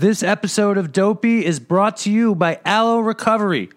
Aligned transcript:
This 0.00 0.22
episode 0.22 0.78
of 0.78 0.92
Dopey 0.92 1.44
is 1.44 1.60
brought 1.60 1.98
to 1.98 2.10
you 2.10 2.34
by 2.34 2.58
Aloe 2.64 3.00
Recovery. 3.00 3.68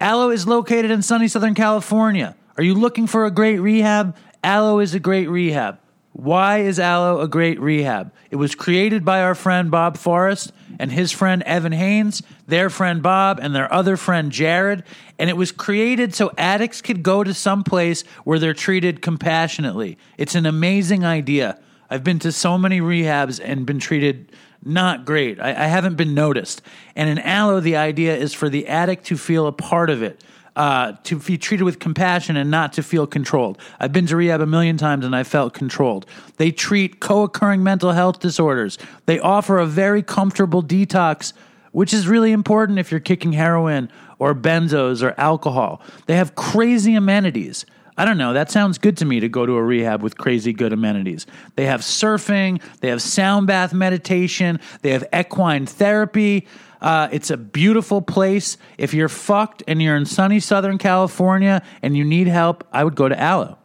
Aloe 0.00 0.30
is 0.30 0.46
located 0.46 0.90
in 0.90 1.02
sunny 1.02 1.28
Southern 1.28 1.54
California. 1.54 2.34
Are 2.56 2.62
you 2.62 2.72
looking 2.72 3.06
for 3.06 3.26
a 3.26 3.30
great 3.30 3.58
rehab? 3.58 4.16
Aloe 4.42 4.78
is 4.78 4.94
a 4.94 4.98
great 4.98 5.28
rehab. 5.28 5.78
Why 6.14 6.60
is 6.60 6.80
Aloe 6.80 7.20
a 7.20 7.28
great 7.28 7.60
rehab? 7.60 8.10
It 8.30 8.36
was 8.36 8.54
created 8.54 9.04
by 9.04 9.20
our 9.20 9.34
friend 9.34 9.70
Bob 9.70 9.98
Forrest 9.98 10.50
and 10.78 10.90
his 10.90 11.12
friend 11.12 11.42
Evan 11.42 11.72
Haynes, 11.72 12.22
their 12.46 12.70
friend 12.70 13.02
Bob, 13.02 13.38
and 13.38 13.54
their 13.54 13.70
other 13.70 13.98
friend 13.98 14.32
Jared. 14.32 14.82
And 15.18 15.28
it 15.28 15.36
was 15.36 15.52
created 15.52 16.14
so 16.14 16.32
addicts 16.38 16.80
could 16.80 17.02
go 17.02 17.22
to 17.22 17.34
some 17.34 17.64
place 17.64 18.02
where 18.24 18.38
they're 18.38 18.54
treated 18.54 19.02
compassionately. 19.02 19.98
It's 20.16 20.36
an 20.36 20.46
amazing 20.46 21.04
idea. 21.04 21.58
I've 21.90 22.02
been 22.02 22.18
to 22.20 22.32
so 22.32 22.56
many 22.56 22.80
rehabs 22.80 23.40
and 23.44 23.66
been 23.66 23.78
treated 23.78 24.32
not 24.64 25.04
great. 25.04 25.40
I, 25.40 25.50
I 25.50 25.66
haven't 25.66 25.96
been 25.96 26.14
noticed. 26.14 26.62
And 26.96 27.08
in 27.08 27.18
Aloe, 27.18 27.60
the 27.60 27.76
idea 27.76 28.16
is 28.16 28.32
for 28.32 28.48
the 28.48 28.66
addict 28.66 29.06
to 29.06 29.16
feel 29.16 29.46
a 29.46 29.52
part 29.52 29.90
of 29.90 30.02
it. 30.02 30.22
Uh, 30.56 30.92
to 31.02 31.18
be 31.18 31.36
treated 31.36 31.64
with 31.64 31.80
compassion 31.80 32.36
and 32.36 32.48
not 32.48 32.72
to 32.72 32.80
feel 32.80 33.08
controlled. 33.08 33.58
I've 33.80 33.92
been 33.92 34.06
to 34.06 34.14
rehab 34.14 34.40
a 34.40 34.46
million 34.46 34.76
times 34.76 35.04
and 35.04 35.16
I 35.16 35.24
felt 35.24 35.52
controlled. 35.52 36.06
They 36.36 36.52
treat 36.52 37.00
co 37.00 37.24
occurring 37.24 37.64
mental 37.64 37.90
health 37.90 38.20
disorders. 38.20 38.78
They 39.06 39.18
offer 39.18 39.58
a 39.58 39.66
very 39.66 40.00
comfortable 40.00 40.62
detox, 40.62 41.32
which 41.72 41.92
is 41.92 42.06
really 42.06 42.30
important 42.30 42.78
if 42.78 42.92
you're 42.92 43.00
kicking 43.00 43.32
heroin 43.32 43.90
or 44.20 44.32
benzos 44.32 45.02
or 45.02 45.12
alcohol. 45.18 45.82
They 46.06 46.14
have 46.14 46.36
crazy 46.36 46.94
amenities. 46.94 47.66
I 47.96 48.04
don't 48.04 48.18
know. 48.18 48.32
That 48.32 48.50
sounds 48.50 48.78
good 48.78 48.96
to 48.98 49.04
me 49.04 49.20
to 49.20 49.28
go 49.28 49.46
to 49.46 49.52
a 49.52 49.62
rehab 49.62 50.02
with 50.02 50.18
crazy 50.18 50.52
good 50.52 50.72
amenities. 50.72 51.26
They 51.54 51.66
have 51.66 51.80
surfing, 51.80 52.60
they 52.80 52.88
have 52.88 53.00
sound 53.00 53.46
bath 53.46 53.72
meditation, 53.72 54.58
they 54.82 54.90
have 54.90 55.04
equine 55.14 55.66
therapy. 55.66 56.46
Uh, 56.80 57.08
it's 57.12 57.30
a 57.30 57.36
beautiful 57.36 58.02
place. 58.02 58.58
If 58.78 58.94
you're 58.94 59.08
fucked 59.08 59.62
and 59.68 59.80
you're 59.80 59.96
in 59.96 60.06
sunny 60.06 60.40
Southern 60.40 60.76
California 60.76 61.62
and 61.82 61.96
you 61.96 62.04
need 62.04 62.26
help, 62.26 62.66
I 62.72 62.84
would 62.84 62.96
go 62.96 63.08
to 63.08 63.18
Aloe. 63.18 63.58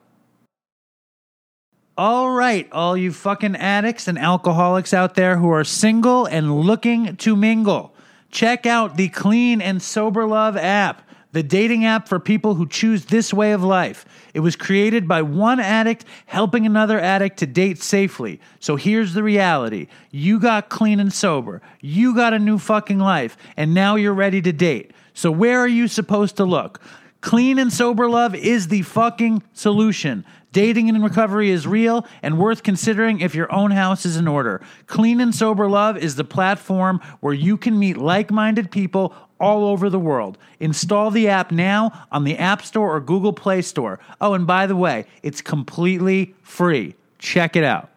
All 1.97 2.29
right, 2.29 2.71
all 2.71 2.95
you 2.95 3.11
fucking 3.11 3.57
addicts 3.57 4.07
and 4.07 4.17
alcoholics 4.17 4.93
out 4.93 5.15
there 5.15 5.35
who 5.35 5.49
are 5.49 5.65
single 5.65 6.25
and 6.27 6.61
looking 6.61 7.17
to 7.17 7.35
mingle, 7.35 7.93
check 8.31 8.65
out 8.65 8.95
the 8.95 9.09
Clean 9.09 9.59
and 9.59 9.81
Sober 9.81 10.25
Love 10.25 10.55
app 10.55 11.01
the 11.31 11.43
dating 11.43 11.85
app 11.85 12.07
for 12.07 12.19
people 12.19 12.55
who 12.55 12.67
choose 12.67 13.05
this 13.05 13.33
way 13.33 13.51
of 13.51 13.63
life. 13.63 14.05
It 14.33 14.39
was 14.39 14.55
created 14.55 15.07
by 15.07 15.21
one 15.21 15.59
addict 15.59 16.05
helping 16.25 16.65
another 16.65 16.99
addict 16.99 17.37
to 17.39 17.45
date 17.45 17.81
safely. 17.81 18.39
So 18.59 18.75
here's 18.75 19.13
the 19.13 19.23
reality 19.23 19.87
you 20.11 20.39
got 20.39 20.69
clean 20.69 20.99
and 20.99 21.13
sober, 21.13 21.61
you 21.81 22.15
got 22.15 22.33
a 22.33 22.39
new 22.39 22.57
fucking 22.57 22.99
life, 22.99 23.37
and 23.55 23.73
now 23.73 23.95
you're 23.95 24.13
ready 24.13 24.41
to 24.41 24.51
date. 24.51 24.91
So 25.13 25.31
where 25.31 25.59
are 25.59 25.67
you 25.67 25.87
supposed 25.87 26.37
to 26.37 26.45
look? 26.45 26.81
Clean 27.21 27.59
and 27.59 27.71
sober 27.71 28.09
love 28.09 28.33
is 28.33 28.69
the 28.69 28.81
fucking 28.83 29.43
solution. 29.53 30.25
Dating 30.51 30.87
in 30.87 31.03
recovery 31.03 31.51
is 31.51 31.67
real 31.67 32.07
and 32.23 32.39
worth 32.39 32.63
considering 32.63 33.19
if 33.19 33.35
your 33.35 33.51
own 33.53 33.69
house 33.69 34.03
is 34.05 34.17
in 34.17 34.27
order. 34.27 34.61
Clean 34.87 35.19
and 35.19 35.35
Sober 35.35 35.69
Love 35.69 35.95
is 35.95 36.15
the 36.15 36.23
platform 36.23 36.99
where 37.19 37.35
you 37.35 37.55
can 37.55 37.77
meet 37.77 37.97
like 37.97 38.31
minded 38.31 38.71
people 38.71 39.13
all 39.39 39.65
over 39.65 39.89
the 39.89 39.99
world. 39.99 40.37
Install 40.59 41.11
the 41.11 41.27
app 41.27 41.51
now 41.51 42.07
on 42.11 42.23
the 42.23 42.37
App 42.37 42.61
Store 42.61 42.95
or 42.95 42.99
Google 42.99 43.33
Play 43.33 43.61
Store. 43.61 43.99
Oh, 44.19 44.33
and 44.33 44.45
by 44.45 44.67
the 44.67 44.75
way, 44.75 45.05
it's 45.23 45.41
completely 45.41 46.35
free. 46.43 46.95
Check 47.17 47.55
it 47.55 47.63
out. 47.63 47.89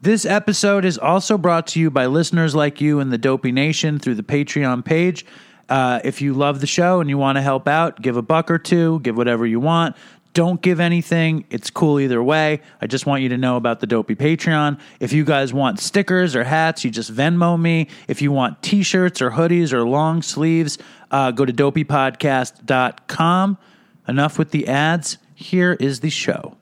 This 0.00 0.24
episode 0.24 0.84
is 0.84 0.98
also 0.98 1.38
brought 1.38 1.68
to 1.68 1.80
you 1.80 1.88
by 1.88 2.06
listeners 2.06 2.56
like 2.56 2.80
you 2.80 2.98
in 2.98 3.10
the 3.10 3.18
Dopey 3.18 3.52
Nation 3.52 4.00
through 4.00 4.16
the 4.16 4.24
Patreon 4.24 4.84
page. 4.84 5.24
Uh, 5.68 6.00
if 6.02 6.20
you 6.20 6.34
love 6.34 6.60
the 6.60 6.66
show 6.66 7.00
and 7.00 7.08
you 7.08 7.16
want 7.16 7.36
to 7.36 7.42
help 7.42 7.68
out, 7.68 8.02
give 8.02 8.16
a 8.16 8.22
buck 8.22 8.50
or 8.50 8.58
two, 8.58 8.98
give 9.00 9.16
whatever 9.16 9.46
you 9.46 9.60
want. 9.60 9.94
Don't 10.34 10.62
give 10.62 10.80
anything. 10.80 11.44
It's 11.50 11.70
cool 11.70 12.00
either 12.00 12.22
way. 12.22 12.62
I 12.80 12.86
just 12.86 13.04
want 13.04 13.22
you 13.22 13.28
to 13.30 13.36
know 13.36 13.56
about 13.56 13.80
the 13.80 13.86
Dopey 13.86 14.14
Patreon. 14.14 14.80
If 14.98 15.12
you 15.12 15.24
guys 15.24 15.52
want 15.52 15.78
stickers 15.78 16.34
or 16.34 16.44
hats, 16.44 16.84
you 16.84 16.90
just 16.90 17.12
Venmo 17.12 17.60
me. 17.60 17.88
If 18.08 18.22
you 18.22 18.32
want 18.32 18.62
t 18.62 18.82
shirts 18.82 19.20
or 19.20 19.32
hoodies 19.32 19.72
or 19.72 19.86
long 19.86 20.22
sleeves, 20.22 20.78
uh, 21.10 21.32
go 21.32 21.44
to 21.44 21.52
dopeypodcast.com. 21.52 23.58
Enough 24.08 24.38
with 24.38 24.50
the 24.50 24.68
ads. 24.68 25.18
Here 25.34 25.76
is 25.78 26.00
the 26.00 26.10
show. 26.10 26.56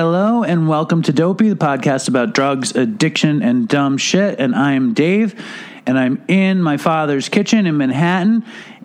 Hello 0.00 0.42
and 0.42 0.66
welcome 0.66 1.02
to 1.02 1.12
Dopey, 1.12 1.50
the 1.50 1.56
podcast 1.56 2.08
about 2.08 2.32
drugs, 2.32 2.74
addiction, 2.74 3.42
and 3.42 3.68
dumb 3.68 3.98
shit. 3.98 4.40
And 4.40 4.56
I'm 4.56 4.94
Dave, 4.94 5.38
and 5.84 5.98
I'm 5.98 6.24
in 6.26 6.62
my 6.62 6.78
father's 6.78 7.28
kitchen 7.28 7.66
in 7.66 7.76
Manhattan. 7.76 8.42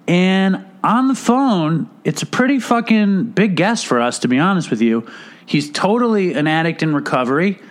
And 0.10 0.66
on 0.84 1.08
the 1.08 1.16
phone, 1.16 1.90
it's 2.04 2.22
a 2.22 2.26
pretty 2.26 2.60
fucking 2.60 3.28
big 3.28 3.56
guest 3.56 3.88
for 3.88 4.02
us, 4.02 4.20
to 4.20 4.28
be 4.28 4.40
honest 4.40 4.70
with 4.70 4.82
you. 4.82 5.08
He's 5.46 5.72
totally 5.72 6.34
an 6.34 6.48
addict 6.48 6.84
in 6.84 6.94
recovery, 6.94 7.62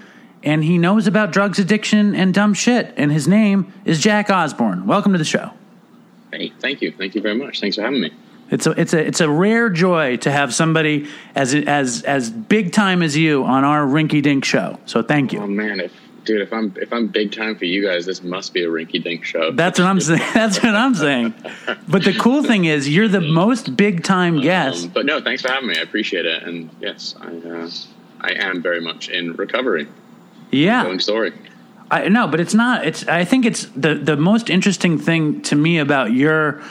and 0.43 0.65
he 0.65 0.78
knows 0.78 1.06
about 1.06 1.31
drugs, 1.31 1.59
addiction, 1.59 2.15
and 2.15 2.32
dumb 2.32 2.55
shit. 2.55 2.94
And 2.97 3.12
his 3.12 3.28
name 3.28 3.75
is 3.84 4.00
Jack 4.00 4.31
Osbourne. 4.31 4.87
Welcome 4.87 5.12
to 5.12 5.19
the 5.19 5.25
show. 5.26 5.50
Hey, 6.32 6.50
thank 6.61 6.81
you. 6.81 6.93
Thank 6.93 7.15
you 7.15 7.21
very 7.21 7.37
much. 7.37 7.61
Thanks 7.61 7.76
for 7.76 7.82
having 7.82 8.00
me. 8.00 8.11
It's 8.54 8.69
a 8.69 8.70
it's 8.81 8.94
a 8.94 9.04
it's 9.04 9.20
a 9.20 9.28
rare 9.28 9.69
joy 9.69 10.16
to 10.19 10.31
have 10.31 10.54
somebody 10.54 11.09
as 11.34 11.56
as 11.56 12.04
as 12.04 12.31
big 12.31 12.72
time 12.72 13.03
as 13.03 13.16
you 13.16 13.44
on 13.44 13.65
our 13.65 13.84
rinky 13.84 14.22
dink 14.22 14.44
show. 14.44 14.78
So 14.87 15.03
thank 15.03 15.32
you. 15.32 15.41
Oh 15.41 15.48
man, 15.48 15.81
if 15.81 15.92
dude, 16.25 16.41
if 16.41 16.53
I'm 16.53 16.72
if 16.76 16.93
I'm 16.93 17.09
big 17.09 17.32
time 17.32 17.56
for 17.56 17.64
you 17.64 17.84
guys, 17.84 18.06
this 18.06 18.22
must 18.22 18.54
be 18.54 18.62
a 18.62 18.69
rinky 18.69 19.03
dink 19.03 19.25
show. 19.25 19.50
That's 19.50 19.81
what 19.81 19.88
I'm 19.88 20.00
saying. 20.09 20.22
That's 20.34 20.62
what 20.62 20.76
I'm 20.76 20.94
saying. 20.94 21.34
But 21.88 22.04
the 22.04 22.14
cool 22.16 22.44
thing 22.44 22.66
is, 22.66 22.88
you're 22.88 23.09
the 23.09 23.20
most 23.20 23.76
big 23.76 24.04
time 24.04 24.41
guest. 24.41 24.84
Um, 24.84 24.91
but 24.91 25.04
no, 25.04 25.20
thanks 25.20 25.43
for 25.43 25.48
having 25.48 25.70
me. 25.70 25.76
I 25.76 25.82
appreciate 25.82 26.25
it. 26.25 26.44
And 26.44 26.70
yes, 26.81 27.16
I 27.20 27.26
uh, 27.26 27.69
I 28.20 28.34
am 28.34 28.62
very 28.62 28.81
much 28.81 29.09
in 29.09 29.32
recovery. 29.32 29.88
Yeah. 30.53 30.84
Going 30.84 31.00
story. 31.00 31.32
I 31.91 32.06
no, 32.06 32.28
but 32.28 32.38
it's 32.38 32.54
not. 32.54 32.87
It's 32.87 33.04
I 33.09 33.25
think 33.25 33.47
it's 33.47 33.64
the 33.75 33.97
the 33.97 34.16
most 34.16 34.48
interesting 34.48 34.97
thing 34.97 35.43
to 35.43 35.56
me 35.56 35.78
about 35.78 36.12
your 36.12 36.62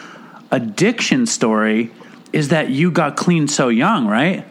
addiction 0.54 1.26
story 1.26 1.92
is 2.32 2.50
that 2.50 2.70
you 2.70 2.92
got 2.92 3.18
clean 3.18 3.48
so 3.48 3.68
young, 3.68 4.08
right? 4.08 4.46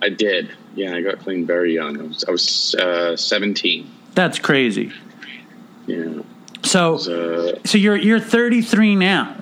I 0.00 0.08
did. 0.08 0.50
Yeah, 0.74 0.94
I 0.94 1.02
got 1.02 1.18
clean 1.18 1.46
very 1.46 1.74
young. 1.74 2.00
I 2.00 2.04
was, 2.04 2.24
I 2.24 2.30
was 2.30 2.74
uh, 2.76 3.16
17. 3.16 3.90
That's 4.14 4.38
crazy. 4.38 4.92
Yeah. 5.86 6.22
So, 6.62 6.92
was, 6.92 7.08
uh, 7.08 7.58
so 7.64 7.76
you're 7.76 7.96
you're 7.96 8.20
33 8.20 8.94
now, 8.96 9.36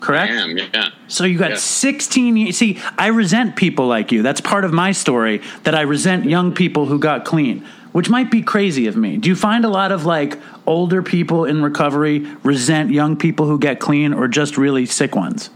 correct? 0.00 0.32
I 0.32 0.36
am, 0.36 0.56
yeah. 0.58 0.90
So 1.08 1.24
you 1.24 1.38
got 1.38 1.52
Yeah. 1.52 1.56
16 1.56 2.36
years. 2.36 2.56
See, 2.58 2.78
I 2.98 3.06
resent 3.08 3.56
people 3.56 3.86
like 3.86 4.12
you. 4.12 4.22
That's 4.22 4.40
part 4.40 4.64
of 4.64 4.72
my 4.72 4.92
story 4.92 5.40
that 5.64 5.74
I 5.74 5.80
resent 5.82 6.26
young 6.26 6.52
people 6.52 6.86
who 6.86 6.98
got 6.98 7.24
clean, 7.24 7.66
which 7.92 8.08
might 8.08 8.30
be 8.30 8.42
crazy 8.42 8.86
of 8.86 8.96
me. 8.96 9.16
Do 9.16 9.28
you 9.28 9.36
find 9.36 9.64
a 9.64 9.68
lot 9.68 9.92
of 9.92 10.04
like 10.04 10.38
older 10.66 11.02
people 11.02 11.44
in 11.44 11.62
recovery 11.62 12.20
resent 12.42 12.90
young 12.90 13.16
people 13.16 13.46
who 13.46 13.58
get 13.58 13.80
clean 13.80 14.12
or 14.12 14.28
just 14.28 14.56
really 14.56 14.86
sick 14.86 15.14
ones? 15.14 15.50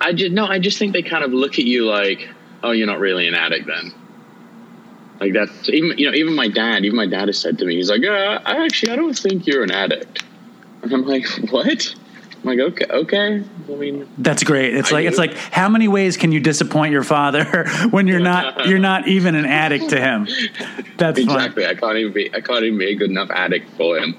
I 0.00 0.12
just 0.12 0.32
no, 0.32 0.46
I 0.46 0.58
just 0.58 0.78
think 0.78 0.92
they 0.92 1.02
kind 1.02 1.24
of 1.24 1.32
look 1.32 1.58
at 1.58 1.64
you 1.64 1.86
like, 1.86 2.28
oh, 2.62 2.72
you're 2.72 2.86
not 2.86 2.98
really 2.98 3.26
an 3.28 3.34
addict 3.34 3.66
then. 3.66 3.92
Like 5.20 5.32
that's 5.32 5.68
even 5.68 5.96
you 5.98 6.10
know 6.10 6.16
even 6.16 6.34
my 6.34 6.48
dad 6.48 6.84
even 6.84 6.96
my 6.96 7.06
dad 7.06 7.28
has 7.28 7.38
said 7.38 7.56
to 7.58 7.64
me 7.64 7.76
he's 7.76 7.88
like 7.88 8.02
uh, 8.04 8.40
I 8.44 8.64
actually 8.64 8.90
I 8.90 8.96
don't 8.96 9.16
think 9.16 9.46
you're 9.46 9.62
an 9.62 9.70
addict 9.70 10.24
and 10.82 10.92
I'm 10.92 11.06
like 11.06 11.24
what 11.50 11.94
I'm 12.42 12.48
like 12.48 12.58
okay 12.58 12.86
okay 12.90 13.44
I 13.68 13.74
mean 13.74 14.08
That's 14.18 14.42
great. 14.44 14.74
It's 14.74 14.92
I 14.92 14.96
like 14.96 15.06
it's 15.06 15.18
like 15.18 15.34
how 15.34 15.68
many 15.68 15.88
ways 15.88 16.16
can 16.16 16.32
you 16.32 16.40
disappoint 16.40 16.92
your 16.92 17.04
father 17.04 17.68
when 17.90 18.06
you're 18.06 18.20
not 18.20 18.66
you're 18.66 18.78
not 18.78 19.08
even 19.08 19.34
an 19.34 19.46
addict 19.46 19.90
to 19.90 20.00
him? 20.00 20.26
That's 20.96 21.22
fun. 21.22 21.36
exactly 21.36 21.66
I 21.66 21.74
can't 21.74 21.96
even 21.96 22.12
be 22.12 22.34
I 22.34 22.40
can't 22.40 22.64
even 22.64 22.78
be 22.78 22.92
a 22.92 22.94
good 22.94 23.10
enough 23.10 23.30
addict 23.30 23.70
for 23.76 23.98
him 23.98 24.16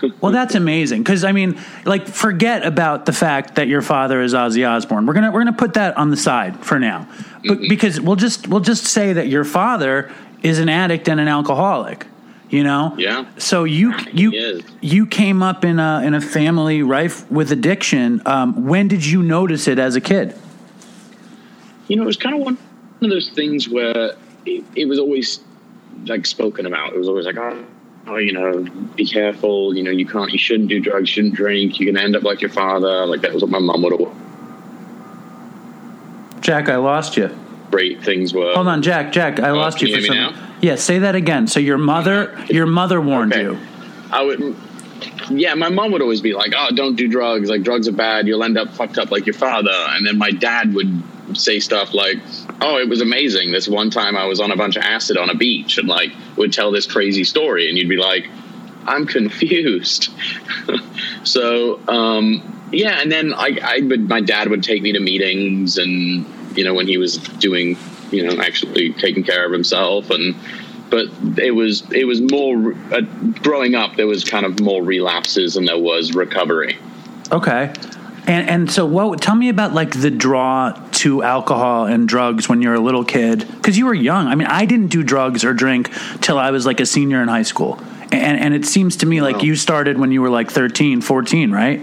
Well, 0.20 0.32
that's 0.32 0.54
amazing 0.54 1.02
because 1.02 1.24
I 1.24 1.32
mean, 1.32 1.60
like, 1.84 2.06
forget 2.06 2.64
about 2.64 3.06
the 3.06 3.12
fact 3.12 3.56
that 3.56 3.68
your 3.68 3.82
father 3.82 4.20
is 4.20 4.34
Ozzy 4.34 4.68
Osbourne. 4.68 5.06
We're 5.06 5.14
gonna 5.14 5.30
we're 5.30 5.40
gonna 5.40 5.52
put 5.52 5.74
that 5.74 5.96
on 5.96 6.10
the 6.10 6.16
side 6.16 6.64
for 6.64 6.78
now, 6.78 7.08
but 7.44 7.58
mm-hmm. 7.58 7.68
because 7.68 8.00
we'll 8.00 8.16
just 8.16 8.48
we'll 8.48 8.60
just 8.60 8.84
say 8.84 9.12
that 9.12 9.28
your 9.28 9.44
father 9.44 10.12
is 10.42 10.58
an 10.58 10.68
addict 10.68 11.08
and 11.08 11.20
an 11.20 11.28
alcoholic. 11.28 12.06
You 12.52 12.62
know, 12.62 12.94
Yeah. 12.98 13.24
So 13.38 13.64
you 13.64 13.94
you 14.12 14.60
you 14.82 15.06
came 15.06 15.42
up 15.42 15.64
in 15.64 15.78
a 15.78 16.02
in 16.04 16.12
a 16.12 16.20
family 16.20 16.82
rife 16.82 17.28
with 17.30 17.50
addiction. 17.50 18.20
Um, 18.26 18.66
when 18.68 18.88
did 18.88 19.04
you 19.06 19.22
notice 19.22 19.66
it 19.66 19.78
as 19.78 19.96
a 19.96 20.00
kid? 20.00 20.34
you 21.88 21.96
know, 21.96 22.02
it 22.04 22.06
was 22.06 22.16
kind 22.16 22.34
of 22.36 22.42
one 22.42 22.58
of 23.02 23.10
those 23.10 23.28
things 23.30 23.68
where 23.68 24.12
it, 24.46 24.64
it 24.76 24.86
was 24.86 24.98
always 24.98 25.40
like 26.06 26.24
spoken 26.26 26.64
about. 26.66 26.92
It 26.92 26.98
was 26.98 27.08
always 27.08 27.26
like, 27.26 27.36
oh, 27.36 27.64
oh, 28.06 28.16
you 28.16 28.32
know, 28.32 28.62
be 28.96 29.04
careful. 29.06 29.74
You 29.74 29.82
know, 29.82 29.90
you 29.90 30.06
can't, 30.06 30.30
you 30.30 30.38
shouldn't 30.38 30.68
do 30.68 30.78
drugs, 30.80 31.08
shouldn't 31.08 31.34
drink. 31.34 31.80
You 31.80 31.86
can 31.86 31.96
end 31.96 32.16
up 32.16 32.22
like 32.22 32.40
your 32.40 32.50
father. 32.50 33.04
Like 33.06 33.20
that 33.22 33.32
was 33.34 33.42
what 33.42 33.50
my 33.50 33.58
mom 33.58 33.82
would 33.82 33.92
always. 33.94 34.14
Jack, 36.40 36.68
I 36.68 36.76
lost 36.76 37.16
you. 37.16 37.28
Great 37.70 38.02
things 38.04 38.34
were. 38.34 38.52
Hold 38.54 38.68
on, 38.68 38.82
Jack. 38.82 39.12
Jack, 39.12 39.40
I 39.40 39.50
Oh, 39.50 39.54
lost 39.56 39.80
you 39.82 39.94
for 39.94 40.02
some. 40.02 40.16
now? 40.16 40.48
Yeah, 40.62 40.76
say 40.76 41.00
that 41.00 41.14
again. 41.16 41.46
So 41.48 41.60
your 41.60 41.76
mother, 41.78 42.34
your 42.48 42.66
mother 42.66 43.00
warned 43.00 43.32
Okay. 43.32 43.42
you. 43.42 43.58
I 44.10 44.22
would. 44.22 44.56
Yeah, 45.30 45.54
my 45.54 45.68
mom 45.68 45.90
would 45.92 46.02
always 46.02 46.20
be 46.20 46.32
like, 46.34 46.52
"Oh, 46.56 46.68
don't 46.74 46.94
do 46.94 47.08
drugs. 47.08 47.50
Like 47.50 47.62
drugs 47.62 47.88
are 47.88 47.92
bad. 47.92 48.26
You'll 48.28 48.44
end 48.44 48.56
up 48.56 48.68
fucked 48.74 48.98
up 48.98 49.10
like 49.10 49.26
your 49.26 49.34
father." 49.34 49.70
And 49.72 50.06
then 50.06 50.16
my 50.18 50.30
dad 50.30 50.72
would 50.74 51.02
say 51.34 51.58
stuff 51.58 51.92
like, 51.92 52.18
"Oh, 52.60 52.78
it 52.78 52.88
was 52.88 53.00
amazing. 53.00 53.50
This 53.50 53.66
one 53.68 53.90
time 53.90 54.16
I 54.16 54.26
was 54.26 54.38
on 54.38 54.52
a 54.52 54.56
bunch 54.56 54.76
of 54.76 54.82
acid 54.82 55.16
on 55.16 55.28
a 55.30 55.34
beach," 55.34 55.78
and 55.78 55.88
like 55.88 56.12
would 56.36 56.52
tell 56.52 56.70
this 56.70 56.86
crazy 56.86 57.24
story, 57.24 57.68
and 57.68 57.76
you'd 57.76 57.88
be 57.88 57.96
like, 57.96 58.28
"I'm 58.86 59.06
confused." 59.18 60.10
so, 61.24 61.80
um, 61.88 62.68
yeah, 62.72 63.00
and 63.00 63.10
then 63.10 63.32
I, 63.34 63.58
I 63.62 63.80
would. 63.82 64.08
My 64.08 64.20
dad 64.20 64.48
would 64.48 64.62
take 64.62 64.82
me 64.82 64.92
to 64.92 65.00
meetings, 65.00 65.78
and 65.78 66.24
you 66.56 66.62
know 66.62 66.74
when 66.74 66.86
he 66.86 66.98
was 66.98 67.16
doing, 67.16 67.76
you 68.12 68.22
know, 68.24 68.40
actually 68.42 68.92
taking 68.92 69.24
care 69.24 69.44
of 69.46 69.52
himself, 69.52 70.10
and 70.10 70.34
but 70.90 71.06
it 71.38 71.52
was 71.52 71.90
it 71.90 72.04
was 72.04 72.20
more 72.20 72.74
uh, 72.92 73.00
growing 73.42 73.74
up. 73.74 73.96
There 73.96 74.06
was 74.06 74.24
kind 74.24 74.44
of 74.44 74.60
more 74.60 74.82
relapses 74.82 75.56
and 75.56 75.66
there 75.66 75.78
was 75.78 76.14
recovery. 76.14 76.76
Okay. 77.32 77.72
And 78.26 78.48
and 78.48 78.70
so 78.70 78.84
what 78.84 79.20
tell 79.22 79.34
me 79.34 79.48
about 79.48 79.72
like 79.72 79.98
the 79.98 80.10
draw 80.10 80.78
to 80.92 81.22
alcohol 81.22 81.86
and 81.86 82.06
drugs 82.06 82.48
when 82.48 82.60
you're 82.60 82.74
a 82.74 82.80
little 82.80 83.04
kid 83.04 83.48
cuz 83.62 83.78
you 83.78 83.86
were 83.86 83.94
young. 83.94 84.26
I 84.26 84.34
mean, 84.34 84.46
I 84.48 84.66
didn't 84.66 84.88
do 84.88 85.02
drugs 85.02 85.44
or 85.44 85.54
drink 85.54 85.90
till 86.20 86.38
I 86.38 86.50
was 86.50 86.66
like 86.66 86.78
a 86.78 86.86
senior 86.86 87.22
in 87.22 87.28
high 87.28 87.42
school. 87.42 87.80
And 88.12 88.38
and 88.38 88.54
it 88.54 88.66
seems 88.66 88.96
to 88.96 89.06
me 89.06 89.22
like 89.22 89.36
Wow. 89.36 89.42
you 89.42 89.56
started 89.56 89.98
when 89.98 90.12
you 90.12 90.20
were 90.20 90.30
like 90.30 90.50
13, 90.50 91.00
14, 91.00 91.50
right? 91.50 91.80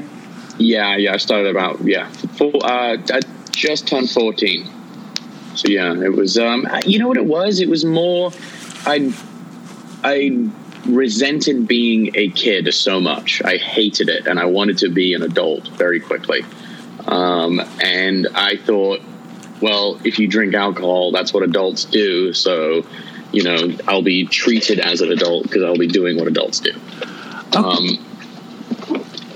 Yeah, 0.59 0.95
yeah. 0.97 1.13
I 1.13 1.17
started 1.17 1.49
about 1.49 1.79
yeah, 1.83 2.07
four, 2.37 2.51
uh, 2.63 2.97
I 3.11 3.21
just 3.51 3.87
turned 3.87 4.11
fourteen. 4.11 4.67
So 5.59 5.67
yeah, 5.67 5.93
it 5.93 6.15
was. 6.15 6.37
Um, 6.37 6.65
you 6.85 6.99
know 6.99 7.09
what 7.09 7.17
it 7.17 7.25
was? 7.25 7.59
It 7.59 7.67
was 7.67 7.83
more. 7.83 8.31
I 8.85 9.13
I 10.03 10.49
resented 10.85 11.67
being 11.67 12.11
a 12.15 12.29
kid 12.29 12.73
so 12.73 13.01
much. 13.01 13.41
I 13.43 13.57
hated 13.57 14.07
it, 14.07 14.25
and 14.25 14.39
I 14.39 14.45
wanted 14.45 14.77
to 14.79 14.89
be 14.89 15.13
an 15.13 15.21
adult 15.21 15.67
very 15.69 15.99
quickly. 15.99 16.45
Um, 17.07 17.59
and 17.81 18.27
I 18.35 18.55
thought, 18.55 19.01
well, 19.61 19.99
if 20.05 20.17
you 20.17 20.27
drink 20.27 20.53
alcohol, 20.53 21.11
that's 21.11 21.33
what 21.33 21.43
adults 21.43 21.83
do. 21.83 22.33
So, 22.33 22.85
you 23.33 23.43
know, 23.43 23.75
I'll 23.85 24.01
be 24.01 24.25
treated 24.27 24.79
as 24.79 25.01
an 25.01 25.11
adult 25.11 25.43
because 25.43 25.63
I'll 25.63 25.77
be 25.77 25.87
doing 25.87 26.17
what 26.17 26.27
adults 26.27 26.61
do. 26.61 26.71
Um, 27.53 28.05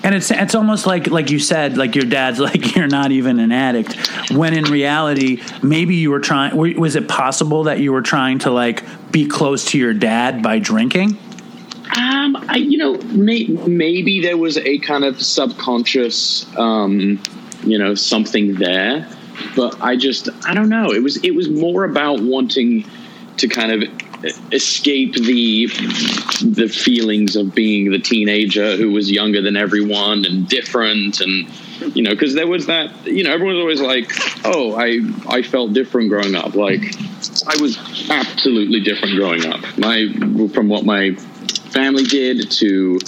And 0.03 0.13
it's 0.13 0.31
it's 0.31 0.53
almost 0.53 0.85
like 0.85 1.07
like 1.07 1.31
you 1.31 1.39
said, 1.39 1.77
like 1.77 1.95
your 1.95 2.05
dad's 2.05 2.39
like 2.51 2.75
you're 2.75 2.87
not 2.87 3.11
even 3.11 3.39
an 3.39 3.51
addict. 3.51 3.95
When 4.31 4.53
in 4.53 4.65
reality, 4.65 5.41
maybe 5.61 5.95
you 5.95 6.11
were 6.11 6.19
trying. 6.19 6.55
Was 6.55 6.95
it 6.95 7.07
possible 7.07 7.63
that 7.63 7.79
you 7.79 7.93
were 7.93 8.01
trying 8.01 8.39
to 8.39 8.51
like 8.51 8.83
be 9.11 9.27
close 9.27 9.65
to 9.71 9.77
your 9.77 9.93
dad 9.93 10.43
by 10.43 10.59
drinking? 10.59 11.17
Um, 11.95 12.35
I, 12.49 12.55
you 12.55 12.77
know, 12.77 12.97
may, 13.13 13.45
maybe 13.45 14.19
there 14.19 14.37
was 14.37 14.57
a 14.57 14.79
kind 14.79 15.03
of 15.03 15.21
subconscious, 15.21 16.45
um, 16.57 17.21
you 17.63 17.77
know, 17.77 17.93
something 17.93 18.55
there, 18.55 19.07
but 19.55 19.79
I 19.79 19.95
just, 19.95 20.29
I 20.45 20.55
don't 20.55 20.69
know. 20.69 20.91
It 20.91 21.03
was, 21.03 21.17
it 21.17 21.31
was 21.31 21.49
more 21.49 21.83
about 21.83 22.19
wanting 22.21 22.89
to 23.37 23.47
kind 23.47 23.71
of 23.71 23.89
escape 24.51 25.13
the 25.13 25.67
the 26.41 26.67
feelings 26.67 27.35
of 27.35 27.53
being 27.53 27.91
the 27.91 27.99
teenager 27.99 28.77
who 28.77 28.91
was 28.91 29.11
younger 29.11 29.41
than 29.41 29.57
everyone 29.57 30.25
and 30.25 30.47
different 30.47 31.19
and 31.19 31.47
you 31.95 32.01
know 32.01 32.11
because 32.11 32.33
there 32.33 32.47
was 32.47 32.67
that 32.67 32.89
you 33.05 33.23
know 33.23 33.31
everyone 33.33 33.55
was 33.55 33.61
always 33.61 33.81
like 33.81 34.09
oh 34.45 34.75
i 34.75 34.99
i 35.27 35.41
felt 35.41 35.73
different 35.73 36.09
growing 36.09 36.35
up. 36.35 36.55
Like 36.55 36.95
i 37.47 37.61
was 37.61 37.77
absolutely 38.09 38.79
different 38.81 39.15
growing 39.15 39.45
up. 39.45 39.61
My 39.77 40.07
from 40.53 40.69
what 40.69 40.85
my 40.85 41.15
family 41.73 42.03
did 42.03 42.49
to 42.51 42.99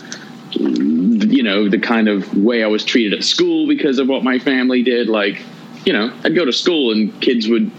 you 0.51 1.43
know 1.43 1.69
the 1.69 1.79
kind 1.79 2.07
of 2.07 2.35
way 2.35 2.63
i 2.63 2.67
was 2.67 2.83
treated 2.83 3.13
at 3.13 3.23
school 3.23 3.67
because 3.67 3.99
of 3.99 4.07
what 4.07 4.23
my 4.23 4.39
family 4.39 4.83
did 4.83 5.09
like 5.09 5.41
you 5.85 5.91
know 5.91 6.11
i'd 6.23 6.33
go 6.33 6.45
to 6.45 6.53
school 6.53 6.91
and 6.91 7.21
kids 7.21 7.47
would 7.47 7.69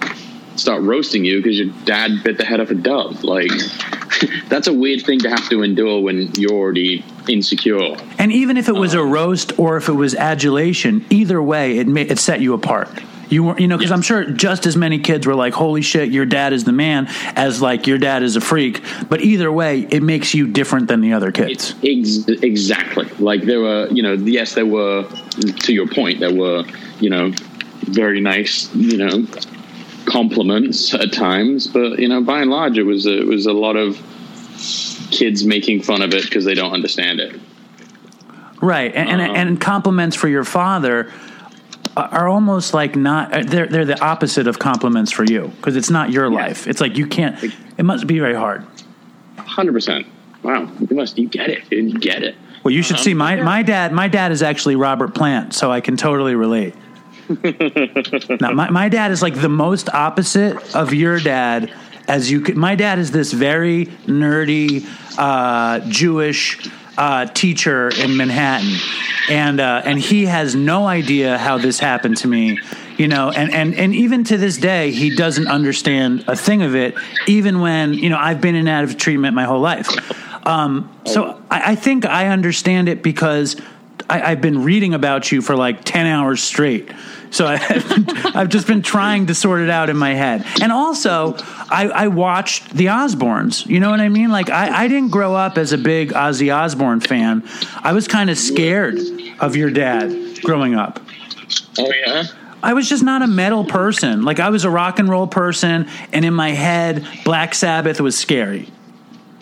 start 0.56 0.82
roasting 0.82 1.24
you 1.24 1.42
because 1.42 1.58
your 1.58 1.68
dad 1.84 2.22
bit 2.24 2.38
the 2.38 2.44
head 2.44 2.60
off 2.60 2.70
a 2.70 2.74
dove 2.74 3.22
like 3.24 3.50
that's 4.48 4.66
a 4.66 4.72
weird 4.72 5.02
thing 5.02 5.18
to 5.20 5.28
have 5.28 5.48
to 5.48 5.62
endure 5.62 6.00
when 6.00 6.32
you're 6.34 6.52
already 6.52 7.04
insecure 7.28 7.96
And 8.18 8.32
even 8.32 8.56
if 8.56 8.68
it 8.68 8.74
was 8.74 8.94
a 8.94 9.00
um, 9.00 9.10
roast 9.10 9.58
or 9.58 9.76
if 9.76 9.88
it 9.88 9.92
was 9.92 10.14
adulation, 10.14 11.04
either 11.10 11.42
way, 11.42 11.78
it 11.78 11.86
ma- 11.86 12.00
it 12.00 12.18
set 12.18 12.40
you 12.40 12.54
apart. 12.54 12.88
You 13.28 13.42
were, 13.42 13.58
you 13.58 13.66
know, 13.66 13.76
because 13.76 13.90
I'm 13.90 14.02
sure 14.02 14.24
just 14.24 14.66
as 14.66 14.76
many 14.76 15.00
kids 15.00 15.26
were 15.26 15.34
like, 15.34 15.52
"Holy 15.52 15.82
shit, 15.82 16.10
your 16.10 16.26
dad 16.26 16.52
is 16.52 16.62
the 16.62 16.72
man," 16.72 17.08
as 17.34 17.60
like 17.60 17.88
your 17.88 17.98
dad 17.98 18.22
is 18.22 18.36
a 18.36 18.40
freak. 18.40 18.82
But 19.08 19.20
either 19.20 19.50
way, 19.50 19.80
it 19.80 20.02
makes 20.02 20.32
you 20.32 20.46
different 20.46 20.86
than 20.86 21.00
the 21.00 21.12
other 21.12 21.32
kids. 21.32 21.74
Ex- 21.82 22.28
exactly. 22.28 23.06
Like 23.18 23.42
there 23.42 23.60
were, 23.60 23.88
you 23.88 24.02
know, 24.02 24.12
yes, 24.12 24.54
there 24.54 24.66
were. 24.66 25.08
To 25.64 25.72
your 25.72 25.88
point, 25.88 26.20
there 26.20 26.34
were, 26.34 26.64
you 27.00 27.10
know, 27.10 27.32
very 27.82 28.20
nice, 28.20 28.72
you 28.74 28.96
know, 28.96 29.26
compliments 30.06 30.94
at 30.94 31.12
times, 31.12 31.66
but 31.66 31.98
you 31.98 32.08
know, 32.08 32.22
by 32.22 32.40
and 32.40 32.50
large, 32.50 32.78
it 32.78 32.84
was 32.84 33.06
a, 33.06 33.18
it 33.20 33.26
was 33.26 33.46
a 33.46 33.52
lot 33.52 33.76
of 33.76 34.00
kids 35.10 35.44
making 35.44 35.82
fun 35.82 36.02
of 36.02 36.14
it 36.14 36.24
because 36.24 36.44
they 36.44 36.54
don't 36.54 36.72
understand 36.72 37.20
it. 37.20 37.38
Right, 38.62 38.94
and 38.94 39.08
and, 39.10 39.20
Uh-huh. 39.20 39.32
and 39.34 39.60
compliments 39.60 40.16
for 40.16 40.28
your 40.28 40.44
father 40.44 41.12
are 41.96 42.28
almost 42.28 42.74
like 42.74 42.96
not 42.96 43.32
uh, 43.32 43.42
they're 43.42 43.66
they're 43.66 43.84
the 43.84 44.00
opposite 44.02 44.46
of 44.46 44.58
compliments 44.58 45.12
for 45.12 45.24
you 45.24 45.48
because 45.56 45.76
it's 45.76 45.90
not 45.90 46.10
your 46.10 46.30
life. 46.30 46.66
It's 46.66 46.80
like 46.80 46.96
you 46.96 47.06
can't. 47.06 47.42
It 47.76 47.84
must 47.84 48.06
be 48.06 48.18
very 48.18 48.34
hard. 48.34 48.64
Hundred 49.38 49.72
percent. 49.72 50.06
Wow, 50.42 50.70
you 50.88 50.96
must 50.96 51.18
you 51.18 51.28
get 51.28 51.50
it. 51.50 51.70
You 51.70 51.92
get 51.98 52.22
it. 52.22 52.34
Well, 52.62 52.72
you 52.72 52.82
should 52.82 52.98
see 52.98 53.14
my 53.14 53.36
my 53.36 53.62
dad. 53.62 53.92
My 53.92 54.08
dad 54.08 54.32
is 54.32 54.42
actually 54.42 54.76
Robert 54.76 55.14
Plant, 55.14 55.54
so 55.54 55.70
I 55.70 55.80
can 55.80 55.96
totally 55.96 56.34
relate. 56.34 56.74
now, 58.40 58.52
my 58.52 58.70
my 58.70 58.88
dad 58.88 59.10
is 59.10 59.22
like 59.22 59.34
the 59.34 59.48
most 59.48 59.88
opposite 59.92 60.74
of 60.74 60.92
your 60.94 61.18
dad. 61.18 61.72
As 62.08 62.30
you 62.30 62.40
could, 62.40 62.56
my 62.56 62.76
dad 62.76 63.00
is 63.00 63.10
this 63.10 63.32
very 63.32 63.86
nerdy 64.06 64.86
uh, 65.18 65.80
Jewish 65.88 66.70
uh, 66.96 67.26
teacher 67.26 67.88
in 67.88 68.16
Manhattan, 68.16 68.76
and 69.28 69.60
uh, 69.60 69.82
and 69.84 69.98
he 69.98 70.26
has 70.26 70.54
no 70.54 70.86
idea 70.86 71.36
how 71.36 71.58
this 71.58 71.80
happened 71.80 72.18
to 72.18 72.28
me. 72.28 72.58
You 72.96 73.08
know, 73.08 73.30
and, 73.30 73.52
and, 73.52 73.74
and 73.74 73.94
even 73.94 74.24
to 74.24 74.38
this 74.38 74.56
day, 74.56 74.90
he 74.90 75.14
doesn't 75.14 75.48
understand 75.48 76.24
a 76.28 76.34
thing 76.34 76.62
of 76.62 76.74
it, 76.74 76.94
even 77.26 77.60
when, 77.60 77.92
you 77.92 78.08
know, 78.08 78.16
I've 78.16 78.40
been 78.40 78.54
in 78.54 78.60
and 78.60 78.68
out 78.70 78.84
of 78.84 78.96
treatment 78.96 79.34
my 79.34 79.44
whole 79.44 79.60
life. 79.60 79.86
Um, 80.46 80.98
so 81.04 81.38
I, 81.50 81.72
I 81.72 81.74
think 81.74 82.06
I 82.06 82.28
understand 82.28 82.88
it 82.88 83.02
because 83.02 83.60
I, 84.08 84.22
I've 84.32 84.40
been 84.40 84.62
reading 84.62 84.94
about 84.94 85.30
you 85.32 85.42
for 85.42 85.56
like 85.56 85.84
10 85.84 86.06
hours 86.06 86.42
straight. 86.42 86.90
So 87.30 87.46
I, 87.46 87.58
I've 88.34 88.48
just 88.48 88.66
been 88.66 88.82
trying 88.82 89.26
to 89.26 89.34
sort 89.34 89.60
it 89.60 89.70
out 89.70 89.90
in 89.90 89.96
my 89.96 90.14
head. 90.14 90.44
And 90.60 90.72
also, 90.72 91.34
I, 91.70 91.90
I 91.94 92.08
watched 92.08 92.70
The 92.70 92.86
Osbournes. 92.86 93.66
You 93.66 93.80
know 93.80 93.90
what 93.90 94.00
I 94.00 94.08
mean? 94.08 94.30
Like, 94.30 94.50
I, 94.50 94.84
I 94.84 94.88
didn't 94.88 95.10
grow 95.10 95.34
up 95.34 95.58
as 95.58 95.72
a 95.72 95.78
big 95.78 96.12
Ozzy 96.12 96.54
Osbourne 96.54 97.00
fan. 97.00 97.42
I 97.82 97.92
was 97.92 98.08
kind 98.08 98.30
of 98.30 98.38
scared 98.38 98.98
of 99.40 99.56
your 99.56 99.70
dad 99.70 100.40
growing 100.42 100.74
up. 100.74 101.00
Oh 101.78 101.92
yeah. 102.06 102.24
I 102.62 102.72
was 102.72 102.88
just 102.88 103.02
not 103.02 103.22
a 103.22 103.26
metal 103.26 103.64
person. 103.64 104.22
Like, 104.22 104.40
I 104.40 104.48
was 104.50 104.64
a 104.64 104.70
rock 104.70 104.98
and 104.98 105.08
roll 105.08 105.26
person, 105.26 105.88
and 106.12 106.24
in 106.24 106.34
my 106.34 106.50
head, 106.50 107.06
Black 107.24 107.54
Sabbath 107.54 108.00
was 108.00 108.18
scary. 108.18 108.68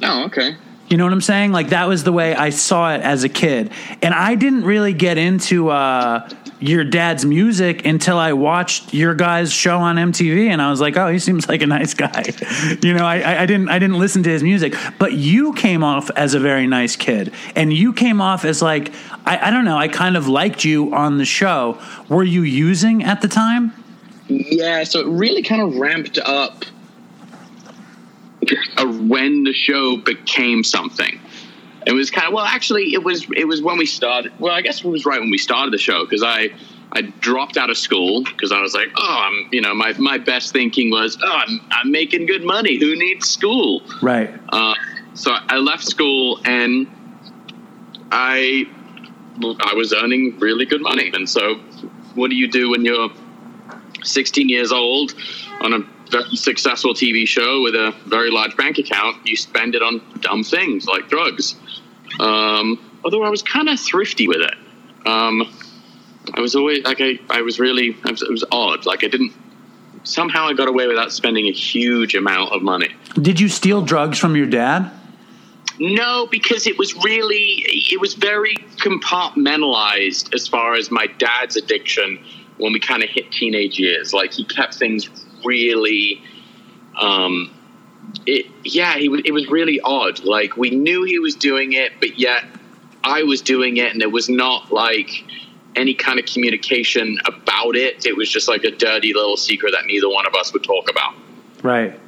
Oh 0.02 0.24
okay. 0.24 0.56
You 0.88 0.98
know 0.98 1.04
what 1.04 1.12
I'm 1.12 1.20
saying? 1.20 1.52
Like 1.52 1.70
that 1.70 1.88
was 1.88 2.04
the 2.04 2.12
way 2.12 2.34
I 2.34 2.50
saw 2.50 2.94
it 2.94 3.00
as 3.00 3.24
a 3.24 3.28
kid. 3.28 3.72
And 4.02 4.12
I 4.12 4.34
didn't 4.34 4.64
really 4.64 4.92
get 4.92 5.18
into 5.18 5.70
uh, 5.70 6.28
your 6.66 6.82
dad's 6.84 7.24
music 7.26 7.84
until 7.84 8.18
I 8.18 8.32
watched 8.32 8.94
your 8.94 9.14
guys' 9.14 9.52
show 9.52 9.78
on 9.78 9.96
MTV, 9.96 10.48
and 10.48 10.62
I 10.62 10.70
was 10.70 10.80
like, 10.80 10.96
"Oh, 10.96 11.08
he 11.08 11.18
seems 11.18 11.48
like 11.48 11.62
a 11.62 11.66
nice 11.66 11.92
guy." 11.94 12.24
you 12.82 12.94
know, 12.94 13.04
I- 13.04 13.42
I, 13.42 13.46
didn't 13.46 13.68
I 13.68 13.78
didn't 13.78 13.98
listen 13.98 14.22
to 14.22 14.30
his 14.30 14.42
music, 14.42 14.74
but 14.98 15.12
you 15.12 15.52
came 15.52 15.84
off 15.84 16.10
as 16.16 16.34
a 16.34 16.40
very 16.40 16.66
nice 16.66 16.96
kid, 16.96 17.32
and 17.54 17.72
you 17.72 17.92
came 17.92 18.20
off 18.20 18.44
as 18.44 18.62
like 18.62 18.92
I, 19.26 19.48
I 19.48 19.50
don't 19.50 19.64
know. 19.64 19.76
I 19.76 19.88
kind 19.88 20.16
of 20.16 20.26
liked 20.26 20.64
you 20.64 20.94
on 20.94 21.18
the 21.18 21.24
show. 21.24 21.78
Were 22.08 22.24
you 22.24 22.42
using 22.42 23.04
at 23.04 23.20
the 23.20 23.28
time? 23.28 23.72
Yeah, 24.28 24.84
so 24.84 25.00
it 25.00 25.06
really 25.06 25.42
kind 25.42 25.60
of 25.60 25.76
ramped 25.76 26.18
up 26.18 26.64
when 28.86 29.44
the 29.44 29.52
show 29.52 29.96
became 29.98 30.64
something. 30.64 31.20
It 31.86 31.92
was 31.92 32.10
kind 32.10 32.26
of 32.28 32.32
well, 32.32 32.44
actually, 32.44 32.94
it 32.94 33.02
was 33.02 33.26
it 33.36 33.46
was 33.46 33.62
when 33.62 33.78
we 33.78 33.86
started. 33.86 34.32
Well, 34.38 34.54
I 34.54 34.62
guess 34.62 34.84
it 34.84 34.88
was 34.88 35.04
right 35.04 35.20
when 35.20 35.30
we 35.30 35.38
started 35.38 35.72
the 35.72 35.78
show 35.78 36.04
because 36.04 36.22
I 36.22 36.50
I 36.94 37.02
dropped 37.02 37.56
out 37.56 37.70
of 37.70 37.76
school 37.76 38.22
because 38.22 38.52
I 38.52 38.60
was 38.60 38.72
like, 38.72 38.88
oh, 38.96 39.22
I'm, 39.26 39.48
you 39.50 39.60
know, 39.60 39.74
my, 39.74 39.94
my 39.98 40.16
best 40.16 40.52
thinking 40.52 40.90
was, 40.90 41.18
oh, 41.22 41.28
I'm, 41.28 41.60
I'm 41.70 41.90
making 41.90 42.26
good 42.26 42.44
money. 42.44 42.78
Who 42.78 42.94
needs 42.94 43.28
school? 43.28 43.82
Right. 44.00 44.32
Uh, 44.50 44.74
so 45.14 45.32
I 45.32 45.56
left 45.56 45.82
school 45.82 46.40
and 46.44 46.86
I, 48.12 48.66
I 49.42 49.74
was 49.74 49.92
earning 49.92 50.38
really 50.38 50.66
good 50.66 50.82
money. 50.82 51.10
And 51.12 51.28
so 51.28 51.56
what 52.14 52.30
do 52.30 52.36
you 52.36 52.48
do 52.48 52.70
when 52.70 52.84
you're 52.84 53.10
16 54.04 54.48
years 54.48 54.70
old 54.70 55.14
on 55.60 55.72
a 55.72 55.78
very 56.10 56.36
successful 56.36 56.94
TV 56.94 57.26
show 57.26 57.62
with 57.62 57.74
a 57.74 57.94
very 58.06 58.30
large 58.30 58.56
bank 58.56 58.78
account? 58.78 59.26
You 59.26 59.36
spend 59.36 59.74
it 59.74 59.82
on 59.82 60.00
dumb 60.20 60.44
things 60.44 60.86
like 60.86 61.08
drugs. 61.08 61.56
Um, 62.20 62.78
although 63.04 63.22
I 63.24 63.30
was 63.30 63.42
kind 63.42 63.68
of 63.68 63.78
thrifty 63.80 64.28
with 64.28 64.40
it. 64.40 64.54
Um, 65.06 65.52
I 66.32 66.40
was 66.40 66.54
always 66.54 66.84
like 66.84 67.00
I, 67.00 67.18
I 67.30 67.42
was 67.42 67.60
really 67.60 67.96
I 68.04 68.10
was, 68.10 68.22
it 68.22 68.30
was 68.30 68.44
odd. 68.50 68.86
Like 68.86 69.04
I 69.04 69.08
didn't 69.08 69.32
somehow 70.04 70.46
I 70.46 70.54
got 70.54 70.68
away 70.68 70.86
without 70.86 71.12
spending 71.12 71.46
a 71.46 71.52
huge 71.52 72.14
amount 72.14 72.52
of 72.52 72.62
money. 72.62 72.94
Did 73.20 73.40
you 73.40 73.48
steal 73.48 73.82
drugs 73.82 74.18
from 74.18 74.36
your 74.36 74.46
dad? 74.46 74.90
No, 75.78 76.26
because 76.26 76.66
it 76.66 76.78
was 76.78 76.94
really 77.04 77.64
it 77.66 78.00
was 78.00 78.14
very 78.14 78.54
compartmentalized 78.76 80.34
as 80.34 80.46
far 80.46 80.74
as 80.74 80.90
my 80.90 81.06
dad's 81.18 81.56
addiction 81.56 82.24
when 82.58 82.72
we 82.72 82.80
kind 82.80 83.02
of 83.02 83.10
hit 83.10 83.32
teenage 83.32 83.78
years. 83.78 84.12
Like 84.12 84.32
he 84.32 84.44
kept 84.44 84.74
things 84.74 85.08
really 85.44 86.22
um 87.00 87.50
it 88.26 88.46
yeah, 88.64 88.96
he 88.96 89.06
it 89.24 89.32
was 89.32 89.48
really 89.48 89.80
odd. 89.80 90.24
Like 90.24 90.56
we 90.56 90.70
knew 90.70 91.04
he 91.04 91.18
was 91.18 91.34
doing 91.34 91.72
it, 91.72 91.92
but 92.00 92.18
yet 92.18 92.44
I 93.02 93.22
was 93.22 93.40
doing 93.42 93.76
it 93.76 93.92
and 93.92 94.02
it 94.02 94.10
was 94.10 94.28
not 94.28 94.72
like 94.72 95.24
any 95.76 95.94
kind 95.94 96.18
of 96.18 96.26
communication 96.26 97.18
about 97.26 97.76
it. 97.76 98.06
It 98.06 98.16
was 98.16 98.30
just 98.30 98.48
like 98.48 98.64
a 98.64 98.70
dirty 98.70 99.12
little 99.12 99.36
secret 99.36 99.72
that 99.72 99.86
neither 99.86 100.08
one 100.08 100.26
of 100.26 100.34
us 100.34 100.52
would 100.52 100.62
talk 100.62 100.88
about. 100.88 101.14
Right. 101.62 101.98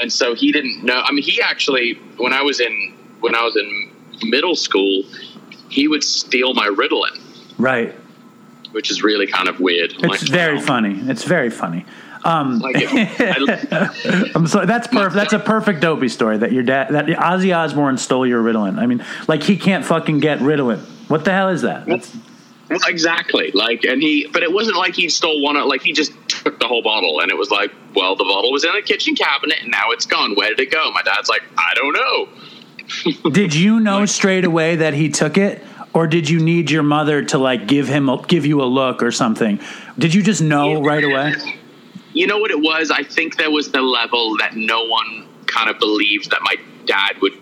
And 0.00 0.12
so 0.12 0.34
he 0.34 0.50
didn't 0.50 0.82
know. 0.84 1.02
I 1.04 1.12
mean, 1.12 1.22
he 1.22 1.40
actually, 1.40 1.94
when 2.16 2.32
I 2.32 2.42
was 2.42 2.60
in 2.60 2.96
when 3.20 3.34
I 3.34 3.42
was 3.42 3.56
in 3.56 3.90
middle 4.28 4.56
school, 4.56 5.04
he 5.68 5.88
would 5.88 6.04
steal 6.04 6.54
my 6.54 6.68
Ritalin, 6.68 7.20
Right. 7.58 7.94
which 8.72 8.90
is 8.90 9.02
really 9.02 9.26
kind 9.26 9.48
of 9.48 9.60
weird. 9.60 9.92
It's 9.92 10.02
like, 10.02 10.20
very 10.20 10.56
wow. 10.56 10.62
funny. 10.62 11.00
It's 11.08 11.24
very 11.24 11.50
funny. 11.50 11.86
Um, 12.24 12.58
Like, 12.58 12.76
I- 12.78 14.30
I'm 14.34 14.46
sorry. 14.46 14.66
That's 14.66 14.86
perfect. 14.86 15.14
That's 15.14 15.32
a 15.32 15.38
perfect 15.38 15.80
dopey 15.80 16.08
story. 16.08 16.38
That 16.38 16.52
your 16.52 16.62
dad, 16.62 16.88
that 16.90 17.06
Ozzy 17.06 17.56
Osbourne 17.56 17.98
stole 17.98 18.26
your 18.26 18.42
Ritalin. 18.42 18.78
I 18.78 18.86
mean, 18.86 19.04
like 19.28 19.42
he 19.42 19.56
can't 19.56 19.84
fucking 19.84 20.20
get 20.20 20.38
Ritalin. 20.38 20.78
What 21.08 21.24
the 21.24 21.32
hell 21.32 21.50
is 21.50 21.62
that? 21.62 21.86
That's, 21.86 22.16
Well, 22.70 22.78
exactly. 22.88 23.50
Like, 23.52 23.84
and 23.84 24.00
he, 24.02 24.26
but 24.32 24.42
it 24.42 24.50
wasn't 24.52 24.76
like 24.78 24.94
he 24.94 25.08
stole 25.10 25.42
one. 25.42 25.56
of- 25.56 25.66
Like, 25.66 25.82
he 25.82 25.92
just 25.92 26.12
took 26.28 26.58
the 26.58 26.66
whole 26.66 26.82
bottle, 26.82 27.20
and 27.20 27.30
it 27.30 27.36
was 27.36 27.50
like, 27.50 27.70
well, 27.94 28.16
the 28.16 28.24
bottle 28.24 28.50
was 28.50 28.64
in 28.64 28.72
the 28.74 28.80
kitchen 28.82 29.14
cabinet, 29.14 29.58
and 29.62 29.70
now 29.70 29.90
it's 29.90 30.06
gone. 30.06 30.34
Where 30.34 30.48
did 30.48 30.60
it 30.60 30.70
go? 30.70 30.90
My 30.92 31.02
dad's 31.02 31.28
like, 31.28 31.42
I 31.58 31.74
don't 31.74 31.92
know. 33.24 33.30
did 33.30 33.54
you 33.54 33.80
know 33.80 34.06
straight 34.06 34.44
away 34.44 34.76
that 34.76 34.94
he 34.94 35.08
took 35.10 35.36
it, 35.38 35.62
or 35.92 36.06
did 36.06 36.28
you 36.28 36.40
need 36.40 36.70
your 36.70 36.82
mother 36.82 37.22
to 37.26 37.38
like 37.38 37.66
give 37.66 37.86
him 37.88 38.08
a, 38.08 38.22
give 38.26 38.44
you 38.46 38.62
a 38.62 38.64
look 38.64 39.02
or 39.02 39.10
something? 39.12 39.60
Did 39.98 40.12
you 40.14 40.22
just 40.22 40.40
know 40.42 40.82
right 40.82 41.04
away? 41.04 41.34
You 42.14 42.26
know 42.28 42.38
what 42.38 42.50
it 42.50 42.60
was? 42.60 42.90
I 42.90 43.02
think 43.02 43.36
there 43.36 43.50
was 43.50 43.72
the 43.72 43.82
level 43.82 44.36
that 44.38 44.56
no 44.56 44.84
one 44.84 45.28
kind 45.46 45.68
of 45.68 45.78
believed 45.78 46.30
that 46.30 46.40
my 46.42 46.56
dad 46.86 47.20
would 47.20 47.32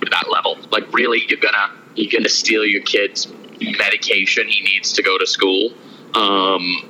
to 0.00 0.10
that 0.10 0.30
level. 0.30 0.56
Like, 0.70 0.92
really, 0.92 1.24
you're 1.28 1.40
gonna 1.40 1.72
you're 1.96 2.10
gonna 2.10 2.28
steal 2.28 2.64
your 2.64 2.82
kid's 2.82 3.28
medication 3.60 4.46
he 4.46 4.62
needs 4.62 4.92
to 4.92 5.02
go 5.02 5.18
to 5.18 5.26
school. 5.26 5.72
Um, 6.14 6.88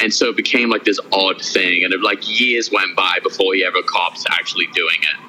and 0.00 0.12
so 0.12 0.28
it 0.28 0.36
became 0.36 0.70
like 0.70 0.84
this 0.84 0.98
odd 1.12 1.40
thing, 1.40 1.84
and 1.84 1.92
it, 1.94 2.02
like 2.02 2.40
years 2.40 2.70
went 2.70 2.96
by 2.96 3.18
before 3.22 3.54
he 3.54 3.64
ever 3.64 3.82
copped 3.82 4.22
to 4.22 4.32
actually 4.32 4.66
doing 4.74 4.98
it. 5.00 5.24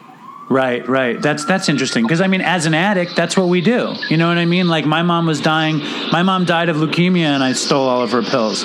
Right, 0.52 0.88
right. 0.90 1.22
That's 1.22 1.46
that's 1.46 1.70
interesting 1.70 2.04
because 2.04 2.22
I 2.22 2.28
mean, 2.28 2.42
as 2.42 2.66
an 2.66 2.74
addict, 2.74 3.16
that's 3.16 3.38
what 3.38 3.50
we 3.50 3.62
do. 3.62 3.94
You 4.10 4.18
know 4.18 4.28
what 4.28 4.40
I 4.40 4.46
mean? 4.46 4.68
Like 4.68 4.86
my 4.86 5.04
mom 5.04 5.28
was 5.28 5.40
dying. 5.40 5.78
My 6.12 6.24
mom 6.24 6.46
died 6.46 6.70
of 6.70 6.78
leukemia, 6.78 7.26
and 7.26 7.44
I 7.44 7.54
stole 7.54 7.88
all 7.88 8.02
of 8.02 8.12
her 8.12 8.24
pills. 8.24 8.64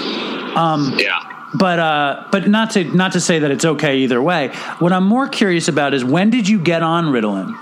Yeah. 0.98 1.33
But 1.54 1.78
uh, 1.78 2.26
but 2.32 2.48
not 2.48 2.72
to 2.72 2.84
not 2.84 3.12
to 3.12 3.20
say 3.20 3.38
that 3.38 3.50
it's 3.50 3.64
okay 3.64 3.98
either 3.98 4.20
way. 4.20 4.48
What 4.78 4.92
I'm 4.92 5.04
more 5.04 5.28
curious 5.28 5.68
about 5.68 5.94
is 5.94 6.04
when 6.04 6.30
did 6.30 6.48
you 6.48 6.58
get 6.58 6.82
on 6.82 7.06
Ritalin? 7.06 7.56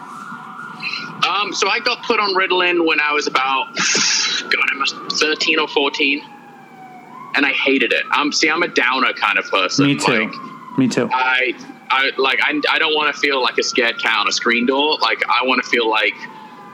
Um, 1.27 1.53
so 1.53 1.69
I 1.69 1.79
got 1.81 2.03
put 2.03 2.19
on 2.19 2.35
Ritalin 2.35 2.85
when 2.87 3.01
I 3.01 3.13
was 3.13 3.27
about, 3.27 3.75
God, 3.75 4.65
I 4.71 4.75
must 4.75 4.97
13 5.21 5.61
or 5.61 5.69
14, 5.69 6.21
and 7.37 7.47
I 7.47 7.53
hated 7.53 7.93
it. 7.93 8.05
Um, 8.17 8.33
see, 8.33 8.51
I'm 8.51 8.63
a 8.63 8.69
downer 8.69 9.13
kind 9.13 9.39
of 9.39 9.45
person. 9.45 9.87
Me 9.87 9.97
too. 9.97 10.27
Like, 10.27 10.79
Me 10.79 10.89
too. 10.89 11.09
I, 11.13 11.53
I 11.91 12.11
like, 12.19 12.41
I, 12.43 12.61
I 12.71 12.79
don't 12.79 12.95
want 12.95 13.15
to 13.15 13.21
feel 13.21 13.41
like 13.41 13.57
a 13.59 13.63
scared 13.63 13.99
cat 14.01 14.19
on 14.19 14.29
a 14.29 14.33
screen 14.33 14.67
door. 14.67 14.99
Like, 15.01 15.23
I 15.29 15.45
want 15.45 15.63
to 15.63 15.69
feel 15.71 15.89
like 15.89 16.15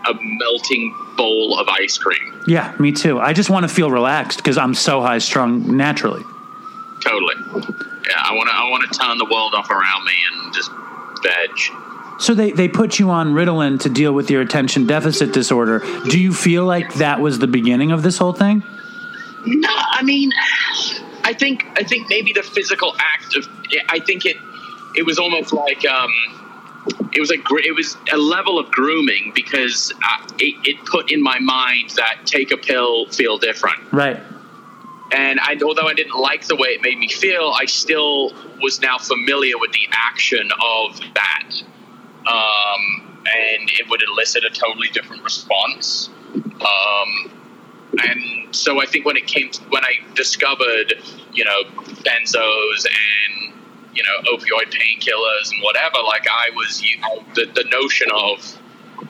a 0.06 0.14
melting 0.14 0.94
bowl 1.16 1.58
of 1.58 1.68
ice 1.68 1.98
cream. 1.98 2.42
Yeah, 2.46 2.74
me 2.78 2.92
too. 2.92 3.20
I 3.20 3.34
just 3.34 3.50
want 3.50 3.68
to 3.68 3.74
feel 3.74 3.90
relaxed 3.90 4.38
because 4.38 4.56
I'm 4.56 4.72
so 4.72 5.02
high 5.02 5.18
strung 5.18 5.76
naturally. 5.76 6.22
Totally. 7.00 7.34
Yeah, 8.08 8.14
I 8.16 8.34
want 8.34 8.48
to, 8.48 8.54
I 8.54 8.68
want 8.70 8.90
to 8.90 8.98
turn 8.98 9.18
the 9.18 9.24
world 9.24 9.54
off 9.54 9.70
around 9.70 10.04
me 10.04 10.14
and 10.32 10.54
just 10.54 10.70
veg. 11.22 11.50
So 12.20 12.34
they, 12.34 12.50
they 12.50 12.68
put 12.68 12.98
you 12.98 13.10
on 13.10 13.32
Ritalin 13.32 13.80
to 13.80 13.88
deal 13.88 14.12
with 14.12 14.30
your 14.30 14.42
attention 14.42 14.86
deficit 14.86 15.32
disorder. 15.32 15.80
Do 16.08 16.18
you 16.18 16.32
feel 16.32 16.64
like 16.64 16.94
that 16.94 17.20
was 17.20 17.38
the 17.38 17.46
beginning 17.46 17.92
of 17.92 18.02
this 18.02 18.18
whole 18.18 18.32
thing? 18.32 18.64
No, 19.46 19.68
I 19.70 20.02
mean, 20.02 20.32
I 21.22 21.32
think 21.32 21.64
I 21.76 21.84
think 21.84 22.08
maybe 22.10 22.32
the 22.32 22.42
physical 22.42 22.96
act 22.98 23.36
of 23.36 23.48
I 23.88 24.00
think 24.00 24.26
it 24.26 24.36
it 24.96 25.06
was 25.06 25.18
almost 25.18 25.52
like 25.52 25.86
um, 25.86 26.10
it 27.12 27.20
was 27.20 27.30
a 27.30 27.36
it 27.64 27.74
was 27.74 27.96
a 28.12 28.16
level 28.16 28.58
of 28.58 28.70
grooming 28.70 29.32
because 29.34 29.92
uh, 30.02 30.26
it, 30.38 30.56
it 30.66 30.84
put 30.86 31.12
in 31.12 31.22
my 31.22 31.38
mind 31.38 31.90
that 31.90 32.26
take 32.26 32.50
a 32.50 32.56
pill, 32.56 33.06
feel 33.06 33.38
different. 33.38 33.80
Right. 33.92 34.20
And 35.12 35.40
I, 35.40 35.56
although 35.64 35.86
I 35.86 35.94
didn't 35.94 36.20
like 36.20 36.46
the 36.46 36.56
way 36.56 36.68
it 36.68 36.82
made 36.82 36.98
me 36.98 37.08
feel, 37.08 37.54
I 37.58 37.64
still 37.64 38.34
was 38.60 38.80
now 38.80 38.98
familiar 38.98 39.56
with 39.58 39.72
the 39.72 39.88
action 39.92 40.50
of 40.62 41.00
that, 41.14 41.50
um, 42.26 43.24
and 43.24 43.70
it 43.70 43.88
would 43.88 44.02
elicit 44.02 44.44
a 44.44 44.50
totally 44.50 44.88
different 44.88 45.22
response. 45.22 46.10
Um, 46.34 47.32
and 48.04 48.54
so 48.54 48.82
I 48.82 48.86
think 48.86 49.06
when 49.06 49.16
it 49.16 49.26
came 49.26 49.50
to, 49.50 49.62
when 49.64 49.84
I 49.84 49.94
discovered, 50.14 50.94
you 51.32 51.44
know, 51.44 51.64
benzos 52.04 52.86
and 52.86 53.54
you 53.94 54.02
know 54.02 54.36
opioid 54.36 54.70
painkillers 54.70 55.50
and 55.52 55.62
whatever, 55.62 55.98
like 56.06 56.26
I 56.30 56.50
was 56.54 56.82
you 56.82 57.00
know, 57.00 57.24
the 57.34 57.46
the 57.46 57.64
notion 57.70 58.08
of 58.12 58.58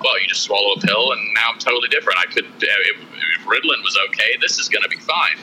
well, 0.00 0.20
you 0.20 0.28
just 0.28 0.42
swallow 0.42 0.74
a 0.74 0.80
pill 0.80 1.12
and 1.12 1.34
now 1.34 1.50
I'm 1.52 1.58
totally 1.58 1.88
different. 1.88 2.18
I 2.20 2.26
could 2.26 2.46
if, 2.46 2.96
if 2.96 3.46
Ritalin 3.46 3.82
was 3.82 3.98
okay, 4.08 4.36
this 4.40 4.58
is 4.58 4.68
going 4.68 4.82
to 4.82 4.88
be 4.88 4.98
fine. 4.98 5.38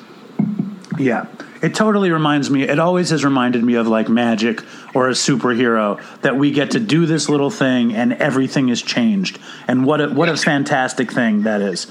Yeah. 0.97 1.27
It 1.61 1.73
totally 1.73 2.11
reminds 2.11 2.49
me, 2.49 2.63
it 2.63 2.79
always 2.79 3.09
has 3.09 3.25
reminded 3.25 3.63
me 3.63 3.75
of 3.75 3.87
like 3.87 4.07
magic 4.09 4.61
or 4.93 5.09
a 5.09 5.13
superhero 5.13 6.01
that 6.21 6.37
we 6.37 6.51
get 6.51 6.71
to 6.71 6.79
do 6.79 7.05
this 7.05 7.27
little 7.27 7.49
thing 7.49 7.93
and 7.93 8.13
everything 8.13 8.69
is 8.69 8.81
changed. 8.81 9.39
And 9.67 9.85
what 9.85 10.01
a, 10.01 10.09
what 10.09 10.29
a 10.29 10.37
fantastic 10.37 11.11
thing 11.11 11.43
that 11.43 11.61
is. 11.61 11.87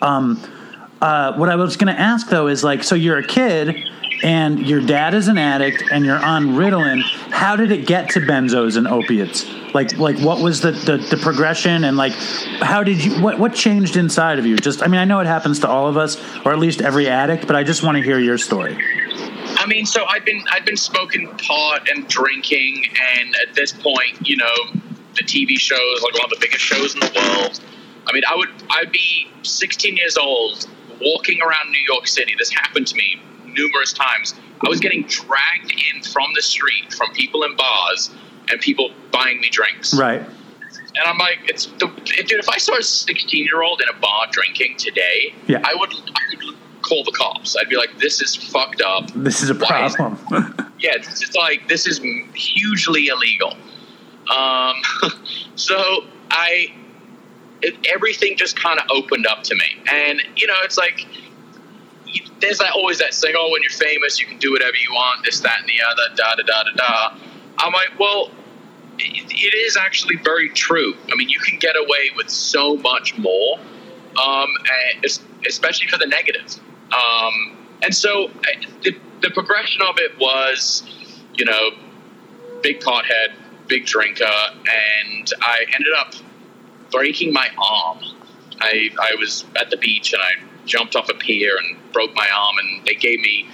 Um, 0.00 0.42
uh, 1.00 1.34
what 1.34 1.48
I 1.48 1.56
was 1.56 1.76
going 1.76 1.94
to 1.94 2.00
ask 2.00 2.28
though 2.28 2.46
is 2.46 2.62
like, 2.62 2.84
so 2.84 2.94
you're 2.94 3.18
a 3.18 3.26
kid 3.26 3.76
and 4.22 4.66
your 4.66 4.80
dad 4.80 5.14
is 5.14 5.28
an 5.28 5.38
addict 5.38 5.82
and 5.90 6.04
you're 6.04 6.18
on 6.18 6.48
Ritalin. 6.48 7.02
How 7.30 7.56
did 7.56 7.72
it 7.72 7.86
get 7.86 8.10
to 8.10 8.20
benzos 8.20 8.76
and 8.76 8.86
opiates? 8.86 9.44
Like, 9.76 9.98
like 9.98 10.18
what 10.20 10.40
was 10.40 10.62
the, 10.62 10.70
the, 10.70 10.96
the 10.96 11.18
progression 11.18 11.84
and 11.84 11.98
like, 11.98 12.12
how 12.62 12.82
did 12.82 13.04
you, 13.04 13.20
what, 13.22 13.38
what 13.38 13.52
changed 13.52 13.96
inside 13.96 14.38
of 14.38 14.46
you? 14.46 14.56
Just, 14.56 14.82
I 14.82 14.86
mean, 14.86 14.98
I 14.98 15.04
know 15.04 15.20
it 15.20 15.26
happens 15.26 15.60
to 15.60 15.68
all 15.68 15.86
of 15.86 15.98
us 15.98 16.16
or 16.46 16.52
at 16.54 16.58
least 16.58 16.80
every 16.80 17.10
addict, 17.10 17.46
but 17.46 17.56
I 17.56 17.62
just 17.62 17.82
want 17.82 17.98
to 17.98 18.02
hear 18.02 18.18
your 18.18 18.38
story. 18.38 18.74
I 19.58 19.66
mean, 19.66 19.84
so 19.84 20.06
I've 20.08 20.24
been 20.24 20.42
I've 20.50 20.64
been 20.64 20.78
smoking 20.78 21.28
pot 21.38 21.88
and 21.90 22.08
drinking, 22.08 22.86
and 23.16 23.34
at 23.46 23.54
this 23.54 23.72
point, 23.72 24.26
you 24.26 24.36
know, 24.36 24.54
the 25.14 25.24
TV 25.24 25.58
shows 25.58 26.02
like 26.02 26.14
one 26.14 26.24
of 26.24 26.30
the 26.30 26.38
biggest 26.40 26.64
shows 26.64 26.94
in 26.94 27.00
the 27.00 27.12
world. 27.14 27.60
I 28.06 28.12
mean, 28.12 28.22
I 28.30 28.34
would 28.36 28.48
I'd 28.70 28.92
be 28.92 29.28
16 29.42 29.96
years 29.96 30.16
old, 30.16 30.66
walking 31.02 31.40
around 31.42 31.70
New 31.70 31.84
York 31.86 32.06
City. 32.06 32.34
This 32.38 32.50
happened 32.50 32.86
to 32.86 32.96
me 32.96 33.20
numerous 33.44 33.92
times. 33.92 34.34
I 34.64 34.68
was 34.70 34.80
getting 34.80 35.02
dragged 35.02 35.70
in 35.72 36.02
from 36.02 36.28
the 36.34 36.42
street 36.42 36.94
from 36.94 37.12
people 37.12 37.42
in 37.42 37.56
bars 37.56 38.10
and 38.50 38.60
people 38.60 38.90
buying 39.12 39.40
me 39.40 39.48
drinks. 39.50 39.94
Right. 39.94 40.20
And 40.20 41.04
I'm 41.04 41.18
like, 41.18 41.38
it's 41.44 41.66
the, 41.66 41.88
dude. 42.04 42.32
If 42.40 42.48
I 42.48 42.58
saw 42.58 42.76
a 42.78 42.82
16 42.82 43.44
year 43.44 43.62
old 43.62 43.82
in 43.82 43.88
a 43.94 44.00
bar 44.00 44.26
drinking 44.30 44.76
today, 44.78 45.34
Yeah. 45.46 45.60
I 45.64 45.74
would 45.74 45.92
I 45.92 46.20
would 46.46 46.56
call 46.82 47.04
the 47.04 47.12
cops. 47.12 47.56
I'd 47.60 47.68
be 47.68 47.76
like, 47.76 47.98
this 47.98 48.20
is 48.22 48.34
fucked 48.34 48.80
up. 48.80 49.10
This 49.14 49.42
is 49.42 49.50
a 49.50 49.54
Why 49.54 49.86
is- 49.86 49.96
problem. 49.96 50.54
Yeah, 50.78 50.90
it's, 50.94 51.22
it's 51.22 51.34
like 51.34 51.68
this 51.68 51.86
is 51.86 52.00
hugely 52.34 53.06
illegal. 53.08 53.56
Um, 54.30 54.74
so 55.54 56.04
I, 56.30 56.66
it, 57.62 57.74
everything 57.90 58.36
just 58.36 58.60
kind 58.60 58.78
of 58.78 58.84
opened 58.90 59.26
up 59.26 59.42
to 59.44 59.54
me, 59.54 59.64
and 59.90 60.20
you 60.36 60.46
know, 60.46 60.54
it's 60.64 60.76
like 60.76 61.06
you, 62.04 62.22
there's 62.40 62.58
that 62.58 62.72
always 62.74 62.98
that 62.98 63.14
saying, 63.14 63.34
oh, 63.38 63.50
when 63.50 63.62
you're 63.62 63.70
famous, 63.70 64.20
you 64.20 64.26
can 64.26 64.38
do 64.38 64.52
whatever 64.52 64.76
you 64.76 64.92
want, 64.92 65.24
this, 65.24 65.40
that, 65.40 65.60
and 65.60 65.66
the 65.66 65.80
other, 65.90 66.14
da 66.14 66.34
da 66.36 66.42
da 66.42 66.62
da 66.64 66.72
da. 66.76 67.18
I'm 67.58 67.72
like, 67.72 67.98
well, 67.98 68.30
it, 68.98 69.54
is 69.54 69.76
actually 69.76 70.16
very 70.16 70.48
true. 70.50 70.94
I 71.12 71.16
mean, 71.16 71.28
you 71.28 71.38
can 71.40 71.58
get 71.58 71.76
away 71.76 72.10
with 72.16 72.30
so 72.30 72.76
much 72.76 73.16
more, 73.18 73.58
um, 74.22 74.48
especially 75.46 75.88
for 75.88 75.98
the 75.98 76.06
negative. 76.06 76.60
Um, 76.92 77.56
and 77.82 77.94
so 77.94 78.30
the, 78.82 78.96
the 79.22 79.30
progression 79.30 79.82
of 79.82 79.96
it 79.98 80.18
was, 80.18 80.82
you 81.34 81.44
know, 81.44 81.70
big 82.62 82.80
pothead, 82.80 83.32
big 83.66 83.86
drinker, 83.86 84.24
and 84.24 85.32
I 85.40 85.66
ended 85.74 85.92
up 85.98 86.14
breaking 86.90 87.32
my 87.32 87.48
arm. 87.58 87.98
I, 88.60 88.90
I 89.00 89.14
was 89.18 89.44
at 89.60 89.70
the 89.70 89.76
beach 89.76 90.12
and 90.12 90.22
I 90.22 90.32
jumped 90.64 90.96
off 90.96 91.08
a 91.08 91.14
pier 91.14 91.52
and 91.58 91.92
broke 91.92 92.14
my 92.14 92.28
arm, 92.34 92.56
and 92.58 92.86
they 92.86 92.94
gave 92.94 93.20
me 93.20 93.48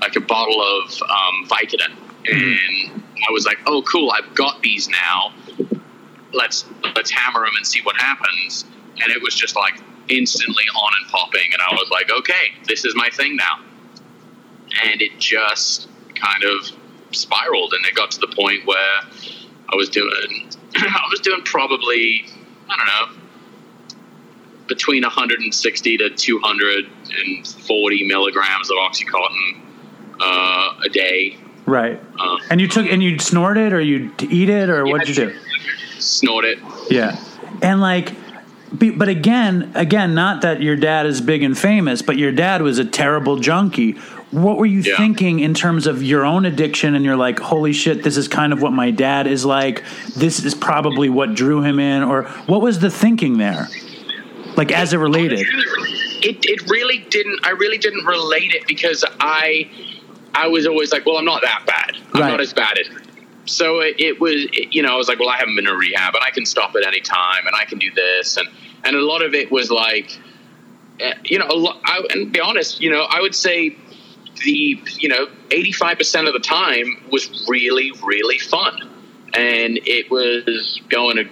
like 0.00 0.16
a 0.16 0.20
bottle 0.20 0.60
of 0.60 1.02
um, 1.02 1.48
Vicodin. 1.48 1.94
And 2.30 3.02
I 3.28 3.32
was 3.32 3.46
like, 3.46 3.58
"Oh, 3.66 3.82
cool! 3.82 4.10
I've 4.10 4.34
got 4.34 4.62
these 4.62 4.88
now. 4.88 5.32
Let's 6.32 6.64
let's 6.94 7.10
hammer 7.10 7.44
them 7.44 7.54
and 7.56 7.66
see 7.66 7.80
what 7.82 7.96
happens." 7.96 8.64
And 9.02 9.12
it 9.12 9.22
was 9.22 9.34
just 9.34 9.56
like 9.56 9.80
instantly 10.08 10.64
on 10.74 10.92
and 11.00 11.10
popping, 11.10 11.52
and 11.52 11.62
I 11.62 11.74
was 11.74 11.88
like, 11.90 12.10
"Okay, 12.10 12.52
this 12.66 12.84
is 12.84 12.94
my 12.96 13.08
thing 13.10 13.36
now." 13.36 13.60
And 14.84 15.00
it 15.00 15.18
just 15.18 15.88
kind 16.14 16.44
of 16.44 16.70
spiraled, 17.12 17.72
and 17.72 17.84
it 17.86 17.94
got 17.94 18.10
to 18.12 18.20
the 18.20 18.28
point 18.28 18.66
where 18.66 19.00
I 19.72 19.76
was 19.76 19.88
doing 19.88 20.48
I 20.74 21.06
was 21.10 21.20
doing 21.20 21.42
probably 21.44 22.24
I 22.68 22.76
don't 22.76 22.86
know 22.86 23.18
between 24.68 25.02
160 25.02 25.96
to 25.96 26.10
240 26.10 28.06
milligrams 28.06 28.70
of 28.70 28.76
oxycontin 28.76 29.60
uh, 30.20 30.80
a 30.84 30.88
day. 30.90 31.38
Right. 31.68 32.00
Uh, 32.18 32.38
and 32.50 32.60
you 32.60 32.68
took 32.68 32.86
and 32.86 33.02
you 33.02 33.18
snort 33.18 33.58
it 33.58 33.72
or 33.72 33.80
you 33.80 34.12
eat 34.20 34.48
it 34.48 34.70
or 34.70 34.84
yeah, 34.86 34.92
what'd 34.92 35.08
you 35.08 35.14
do? 35.14 35.38
Snort 35.98 36.44
it. 36.44 36.58
Yeah. 36.90 37.22
And 37.62 37.80
like 37.80 38.14
but 38.72 39.08
again, 39.08 39.72
again, 39.74 40.14
not 40.14 40.42
that 40.42 40.60
your 40.60 40.76
dad 40.76 41.06
is 41.06 41.20
big 41.20 41.42
and 41.42 41.56
famous, 41.56 42.02
but 42.02 42.18
your 42.18 42.32
dad 42.32 42.60
was 42.60 42.78
a 42.78 42.84
terrible 42.84 43.38
junkie. 43.38 43.92
What 44.30 44.58
were 44.58 44.66
you 44.66 44.80
yeah. 44.80 44.96
thinking 44.96 45.40
in 45.40 45.54
terms 45.54 45.86
of 45.86 46.02
your 46.02 46.24
own 46.24 46.44
addiction? 46.44 46.94
And 46.94 47.02
you're 47.04 47.16
like, 47.16 47.38
holy 47.38 47.72
shit, 47.72 48.02
this 48.02 48.18
is 48.18 48.28
kind 48.28 48.52
of 48.52 48.60
what 48.60 48.72
my 48.72 48.90
dad 48.90 49.26
is 49.26 49.44
like. 49.44 49.84
This 50.14 50.44
is 50.44 50.54
probably 50.54 51.08
what 51.08 51.34
drew 51.34 51.62
him 51.62 51.78
in. 51.78 52.02
Or 52.02 52.24
what 52.46 52.60
was 52.60 52.78
the 52.80 52.90
thinking 52.90 53.38
there? 53.38 53.68
Like 54.56 54.70
as 54.70 54.92
it 54.92 54.98
related? 54.98 55.46
It, 56.20 56.44
it 56.44 56.68
really 56.68 56.98
didn't, 57.08 57.40
I 57.44 57.50
really 57.50 57.78
didn't 57.78 58.04
relate 58.04 58.52
it 58.52 58.66
because 58.66 59.02
I, 59.18 59.70
I 60.34 60.46
was 60.46 60.66
always 60.66 60.92
like, 60.92 61.06
well, 61.06 61.16
I'm 61.16 61.24
not 61.24 61.42
that 61.42 61.64
bad. 61.66 61.96
I'm 62.14 62.20
right. 62.20 62.30
not 62.30 62.40
as 62.40 62.52
bad 62.52 62.78
as 62.78 62.88
so 63.48 63.80
it, 63.80 63.98
it 63.98 64.20
was, 64.20 64.44
it, 64.52 64.74
you 64.74 64.82
know, 64.82 64.92
I 64.92 64.96
was 64.96 65.08
like, 65.08 65.18
well, 65.18 65.30
I 65.30 65.36
haven't 65.38 65.56
been 65.56 65.66
in 65.66 65.74
rehab 65.74 66.14
and 66.14 66.22
I 66.22 66.30
can 66.30 66.44
stop 66.44 66.74
at 66.76 66.86
any 66.86 67.00
time 67.00 67.46
and 67.46 67.56
I 67.56 67.64
can 67.64 67.78
do 67.78 67.90
this. 67.92 68.36
And, 68.36 68.46
and 68.84 68.94
a 68.94 69.00
lot 69.00 69.22
of 69.22 69.34
it 69.34 69.50
was 69.50 69.70
like, 69.70 70.18
eh, 71.00 71.14
you 71.24 71.38
know, 71.38 71.46
a 71.48 71.56
lot, 71.56 71.80
I, 71.84 72.06
and 72.10 72.30
be 72.30 72.40
honest, 72.40 72.80
you 72.80 72.90
know, 72.90 73.06
I 73.08 73.20
would 73.20 73.34
say 73.34 73.74
the 74.44 74.80
you 74.98 75.08
know 75.08 75.26
85% 75.48 76.28
of 76.28 76.32
the 76.32 76.38
time 76.38 77.02
was 77.10 77.46
really 77.48 77.90
really 78.04 78.38
fun 78.38 78.88
and 79.34 79.78
it 79.84 80.10
was 80.10 80.80
going 80.88 81.16
to 81.16 81.28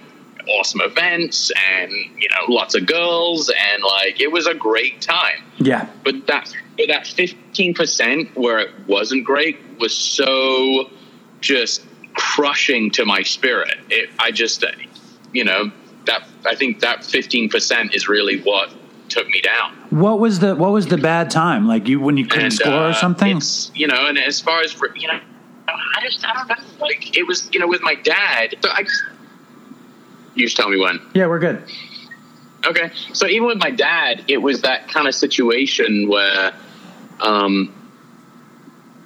awesome 0.49 0.81
events 0.81 1.51
and 1.71 1.91
you 1.91 2.27
know 2.31 2.53
lots 2.53 2.75
of 2.75 2.85
girls 2.85 3.49
and 3.49 3.83
like 3.83 4.19
it 4.19 4.31
was 4.31 4.47
a 4.47 4.53
great 4.53 5.01
time 5.01 5.43
yeah 5.57 5.87
but 6.03 6.27
that 6.27 6.53
but 6.77 6.87
that 6.87 7.05
15% 7.05 8.35
where 8.35 8.59
it 8.59 8.71
wasn't 8.87 9.23
great 9.23 9.57
was 9.79 9.95
so 9.95 10.89
just 11.41 11.85
crushing 12.13 12.91
to 12.91 13.05
my 13.05 13.21
spirit 13.21 13.77
it, 13.89 14.09
i 14.19 14.31
just 14.31 14.63
you 15.33 15.43
know 15.43 15.71
that 16.05 16.27
i 16.45 16.55
think 16.55 16.79
that 16.79 16.99
15% 16.99 17.95
is 17.95 18.07
really 18.07 18.41
what 18.41 18.69
took 19.09 19.27
me 19.27 19.41
down. 19.41 19.73
What 19.89 20.19
was 20.19 20.39
the 20.39 20.55
What 20.55 20.71
was 20.71 20.87
the 20.87 20.97
bad 20.97 21.29
time? 21.29 21.67
Like 21.67 21.87
you 21.87 21.99
when 21.99 22.17
you 22.17 22.25
couldn't 22.25 22.45
and, 22.45 22.53
score 22.53 22.73
uh, 22.73 22.89
or 22.89 22.93
something? 22.93 23.41
you 23.73 23.87
know, 23.87 24.07
and 24.07 24.17
as 24.17 24.39
far 24.39 24.61
as 24.61 24.75
you 24.95 25.07
know, 25.07 25.19
I 25.67 26.01
just 26.01 26.25
I 26.25 26.33
don't 26.33 26.49
know. 26.49 26.55
Like 26.79 27.17
it 27.17 27.23
was 27.23 27.49
you 27.53 27.59
know 27.59 27.67
with 27.67 27.81
my 27.81 27.95
dad. 27.95 28.55
So 28.61 28.69
I 28.69 28.83
just, 28.83 29.03
you 30.37 30.45
just 30.45 30.57
tell 30.57 30.69
me 30.69 30.79
when. 30.79 30.99
Yeah, 31.13 31.27
we're 31.27 31.39
good. 31.39 31.63
Okay, 32.65 32.91
so 33.13 33.27
even 33.27 33.47
with 33.47 33.59
my 33.59 33.71
dad, 33.71 34.25
it 34.27 34.37
was 34.37 34.61
that 34.61 34.89
kind 34.89 35.07
of 35.07 35.15
situation 35.15 36.09
where, 36.09 36.53
um, 37.21 37.73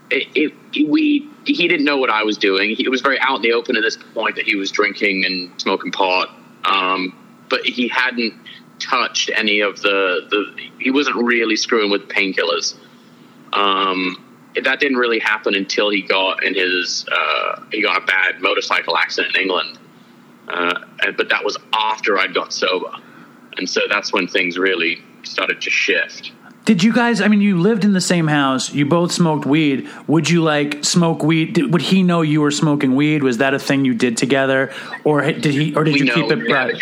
it, 0.10 0.28
it 0.74 0.90
we 0.90 1.30
he 1.46 1.68
didn't 1.68 1.86
know 1.86 1.98
what 1.98 2.10
I 2.10 2.24
was 2.24 2.38
doing. 2.38 2.76
He, 2.76 2.86
it 2.86 2.90
was 2.90 3.02
very 3.02 3.20
out 3.20 3.38
in 3.38 3.42
the 3.42 3.54
open 3.54 3.76
at 3.76 3.82
this 3.82 3.98
point 3.98 4.36
that 4.36 4.46
he 4.46 4.56
was 4.56 4.72
drinking 4.72 5.26
and 5.26 5.60
smoking 5.60 5.92
pot. 5.92 6.30
Um, 6.66 7.18
but 7.50 7.66
he 7.66 7.88
hadn't 7.88 8.34
touched 8.80 9.30
any 9.36 9.62
of 9.62 9.82
the, 9.82 10.28
the 10.30 10.70
he 10.80 10.92
wasn't 10.92 11.16
really 11.18 11.56
screwing 11.56 11.92
with 11.92 12.08
painkillers. 12.08 12.76
Um, 13.54 14.24
that 14.62 14.80
didn't 14.80 14.98
really 14.98 15.20
happen 15.20 15.56
until 15.56 15.90
he 15.90 16.02
got 16.02 16.44
in 16.44 16.56
his 16.56 17.06
uh, 17.12 17.64
he 17.72 17.82
got 17.82 18.02
a 18.02 18.06
bad 18.06 18.42
motorcycle 18.42 18.98
accident 18.98 19.36
in 19.36 19.42
England. 19.42 19.78
Uh, 20.52 20.74
but 21.18 21.30
that 21.30 21.44
was 21.44 21.58
after 21.74 22.18
I'd 22.18 22.34
got 22.34 22.52
sober, 22.52 22.92
and 23.58 23.70
so 23.70 23.82
that's 23.90 24.12
when 24.12 24.28
things 24.28 24.58
really 24.58 25.02
started 25.24 25.62
to 25.62 25.70
shift. 25.70 26.32
Did 26.66 26.84
you 26.84 26.94
guys? 26.94 27.22
I 27.22 27.28
mean, 27.28 27.42
you 27.42 27.60
lived 27.60 27.86
in 27.86 27.94
the 27.94 28.02
same 28.02 28.28
house. 28.28 28.72
You 28.72 28.86
both 28.86 29.12
smoked 29.12 29.46
weed. 29.46 29.90
Would 30.08 30.30
you 30.30 30.44
like 30.44 30.84
smoke 30.84 31.24
weed? 31.24 31.54
Did, 31.54 31.74
would 31.74 31.82
he 31.82 32.04
know 32.04 32.22
you 32.22 32.42
were 32.42 32.52
smoking 32.52 32.96
weed? 32.96 33.24
Was 33.24 33.38
that 33.38 33.54
a 33.54 33.60
thing 33.60 33.86
you 33.86 33.94
did 33.94 34.18
together, 34.18 34.72
or 35.04 35.22
did 35.22 35.46
he? 35.46 35.74
Or 35.76 35.84
did 35.84 35.94
we 35.94 36.00
you 36.02 36.06
know, 36.06 36.14
keep 36.14 36.32
it 36.32 36.48
private? 36.48 36.82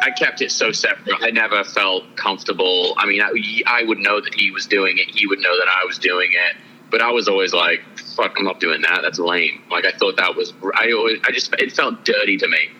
I 0.00 0.10
kept 0.10 0.42
it 0.42 0.52
so 0.52 0.70
separate. 0.70 1.16
I 1.20 1.30
never 1.30 1.64
felt 1.64 2.16
comfortable. 2.16 2.94
I 2.96 3.06
mean, 3.06 3.22
I, 3.22 3.32
I 3.66 3.82
would 3.82 3.98
know 3.98 4.20
that 4.20 4.34
he 4.34 4.52
was 4.52 4.66
doing 4.66 4.98
it. 4.98 5.08
He 5.12 5.26
would 5.26 5.40
know 5.40 5.58
that 5.58 5.68
I 5.68 5.84
was 5.84 5.98
doing 5.98 6.30
it. 6.30 6.56
But 6.90 7.00
I 7.00 7.10
was 7.10 7.26
always 7.26 7.52
like, 7.52 7.82
"Fuck, 8.16 8.34
I'm 8.38 8.44
not 8.44 8.60
doing 8.60 8.82
that. 8.82 9.00
That's 9.02 9.18
lame." 9.18 9.62
Like 9.70 9.84
I 9.84 9.92
thought 9.92 10.16
that 10.16 10.34
was. 10.36 10.52
I 10.74 10.92
always. 10.92 11.20
I 11.24 11.30
just. 11.32 11.54
It 11.58 11.72
felt 11.72 12.04
dirty 12.04 12.36
to 12.38 12.48
me 12.48 12.70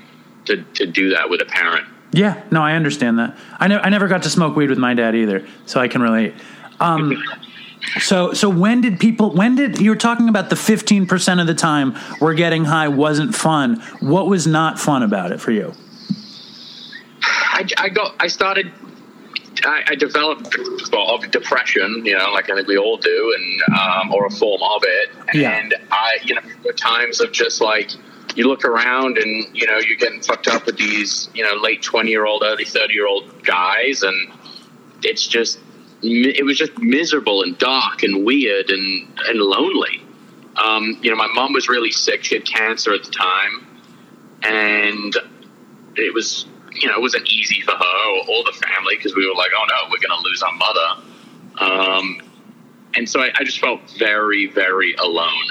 to 0.46 0.62
to 0.62 0.86
do 0.86 1.10
that 1.10 1.30
with 1.30 1.40
a 1.40 1.46
parent. 1.46 1.86
Yeah. 2.12 2.42
No, 2.50 2.62
I 2.62 2.74
understand 2.74 3.18
that. 3.18 3.36
I 3.58 3.68
know. 3.68 3.78
I 3.78 3.88
never 3.88 4.08
got 4.08 4.22
to 4.24 4.30
smoke 4.30 4.56
weed 4.56 4.70
with 4.70 4.78
my 4.78 4.94
dad 4.94 5.14
either, 5.14 5.46
so 5.66 5.80
I 5.80 5.88
can 5.88 6.02
relate. 6.02 6.34
Um, 6.80 7.22
so 8.00 8.32
so 8.32 8.48
when 8.48 8.80
did 8.80 8.98
people 8.98 9.30
when 9.30 9.54
did 9.54 9.80
you 9.80 9.90
were 9.90 9.96
talking 9.96 10.28
about 10.28 10.50
the 10.50 10.56
15% 10.56 11.40
of 11.40 11.46
the 11.46 11.54
time 11.54 11.96
we're 12.20 12.34
getting 12.34 12.64
high 12.64 12.88
wasn't 12.88 13.34
fun 13.34 13.80
what 14.00 14.26
was 14.26 14.46
not 14.46 14.78
fun 14.78 15.02
about 15.02 15.32
it 15.32 15.40
for 15.40 15.52
you 15.52 15.72
I, 17.22 17.66
I 17.78 17.88
got 17.88 18.14
I 18.20 18.26
started 18.26 18.72
I, 19.64 19.82
I 19.88 19.94
developed 19.94 20.56
well, 20.92 21.18
depression, 21.18 22.02
you 22.04 22.16
know, 22.16 22.30
like 22.32 22.50
I 22.50 22.54
think 22.54 22.68
we 22.68 22.78
all 22.78 22.96
do, 22.96 23.36
and 23.36 23.78
um, 23.78 24.14
or 24.14 24.26
a 24.26 24.30
form 24.30 24.62
of 24.62 24.82
it. 24.84 25.10
Yeah. 25.34 25.56
And 25.56 25.74
I, 25.90 26.18
you 26.24 26.34
know, 26.34 26.42
times 26.72 27.20
of 27.20 27.32
just 27.32 27.60
like 27.60 27.90
you 28.34 28.46
look 28.48 28.64
around 28.64 29.18
and 29.18 29.56
you 29.56 29.66
know 29.66 29.78
you're 29.78 29.96
getting 29.96 30.20
fucked 30.20 30.48
up 30.48 30.66
with 30.66 30.76
these, 30.76 31.28
you 31.34 31.44
know, 31.44 31.54
late 31.54 31.82
twenty 31.82 32.10
year 32.10 32.26
old, 32.26 32.42
early 32.44 32.64
thirty 32.64 32.94
year 32.94 33.06
old 33.06 33.44
guys, 33.44 34.02
and 34.02 34.32
it's 35.02 35.26
just 35.26 35.58
it 36.02 36.44
was 36.44 36.58
just 36.58 36.76
miserable 36.78 37.42
and 37.42 37.56
dark 37.58 38.02
and 38.02 38.24
weird 38.24 38.70
and 38.70 39.08
and 39.28 39.40
lonely. 39.40 40.02
Um, 40.56 40.98
you 41.02 41.10
know, 41.10 41.16
my 41.16 41.28
mom 41.34 41.52
was 41.52 41.68
really 41.68 41.92
sick; 41.92 42.24
she 42.24 42.34
had 42.34 42.46
cancer 42.46 42.92
at 42.92 43.04
the 43.04 43.10
time, 43.10 43.66
and 44.42 45.16
it 45.96 46.12
was 46.12 46.46
you 46.80 46.88
know, 46.88 46.94
it 46.96 47.00
wasn't 47.00 47.28
easy 47.28 47.60
for 47.62 47.72
her 47.72 48.10
or, 48.10 48.30
or 48.30 48.44
the 48.44 48.52
family 48.52 48.96
because 48.96 49.14
we 49.14 49.26
were 49.26 49.34
like, 49.34 49.50
oh 49.56 49.64
no, 49.68 49.90
we're 49.90 50.06
going 50.06 50.22
to 50.22 50.28
lose 50.28 50.42
our 50.42 50.52
mother. 50.52 51.02
Um, 51.58 52.20
and 52.94 53.08
so 53.08 53.20
I, 53.20 53.30
I, 53.34 53.44
just 53.44 53.60
felt 53.60 53.80
very, 53.98 54.46
very 54.46 54.94
alone. 54.94 55.46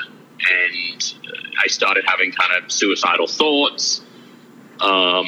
And 0.52 1.14
I 1.64 1.68
started 1.68 2.04
having 2.08 2.32
kind 2.32 2.64
of 2.64 2.72
suicidal 2.72 3.28
thoughts. 3.28 4.02
Um, 4.82 5.26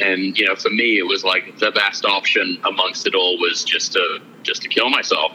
and 0.00 0.36
you 0.38 0.46
know, 0.46 0.54
for 0.54 0.70
me, 0.70 0.98
it 0.98 1.06
was 1.06 1.24
like 1.24 1.58
the 1.58 1.70
best 1.70 2.04
option 2.04 2.60
amongst 2.64 3.06
it 3.06 3.14
all 3.14 3.38
was 3.38 3.64
just 3.64 3.94
to 3.94 4.20
just 4.42 4.62
to 4.62 4.68
kill 4.68 4.90
myself. 4.90 5.32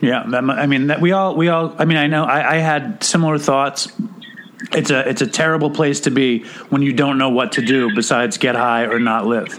Yeah, 0.00 0.24
that, 0.28 0.44
I 0.44 0.66
mean, 0.66 0.88
that 0.88 1.00
we 1.00 1.12
all 1.12 1.34
we 1.34 1.48
all. 1.48 1.74
I 1.78 1.84
mean, 1.84 1.96
I 1.96 2.06
know 2.06 2.24
I, 2.24 2.54
I 2.54 2.58
had 2.58 3.02
similar 3.02 3.38
thoughts 3.38 3.90
it's 4.72 4.90
a 4.90 5.08
it's 5.08 5.22
a 5.22 5.26
terrible 5.26 5.70
place 5.70 6.00
to 6.00 6.10
be 6.10 6.44
when 6.70 6.82
you 6.82 6.92
don't 6.92 7.18
know 7.18 7.28
what 7.28 7.52
to 7.52 7.62
do 7.62 7.94
besides 7.94 8.38
get 8.38 8.54
high 8.54 8.84
or 8.84 8.98
not 8.98 9.26
live. 9.26 9.58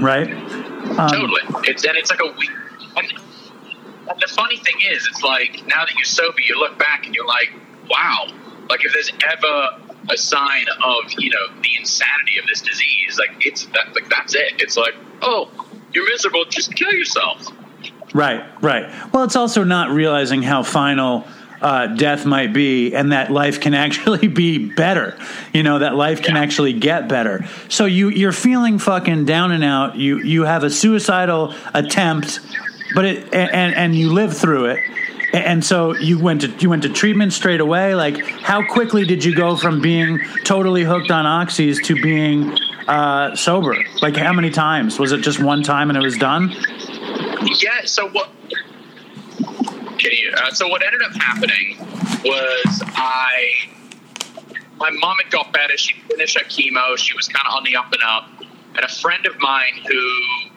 Right? 0.00 0.30
Um, 0.98 1.10
totally. 1.10 1.42
It's 1.64 1.84
and 1.84 1.96
it's 1.96 2.10
like 2.10 2.20
a 2.20 2.32
week. 2.38 2.50
And, 2.96 3.12
and 4.08 4.20
the 4.20 4.28
funny 4.28 4.56
thing 4.58 4.76
is, 4.90 5.06
it's 5.10 5.22
like 5.22 5.62
now 5.66 5.84
that 5.84 5.94
you're 5.94 6.04
sober, 6.04 6.40
you 6.40 6.58
look 6.58 6.78
back 6.78 7.06
and 7.06 7.14
you're 7.14 7.26
like, 7.26 7.52
wow. 7.90 8.26
Like 8.68 8.84
if 8.84 8.92
there's 8.92 9.10
ever 9.26 9.82
a 10.10 10.16
sign 10.16 10.66
of 10.84 11.12
you 11.18 11.30
know 11.30 11.60
the 11.62 11.76
insanity 11.78 12.38
of 12.38 12.46
this 12.46 12.60
disease, 12.60 13.18
like 13.18 13.46
it's 13.46 13.64
that, 13.66 13.94
like 13.94 14.08
that's 14.10 14.34
it. 14.34 14.54
It's 14.58 14.76
like 14.76 14.94
oh, 15.22 15.50
you're 15.92 16.08
miserable. 16.08 16.44
Just 16.44 16.74
kill 16.74 16.92
yourself. 16.92 17.48
Right, 18.14 18.42
right. 18.62 19.12
Well, 19.12 19.24
it's 19.24 19.36
also 19.36 19.64
not 19.64 19.90
realizing 19.90 20.42
how 20.42 20.62
final 20.62 21.26
uh, 21.60 21.86
death 21.88 22.24
might 22.24 22.52
be, 22.52 22.94
and 22.94 23.12
that 23.12 23.30
life 23.30 23.60
can 23.60 23.74
actually 23.74 24.28
be 24.44 24.58
better. 24.58 25.16
You 25.52 25.62
know 25.62 25.78
that 25.80 25.94
life 25.94 26.22
can 26.22 26.34
Yeah. 26.36 26.42
actually 26.42 26.72
get 26.74 27.08
better. 27.08 27.44
So 27.68 27.84
you 27.84 28.08
you're 28.10 28.32
feeling 28.32 28.78
fucking 28.78 29.24
down 29.24 29.52
and 29.52 29.64
out. 29.64 29.96
You 29.96 30.18
you 30.18 30.44
have 30.44 30.64
a 30.64 30.70
suicidal 30.70 31.54
attempt, 31.74 32.40
but 32.94 33.04
it 33.04 33.34
and 33.34 33.74
and 33.74 33.94
you 33.94 34.12
live 34.12 34.36
through 34.36 34.66
it. 34.66 34.78
And 35.34 35.62
so 35.62 35.94
you 35.94 36.18
went 36.18 36.40
to 36.40 36.48
you 36.58 36.70
went 36.70 36.84
to 36.84 36.88
treatment 36.88 37.32
straight 37.34 37.60
away. 37.60 37.94
Like, 37.94 38.16
how 38.24 38.66
quickly 38.66 39.04
did 39.04 39.22
you 39.24 39.34
go 39.34 39.56
from 39.56 39.80
being 39.82 40.20
totally 40.44 40.84
hooked 40.84 41.10
on 41.10 41.26
oxys 41.26 41.82
to 41.84 42.00
being 42.00 42.56
uh, 42.86 43.36
sober? 43.36 43.76
Like, 44.00 44.16
how 44.16 44.32
many 44.32 44.48
times? 44.50 44.98
Was 44.98 45.12
it 45.12 45.20
just 45.20 45.38
one 45.38 45.62
time 45.62 45.90
and 45.90 45.98
it 45.98 46.02
was 46.02 46.16
done? 46.16 46.50
Yeah. 47.60 47.82
So 47.84 48.08
what? 48.08 48.30
Can 49.98 50.12
you? 50.12 50.32
Uh, 50.36 50.50
so 50.50 50.68
what 50.68 50.82
ended 50.84 51.02
up 51.02 51.12
happening 51.16 51.78
was 52.24 52.82
I, 52.86 53.68
my 54.78 54.90
mom 54.90 55.16
had 55.22 55.30
got 55.32 55.52
better. 55.52 55.76
She 55.76 55.94
finished 56.08 56.38
her 56.38 56.44
chemo. 56.44 56.96
She 56.96 57.14
was 57.14 57.28
kind 57.28 57.46
of 57.46 57.54
on 57.54 57.64
the 57.64 57.76
up 57.76 57.92
and 57.92 58.02
up. 58.02 58.28
And 58.76 58.84
a 58.84 58.88
friend 58.88 59.26
of 59.26 59.38
mine 59.40 59.82
who 59.86 60.48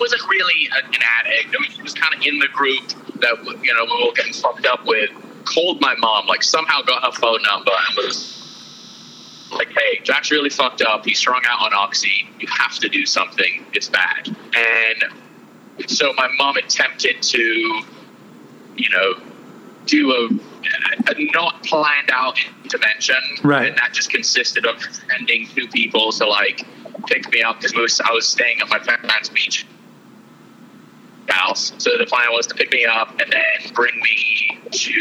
wasn't 0.00 0.22
really 0.28 0.68
an 0.72 0.92
addict. 1.20 1.54
I 1.56 1.62
mean, 1.62 1.70
he 1.70 1.82
was 1.82 1.94
kind 1.94 2.14
of 2.14 2.20
in 2.26 2.38
the 2.38 2.48
group 2.48 2.88
that 3.20 3.36
you 3.62 3.74
know 3.74 3.84
we 3.84 4.06
were 4.06 4.12
getting 4.12 4.32
fucked 4.32 4.66
up 4.66 4.84
with. 4.84 5.10
Called 5.44 5.80
my 5.80 5.94
mom, 5.98 6.26
like 6.26 6.42
somehow 6.42 6.82
got 6.82 7.04
her 7.04 7.12
phone 7.12 7.40
number 7.44 7.70
and 7.88 7.96
was 7.96 9.46
like, 9.52 9.68
"Hey, 9.68 10.00
Jack's 10.02 10.32
really 10.32 10.50
fucked 10.50 10.82
up. 10.82 11.04
He's 11.04 11.18
strung 11.18 11.40
out 11.48 11.62
on 11.62 11.72
oxy. 11.72 12.28
You 12.40 12.48
have 12.48 12.76
to 12.80 12.88
do 12.88 13.06
something. 13.06 13.64
It's 13.72 13.88
bad." 13.88 14.36
And 14.56 15.04
so 15.88 16.12
my 16.14 16.28
mom 16.36 16.56
attempted 16.56 17.22
to, 17.22 17.82
you 18.76 18.88
know, 18.90 19.14
do 19.86 20.10
a, 20.12 21.10
a 21.10 21.30
not 21.32 21.62
planned 21.62 22.10
out 22.10 22.38
intervention, 22.64 23.16
Right. 23.42 23.68
And 23.68 23.78
that 23.78 23.92
just 23.92 24.10
consisted 24.10 24.66
of 24.66 24.82
sending 24.82 25.46
two 25.48 25.68
people 25.68 26.12
to 26.12 26.26
like 26.26 26.66
pick 27.06 27.30
me 27.30 27.42
up 27.42 27.60
because 27.60 28.00
I 28.00 28.12
was 28.12 28.26
staying 28.26 28.60
at 28.60 28.68
my 28.68 28.78
parents' 28.78 29.28
beach 29.28 29.66
house. 31.28 31.72
So 31.78 31.90
the 31.98 32.06
plan 32.06 32.28
was 32.30 32.46
to 32.48 32.54
pick 32.54 32.72
me 32.72 32.84
up 32.84 33.10
and 33.20 33.32
then 33.32 33.72
bring 33.74 33.94
me 34.02 34.58
to 34.70 34.92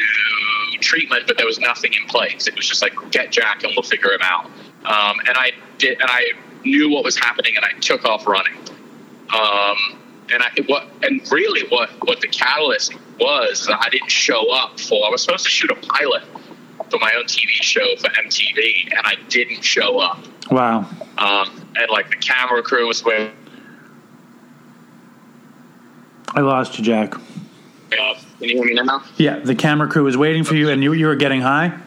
treatment, 0.81 1.23
but 1.27 1.37
there 1.37 1.45
was 1.45 1.59
nothing 1.59 1.93
in 1.93 2.07
place. 2.07 2.47
It 2.47 2.55
was 2.55 2.67
just 2.67 2.81
like 2.81 2.93
get 3.11 3.31
Jack 3.31 3.63
and 3.63 3.73
we'll 3.75 3.83
figure 3.83 4.11
him 4.11 4.21
out. 4.21 4.45
Um, 4.45 5.17
and 5.27 5.35
I 5.35 5.51
did, 5.77 5.99
and 5.99 6.09
I 6.09 6.31
knew 6.63 6.89
what 6.89 7.03
was 7.03 7.17
happening, 7.17 7.55
and 7.55 7.65
I 7.65 7.77
took 7.79 8.05
off 8.05 8.27
running. 8.27 8.55
Um, 9.33 9.99
and 10.31 10.41
I 10.43 10.49
what 10.67 10.87
and 11.01 11.21
really 11.31 11.67
what 11.69 11.89
what 12.07 12.21
the 12.21 12.27
catalyst 12.27 12.93
was 13.19 13.67
I 13.69 13.89
didn't 13.89 14.11
show 14.11 14.51
up 14.51 14.79
for. 14.79 15.05
I 15.05 15.09
was 15.09 15.21
supposed 15.21 15.45
to 15.45 15.49
shoot 15.49 15.71
a 15.71 15.75
pilot 15.75 16.23
for 16.89 16.99
my 16.99 17.13
own 17.17 17.25
TV 17.25 17.49
show 17.49 17.95
for 17.97 18.09
MTV, 18.09 18.91
and 18.91 19.01
I 19.05 19.15
didn't 19.29 19.63
show 19.63 19.99
up. 19.99 20.19
Wow. 20.51 20.85
Um, 21.17 21.67
and 21.75 21.89
like 21.89 22.09
the 22.09 22.17
camera 22.17 22.61
crew 22.61 22.87
was 22.87 23.03
with 23.03 23.31
I 26.35 26.41
lost 26.41 26.77
you, 26.77 26.83
Jack. 26.83 27.15
Can 28.39 28.49
you 28.49 28.57
hear 28.57 28.65
me 28.65 28.73
now? 28.73 29.01
Yeah, 29.15 29.39
the 29.39 29.55
camera 29.55 29.87
crew 29.87 30.03
was 30.03 30.17
waiting 30.17 30.43
for 30.43 30.55
you, 30.55 30.69
and 30.69 30.83
you 30.83 30.91
you 30.93 31.07
were 31.07 31.15
getting 31.15 31.39
high. 31.39 31.79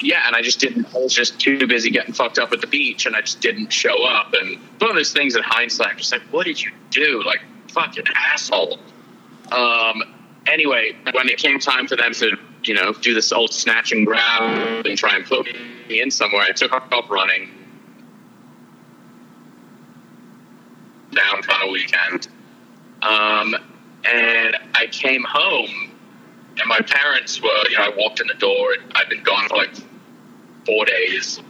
Yeah, 0.00 0.22
and 0.26 0.36
I 0.36 0.42
just 0.42 0.60
didn't. 0.60 0.86
I 0.94 0.98
was 0.98 1.12
just 1.12 1.40
too 1.40 1.66
busy 1.66 1.90
getting 1.90 2.14
fucked 2.14 2.38
up 2.38 2.52
at 2.52 2.60
the 2.60 2.66
beach, 2.68 3.06
and 3.06 3.16
I 3.16 3.22
just 3.22 3.40
didn't 3.40 3.72
show 3.72 4.04
up. 4.06 4.32
And 4.40 4.58
one 4.78 4.90
of 4.90 4.96
those 4.96 5.12
things 5.12 5.34
in 5.34 5.42
hindsight, 5.42 5.88
I'm 5.88 5.96
just 5.96 6.12
like, 6.12 6.22
what 6.30 6.46
did 6.46 6.62
you 6.62 6.70
do? 6.90 7.22
Like, 7.24 7.40
fucking 7.68 8.04
asshole. 8.14 8.78
Um. 9.50 10.02
Anyway, 10.48 10.96
when 11.12 11.28
it 11.28 11.38
came 11.38 11.60
time 11.60 11.86
for 11.86 11.94
them 11.94 12.12
to, 12.12 12.36
you 12.64 12.74
know, 12.74 12.92
do 12.94 13.14
this 13.14 13.30
old 13.30 13.52
snatch 13.52 13.92
and 13.92 14.04
grab 14.04 14.84
and 14.84 14.98
try 14.98 15.14
and 15.14 15.24
put 15.24 15.46
me 15.88 16.00
in 16.00 16.10
somewhere, 16.10 16.42
I 16.42 16.50
took 16.50 16.72
off 16.72 17.08
running 17.08 17.48
down 21.14 21.42
for 21.42 21.54
a 21.62 21.70
weekend. 21.70 22.28
Um, 23.02 23.54
and 24.04 24.56
I 24.74 24.86
came 24.90 25.22
home, 25.22 25.92
and 26.58 26.66
my 26.66 26.80
parents 26.80 27.40
were, 27.40 27.62
you 27.70 27.78
know, 27.78 27.84
I 27.84 27.92
walked 27.96 28.20
in 28.20 28.26
the 28.26 28.34
door, 28.34 28.72
and 28.72 28.92
I'd 28.96 29.08
been 29.08 29.22
gone 29.22 29.48
for 29.48 29.56
like 29.56 29.74
four 30.66 30.84
days. 30.84 31.40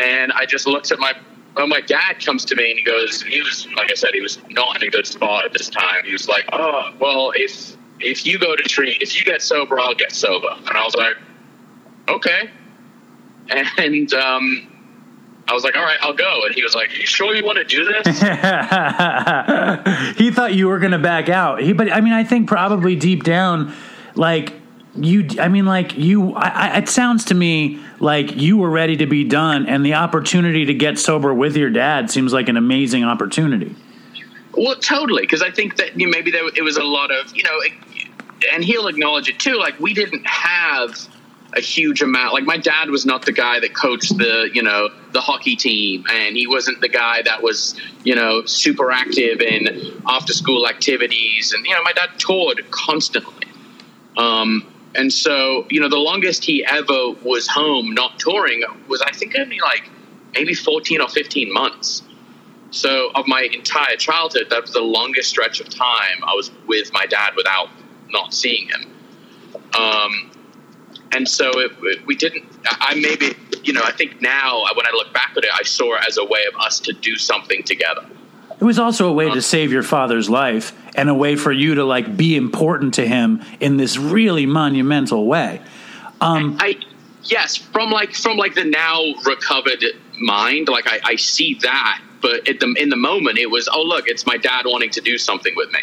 And 0.00 0.32
I 0.32 0.46
just 0.46 0.66
looked 0.66 0.90
at 0.92 0.98
my, 0.98 1.14
well, 1.56 1.66
my 1.66 1.80
dad 1.80 2.24
comes 2.24 2.44
to 2.46 2.56
me 2.56 2.70
and 2.70 2.78
he 2.78 2.84
goes, 2.84 3.22
he 3.22 3.40
was, 3.40 3.66
like 3.76 3.90
I 3.90 3.94
said, 3.94 4.10
he 4.12 4.20
was 4.20 4.38
not 4.50 4.82
in 4.82 4.88
a 4.88 4.90
good 4.90 5.06
spot 5.06 5.44
at 5.44 5.52
this 5.52 5.68
time. 5.68 6.04
He 6.04 6.12
was 6.12 6.28
like, 6.28 6.44
oh, 6.52 6.92
well, 6.98 7.32
if, 7.34 7.76
if 8.00 8.26
you 8.26 8.38
go 8.38 8.56
to 8.56 8.62
treat, 8.64 9.00
if 9.00 9.16
you 9.16 9.24
get 9.24 9.40
sober, 9.40 9.78
I'll 9.78 9.94
get 9.94 10.12
sober. 10.12 10.48
And 10.50 10.76
I 10.76 10.84
was 10.84 10.94
like, 10.94 11.16
okay. 12.08 12.50
And, 13.50 14.12
um, 14.14 14.68
I 15.46 15.52
was 15.52 15.62
like, 15.62 15.76
all 15.76 15.82
right, 15.82 15.98
I'll 16.00 16.14
go. 16.14 16.44
And 16.46 16.54
he 16.54 16.62
was 16.62 16.74
like, 16.74 16.98
you 16.98 17.06
sure 17.06 17.34
you 17.34 17.44
want 17.44 17.58
to 17.58 17.64
do 17.64 17.84
this? 17.84 18.06
he 20.18 20.30
thought 20.30 20.54
you 20.54 20.68
were 20.68 20.78
going 20.78 20.92
to 20.92 20.98
back 20.98 21.28
out. 21.28 21.60
He, 21.60 21.74
but 21.74 21.92
I 21.92 22.00
mean, 22.00 22.14
I 22.14 22.24
think 22.24 22.48
probably 22.48 22.96
deep 22.96 23.24
down, 23.24 23.74
like 24.14 24.54
you. 24.96 25.28
I 25.40 25.48
mean, 25.48 25.66
like 25.66 25.96
you. 25.96 26.34
I, 26.34 26.48
I, 26.48 26.78
it 26.78 26.88
sounds 26.88 27.24
to 27.26 27.34
me 27.34 27.82
like 28.00 28.36
you 28.36 28.56
were 28.56 28.70
ready 28.70 28.96
to 28.96 29.06
be 29.06 29.24
done, 29.24 29.66
and 29.66 29.84
the 29.84 29.94
opportunity 29.94 30.64
to 30.66 30.74
get 30.74 30.98
sober 30.98 31.32
with 31.34 31.56
your 31.56 31.70
dad 31.70 32.10
seems 32.10 32.32
like 32.32 32.48
an 32.48 32.56
amazing 32.56 33.04
opportunity. 33.04 33.74
Well, 34.56 34.76
totally, 34.76 35.22
because 35.22 35.42
I 35.42 35.50
think 35.50 35.76
that 35.76 35.98
you 35.98 36.06
know, 36.06 36.10
maybe 36.10 36.30
there, 36.30 36.46
it 36.54 36.62
was 36.62 36.76
a 36.76 36.84
lot 36.84 37.10
of 37.10 37.34
you 37.34 37.42
know, 37.42 37.60
and 38.52 38.64
he'll 38.64 38.86
acknowledge 38.86 39.28
it 39.28 39.38
too. 39.38 39.56
Like 39.58 39.78
we 39.80 39.94
didn't 39.94 40.26
have 40.26 41.08
a 41.56 41.60
huge 41.60 42.02
amount. 42.02 42.34
Like 42.34 42.44
my 42.44 42.56
dad 42.56 42.90
was 42.90 43.06
not 43.06 43.24
the 43.24 43.32
guy 43.32 43.60
that 43.60 43.74
coached 43.74 44.16
the 44.16 44.50
you 44.52 44.62
know 44.62 44.88
the 45.12 45.20
hockey 45.20 45.56
team, 45.56 46.04
and 46.10 46.36
he 46.36 46.46
wasn't 46.46 46.80
the 46.80 46.88
guy 46.88 47.22
that 47.22 47.42
was 47.42 47.74
you 48.04 48.14
know 48.14 48.44
super 48.44 48.90
active 48.90 49.40
in 49.40 50.02
after 50.06 50.32
school 50.32 50.68
activities, 50.68 51.52
and 51.52 51.64
you 51.66 51.74
know 51.74 51.82
my 51.82 51.92
dad 51.92 52.10
toured 52.18 52.64
constantly. 52.70 53.46
Um, 54.16 54.73
and 54.94 55.12
so 55.12 55.66
you 55.70 55.80
know 55.80 55.88
the 55.88 55.96
longest 55.98 56.44
he 56.44 56.64
ever 56.66 57.10
was 57.22 57.48
home 57.48 57.92
not 57.94 58.18
touring 58.18 58.62
was 58.88 59.02
I 59.02 59.12
think 59.12 59.34
only 59.38 59.60
like 59.60 59.90
maybe 60.34 60.54
fourteen 60.54 61.00
or 61.00 61.08
fifteen 61.08 61.52
months. 61.52 62.02
So 62.70 63.10
of 63.14 63.26
my 63.28 63.48
entire 63.52 63.96
childhood, 63.96 64.48
that 64.50 64.62
was 64.62 64.72
the 64.72 64.80
longest 64.80 65.28
stretch 65.30 65.60
of 65.60 65.68
time 65.68 66.18
I 66.26 66.34
was 66.34 66.50
with 66.66 66.92
my 66.92 67.06
dad 67.06 67.34
without 67.36 67.68
not 68.10 68.34
seeing 68.34 68.68
him. 68.68 68.90
Um, 69.78 70.30
and 71.12 71.28
so 71.28 71.50
it, 71.60 71.72
it- 71.82 72.06
we 72.06 72.16
didn't. 72.16 72.44
I 72.66 72.94
maybe 72.94 73.36
you 73.62 73.72
know 73.72 73.82
I 73.84 73.92
think 73.92 74.20
now 74.20 74.64
when 74.74 74.86
I 74.86 74.90
look 74.92 75.12
back 75.14 75.32
at 75.36 75.44
it, 75.44 75.50
I 75.54 75.62
saw 75.62 75.94
it 75.96 76.04
as 76.08 76.18
a 76.18 76.24
way 76.24 76.44
of 76.52 76.58
us 76.60 76.80
to 76.80 76.92
do 76.92 77.16
something 77.16 77.62
together. 77.62 78.04
It 78.60 78.64
was 78.64 78.78
also 78.78 79.08
a 79.08 79.12
way 79.12 79.30
to 79.30 79.42
save 79.42 79.72
your 79.72 79.82
father's 79.82 80.30
life 80.30 80.72
and 80.94 81.08
a 81.08 81.14
way 81.14 81.36
for 81.36 81.52
you 81.52 81.74
to 81.76 81.84
like 81.84 82.16
be 82.16 82.36
important 82.36 82.94
to 82.94 83.06
him 83.06 83.42
in 83.60 83.76
this 83.76 83.96
really 83.98 84.46
monumental 84.46 85.26
way. 85.26 85.60
Um, 86.20 86.56
I 86.60 86.78
yes, 87.24 87.56
from 87.56 87.90
like 87.90 88.14
from 88.14 88.36
like 88.36 88.54
the 88.54 88.64
now 88.64 89.02
recovered 89.24 89.84
mind, 90.18 90.68
like 90.68 90.86
I, 90.86 91.00
I 91.04 91.16
see 91.16 91.54
that, 91.62 92.00
but 92.20 92.48
at 92.48 92.60
the 92.60 92.74
in 92.78 92.88
the 92.90 92.96
moment, 92.96 93.38
it 93.38 93.50
was 93.50 93.68
oh 93.72 93.82
look, 93.82 94.08
it's 94.08 94.26
my 94.26 94.36
dad 94.36 94.64
wanting 94.66 94.90
to 94.90 95.00
do 95.00 95.18
something 95.18 95.52
with 95.56 95.70
me. 95.72 95.80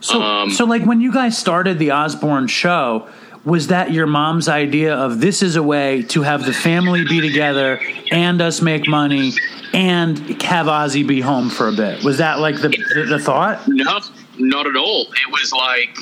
So, 0.00 0.22
Um, 0.22 0.50
so 0.50 0.64
like 0.64 0.84
when 0.84 1.00
you 1.00 1.12
guys 1.12 1.36
started 1.36 1.78
the 1.78 1.90
Osbourne 1.90 2.46
show, 2.46 3.08
was 3.44 3.68
that 3.68 3.92
your 3.92 4.06
mom's 4.06 4.48
idea 4.48 4.94
of 4.94 5.20
this 5.20 5.42
is 5.42 5.56
a 5.56 5.62
way 5.62 6.02
to 6.02 6.22
have 6.22 6.44
the 6.44 6.52
family 6.52 7.04
be 7.04 7.20
together 7.20 7.80
and 8.10 8.40
us 8.42 8.60
make 8.60 8.86
money 8.86 9.32
and 9.72 10.18
have 10.42 10.66
Ozzy 10.66 11.06
be 11.06 11.20
home 11.20 11.48
for 11.48 11.68
a 11.68 11.72
bit? 11.72 12.04
Was 12.04 12.18
that 12.18 12.38
like 12.38 12.56
the 12.56 12.68
the, 12.68 13.06
the 13.08 13.18
thought? 13.18 13.66
No, 13.66 14.00
not 14.38 14.66
at 14.66 14.76
all. 14.76 15.02
It 15.02 15.32
was 15.32 15.52
like 15.52 15.94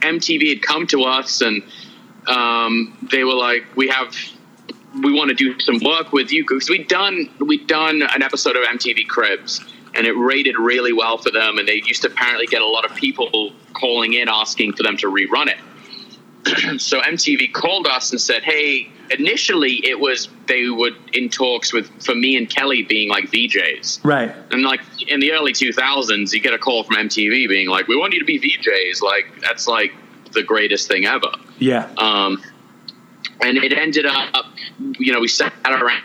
MTV 0.00 0.48
had 0.50 0.62
come 0.62 0.86
to 0.88 1.02
us 1.02 1.40
and 1.40 1.62
um, 2.26 2.96
they 3.10 3.24
were 3.24 3.34
like, 3.34 3.64
"We 3.76 3.88
have, 3.88 4.14
we 5.02 5.12
want 5.12 5.28
to 5.28 5.34
do 5.34 5.58
some 5.60 5.78
work 5.84 6.12
with 6.12 6.32
you 6.32 6.42
because 6.42 6.70
we'd 6.70 6.88
done 6.88 7.28
we'd 7.40 7.66
done 7.66 8.02
an 8.02 8.22
episode 8.22 8.56
of 8.56 8.62
MTV 8.64 9.06
Cribs 9.08 9.60
and 9.94 10.06
it 10.06 10.12
rated 10.12 10.56
really 10.58 10.92
well 10.92 11.18
for 11.18 11.30
them, 11.30 11.58
and 11.58 11.68
they 11.68 11.82
used 11.84 12.02
to 12.02 12.08
apparently 12.08 12.46
get 12.46 12.62
a 12.62 12.66
lot 12.66 12.84
of 12.84 12.96
people 12.96 13.52
calling 13.74 14.14
in 14.14 14.28
asking 14.28 14.72
for 14.72 14.82
them 14.82 14.96
to 14.96 15.06
rerun 15.06 15.48
it. 15.48 15.58
so 16.78 17.00
MTV 17.00 17.52
called 17.52 17.86
us 17.86 18.10
and 18.10 18.20
said, 18.20 18.42
"Hey." 18.42 18.90
Initially, 19.10 19.86
it 19.86 20.00
was 20.00 20.30
they 20.46 20.70
were 20.70 20.88
in 21.12 21.28
talks 21.28 21.74
with 21.74 21.90
for 22.02 22.14
me 22.14 22.38
and 22.38 22.48
Kelly 22.48 22.82
being 22.82 23.10
like 23.10 23.30
VJs. 23.30 24.02
Right. 24.02 24.34
And 24.50 24.62
like 24.62 24.80
in 25.06 25.20
the 25.20 25.32
early 25.32 25.52
2000s, 25.52 26.32
you 26.32 26.40
get 26.40 26.54
a 26.54 26.58
call 26.58 26.84
from 26.84 26.96
MTV 26.96 27.46
being 27.46 27.68
like, 27.68 27.86
"We 27.86 27.96
want 27.96 28.14
you 28.14 28.20
to 28.20 28.24
be 28.24 28.40
VJs." 28.40 29.02
Like 29.02 29.26
that's 29.42 29.68
like 29.68 29.92
the 30.32 30.42
greatest 30.42 30.88
thing 30.88 31.04
ever. 31.04 31.32
Yeah. 31.58 31.92
Um, 31.98 32.42
and 33.40 33.58
it 33.58 33.72
ended 33.72 34.06
up, 34.06 34.46
you 34.98 35.12
know, 35.12 35.20
we 35.20 35.28
sat 35.28 35.52
around 35.66 36.00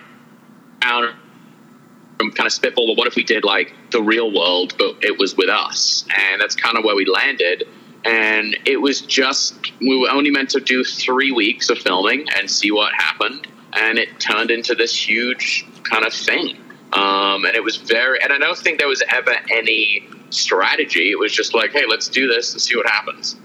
and 2.20 2.36
kind 2.36 2.48
of 2.48 2.54
spitball, 2.54 2.88
well, 2.88 2.96
what 2.96 3.08
if 3.08 3.16
we 3.16 3.24
did 3.24 3.44
like 3.44 3.74
the 3.92 4.02
real 4.02 4.34
world, 4.34 4.76
but 4.78 4.98
it 5.02 5.18
was 5.18 5.36
with 5.36 5.50
us? 5.50 6.06
And 6.18 6.42
that's 6.42 6.56
kind 6.56 6.78
of 6.78 6.84
where 6.84 6.96
we 6.96 7.06
landed. 7.06 7.68
And 8.06 8.56
it 8.66 8.82
was 8.82 9.02
just, 9.02 9.56
we 9.82 10.00
were 10.00 10.10
only 10.10 10.32
meant 10.32 10.50
to 10.52 10.60
do 10.60 10.84
three 10.84 11.32
weeks 11.32 11.70
of 11.70 11.78
filming 11.80 12.26
and 12.38 12.50
see 12.50 12.72
what 12.72 12.94
happened. 12.94 13.48
And 13.74 13.98
it 13.98 14.20
turned 14.20 14.52
into 14.52 14.74
this 14.74 14.96
huge 14.96 15.66
kind 15.84 16.06
of 16.06 16.14
thing. 16.14 16.58
Um, 16.94 17.46
and 17.46 17.56
it 17.56 17.64
was 17.64 17.78
very, 17.78 18.22
and 18.22 18.34
I 18.34 18.38
don't 18.38 18.58
think 18.58 18.80
there 18.80 18.88
was 18.88 19.04
ever 19.10 19.36
any 19.52 20.08
strategy. 20.30 21.12
It 21.12 21.20
was 21.20 21.32
just 21.34 21.54
like, 21.54 21.72
hey, 21.72 21.84
let's 21.88 22.08
do 22.08 22.28
this 22.28 22.54
and 22.54 22.62
see 22.62 22.76
what 22.76 22.88
happens. 22.88 23.36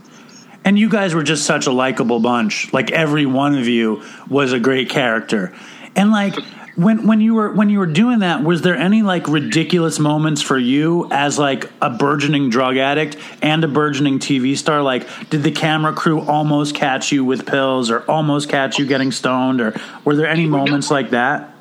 And 0.65 0.79
you 0.79 0.89
guys 0.89 1.15
were 1.15 1.23
just 1.23 1.45
such 1.45 1.67
a 1.67 1.73
likable 1.73 2.21
bunch. 2.21 2.73
Like 2.73 2.91
every 2.91 3.27
one 3.27 3.59
of 3.59 3.69
you 3.69 4.03
was 4.29 4.53
a 4.53 4.61
great 4.61 4.89
character. 4.89 5.53
And 5.95 6.11
like 6.11 6.35
when 6.77 7.07
when 7.07 7.21
you 7.21 7.35
were 7.35 7.53
when 7.53 7.71
you 7.71 7.79
were 7.79 7.87
doing 7.87 8.21
that, 8.21 8.43
was 8.43 8.63
there 8.63 8.77
any 8.77 9.03
like 9.03 9.29
ridiculous 9.29 9.99
moments 9.99 10.43
for 10.43 10.59
you 10.59 11.09
as 11.11 11.39
like 11.39 11.71
a 11.81 11.91
burgeoning 11.91 12.51
drug 12.51 12.77
addict 12.77 13.17
and 13.43 13.63
a 13.63 13.69
burgeoning 13.69 14.19
TV 14.19 14.57
star? 14.57 14.83
Like, 14.83 15.07
did 15.31 15.43
the 15.43 15.53
camera 15.53 15.93
crew 15.93 16.21
almost 16.21 16.75
catch 16.75 17.13
you 17.13 17.25
with 17.25 17.47
pills, 17.47 17.91
or 17.91 18.01
almost 18.11 18.49
catch 18.49 18.79
you 18.79 18.87
getting 18.87 19.13
stoned, 19.13 19.61
or 19.61 19.75
were 20.05 20.17
there 20.17 20.27
any 20.27 20.47
moments 20.47 20.91
like 20.91 21.11
that? 21.11 21.55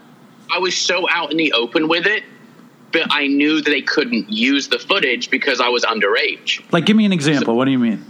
I 0.51 0.59
was 0.59 0.75
so 0.75 1.07
out 1.09 1.31
in 1.31 1.37
the 1.37 1.53
open 1.53 1.87
with 1.87 2.05
it, 2.05 2.23
but 2.91 3.03
I 3.09 3.27
knew 3.27 3.61
that 3.61 3.69
they 3.69 3.81
couldn't 3.81 4.29
use 4.29 4.67
the 4.67 4.79
footage 4.79 5.29
because 5.29 5.61
I 5.61 5.69
was 5.69 5.83
underage. 5.83 6.63
Like, 6.71 6.85
give 6.85 6.97
me 6.97 7.05
an 7.05 7.13
example. 7.13 7.55
What 7.55 7.65
do 7.65 7.71
you 7.71 7.79
mean? 7.79 8.03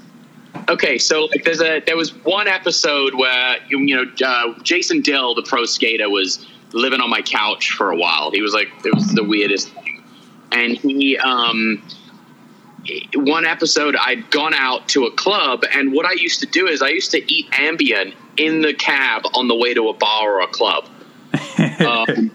Okay, 0.69 0.97
so 0.97 1.25
like 1.25 1.43
there's 1.43 1.61
a 1.61 1.81
there 1.81 1.97
was 1.97 2.13
one 2.23 2.47
episode 2.47 3.15
where 3.15 3.57
you, 3.67 3.79
you 3.79 3.95
know 3.95 4.25
uh, 4.25 4.53
Jason 4.63 5.01
Dill, 5.01 5.35
the 5.35 5.41
pro 5.41 5.65
skater, 5.65 6.09
was 6.09 6.45
living 6.73 7.01
on 7.01 7.09
my 7.09 7.21
couch 7.21 7.71
for 7.71 7.91
a 7.91 7.95
while. 7.95 8.31
He 8.31 8.41
was 8.41 8.53
like 8.53 8.69
it 8.85 8.93
was 8.93 9.07
the 9.13 9.23
weirdest 9.23 9.69
thing, 9.69 10.03
and 10.51 10.77
he 10.77 11.17
um 11.17 11.81
one 13.15 13.45
episode 13.45 13.95
I'd 13.95 14.29
gone 14.29 14.53
out 14.53 14.89
to 14.89 15.05
a 15.05 15.11
club, 15.11 15.63
and 15.73 15.93
what 15.93 16.05
I 16.05 16.13
used 16.13 16.39
to 16.41 16.45
do 16.45 16.67
is 16.67 16.81
I 16.81 16.89
used 16.89 17.11
to 17.11 17.33
eat 17.33 17.49
Ambien 17.51 18.13
in 18.37 18.61
the 18.61 18.73
cab 18.73 19.23
on 19.35 19.47
the 19.47 19.55
way 19.55 19.73
to 19.73 19.89
a 19.89 19.93
bar 19.93 20.33
or 20.35 20.41
a 20.41 20.47
club. 20.47 20.85
um, 21.79 22.31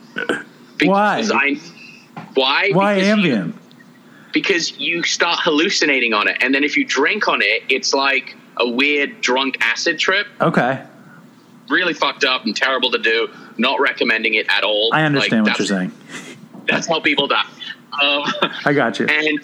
Why? 0.82 1.22
I, 1.32 1.60
why? 2.34 2.70
Why 2.72 2.94
Because 2.94 3.08
you- 3.08 3.14
Ambien? 3.34 3.54
because 4.32 4.78
you 4.78 5.02
start 5.02 5.38
hallucinating 5.42 6.12
on 6.14 6.28
it, 6.28 6.36
and 6.40 6.54
then 6.54 6.62
if 6.64 6.76
you 6.76 6.84
drink 6.84 7.28
on 7.28 7.40
it, 7.42 7.62
it's 7.68 7.92
like 7.94 8.36
a 8.58 8.68
weird 8.68 9.20
drunk 9.20 9.56
acid 9.60 9.98
trip. 9.98 10.26
Okay, 10.40 10.82
Really 11.70 11.94
fucked 11.94 12.24
up 12.24 12.44
and 12.44 12.56
terrible 12.56 12.90
to 12.92 12.98
do. 12.98 13.28
Not 13.56 13.80
recommending 13.80 14.34
it 14.34 14.46
at 14.48 14.64
all. 14.64 14.90
I 14.92 15.04
understand 15.04 15.46
Like, 15.46 15.52
what 15.52 15.58
you're 15.58 15.78
saying. 15.78 15.92
That's 16.66 16.86
how 16.86 17.00
people 17.00 17.26
die. 17.26 17.44
Um, 18.00 18.24
I 18.64 18.72
got 18.72 18.98
you. 18.98 19.06
and 19.06 19.40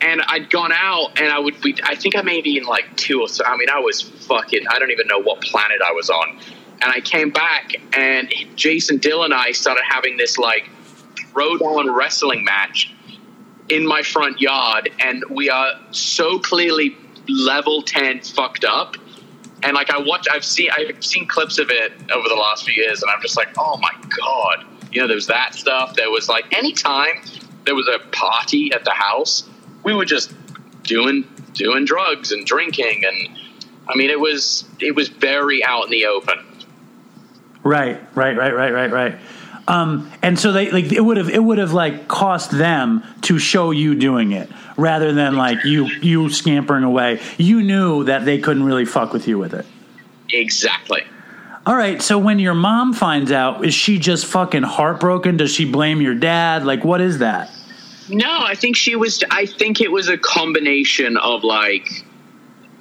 and 0.00 0.22
I'd 0.28 0.50
gone 0.50 0.72
out, 0.72 1.18
and 1.18 1.32
I 1.32 1.38
would. 1.38 1.60
Be, 1.60 1.76
I 1.82 1.94
think 1.94 2.16
I 2.16 2.22
may 2.22 2.40
be 2.40 2.56
in 2.58 2.64
like 2.64 2.96
two 2.96 3.20
or 3.20 3.28
so. 3.28 3.44
I 3.44 3.56
mean, 3.56 3.70
I 3.70 3.78
was 3.80 4.02
fucking. 4.02 4.66
I 4.68 4.78
don't 4.78 4.90
even 4.90 5.06
know 5.06 5.20
what 5.20 5.40
planet 5.40 5.80
I 5.84 5.92
was 5.92 6.10
on. 6.10 6.38
And 6.82 6.92
I 6.92 7.00
came 7.00 7.30
back, 7.30 7.72
and 7.96 8.32
Jason 8.56 8.98
Dill 8.98 9.24
and 9.24 9.32
I 9.32 9.52
started 9.52 9.84
having 9.88 10.16
this 10.16 10.38
like 10.38 10.68
road 11.34 11.60
throwdown 11.60 11.94
wrestling 11.94 12.44
match 12.44 12.92
in 13.68 13.86
my 13.86 14.02
front 14.02 14.40
yard, 14.40 14.90
and 15.00 15.24
we 15.30 15.48
are 15.50 15.72
so 15.90 16.38
clearly 16.38 16.96
level 17.28 17.82
ten 17.82 18.20
fucked 18.20 18.64
up. 18.64 18.96
And 19.64 19.74
like 19.74 19.90
I 19.90 19.98
watch, 19.98 20.26
I've 20.30 20.44
seen, 20.44 20.70
I've 20.76 21.02
seen 21.04 21.26
clips 21.26 21.58
of 21.58 21.70
it 21.70 21.92
over 22.12 22.28
the 22.28 22.34
last 22.34 22.64
few 22.64 22.74
years, 22.74 23.02
and 23.02 23.10
I'm 23.10 23.20
just 23.22 23.36
like, 23.36 23.48
oh 23.58 23.78
my 23.78 23.92
god, 24.16 24.64
you 24.92 25.00
know, 25.00 25.06
there 25.06 25.16
was 25.16 25.26
that 25.26 25.54
stuff. 25.54 25.96
There 25.96 26.10
was 26.10 26.28
like 26.28 26.44
anytime 26.56 27.22
there 27.64 27.74
was 27.74 27.88
a 27.88 27.98
party 28.10 28.70
at 28.74 28.84
the 28.84 28.92
house, 28.92 29.48
we 29.82 29.94
were 29.94 30.04
just 30.04 30.32
doing 30.82 31.26
doing 31.54 31.84
drugs 31.84 32.30
and 32.30 32.46
drinking, 32.46 33.04
and 33.04 33.38
I 33.88 33.96
mean, 33.96 34.10
it 34.10 34.20
was 34.20 34.64
it 34.80 34.94
was 34.94 35.08
very 35.08 35.64
out 35.64 35.84
in 35.84 35.90
the 35.90 36.06
open. 36.06 36.38
Right, 37.62 37.98
right, 38.14 38.36
right, 38.36 38.54
right, 38.54 38.72
right, 38.72 38.92
right. 38.92 39.14
Um, 39.66 40.12
and 40.22 40.38
so 40.38 40.52
they 40.52 40.70
like 40.70 40.92
it 40.92 41.00
would 41.00 41.16
have 41.16 41.30
it 41.30 41.42
would 41.42 41.58
have 41.58 41.72
like 41.72 42.06
cost 42.06 42.50
them 42.50 43.02
to 43.22 43.38
show 43.38 43.70
you 43.70 43.94
doing 43.94 44.32
it 44.32 44.50
rather 44.76 45.12
than 45.12 45.36
like 45.36 45.64
you 45.64 45.86
you 45.86 46.28
scampering 46.28 46.84
away. 46.84 47.20
You 47.38 47.62
knew 47.62 48.04
that 48.04 48.24
they 48.24 48.38
couldn't 48.38 48.64
really 48.64 48.84
fuck 48.84 49.12
with 49.12 49.26
you 49.26 49.38
with 49.38 49.54
it. 49.54 49.64
Exactly. 50.30 51.02
All 51.66 51.76
right, 51.76 52.02
so 52.02 52.18
when 52.18 52.38
your 52.38 52.52
mom 52.52 52.92
finds 52.92 53.32
out, 53.32 53.64
is 53.64 53.72
she 53.72 53.98
just 53.98 54.26
fucking 54.26 54.64
heartbroken? 54.64 55.38
Does 55.38 55.50
she 55.50 55.64
blame 55.64 56.02
your 56.02 56.14
dad? 56.14 56.66
Like, 56.66 56.84
what 56.84 57.00
is 57.00 57.20
that? 57.20 57.50
No, 58.10 58.40
I 58.40 58.54
think 58.54 58.76
she 58.76 58.96
was. 58.96 59.24
I 59.30 59.46
think 59.46 59.80
it 59.80 59.90
was 59.90 60.10
a 60.10 60.18
combination 60.18 61.16
of 61.16 61.42
like 61.42 61.88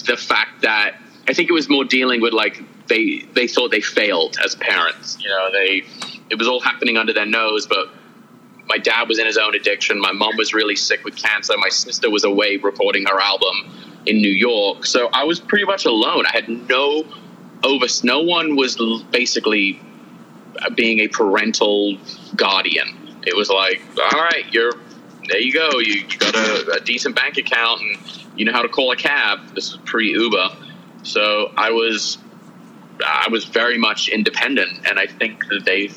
the 0.05 0.17
fact 0.17 0.63
that 0.63 0.95
I 1.29 1.33
think 1.33 1.49
it 1.49 1.53
was 1.53 1.69
more 1.69 1.85
dealing 1.85 2.19
with 2.19 2.33
like 2.33 2.61
they 2.87 3.19
they 3.33 3.47
thought 3.47 3.71
they 3.71 3.79
failed 3.79 4.37
as 4.43 4.55
parents. 4.55 5.17
You 5.21 5.29
know, 5.29 5.49
they 5.53 5.83
it 6.33 6.39
was 6.39 6.47
all 6.47 6.59
happening 6.59 6.97
under 6.97 7.13
their 7.13 7.27
nose, 7.27 7.67
but 7.67 7.89
my 8.65 8.79
dad 8.79 9.07
was 9.07 9.19
in 9.19 9.27
his 9.27 9.37
own 9.37 9.53
addiction. 9.53 9.99
My 9.99 10.11
mom 10.11 10.35
was 10.35 10.51
really 10.51 10.75
sick 10.75 11.03
with 11.03 11.15
cancer. 11.15 11.53
My 11.57 11.69
sister 11.69 12.09
was 12.09 12.23
away 12.23 12.57
recording 12.57 13.05
her 13.05 13.19
album 13.19 13.69
in 14.07 14.17
New 14.17 14.31
York, 14.31 14.87
so 14.87 15.09
I 15.13 15.25
was 15.25 15.39
pretty 15.39 15.65
much 15.65 15.85
alone. 15.85 16.25
I 16.25 16.31
had 16.33 16.49
no 16.49 17.05
over. 17.63 17.85
No 18.03 18.21
one 18.21 18.55
was 18.55 18.77
basically 19.11 19.79
uh, 20.59 20.71
being 20.71 21.01
a 21.01 21.07
parental 21.07 21.97
guardian. 22.35 23.21
It 23.27 23.35
was 23.35 23.49
like, 23.49 23.81
all 24.11 24.19
right, 24.19 24.51
you're 24.51 24.73
there. 25.29 25.39
You 25.39 25.53
go. 25.53 25.69
You, 25.77 25.93
you 26.09 26.17
got 26.17 26.35
a, 26.35 26.77
a 26.77 26.79
decent 26.79 27.15
bank 27.15 27.37
account, 27.37 27.81
and 27.81 28.25
you 28.35 28.45
know 28.45 28.53
how 28.53 28.63
to 28.63 28.69
call 28.69 28.91
a 28.91 28.97
cab. 28.97 29.53
This 29.53 29.69
is 29.69 29.77
pre 29.85 30.09
Uber, 30.09 30.49
so 31.03 31.53
I 31.55 31.69
was 31.69 32.17
I 33.05 33.27
was 33.29 33.45
very 33.45 33.77
much 33.77 34.09
independent, 34.09 34.87
and 34.89 34.99
I 34.99 35.05
think 35.05 35.45
that 35.49 35.63
they 35.65 35.91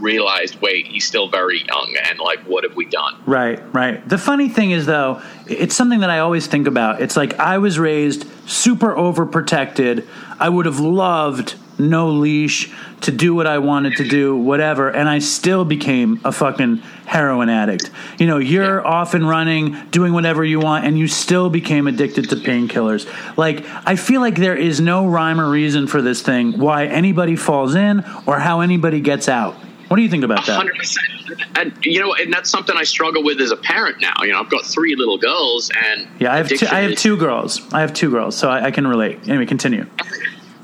realized, 0.00 0.60
wait, 0.60 0.86
he's 0.86 1.04
still 1.04 1.28
very 1.28 1.64
young, 1.64 1.96
and 2.04 2.18
like, 2.18 2.40
what 2.40 2.64
have 2.64 2.76
we 2.76 2.84
done? 2.84 3.20
Right, 3.26 3.60
right. 3.74 4.06
The 4.08 4.18
funny 4.18 4.48
thing 4.48 4.70
is, 4.70 4.86
though, 4.86 5.22
it's 5.46 5.74
something 5.74 6.00
that 6.00 6.10
I 6.10 6.20
always 6.20 6.46
think 6.46 6.66
about. 6.66 7.00
It's 7.00 7.16
like 7.16 7.38
I 7.38 7.58
was 7.58 7.78
raised 7.78 8.26
super 8.48 8.94
overprotected. 8.94 10.06
I 10.38 10.48
would 10.48 10.66
have 10.66 10.80
loved 10.80 11.54
no 11.78 12.10
leash 12.10 12.72
to 13.00 13.10
do 13.10 13.34
what 13.34 13.46
I 13.46 13.58
wanted 13.58 13.96
to 13.96 14.06
do, 14.06 14.36
whatever, 14.36 14.88
and 14.90 15.08
I 15.08 15.18
still 15.18 15.64
became 15.64 16.20
a 16.24 16.30
fucking 16.30 16.76
heroin 17.06 17.48
addict. 17.48 17.90
You 18.18 18.26
know, 18.26 18.38
you're 18.38 18.86
off 18.86 19.14
and 19.14 19.28
running, 19.28 19.76
doing 19.90 20.12
whatever 20.12 20.44
you 20.44 20.60
want, 20.60 20.84
and 20.84 20.98
you 20.98 21.08
still 21.08 21.50
became 21.50 21.86
addicted 21.86 22.30
to 22.30 22.36
painkillers. 22.36 23.08
Like, 23.36 23.64
I 23.86 23.96
feel 23.96 24.20
like 24.20 24.36
there 24.36 24.56
is 24.56 24.80
no 24.80 25.06
rhyme 25.06 25.40
or 25.40 25.50
reason 25.50 25.86
for 25.86 26.00
this 26.00 26.22
thing, 26.22 26.58
why 26.58 26.86
anybody 26.86 27.34
falls 27.34 27.74
in 27.74 28.04
or 28.26 28.38
how 28.38 28.60
anybody 28.60 29.00
gets 29.00 29.28
out. 29.28 29.56
What 29.92 29.96
do 29.96 30.04
you 30.04 30.08
think 30.08 30.24
about 30.24 30.46
that? 30.46 30.56
Hundred 30.56 30.76
percent, 30.76 31.06
and 31.54 31.84
you 31.84 32.00
know, 32.00 32.14
and 32.14 32.32
that's 32.32 32.48
something 32.48 32.74
I 32.74 32.82
struggle 32.82 33.22
with 33.22 33.38
as 33.42 33.50
a 33.50 33.58
parent 33.58 34.00
now. 34.00 34.14
You 34.22 34.32
know, 34.32 34.40
I've 34.40 34.48
got 34.48 34.64
three 34.64 34.96
little 34.96 35.18
girls, 35.18 35.70
and 35.84 36.08
Yeah, 36.18 36.32
I 36.32 36.38
have 36.38 36.48
two, 36.48 36.66
I 36.66 36.80
have 36.80 36.96
two 36.96 37.18
girls. 37.18 37.60
I 37.74 37.82
have 37.82 37.92
two 37.92 38.10
girls, 38.10 38.34
so 38.34 38.48
I, 38.48 38.68
I 38.68 38.70
can 38.70 38.86
relate. 38.86 39.28
Anyway, 39.28 39.44
continue. 39.44 39.84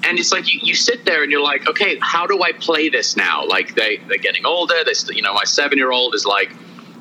and 0.03 0.19
it's 0.19 0.33
like 0.33 0.51
you, 0.51 0.61
you 0.63 0.75
sit 0.75 1.05
there 1.05 1.23
and 1.23 1.31
you're 1.31 1.43
like, 1.43 1.69
okay, 1.69 1.99
how 2.01 2.27
do 2.27 2.43
I 2.43 2.53
play 2.53 2.89
this 2.89 3.19
now? 3.19 3.45
Like 3.45 3.75
they 3.75 3.99
they're 4.09 4.17
getting 4.17 4.47
older. 4.47 4.83
They 4.83 4.95
st- 4.95 5.15
you 5.15 5.23
know, 5.23 5.35
my 5.35 5.45
seven 5.45 5.77
year 5.77 5.93
old 5.93 6.15
is 6.15 6.25
like, 6.25 6.51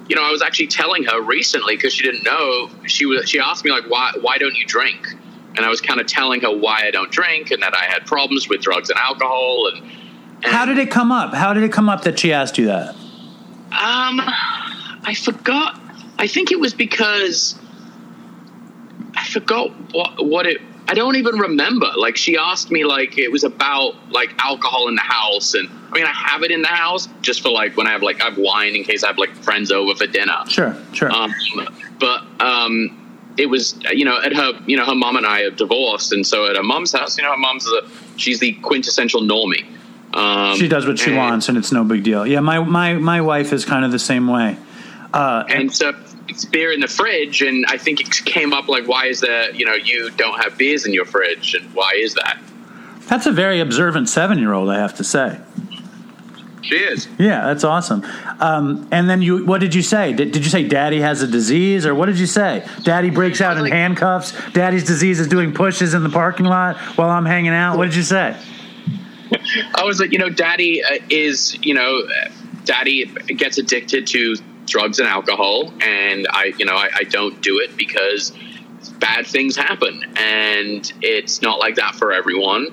you 0.10 0.18
know, 0.18 0.28
I 0.28 0.30
was 0.30 0.42
actually 0.42 0.68
telling 0.68 1.06
her 1.06 1.22
recently 1.22 1.78
because 1.78 1.94
she 1.94 2.04
didn't 2.04 2.26
know. 2.26 2.70
She 2.88 3.06
was 3.06 3.30
she 3.30 3.40
asked 3.40 3.64
me 3.64 3.72
like, 3.72 3.90
why 3.90 4.12
why 4.20 4.38
don't 4.38 4.58
you 4.58 4.66
drink? 4.66 5.16
And 5.56 5.60
I 5.66 5.70
was 5.70 5.80
kind 5.80 6.02
of 6.02 6.08
telling 6.08 6.42
her 6.42 6.52
why 6.52 6.82
I 6.84 6.92
don't 6.92 7.10
drink 7.10 7.52
and 7.52 7.64
that 7.64 7.74
I 7.74 7.86
had 7.86 8.06
problems 8.06 8.50
with 8.50 8.60
drugs 8.60 8.90
and 8.90 9.00
alcohol 9.00 9.72
and. 9.74 9.94
How 10.44 10.66
did 10.66 10.78
it 10.78 10.92
come 10.92 11.12
up? 11.12 11.34
How 11.34 11.54
did 11.54 11.64
it 11.64 11.72
come 11.72 11.90
up 11.90 12.04
that 12.04 12.20
she 12.20 12.32
asked 12.34 12.58
you 12.58 12.68
that? 12.68 12.90
Um, 13.72 14.22
I 15.04 15.16
forgot. 15.16 15.80
I 16.20 16.28
think 16.28 16.52
it 16.52 16.60
was 16.60 16.74
because 16.74 17.60
I 19.16 19.26
forgot 19.28 19.72
what 19.92 20.26
what 20.26 20.46
it. 20.46 20.62
I 20.90 20.94
don't 20.94 21.18
even 21.18 21.38
remember. 21.38 21.88
Like 21.98 22.16
she 22.16 22.38
asked 22.38 22.72
me, 22.72 22.86
like 22.86 23.18
it 23.18 23.32
was 23.32 23.44
about 23.44 23.96
like 24.12 24.34
alcohol 24.44 24.88
in 24.88 24.96
the 24.96 25.02
house, 25.02 25.54
and 25.54 25.68
I 25.92 25.94
mean 25.94 26.06
I 26.06 26.14
have 26.14 26.44
it 26.44 26.52
in 26.52 26.62
the 26.62 26.70
house 26.70 27.10
just 27.22 27.42
for 27.42 27.50
like 27.50 27.76
when 27.76 27.88
I 27.88 27.92
have 27.92 28.04
like 28.04 28.22
I 28.22 28.30
have 28.30 28.38
wine 28.38 28.76
in 28.76 28.84
case 28.84 29.04
I 29.04 29.08
have 29.08 29.18
like 29.18 29.36
friends 29.36 29.72
over 29.72 29.96
for 29.96 30.08
dinner. 30.08 30.44
Sure, 30.48 30.78
sure. 30.94 31.12
Um, 31.12 31.34
but 32.00 32.24
um, 32.42 33.34
it 33.38 33.48
was 33.48 33.78
you 33.92 34.06
know 34.06 34.20
at 34.22 34.34
her 34.34 34.54
you 34.66 34.78
know 34.78 34.86
her 34.86 34.96
mom 34.96 35.18
and 35.18 35.26
I 35.26 35.42
are 35.42 35.52
divorced, 35.52 36.14
and 36.14 36.26
so 36.26 36.46
at 36.48 36.56
her 36.56 36.64
mom's 36.64 36.94
house, 36.94 37.18
you 37.18 37.24
know 37.24 37.32
her 37.32 37.38
mom's 37.38 37.68
a 37.68 37.82
she's 38.18 38.40
the 38.40 38.54
quintessential 38.54 39.22
normie. 39.22 39.66
Um, 40.18 40.58
she 40.58 40.68
does 40.68 40.88
what 40.88 41.00
she 41.00 41.12
and- 41.12 41.18
wants, 41.18 41.50
and 41.50 41.58
it's 41.58 41.72
no 41.72 41.84
big 41.84 42.04
deal. 42.04 42.26
Yeah, 42.26 42.40
my 42.40 42.60
my 42.60 42.94
my 42.94 43.22
wife 43.22 43.54
is 43.54 43.66
kind 43.66 43.86
of 43.86 43.92
the 43.92 44.00
same 44.00 44.28
way. 44.28 44.58
Uh, 45.14 45.44
and 45.50 45.74
so 45.74 45.94
it's 46.28 46.44
beer 46.44 46.74
in 46.74 46.82
the 46.82 46.88
fridge 46.90 47.42
and 47.42 47.66
i 47.70 47.78
think 47.78 48.02
it 48.02 48.10
came 48.26 48.52
up 48.52 48.68
like 48.68 48.86
why 48.86 49.06
is 49.06 49.22
there 49.22 49.50
you 49.52 49.66
know 49.66 49.74
you 49.74 50.12
don't 50.18 50.38
have 50.44 50.58
beers 50.58 50.86
in 50.86 50.92
your 50.92 51.06
fridge 51.06 51.56
and 51.56 51.74
why 51.74 51.94
is 51.96 52.14
that 52.16 52.38
that's 53.08 53.26
a 53.26 53.32
very 53.32 53.62
observant 53.62 54.10
seven 54.10 54.38
year 54.38 54.54
old, 54.54 54.70
I 54.70 54.80
have 54.80 54.96
to 54.98 55.04
say. 55.04 55.40
She 56.62 56.76
is. 56.76 57.08
Yeah, 57.18 57.46
that's 57.46 57.64
awesome. 57.64 58.06
Um, 58.42 58.90
and 58.92 59.10
then 59.10 59.22
you, 59.22 59.46
what 59.46 59.62
did 59.62 59.74
you 59.74 59.82
say? 59.82 60.12
Did, 60.12 60.34
did 60.34 60.44
you 60.44 60.50
say 60.50 60.68
Daddy 60.68 61.00
has 61.00 61.22
a 61.22 61.28
disease, 61.28 61.86
or 61.86 61.96
what 61.96 62.08
did 62.08 62.20
you 62.20 62.26
say? 62.26 62.68
Daddy 62.84 63.10
breaks 63.10 63.40
out 63.40 63.58
in 63.58 63.66
handcuffs. 63.66 64.34
Daddy's 64.52 64.84
disease 64.84 65.22
is 65.22 65.28
doing 65.28 65.54
pushes 65.54 65.94
in 65.94 66.04
the 66.04 66.10
parking 66.10 66.46
lot 66.46 66.76
while 66.98 67.10
I'm 67.10 67.26
hanging 67.26 67.54
out. 67.54 67.78
What 67.78 67.86
did 67.86 67.96
you 67.96 68.04
say? 68.04 68.38
I 69.76 69.84
was 69.84 70.00
like, 70.00 70.12
you 70.12 70.20
know, 70.20 70.30
Daddy 70.30 70.84
uh, 70.84 70.98
is, 71.10 71.58
you 71.64 71.74
know, 71.74 72.02
Daddy 72.66 73.06
gets 73.06 73.58
addicted 73.58 74.08
to 74.08 74.36
drugs 74.66 75.00
and 75.00 75.08
alcohol, 75.08 75.74
and 75.82 76.28
I, 76.30 76.54
you 76.58 76.66
know, 76.66 76.76
I, 76.76 76.90
I 76.94 77.04
don't 77.04 77.42
do 77.42 77.60
it 77.60 77.78
because 77.78 78.34
bad 79.00 79.26
things 79.26 79.56
happen, 79.56 80.04
and 80.16 80.92
it's 81.02 81.42
not 81.42 81.60
like 81.60 81.76
that 81.76 81.96
for 81.96 82.12
everyone. 82.12 82.68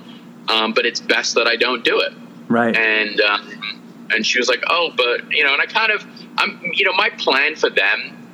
Um, 0.47 0.75
but 0.75 0.85
it's 0.85 1.01
best 1.01 1.37
that 1.37 1.47
I 1.47 1.57
don't 1.57 1.83
do 1.85 2.01
it. 2.01 2.13
Right. 2.49 2.77
and 2.77 3.19
um, 3.23 3.75
and 4.13 4.27
she 4.27 4.39
was 4.39 4.49
like, 4.49 4.63
"Oh, 4.69 4.93
but 4.97 5.31
you 5.33 5.45
know," 5.45 5.53
and 5.53 5.63
I 5.63 5.67
kind 5.67 5.91
of, 5.91 6.05
I'm, 6.39 6.61
you 6.73 6.85
know, 6.85 6.93
my 6.93 7.11
plan 7.11 7.57
for 7.57 7.71
them 7.71 8.29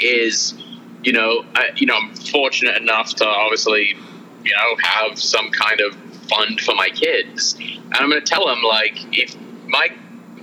is, 0.00 0.54
you 1.02 1.12
know, 1.12 1.44
I, 1.54 1.70
you 1.76 1.86
know, 1.86 1.96
I'm 1.96 2.14
fortunate 2.14 2.76
enough 2.76 3.14
to 3.16 3.26
obviously, 3.26 3.96
you 4.44 4.52
know, 4.52 4.76
have 4.82 5.18
some 5.18 5.50
kind 5.50 5.80
of 5.80 5.96
fund 6.28 6.60
for 6.60 6.74
my 6.74 6.88
kids, 6.88 7.54
and 7.58 7.94
I'm 7.94 8.08
going 8.10 8.22
to 8.22 8.26
tell 8.26 8.46
them 8.46 8.62
like, 8.62 8.96
if 9.16 9.36
my 9.66 9.88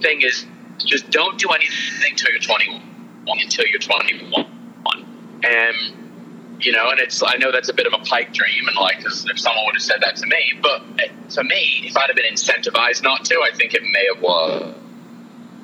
thing 0.02 0.22
is, 0.22 0.46
just 0.80 1.10
don't 1.10 1.38
do 1.40 1.50
anything 1.50 2.12
until 2.12 2.32
you're 2.32 2.40
21, 2.40 2.82
until 3.28 3.66
you're 3.68 3.80
21, 3.80 4.46
and 5.44 5.76
you 6.60 6.72
know, 6.72 6.90
and 6.90 7.00
it's 7.00 7.22
I 7.26 7.36
know 7.38 7.52
that's 7.52 7.70
a 7.70 7.74
bit 7.74 7.86
of 7.86 7.94
a 7.94 8.00
pipe 8.00 8.32
dream, 8.34 8.68
and 8.68 8.78
like 8.78 9.04
'cause 9.04 9.26
if 9.30 9.40
someone 9.40 9.66
would 9.66 9.76
have 9.76 9.82
said 9.82 10.02
that 10.02 10.16
to 10.18 10.26
me, 10.26 10.54
but 10.62 10.82
eh, 11.00 11.08
to 11.32 11.44
me, 11.44 11.84
if 11.86 11.98
I'd 11.98 12.08
have 12.08 12.16
been 12.16 12.34
incentivized 12.34 13.04
not 13.04 13.26
to, 13.26 13.36
I 13.36 13.56
think 13.56 13.74
it 13.74 13.84
may 13.84 14.08
have 14.14 14.24
worked. 14.24 14.78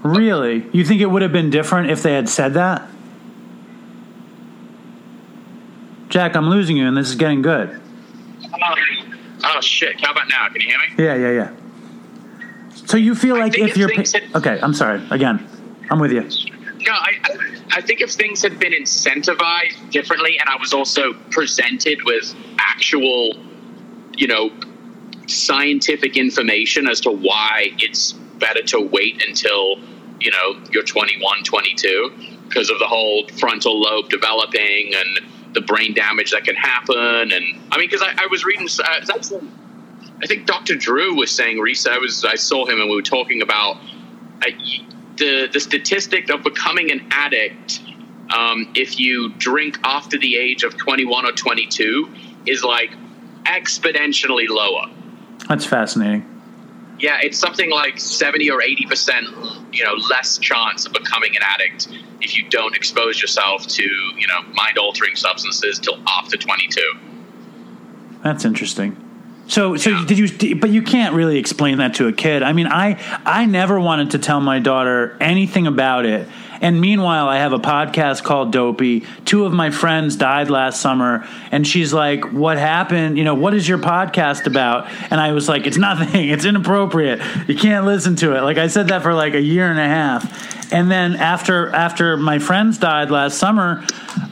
Really? 0.04 0.66
You 0.74 0.84
think 0.84 1.02
it 1.02 1.06
would 1.06 1.22
have 1.22 1.32
been 1.32 1.50
different 1.50 1.92
if 1.92 2.04
they 2.04 2.14
had 2.14 2.28
said 2.28 2.54
that? 2.56 2.88
Jack, 6.10 6.36
I'm 6.36 6.50
losing 6.50 6.76
you, 6.76 6.88
and 6.88 6.98
this 6.98 7.08
is 7.08 7.16
getting 7.16 7.42
good. 7.42 7.80
Oh, 9.44 9.62
shit! 9.62 10.00
How 10.02 10.12
about 10.12 10.30
now? 10.30 10.48
Can 10.50 10.62
you 10.62 10.68
hear 10.68 10.78
me? 10.78 11.04
Yeah, 11.06 11.16
yeah, 11.16 11.32
yeah. 11.32 11.52
So 12.86 12.98
you 12.98 13.16
feel 13.16 13.38
like 13.38 13.58
if 13.58 13.72
if 13.72 13.78
you're 13.78 13.90
pa- 13.90 14.04
had- 14.14 14.36
okay, 14.36 14.60
I'm 14.62 14.74
sorry. 14.74 15.02
Again, 15.12 15.48
I'm 15.90 16.00
with 16.00 16.12
you. 16.12 16.22
No, 16.22 16.92
I, 16.94 17.14
I- 17.24 17.38
I 17.74 17.82
think 17.82 18.02
if 18.02 18.12
things 18.12 18.42
had 18.42 18.60
been 18.60 18.74
incentivized 18.74 19.92
differently, 19.92 20.38
and 20.40 20.50
I 20.50 20.58
was 20.58 20.74
also 20.74 21.14
presented 21.30 22.00
with 22.04 22.36
actual, 22.60 23.34
you 24.18 24.28
know, 24.28 24.52
scientific 25.28 26.18
information 26.18 26.88
as 26.90 27.00
to 27.02 27.12
why 27.12 27.70
it's 27.78 28.12
better 28.12 28.62
to 28.64 28.80
wait 28.82 29.24
until 29.28 29.78
you 30.20 30.32
know 30.32 30.60
you're 30.72 30.84
21, 30.84 31.44
22, 31.44 32.12
because 32.48 32.70
of 32.70 32.78
the 32.80 32.88
whole 32.88 33.28
frontal 33.40 33.80
lobe 33.80 34.10
developing 34.10 34.94
and 34.94 35.26
the 35.54 35.62
brain 35.62 35.94
damage 35.94 36.32
that 36.32 36.44
can 36.44 36.56
happen. 36.56 37.32
And 37.32 37.62
I 37.72 37.78
mean, 37.78 37.90
because 37.90 38.02
I, 38.02 38.24
I 38.24 38.28
was 38.28 38.44
reading, 38.46 38.68
uh, 38.80 39.14
actually- 39.14 39.48
I 40.24 40.28
think 40.28 40.46
Dr. 40.46 40.76
Drew 40.76 41.16
was 41.16 41.32
saying 41.32 41.60
recently. 41.60 41.98
I 41.98 42.00
was 42.00 42.24
I 42.24 42.36
saw 42.36 42.66
him 42.66 42.80
and 42.80 42.90
we 42.90 42.96
were 42.96 43.02
talking 43.02 43.42
about 43.42 43.78
the 45.18 45.48
the 45.52 45.60
statistic 45.60 46.30
of 46.30 46.44
becoming 46.44 46.92
an 46.92 47.08
addict 47.12 47.82
um, 48.30 48.72
if 48.76 49.00
you 49.00 49.34
drink 49.34 49.78
after 49.84 50.18
the 50.18 50.38
age 50.38 50.64
of 50.64 50.78
21 50.78 51.26
or 51.26 51.32
22 51.32 52.10
is 52.46 52.64
like 52.64 52.92
exponentially 53.44 54.48
lower. 54.48 54.86
That's 55.50 55.66
fascinating. 55.66 56.26
Yeah, 57.02 57.18
it's 57.22 57.38
something 57.38 57.70
like 57.72 58.00
70 58.00 58.50
or 58.52 58.62
80 58.62 58.86
percent, 58.86 59.26
you 59.74 59.84
know, 59.84 59.94
less 60.10 60.38
chance 60.38 60.86
of 60.86 60.94
becoming 60.94 61.36
an 61.36 61.42
addict 61.42 61.88
if 62.22 62.38
you 62.38 62.48
don't 62.50 62.76
expose 62.76 63.20
yourself 63.20 63.66
to, 63.68 63.84
you 63.84 64.28
know, 64.28 64.44
mind 64.54 64.78
altering 64.78 65.16
substances 65.16 65.80
till 65.80 66.00
after 66.08 66.38
22. 66.38 66.82
That's 68.24 68.46
interesting. 68.46 68.96
So, 69.48 69.76
so 69.76 70.06
did 70.06 70.18
you? 70.18 70.56
But 70.56 70.70
you 70.70 70.82
can't 70.82 71.14
really 71.14 71.38
explain 71.38 71.80
that 71.80 71.96
to 71.96 72.08
a 72.08 72.14
kid. 72.14 72.44
I 72.44 72.54
mean, 72.54 72.68
I 72.68 72.98
I 73.26 73.46
never 73.46 73.80
wanted 73.80 74.12
to 74.12 74.20
tell 74.20 74.40
my 74.40 74.60
daughter 74.60 75.18
anything 75.20 75.68
about 75.68 76.06
it. 76.06 76.28
And 76.62 76.80
meanwhile, 76.80 77.28
I 77.28 77.38
have 77.38 77.54
a 77.54 77.60
podcast 77.60 78.24
called 78.24 78.52
Dopey. 78.52 79.04
Two 79.26 79.46
of 79.46 79.52
my 79.52 79.72
friends 79.72 80.16
died 80.16 80.52
last 80.52 80.80
summer, 80.80 81.28
and 81.52 81.66
she's 81.66 81.92
like, 81.92 82.32
"What 82.32 82.60
happened? 82.60 83.18
You 83.18 83.24
know, 83.24 83.34
what 83.34 83.56
is 83.56 83.68
your 83.68 83.80
podcast 83.80 84.46
about?" 84.46 84.88
And 85.10 85.20
I 85.20 85.32
was 85.32 85.50
like, 85.50 85.66
"It's 85.66 85.78
nothing. 85.78 86.30
It's 86.30 86.46
inappropriate. 86.46 87.20
You 87.48 87.56
can't 87.56 87.86
listen 87.86 88.16
to 88.18 88.38
it." 88.38 88.42
Like 88.42 88.58
I 88.58 88.68
said 88.68 88.90
that 88.90 89.02
for 89.02 89.14
like 89.14 89.34
a 89.34 89.42
year 89.42 89.70
and 89.70 89.80
a 89.80 89.88
half. 89.88 90.72
And 90.72 90.90
then 90.90 91.16
after 91.16 91.70
after 91.74 92.16
my 92.16 92.38
friends 92.40 92.78
died 92.78 93.10
last 93.10 93.38
summer, 93.40 93.84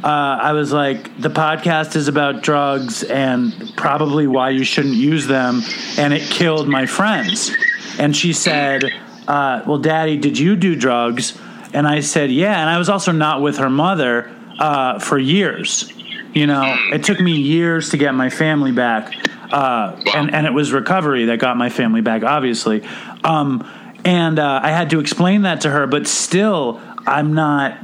uh, 0.03 0.07
I 0.07 0.53
was 0.53 0.71
like, 0.71 1.19
the 1.19 1.29
podcast 1.29 1.95
is 1.95 2.07
about 2.07 2.43
drugs 2.43 3.03
and 3.03 3.73
probably 3.75 4.27
why 4.27 4.51
you 4.51 4.63
shouldn't 4.63 4.95
use 4.95 5.27
them, 5.27 5.61
and 5.97 6.13
it 6.13 6.21
killed 6.29 6.67
my 6.67 6.85
friends. 6.85 7.51
And 7.97 8.15
she 8.15 8.33
said, 8.33 8.85
uh, 9.27 9.63
"Well, 9.65 9.79
Daddy, 9.79 10.15
did 10.15 10.37
you 10.37 10.55
do 10.55 10.75
drugs?" 10.75 11.33
And 11.73 11.87
I 11.87 11.99
said, 11.99 12.31
"Yeah." 12.31 12.59
And 12.59 12.69
I 12.69 12.77
was 12.77 12.89
also 12.89 13.11
not 13.11 13.41
with 13.41 13.57
her 13.57 13.69
mother 13.69 14.35
uh, 14.59 14.99
for 14.99 15.17
years. 15.17 15.91
You 16.33 16.45
know, 16.45 16.75
it 16.91 17.03
took 17.03 17.19
me 17.19 17.33
years 17.33 17.89
to 17.89 17.97
get 17.97 18.13
my 18.13 18.29
family 18.29 18.71
back, 18.71 19.15
uh, 19.51 19.99
and 20.13 20.33
and 20.33 20.45
it 20.45 20.53
was 20.53 20.71
recovery 20.71 21.25
that 21.25 21.39
got 21.39 21.57
my 21.57 21.69
family 21.69 22.01
back, 22.01 22.23
obviously. 22.23 22.83
Um, 23.23 23.67
and 24.05 24.39
uh, 24.39 24.59
I 24.63 24.69
had 24.69 24.91
to 24.91 24.99
explain 24.99 25.41
that 25.43 25.61
to 25.61 25.69
her, 25.69 25.87
but 25.87 26.07
still, 26.07 26.79
I'm 27.05 27.33
not 27.33 27.77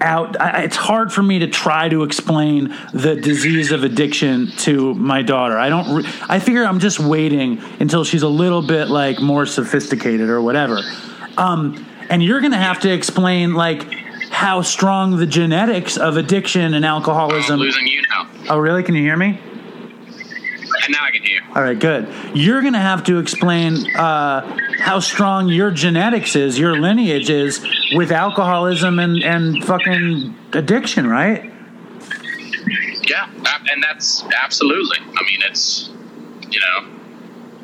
out. 0.00 0.40
I, 0.40 0.64
it's 0.64 0.76
hard 0.76 1.12
for 1.12 1.22
me 1.22 1.38
to 1.40 1.46
try 1.46 1.88
to 1.88 2.02
explain 2.02 2.76
the 2.92 3.16
disease 3.16 3.72
of 3.72 3.82
addiction 3.82 4.48
to 4.58 4.94
my 4.94 5.22
daughter. 5.22 5.56
I 5.56 5.68
don't. 5.68 5.96
Re- 5.96 6.12
I 6.28 6.38
figure 6.38 6.64
I'm 6.64 6.80
just 6.80 7.00
waiting 7.00 7.62
until 7.80 8.04
she's 8.04 8.22
a 8.22 8.28
little 8.28 8.62
bit 8.62 8.88
like 8.88 9.20
more 9.20 9.46
sophisticated 9.46 10.28
or 10.28 10.42
whatever. 10.42 10.80
Um, 11.36 11.86
and 12.10 12.22
you're 12.22 12.40
going 12.40 12.52
to 12.52 12.58
have 12.58 12.80
to 12.80 12.92
explain 12.92 13.54
like 13.54 13.82
how 14.30 14.62
strong 14.62 15.16
the 15.16 15.26
genetics 15.26 15.96
of 15.96 16.16
addiction 16.16 16.74
and 16.74 16.84
I'm 16.84 16.96
alcoholism. 16.96 17.60
losing 17.60 17.86
you 17.86 18.02
now. 18.10 18.28
Oh, 18.50 18.58
really? 18.58 18.82
Can 18.82 18.94
you 18.94 19.02
hear 19.02 19.16
me? 19.16 19.38
And 19.38 20.92
now 20.92 21.04
I 21.04 21.10
can 21.12 21.22
hear. 21.22 21.40
You. 21.40 21.54
All 21.54 21.62
right, 21.62 21.78
good. 21.78 22.08
You're 22.34 22.60
going 22.60 22.74
to 22.74 22.78
have 22.78 23.04
to 23.04 23.18
explain 23.18 23.94
uh, 23.96 24.58
how 24.78 25.00
strong 25.00 25.48
your 25.48 25.70
genetics 25.70 26.36
is, 26.36 26.58
your 26.58 26.78
lineage 26.78 27.30
is 27.30 27.64
with 27.94 28.12
alcoholism 28.12 28.98
and, 28.98 29.22
and 29.22 29.64
fucking 29.64 30.36
addiction, 30.52 31.06
right? 31.08 31.50
Yeah, 33.08 33.30
and 33.70 33.82
that's 33.82 34.24
absolutely. 34.42 34.98
I 35.00 35.24
mean, 35.24 35.40
it's 35.48 35.90
you 36.50 36.60
know, 36.60 36.93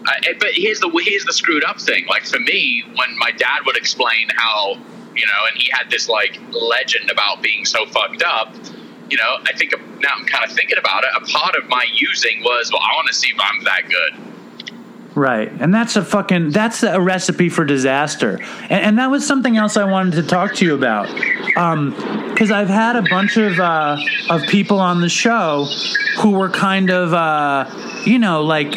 I, 0.06 0.32
but 0.38 0.50
here's 0.52 0.80
the 0.80 0.90
here's 1.04 1.24
the 1.24 1.32
screwed 1.32 1.64
up 1.64 1.80
thing. 1.80 2.06
Like 2.06 2.24
for 2.24 2.40
me, 2.40 2.84
when 2.94 3.18
my 3.18 3.30
dad 3.32 3.60
would 3.66 3.76
explain 3.76 4.28
how 4.34 4.76
you 5.14 5.26
know, 5.26 5.46
and 5.52 5.60
he 5.60 5.70
had 5.72 5.90
this 5.90 6.08
like 6.08 6.40
legend 6.50 7.10
about 7.10 7.42
being 7.42 7.64
so 7.64 7.86
fucked 7.86 8.22
up. 8.22 8.54
You 9.10 9.16
know, 9.16 9.38
I 9.44 9.52
think 9.56 9.72
now 10.00 10.10
I'm 10.16 10.24
kind 10.26 10.44
of 10.44 10.52
thinking 10.52 10.78
about 10.78 11.02
it. 11.04 11.10
A 11.16 11.38
part 11.38 11.56
of 11.56 11.68
my 11.68 11.84
using 11.92 12.42
was, 12.42 12.70
well, 12.72 12.80
I 12.80 12.94
want 12.94 13.08
to 13.08 13.14
see 13.14 13.28
if 13.28 13.40
I'm 13.40 13.64
that 13.64 13.82
good. 13.88 14.30
Right. 15.16 15.50
And 15.60 15.74
that's 15.74 15.96
a 15.96 16.04
fucking 16.04 16.50
that's 16.50 16.82
a 16.84 17.00
recipe 17.00 17.48
for 17.48 17.64
disaster. 17.64 18.40
And, 18.62 18.84
and 18.84 18.98
that 18.98 19.10
was 19.10 19.26
something 19.26 19.56
else 19.56 19.76
I 19.76 19.84
wanted 19.84 20.12
to 20.14 20.22
talk 20.22 20.54
to 20.56 20.64
you 20.64 20.74
about. 20.74 21.08
Um 21.56 21.90
because 22.30 22.52
I've 22.52 22.68
had 22.68 22.94
a 22.96 23.02
bunch 23.02 23.36
of 23.36 23.58
uh 23.58 23.98
of 24.30 24.42
people 24.42 24.78
on 24.78 25.00
the 25.00 25.08
show 25.08 25.66
who 26.20 26.30
were 26.30 26.48
kind 26.48 26.90
of 26.90 27.12
uh 27.12 27.68
you 28.04 28.20
know 28.20 28.42
like 28.42 28.72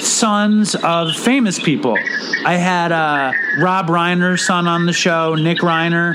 sons 0.00 0.74
of 0.76 1.14
famous 1.14 1.58
people. 1.58 1.96
I 2.44 2.54
had 2.56 2.92
uh 2.92 3.32
Rob 3.58 3.88
Reiner's 3.88 4.46
son 4.46 4.66
on 4.66 4.86
the 4.86 4.92
show, 4.92 5.34
Nick 5.34 5.58
Reiner, 5.58 6.14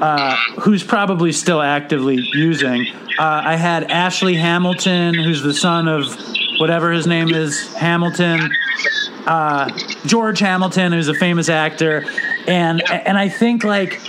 uh, 0.00 0.36
who's 0.60 0.82
probably 0.82 1.32
still 1.32 1.60
actively 1.60 2.16
using. 2.32 2.86
Uh, 3.18 3.42
I 3.44 3.56
had 3.56 3.90
Ashley 3.90 4.34
Hamilton, 4.34 5.14
who's 5.14 5.42
the 5.42 5.52
son 5.52 5.88
of 5.88 6.06
whatever 6.58 6.90
his 6.92 7.06
name 7.06 7.28
is, 7.34 7.72
Hamilton. 7.74 8.50
Uh, 9.26 9.68
George 10.06 10.38
Hamilton, 10.38 10.92
who's 10.92 11.08
a 11.08 11.14
famous 11.14 11.48
actor, 11.48 12.04
and 12.46 12.82
and 12.90 13.18
I 13.18 13.28
think 13.28 13.64
like, 13.64 14.00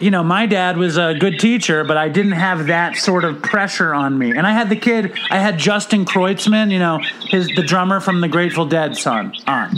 you 0.00 0.10
know, 0.10 0.22
my 0.22 0.46
dad 0.46 0.76
was 0.76 0.98
a 0.98 1.14
good 1.14 1.40
teacher, 1.40 1.84
but 1.84 1.96
I 1.96 2.08
didn't 2.08 2.32
have 2.32 2.66
that 2.66 2.96
sort 2.96 3.24
of 3.24 3.42
pressure 3.42 3.94
on 3.94 4.18
me. 4.18 4.30
And 4.30 4.46
I 4.46 4.52
had 4.52 4.68
the 4.68 4.76
kid, 4.76 5.16
I 5.30 5.38
had 5.38 5.58
Justin 5.58 6.04
Kreutzmann, 6.04 6.70
you 6.70 6.78
know, 6.78 6.98
his 7.28 7.48
the 7.48 7.62
drummer 7.62 8.00
from 8.00 8.20
the 8.20 8.28
Grateful 8.28 8.66
Dead 8.66 8.96
son 8.96 9.32
on. 9.46 9.76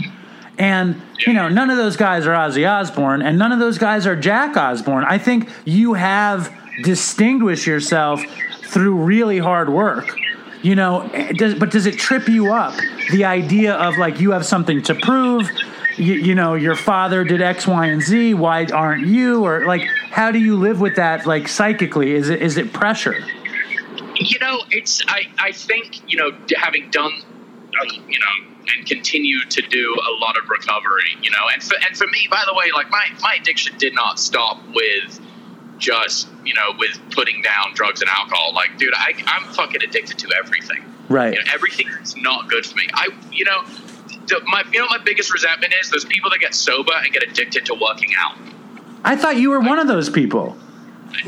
And 0.58 1.00
you 1.26 1.32
know, 1.32 1.48
none 1.48 1.70
of 1.70 1.76
those 1.76 1.96
guys 1.96 2.26
are 2.26 2.32
Ozzy 2.32 2.68
Osbourne, 2.68 3.22
and 3.22 3.38
none 3.38 3.52
of 3.52 3.60
those 3.60 3.78
guys 3.78 4.06
are 4.06 4.16
Jack 4.16 4.56
Osbourne. 4.56 5.04
I 5.04 5.18
think 5.18 5.50
you 5.64 5.94
have 5.94 6.52
distinguished 6.82 7.66
yourself 7.66 8.22
through 8.64 8.96
really 8.96 9.38
hard 9.38 9.68
work. 9.68 10.16
You 10.62 10.74
know, 10.74 11.08
eh, 11.12 11.32
does, 11.32 11.54
but 11.54 11.70
does 11.70 11.86
it 11.86 11.96
trip 11.96 12.28
you 12.28 12.52
up 12.52 12.74
the 13.12 13.24
idea 13.24 13.74
of 13.74 13.96
like 13.98 14.20
you 14.20 14.32
have 14.32 14.44
something 14.44 14.82
to 14.82 14.94
prove? 14.96 15.48
You, 15.98 16.14
you 16.14 16.34
know 16.34 16.54
your 16.54 16.76
father 16.76 17.24
did 17.24 17.42
X, 17.42 17.66
Y, 17.66 17.86
and 17.86 18.02
Z. 18.02 18.34
Why 18.34 18.64
aren't 18.66 19.06
you? 19.06 19.44
Or 19.44 19.66
like, 19.66 19.82
how 20.10 20.30
do 20.30 20.38
you 20.38 20.56
live 20.56 20.80
with 20.80 20.96
that? 20.96 21.26
Like 21.26 21.48
psychically, 21.48 22.12
is 22.12 22.28
it 22.28 22.42
is 22.42 22.56
it 22.56 22.72
pressure? 22.72 23.24
You 24.16 24.38
know, 24.40 24.60
it's 24.70 25.02
I 25.06 25.24
I 25.38 25.52
think 25.52 26.00
you 26.10 26.18
know 26.18 26.30
having 26.56 26.90
done 26.90 27.12
uh, 27.12 27.84
you 28.08 28.18
know 28.18 28.48
and 28.76 28.86
continue 28.86 29.40
to 29.48 29.62
do 29.62 29.94
a 29.94 30.12
lot 30.20 30.36
of 30.36 30.48
recovery. 30.48 31.16
You 31.22 31.30
know, 31.30 31.48
and 31.52 31.62
for 31.62 31.76
and 31.86 31.96
for 31.96 32.06
me, 32.06 32.28
by 32.30 32.44
the 32.46 32.54
way, 32.54 32.70
like 32.74 32.90
my 32.90 33.06
my 33.20 33.36
addiction 33.40 33.76
did 33.78 33.94
not 33.94 34.18
stop 34.18 34.60
with 34.74 35.20
just 35.78 36.28
you 36.44 36.54
know 36.54 36.72
with 36.78 36.98
putting 37.10 37.42
down 37.42 37.74
drugs 37.74 38.00
and 38.00 38.10
alcohol. 38.10 38.52
Like, 38.54 38.78
dude, 38.78 38.94
I, 38.94 39.12
I'm 39.26 39.44
fucking 39.54 39.82
addicted 39.82 40.18
to 40.18 40.32
everything. 40.36 40.84
Right. 41.08 41.32
You 41.32 41.38
know, 41.38 41.50
everything 41.52 41.88
is 42.02 42.16
not 42.16 42.48
good 42.50 42.66
for 42.66 42.76
me. 42.76 42.86
I, 42.92 43.08
you 43.32 43.44
know, 43.44 43.64
my, 44.46 44.64
you 44.72 44.80
know, 44.80 44.86
my 44.90 44.98
biggest 44.98 45.32
resentment 45.32 45.74
is 45.80 45.90
those 45.90 46.04
people 46.04 46.30
that 46.30 46.40
get 46.40 46.54
sober 46.54 46.92
and 46.94 47.12
get 47.12 47.22
addicted 47.22 47.66
to 47.66 47.74
working 47.74 48.12
out. 48.18 48.36
I 49.04 49.16
thought 49.16 49.36
you 49.36 49.50
were 49.50 49.60
one 49.60 49.78
of 49.78 49.86
those 49.86 50.10
people. 50.10 50.56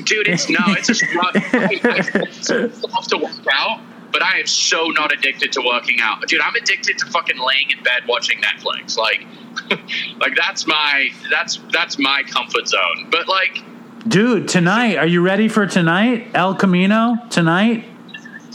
Dude, 0.04 0.28
it's 0.28 0.48
no, 0.48 0.58
it's 0.68 0.88
just 0.88 1.04
not. 1.14 1.32
I, 1.34 2.68
love 2.92 3.06
to 3.08 3.18
work 3.18 3.46
out, 3.52 3.80
but 4.12 4.22
I 4.22 4.38
am 4.38 4.46
so 4.46 4.88
not 4.88 5.12
addicted 5.12 5.52
to 5.52 5.62
working 5.66 5.98
out. 6.00 6.26
Dude, 6.26 6.40
I'm 6.40 6.54
addicted 6.54 6.98
to 6.98 7.06
fucking 7.06 7.38
laying 7.38 7.70
in 7.70 7.82
bed 7.82 8.02
watching 8.06 8.40
Netflix. 8.40 8.96
Like, 8.96 9.26
like 10.20 10.36
that's 10.36 10.66
my 10.66 11.08
that's 11.30 11.60
that's 11.72 11.98
my 11.98 12.22
comfort 12.24 12.68
zone. 12.68 13.08
But 13.10 13.28
like, 13.28 13.62
Dude, 14.06 14.48
tonight, 14.48 14.96
are 14.96 15.06
you 15.06 15.22
ready 15.22 15.48
for 15.48 15.66
tonight? 15.66 16.28
El 16.34 16.54
Camino 16.54 17.16
tonight? 17.30 17.84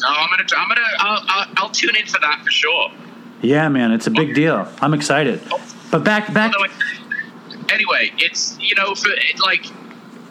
no, 0.01 0.07
I'm 0.07 0.29
gonna 0.29 0.43
I'm 0.57 0.67
gonna 0.67 0.81
I'll, 0.99 1.23
I'll, 1.27 1.47
I'll 1.57 1.69
tune 1.69 1.95
in 1.95 2.05
for 2.05 2.19
that 2.19 2.41
for 2.43 2.51
sure. 2.51 2.91
Yeah, 3.45 3.69
man, 3.69 3.91
it's 3.91 4.07
a 4.07 4.11
big 4.11 4.33
deal. 4.33 4.67
I'm 4.81 4.93
excited. 4.93 5.39
But 5.91 6.03
back 6.03 6.33
back 6.33 6.53
anyway, 7.69 8.11
it's 8.17 8.57
you 8.59 8.75
know 8.75 8.95
for 8.95 9.09
it, 9.11 9.39
like 9.39 9.65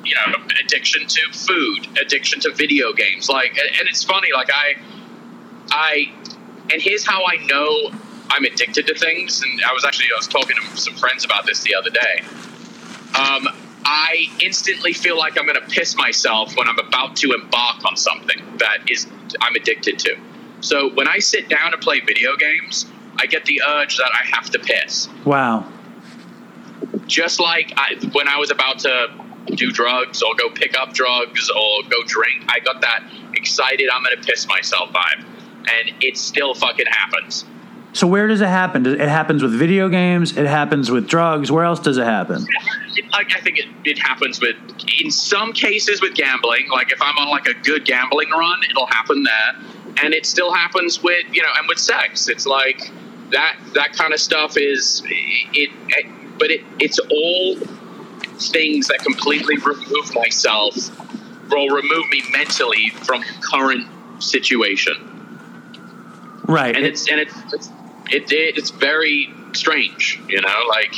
you 0.05 0.15
know 0.15 0.35
addiction 0.62 1.07
to 1.07 1.21
food, 1.33 1.99
addiction 2.01 2.41
to 2.41 2.53
video 2.53 2.93
games, 2.93 3.29
like 3.29 3.57
and, 3.59 3.89
it's 3.89 4.03
funny 4.03 4.29
like 4.33 4.49
I 4.53 4.77
I 5.71 6.12
and 6.73 6.83
here's 6.83 7.07
how 7.07 7.25
I 7.25 7.37
know 7.47 7.93
I'm 8.31 8.45
addicted 8.45 8.87
to 8.89 8.95
things. 8.95 9.43
And 9.43 9.61
I 9.62 9.73
was 9.73 9.85
actually 9.85 10.07
I 10.12 10.19
was 10.19 10.29
talking 10.29 10.57
to 10.57 10.77
some 10.77 10.95
friends 10.95 11.25
about 11.25 11.47
this 11.47 11.61
the 11.61 11.75
other 11.75 11.91
day. 11.91 12.21
Um, 13.17 13.49
I 13.87 14.27
instantly 14.41 14.93
feel 14.93 15.17
like 15.17 15.39
I'm 15.39 15.47
going 15.47 15.61
to 15.61 15.69
piss 15.69 15.95
myself 15.95 16.57
when 16.57 16.67
I'm 16.69 16.79
about 16.79 17.17
to 17.17 17.33
embark 17.33 17.85
on 17.85 17.97
something 17.97 18.43
that 18.59 18.91
is 18.91 19.07
I'm 19.41 19.55
addicted 19.55 19.99
to. 20.01 20.17
So 20.61 20.89
when 20.95 21.07
I 21.07 21.19
sit 21.19 21.49
down 21.51 21.75
and 21.75 21.83
play 21.83 22.01
video 22.01 22.35
games, 22.37 22.87
I 23.19 23.27
get 23.27 23.45
the 23.45 23.61
urge 23.67 23.97
that 23.97 24.11
I 24.12 24.27
have 24.35 24.51
to 24.51 24.59
piss 24.59 25.09
wow. 25.25 25.67
just 27.07 27.41
like 27.41 27.73
I, 27.77 27.95
when 28.12 28.29
I 28.29 28.39
was 28.39 28.51
about 28.51 28.79
to 28.81 29.09
do 29.55 29.71
drugs 29.71 30.23
or 30.23 30.35
go 30.37 30.51
pick 30.51 30.77
up 30.79 30.93
drugs 30.95 31.51
or 31.51 31.83
go 31.89 32.03
drink, 32.07 32.45
I 32.49 32.61
got 32.61 32.81
that 32.81 33.05
excited 33.35 33.89
I'm 33.93 34.03
gonna 34.03 34.17
piss 34.17 34.47
myself 34.49 34.91
vibe, 34.91 35.25
and 35.59 35.93
it 36.01 36.17
still 36.17 36.55
fucking 36.55 36.87
happens. 36.87 37.45
So 37.93 38.09
where 38.09 38.27
does 38.27 38.41
it 38.41 38.49
happen? 38.49 38.85
It 38.87 39.09
happens 39.09 39.43
with 39.43 39.53
video 39.53 39.89
games. 39.89 40.37
It 40.37 40.47
happens 40.47 40.91
with 40.91 41.07
drugs. 41.07 41.53
Where 41.53 41.65
else 41.65 41.79
does 41.79 41.97
it 41.97 42.05
happen? 42.05 42.45
Like 43.12 43.37
I 43.37 43.41
think 43.41 43.59
it, 43.59 43.67
it 43.85 43.99
happens 43.99 44.41
with 44.41 44.57
in 45.01 45.11
some 45.12 45.53
cases 45.53 46.03
with 46.03 46.15
gambling. 46.15 46.69
Like 46.71 46.91
if 46.91 47.01
I'm 47.01 47.17
on 47.19 47.29
like 47.29 47.47
a 47.47 47.55
good 47.55 47.85
gambling 47.85 48.31
run, 48.31 48.59
it'll 48.69 48.87
happen 48.87 49.23
there, 49.23 49.84
and 50.03 50.12
it 50.14 50.26
still 50.26 50.53
happens 50.53 51.03
with 51.03 51.24
you 51.32 51.42
know 51.42 51.49
and 51.59 51.68
with 51.68 51.78
sex. 51.78 52.28
It's 52.28 52.47
like 52.47 52.90
that 53.30 53.57
that 53.74 53.92
kind 53.95 54.12
of 54.12 54.20
stuff 54.20 54.57
is 54.57 55.03
it, 55.07 55.70
it 55.88 56.38
but 56.38 56.51
it 56.51 56.62
it's 56.78 56.99
all 56.99 57.57
things 58.38 58.88
that 58.88 58.99
completely 58.99 59.57
remove 59.59 60.14
myself 60.14 60.74
will 61.51 61.68
remove 61.68 62.09
me 62.11 62.22
mentally 62.32 62.90
from 63.05 63.22
current 63.40 63.86
situation 64.22 65.11
Right. 66.47 66.76
and 66.76 66.84
it's 66.84 67.09
and 67.11 67.20
it's 67.20 67.34
it's 67.53 67.70
it, 68.11 68.30
it, 68.32 68.59
it's 68.59 68.70
very 68.70 69.32
strange 69.53 70.20
you 70.28 70.40
know 70.40 70.64
like 70.68 70.95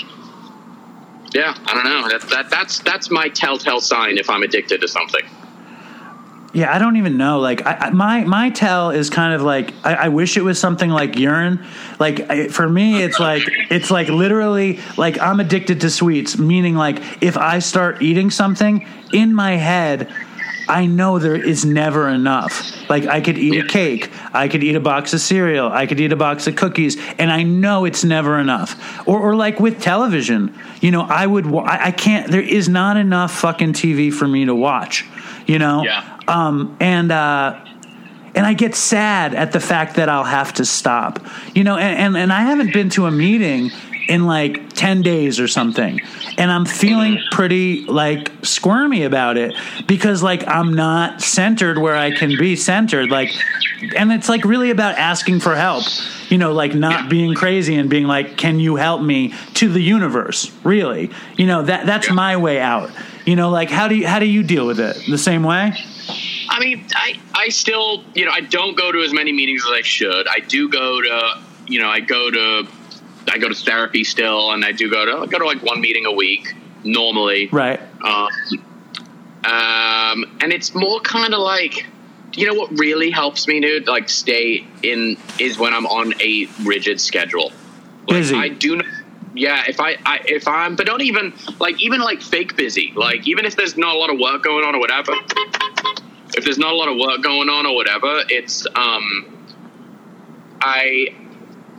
yeah 1.35 1.55
i 1.67 1.75
don't 1.75 1.85
know 1.85 2.09
that, 2.09 2.29
that 2.31 2.51
that's 2.51 2.81
that's 2.81 3.11
my 3.11 3.29
telltale 3.29 3.81
sign 3.81 4.19
if 4.19 4.29
i'm 4.31 4.43
addicted 4.43 4.81
to 4.81 4.89
something 4.89 5.23
Yeah, 6.57 6.75
I 6.75 6.79
don't 6.79 6.97
even 6.97 7.19
know. 7.19 7.39
Like, 7.39 7.67
I, 7.67 7.75
I, 7.75 7.91
my 7.91 8.25
my 8.25 8.49
tell 8.49 8.91
is 8.91 9.11
kind 9.11 9.35
of 9.35 9.43
like 9.43 9.75
I, 9.85 9.95
I 9.95 10.09
wish 10.09 10.39
it 10.39 10.43
was 10.43 10.59
something 10.59 10.89
like 10.89 11.19
urine. 11.19 11.63
Like 11.99 12.31
I, 12.31 12.49
for 12.49 12.67
me, 12.67 13.03
it's 13.03 13.21
like 13.21 13.43
it's 13.71 13.91
like 13.91 14.09
literally 14.09 14.81
like 14.97 15.21
I'm 15.21 15.39
addicted 15.39 15.83
to 15.83 15.91
sweets. 15.91 16.39
Meaning, 16.39 16.75
like 16.75 17.23
if 17.23 17.37
I 17.37 17.59
start 17.59 18.01
eating 18.01 18.31
something 18.31 18.89
in 19.13 19.35
my 19.35 19.57
head, 19.57 20.11
I 20.67 20.87
know 20.87 21.19
there 21.19 21.37
is 21.37 21.67
never 21.67 22.09
enough. 22.09 22.89
Like 22.89 23.05
I 23.05 23.21
could 23.21 23.37
eat 23.37 23.63
a 23.63 23.69
cake, 23.69 24.11
I 24.33 24.49
could 24.49 24.65
eat 24.65 24.77
a 24.77 24.81
box 24.81 25.13
of 25.13 25.21
cereal, 25.21 25.71
I 25.71 25.85
could 25.85 26.01
eat 26.01 26.11
a 26.11 26.17
box 26.17 26.47
of 26.47 26.57
cookies, 26.57 26.97
and 27.19 27.31
I 27.31 27.43
know 27.43 27.85
it's 27.85 28.03
never 28.03 28.39
enough. 28.39 29.07
Or, 29.07 29.21
or 29.21 29.37
like 29.37 29.61
with 29.61 29.83
television, 29.83 30.59
you 30.81 30.91
know, 30.91 31.03
I 31.03 31.27
would 31.27 31.47
I, 31.55 31.89
I 31.89 31.91
can't. 31.91 32.31
There 32.31 32.41
is 32.41 32.67
not 32.67 32.97
enough 32.97 33.33
fucking 33.41 33.75
TV 33.75 34.11
for 34.11 34.27
me 34.27 34.47
to 34.47 34.55
watch. 34.55 35.05
You 35.47 35.59
know. 35.59 35.85
Yeah. 35.85 36.15
Um, 36.29 36.77
and 36.81 37.13
uh, 37.13 37.65
and 38.35 38.45
I 38.45 38.53
get 38.53 38.75
sad 38.75 39.35
at 39.35 39.53
the 39.53 39.61
fact 39.61 39.97
that 39.97 40.09
I'll 40.11 40.25
have 40.25 40.53
to 40.55 40.65
stop. 40.65 41.21
You 41.55 41.65
know, 41.65 41.79
and, 41.79 41.99
and, 41.99 42.17
and 42.17 42.33
I 42.33 42.43
haven't 42.43 42.73
been 42.73 42.91
to 42.91 43.07
a 43.07 43.11
meeting 43.11 43.71
in 44.09 44.27
like 44.27 44.73
10 44.75 45.03
days 45.03 45.41
or 45.41 45.49
something. 45.49 46.01
And 46.39 46.51
I'm 46.51 46.65
feeling 46.67 47.19
pretty 47.33 47.85
like 47.87 48.31
squirmy 48.43 49.05
about 49.05 49.37
it 49.37 49.55
because 49.87 50.23
like 50.23 50.47
I'm 50.47 50.75
not 50.75 51.23
centered 51.23 51.79
where 51.79 51.97
I 51.97 52.15
can 52.15 52.37
be 52.37 52.57
centered. 52.57 53.11
Like, 53.11 53.33
and 53.97 54.13
it's 54.13 54.29
like 54.29 54.45
really 54.45 54.71
about 54.71 54.97
asking 54.97 55.41
for 55.41 55.57
help, 55.57 55.85
you 56.29 56.39
know, 56.39 56.53
like 56.53 56.75
not 56.75 57.09
being 57.09 57.35
crazy 57.35 57.75
and 57.75 57.89
being 57.89 58.07
like, 58.07 58.37
can 58.37 58.61
you 58.61 58.77
help 58.77 59.03
me 59.03 59.35
to 59.55 59.69
the 59.69 59.81
universe? 59.81 60.53
Really? 60.63 61.11
You 61.37 61.47
know, 61.47 61.63
that 61.63 61.87
that's 61.87 62.11
my 62.11 62.37
way 62.37 62.61
out. 62.61 62.91
You 63.25 63.35
know, 63.35 63.51
like 63.51 63.71
how 63.71 63.89
do 63.89 63.97
you, 63.97 64.07
how 64.07 64.19
do 64.19 64.27
you 64.27 64.43
deal 64.43 64.67
with 64.67 64.79
it? 64.79 65.03
The 65.09 65.19
same 65.19 65.43
way? 65.43 65.73
I 66.57 66.61
mean 66.61 66.87
i 66.95 67.19
i 67.35 67.49
still 67.49 68.03
you 68.15 68.25
know 68.25 68.33
i 68.33 68.41
don't 68.41 68.77
go 68.77 68.91
to 68.91 69.03
as 69.03 69.13
many 69.13 69.33
meetings 69.33 69.63
as 69.67 69.73
i 69.73 69.83
should 69.83 70.27
i 70.29 70.41
do 70.41 70.69
go 70.69 71.01
to 71.01 71.43
you 71.67 71.81
know 71.81 71.89
i 71.89 72.01
go 72.01 72.31
to 72.31 72.67
i 73.31 73.39
go 73.39 73.49
to 73.49 73.55
therapy 73.55 74.05
still 74.05 74.53
and 74.53 74.65
i 74.65 74.73
do 74.73 74.91
go 74.91 75.05
to 75.05 75.13
I 75.19 75.27
go 75.27 75.39
to 75.39 75.47
like 75.47 75.63
one 75.63 75.81
meeting 75.81 76.07
a 76.07 76.13
week 76.13 76.55
normally 76.85 77.49
Right. 77.53 77.81
Um, 78.05 78.29
um, 79.47 80.25
and 80.41 80.53
it's 80.53 80.75
more 80.75 81.01
kind 81.01 81.33
of 81.33 81.41
like, 81.41 81.87
you 82.35 82.47
know 82.47 82.55
what 82.55 82.77
really 82.79 83.11
helps 83.11 83.47
me, 83.47 83.61
dude? 83.61 83.87
Like 83.87 84.09
stay 84.09 84.67
in 84.83 85.17
is 85.39 85.57
when 85.57 85.73
I'm 85.73 85.87
on 85.87 86.21
a 86.21 86.49
rigid 86.65 87.01
schedule. 87.01 87.53
Like, 88.09 88.19
Busy. 88.19 88.37
I 88.37 88.49
do. 88.49 88.77
Not, 88.77 88.87
yeah, 89.35 89.63
if 89.69 89.79
I, 89.79 89.97
I 90.05 90.21
if 90.27 90.49
I'm, 90.49 90.75
but 90.75 90.87
don't 90.87 91.03
even 91.03 91.33
like 91.61 91.81
even 91.81 92.01
like 92.01 92.23
fake 92.23 92.57
busy. 92.57 92.93
Like 92.97 93.27
even 93.29 93.45
if 93.45 93.55
there's 93.55 93.77
not 93.77 93.95
a 93.95 93.99
lot 93.99 94.13
of 94.13 94.19
work 94.19 94.43
going 94.43 94.65
on 94.65 94.75
or 94.75 94.81
whatever. 94.81 95.13
If 96.37 96.45
there's 96.45 96.59
not 96.59 96.73
a 96.73 96.77
lot 96.77 96.89
of 96.89 96.97
work 96.99 97.23
going 97.23 97.49
on 97.49 97.67
or 97.67 97.75
whatever, 97.75 98.23
it's 98.29 98.67
um, 98.75 99.47
I 100.61 101.07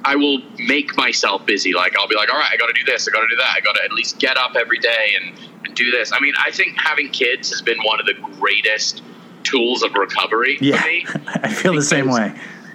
I 0.03 0.16
will 0.16 0.39
make 0.68 0.95
myself 0.97 1.45
busy. 1.45 1.74
Like 1.74 1.95
I'll 1.97 2.08
be 2.08 2.16
like, 2.16 2.30
all 2.32 2.39
right, 2.39 2.49
I 2.51 2.58
got 2.58 2.68
to 2.68 2.74
do 2.74 2.84
this, 2.86 3.08
I 3.08 3.12
got 3.12 3.22
to 3.22 3.28
do 3.28 3.36
that, 3.38 3.53
I 3.55 3.60
got 3.62 3.74
to 3.76 3.84
at 3.84 3.91
least 3.91 4.20
get 4.20 4.38
up 4.38 4.55
every 4.55 4.80
day 4.80 5.16
and, 5.22 5.38
and 5.66 5.76
do 5.76 5.91
this. 5.91 6.12
I 6.14 6.20
mean, 6.20 6.34
I 6.43 6.51
think 6.51 6.78
having 6.80 7.10
kids 7.10 7.49
has 7.49 7.62
been 7.62 7.78
one 7.84 7.99
of 7.99 8.05
the 8.05 8.14
greatest 8.39 9.03
tools 9.43 9.84
of 9.84 9.93
recovery 9.93 10.58
Yeah. 10.62 10.82
for 10.82 10.88
me. 10.88 11.05
I 11.43 11.53
feel 11.53 11.74
the 11.74 11.82
same 11.82 12.10
way. 12.10 12.34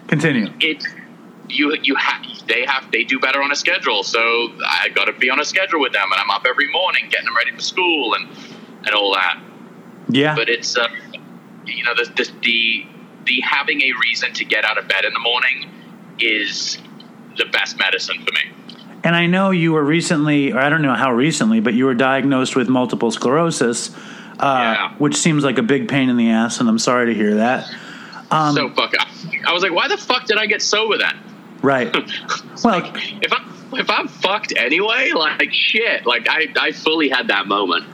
Continue. 0.09 0.53
It 0.61 0.85
you 1.49 1.77
you 1.83 1.95
have 1.97 2.25
they 2.47 2.65
have 2.65 2.91
they 2.93 3.05
do 3.05 3.19
better 3.19 3.43
on 3.43 3.51
a 3.51 3.57
schedule, 3.57 4.03
so 4.05 4.21
I 4.67 4.89
got 4.95 5.07
to 5.07 5.13
be 5.13 5.31
on 5.31 5.41
a 5.41 5.45
schedule 5.45 5.81
with 5.81 5.93
them, 5.93 6.11
and 6.13 6.21
I'm 6.21 6.31
up 6.31 6.45
every 6.49 6.71
morning 6.71 7.09
getting 7.11 7.27
them 7.27 7.37
ready 7.37 7.51
for 7.53 7.61
school 7.63 8.15
and 8.15 8.29
and 8.85 8.95
all 8.95 9.13
that. 9.15 9.41
Yeah. 10.09 10.35
But 10.35 10.49
it's 10.49 10.77
uh, 10.77 10.89
you 11.67 11.85
know 11.85 11.95
the, 11.95 12.05
the 12.17 12.31
the 12.43 12.87
the 13.27 13.41
having 13.41 13.81
a 13.83 13.93
reason 14.03 14.33
to 14.35 14.45
get 14.45 14.65
out 14.65 14.79
of 14.79 14.89
bed 14.89 15.05
in 15.05 15.13
the 15.13 15.21
morning 15.21 15.69
is 16.19 16.79
the 17.39 17.45
best 17.47 17.79
medicine 17.79 18.17
for 18.25 18.33
me. 18.33 18.75
And 19.05 19.17
I 19.17 19.27
know 19.27 19.51
you 19.51 19.73
were 19.73 19.83
recently, 19.85 20.53
or 20.53 20.59
I 20.61 20.69
don't 20.69 20.83
know 20.83 20.95
how 20.95 21.13
recently, 21.13 21.61
but 21.61 21.75
you 21.75 21.87
were 21.87 21.95
diagnosed 21.95 22.55
with 22.55 22.69
multiple 22.69 23.11
sclerosis, 23.11 23.91
uh, 24.39 24.75
Yeah. 24.77 24.95
which 24.99 25.17
seems 25.17 25.43
like 25.45 25.59
a 25.59 25.63
big 25.63 25.89
pain 25.89 26.09
in 26.09 26.17
the 26.17 26.31
ass, 26.31 26.61
and 26.61 26.69
I'm 26.69 26.79
sorry 26.79 27.07
to 27.07 27.15
hear 27.15 27.35
that. 27.37 27.69
Um, 28.31 28.55
so 28.55 28.71
fuck. 28.71 28.93
I, 28.99 29.07
I 29.49 29.53
was 29.53 29.63
like, 29.63 29.73
why 29.73 29.89
the 29.89 29.97
fuck 29.97 30.27
did 30.27 30.39
I 30.39 30.47
get 30.47 30.63
sober 30.63 30.99
then? 30.99 31.19
Right. 31.63 31.95
Well, 32.65 32.93
If 32.95 33.33
I 33.33 33.45
if 33.73 33.91
I'm 33.91 34.07
fucked 34.07 34.53
anyway, 34.57 35.11
like 35.15 35.53
shit, 35.53 36.07
like 36.07 36.29
I 36.29 36.47
I 36.61 36.71
fully 36.73 37.09
had 37.09 37.27
that 37.29 37.49
moment. 37.49 37.85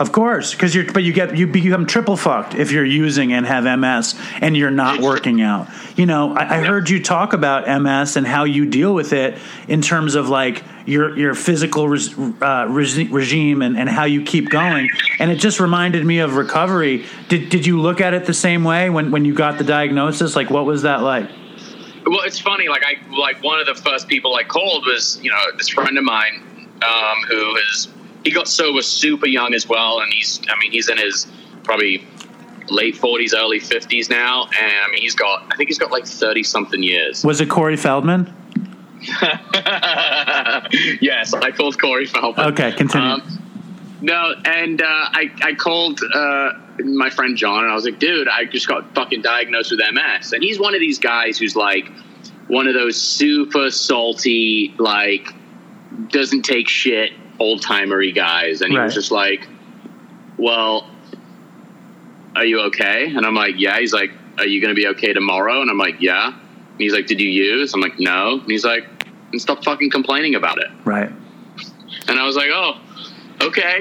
Of 0.00 0.12
course, 0.12 0.52
because 0.52 0.74
you're, 0.74 0.90
but 0.90 1.02
you 1.02 1.12
get 1.12 1.36
you 1.36 1.46
become 1.46 1.84
triple 1.84 2.16
fucked 2.16 2.54
if 2.54 2.72
you're 2.72 2.86
using 2.86 3.34
and 3.34 3.44
have 3.44 3.64
MS 3.64 4.18
and 4.40 4.56
you're 4.56 4.70
not 4.70 5.02
working 5.02 5.42
out. 5.42 5.68
You 5.94 6.06
know, 6.06 6.34
I, 6.34 6.56
I 6.56 6.64
heard 6.64 6.88
you 6.88 7.02
talk 7.02 7.34
about 7.34 7.68
MS 7.68 8.16
and 8.16 8.26
how 8.26 8.44
you 8.44 8.64
deal 8.64 8.94
with 8.94 9.12
it 9.12 9.38
in 9.68 9.82
terms 9.82 10.14
of 10.14 10.30
like 10.30 10.64
your 10.86 11.14
your 11.18 11.34
physical 11.34 11.86
res, 11.86 12.18
uh, 12.18 12.64
regi- 12.70 13.08
regime 13.08 13.60
and, 13.60 13.76
and 13.76 13.90
how 13.90 14.04
you 14.04 14.22
keep 14.22 14.48
going. 14.48 14.88
And 15.18 15.30
it 15.30 15.36
just 15.36 15.60
reminded 15.60 16.06
me 16.06 16.20
of 16.20 16.36
recovery. 16.36 17.04
Did 17.28 17.50
did 17.50 17.66
you 17.66 17.78
look 17.78 18.00
at 18.00 18.14
it 18.14 18.24
the 18.24 18.32
same 18.32 18.64
way 18.64 18.88
when 18.88 19.10
when 19.10 19.26
you 19.26 19.34
got 19.34 19.58
the 19.58 19.64
diagnosis? 19.64 20.34
Like, 20.34 20.48
what 20.48 20.64
was 20.64 20.80
that 20.80 21.02
like? 21.02 21.28
Well, 22.06 22.22
it's 22.22 22.40
funny. 22.40 22.68
Like 22.68 22.84
I 22.86 22.96
like 23.14 23.44
one 23.44 23.60
of 23.60 23.66
the 23.66 23.74
first 23.74 24.08
people 24.08 24.34
I 24.34 24.44
called 24.44 24.86
was 24.86 25.20
you 25.22 25.30
know 25.30 25.44
this 25.58 25.68
friend 25.68 25.98
of 25.98 26.04
mine 26.04 26.42
um, 26.82 27.22
who 27.28 27.56
is 27.56 27.88
he 28.24 28.30
got 28.30 28.48
sober 28.48 28.82
super 28.82 29.26
young 29.26 29.54
as 29.54 29.68
well, 29.68 30.00
and 30.00 30.12
he's 30.12 30.40
I 30.48 30.58
mean 30.58 30.72
he's 30.72 30.88
in 30.88 30.98
his 30.98 31.26
probably 31.64 32.06
late 32.68 32.96
forties, 32.96 33.34
early 33.34 33.60
fifties 33.60 34.10
now, 34.10 34.44
and 34.44 34.72
I 34.84 34.90
mean 34.90 35.02
he's 35.02 35.14
got 35.14 35.46
I 35.50 35.56
think 35.56 35.68
he's 35.68 35.78
got 35.78 35.90
like 35.90 36.06
thirty 36.06 36.42
something 36.42 36.82
years. 36.82 37.24
Was 37.24 37.40
it 37.40 37.48
Corey 37.48 37.76
Feldman? 37.76 38.34
yes, 41.00 41.32
I 41.32 41.52
called 41.56 41.80
Corey 41.80 42.06
Feldman. 42.06 42.52
Okay, 42.52 42.72
continue. 42.72 43.08
Um, 43.08 43.22
no, 44.02 44.34
and 44.44 44.80
uh, 44.82 44.86
I 44.86 45.30
I 45.42 45.54
called 45.54 46.00
uh, 46.14 46.50
my 46.84 47.10
friend 47.10 47.36
John, 47.36 47.64
and 47.64 47.72
I 47.72 47.74
was 47.74 47.84
like, 47.84 47.98
dude, 47.98 48.28
I 48.28 48.44
just 48.44 48.68
got 48.68 48.94
fucking 48.94 49.22
diagnosed 49.22 49.70
with 49.70 49.80
MS, 49.92 50.32
and 50.32 50.42
he's 50.42 50.58
one 50.58 50.74
of 50.74 50.80
these 50.80 50.98
guys 50.98 51.38
who's 51.38 51.56
like 51.56 51.90
one 52.48 52.66
of 52.66 52.74
those 52.74 53.00
super 53.00 53.70
salty, 53.70 54.74
like 54.78 55.32
doesn't 56.08 56.42
take 56.42 56.68
shit, 56.68 57.12
old 57.40 57.62
timery 57.62 58.14
guys, 58.14 58.60
and 58.60 58.70
he 58.70 58.78
Right. 58.78 58.84
was 58.84 58.94
just 58.94 59.10
like, 59.10 59.48
well, 60.36 60.88
are 62.36 62.44
you 62.44 62.60
okay? 62.62 63.06
And 63.14 63.26
I'm 63.26 63.34
like, 63.34 63.54
yeah. 63.58 63.78
He's 63.78 63.92
like, 63.92 64.12
are 64.38 64.46
you 64.46 64.60
going 64.60 64.74
to 64.74 64.80
be 64.80 64.86
okay 64.88 65.12
tomorrow? 65.12 65.60
And 65.60 65.70
I'm 65.70 65.78
like, 65.78 65.96
yeah. 66.00 66.28
And 66.28 66.78
he's 66.78 66.92
like, 66.92 67.06
did 67.06 67.20
you 67.20 67.28
use? 67.28 67.74
I'm 67.74 67.80
like, 67.80 67.98
no. 67.98 68.34
And 68.40 68.50
he's 68.50 68.64
like, 68.64 68.84
and 69.32 69.40
stop 69.40 69.64
fucking 69.64 69.90
complaining 69.90 70.34
about 70.36 70.58
it. 70.58 70.68
Right, 70.84 71.10
And 72.08 72.18
I 72.18 72.24
was 72.24 72.36
like, 72.36 72.48
oh, 72.52 72.78
okay. 73.42 73.80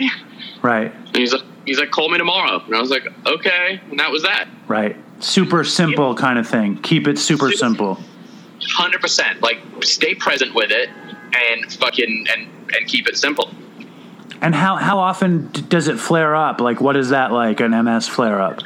right, 0.61 0.91
And 1.07 1.15
he's 1.17 1.33
like, 1.33 1.43
he's 1.65 1.79
like, 1.79 1.91
call 1.91 2.09
me 2.09 2.17
tomorrow. 2.17 2.61
And 2.65 2.75
I 2.75 2.79
was 2.81 2.89
like, 2.89 3.03
okay. 3.25 3.79
And 3.91 3.99
that 3.99 4.11
was 4.11 4.23
that. 4.23 4.47
right. 4.67 4.95
Super 5.21 5.65
simple 5.65 6.15
kind 6.15 6.39
of 6.39 6.47
thing. 6.47 6.77
Keep 6.81 7.05
it 7.09 7.19
super 7.19 7.51
simple. 7.51 7.99
Hundred 8.69 9.01
percent. 9.01 9.41
Like, 9.41 9.57
stay 9.83 10.15
present 10.15 10.55
with 10.55 10.71
it 10.71 10.89
and 11.35 11.71
fucking 11.73 12.25
and 12.35 12.47
and 12.75 12.87
keep 12.87 13.07
it 13.07 13.17
simple. 13.17 13.49
And 14.41 14.55
how 14.55 14.77
how 14.77 14.99
often 14.99 15.51
does 15.69 15.87
it 15.87 15.99
flare 15.99 16.35
up? 16.35 16.61
Like, 16.61 16.79
what 16.81 16.95
is 16.95 17.09
that 17.09 17.31
like? 17.31 17.59
An 17.59 17.71
MS 17.83 18.07
flare 18.07 18.41
up? 18.41 18.61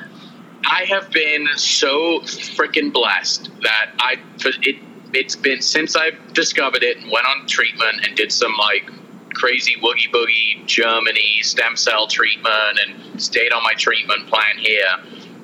I 0.66 0.86
have 0.86 1.09
been 1.11 1.47
so 1.55 2.20
freaking 2.22 2.93
blessed 2.93 3.49
that 3.61 3.91
I 3.99 4.18
it. 4.43 4.78
It's 5.14 5.36
been 5.36 5.61
since 5.61 5.95
I 5.95 6.11
discovered 6.34 6.84
it 6.84 6.97
and 6.97 7.11
went 7.11 7.28
on 7.28 7.45
treatment 7.47 8.05
and 8.05 8.16
did 8.16 8.32
some 8.32 8.55
like 8.57 8.89
crazy 9.34 9.76
woogie 9.82 10.11
boogie 10.11 10.66
Germany 10.66 11.39
stem 11.41 11.76
cell 11.76 12.07
treatment 12.07 12.80
and 12.86 13.22
stayed 13.22 13.51
on 13.51 13.64
my 13.64 13.74
treatment 13.74 14.28
plan 14.28 14.57
here 14.57 14.88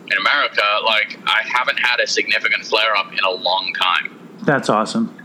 in 0.08 0.18
America. 0.18 0.62
Like 0.84 1.20
I 1.26 1.42
haven't 1.48 1.78
had 1.78 2.00
a 2.00 2.08
significant 2.08 2.66
flare 2.66 2.96
up 2.96 3.12
in 3.12 3.20
a 3.20 3.32
long 3.32 3.74
time. 3.80 4.38
That's 4.44 4.70
awesome. 4.70 5.16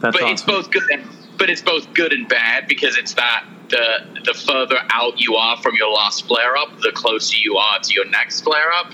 That's 0.00 0.16
but 0.16 0.22
awesome. 0.22 0.32
it's 0.32 0.42
both 0.42 0.70
good 0.70 0.90
and 0.90 1.04
but 1.38 1.48
it's 1.48 1.62
both 1.62 1.92
good 1.94 2.12
and 2.12 2.28
bad 2.28 2.66
because 2.66 2.98
it's 2.98 3.14
that 3.14 3.44
the 3.70 4.20
the 4.24 4.34
further 4.34 4.78
out 4.90 5.20
you 5.20 5.36
are 5.36 5.56
from 5.62 5.74
your 5.76 5.90
last 5.90 6.26
flare 6.26 6.56
up, 6.56 6.80
the 6.80 6.92
closer 6.92 7.36
you 7.36 7.56
are 7.56 7.78
to 7.80 7.94
your 7.94 8.08
next 8.08 8.42
flare 8.42 8.72
up, 8.72 8.92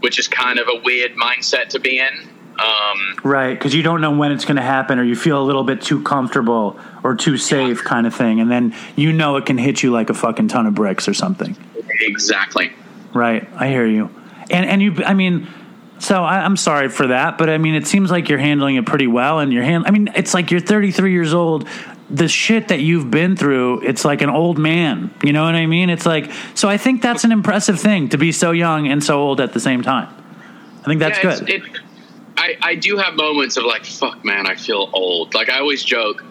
which 0.00 0.18
is 0.18 0.28
kind 0.28 0.58
of 0.58 0.68
a 0.68 0.80
weird 0.84 1.12
mindset 1.12 1.68
to 1.70 1.80
be 1.80 1.98
in. 1.98 2.28
Um, 2.58 3.16
Right, 3.24 3.54
because 3.54 3.74
you 3.74 3.82
don't 3.82 4.00
know 4.00 4.16
when 4.16 4.30
it's 4.30 4.44
going 4.44 4.56
to 4.56 4.62
happen, 4.62 4.98
or 4.98 5.02
you 5.02 5.16
feel 5.16 5.42
a 5.42 5.44
little 5.44 5.64
bit 5.64 5.82
too 5.82 6.02
comfortable 6.02 6.78
or 7.02 7.16
too 7.16 7.36
safe, 7.36 7.82
kind 7.82 8.06
of 8.06 8.14
thing, 8.14 8.40
and 8.40 8.50
then 8.50 8.74
you 8.94 9.12
know 9.12 9.36
it 9.36 9.46
can 9.46 9.58
hit 9.58 9.82
you 9.82 9.90
like 9.90 10.08
a 10.08 10.14
fucking 10.14 10.48
ton 10.48 10.66
of 10.66 10.74
bricks 10.74 11.08
or 11.08 11.14
something. 11.14 11.56
exactly. 12.00 12.72
Right, 13.12 13.48
I 13.56 13.68
hear 13.68 13.86
you, 13.86 14.10
and 14.50 14.66
and 14.66 14.82
you, 14.82 14.94
I 15.04 15.14
mean, 15.14 15.48
so 16.04 16.22
I, 16.22 16.44
I'm 16.44 16.56
sorry 16.56 16.88
for 16.88 17.06
that, 17.08 17.38
but 17.38 17.48
I 17.48 17.58
mean, 17.58 17.74
it 17.74 17.86
seems 17.86 18.10
like 18.10 18.28
you're 18.28 18.38
handling 18.38 18.76
it 18.76 18.86
pretty 18.86 19.06
well, 19.06 19.38
and 19.38 19.52
you're 19.52 19.62
hand. 19.62 19.84
I 19.86 19.90
mean, 19.90 20.10
it's 20.14 20.34
like 20.34 20.50
you're 20.50 20.60
33 20.60 21.12
years 21.12 21.32
old. 21.32 21.66
The 22.10 22.28
shit 22.28 22.68
that 22.68 22.80
you've 22.80 23.10
been 23.10 23.36
through, 23.36 23.80
it's 23.80 24.04
like 24.04 24.20
an 24.20 24.28
old 24.28 24.58
man. 24.58 25.12
You 25.22 25.32
know 25.32 25.44
what 25.44 25.54
I 25.54 25.66
mean? 25.66 25.88
It's 25.88 26.04
like 26.04 26.30
so. 26.54 26.68
I 26.68 26.76
think 26.76 27.00
that's 27.00 27.24
an 27.24 27.32
impressive 27.32 27.80
thing 27.80 28.10
to 28.10 28.18
be 28.18 28.30
so 28.30 28.50
young 28.50 28.88
and 28.88 29.02
so 29.02 29.18
old 29.18 29.40
at 29.40 29.54
the 29.54 29.60
same 29.60 29.82
time. 29.82 30.14
I 30.82 30.84
think 30.84 31.00
that's 31.00 31.16
Yeah, 31.24 31.38
good. 31.38 31.50
It, 31.50 31.62
I, 32.36 32.56
I 32.60 32.74
do 32.74 32.98
have 32.98 33.14
moments 33.14 33.56
of 33.56 33.64
like, 33.64 33.86
fuck, 33.86 34.22
man, 34.24 34.46
I 34.46 34.54
feel 34.54 34.90
old. 34.92 35.34
Like 35.34 35.48
I 35.48 35.60
always 35.60 35.82
joke. 35.82 36.22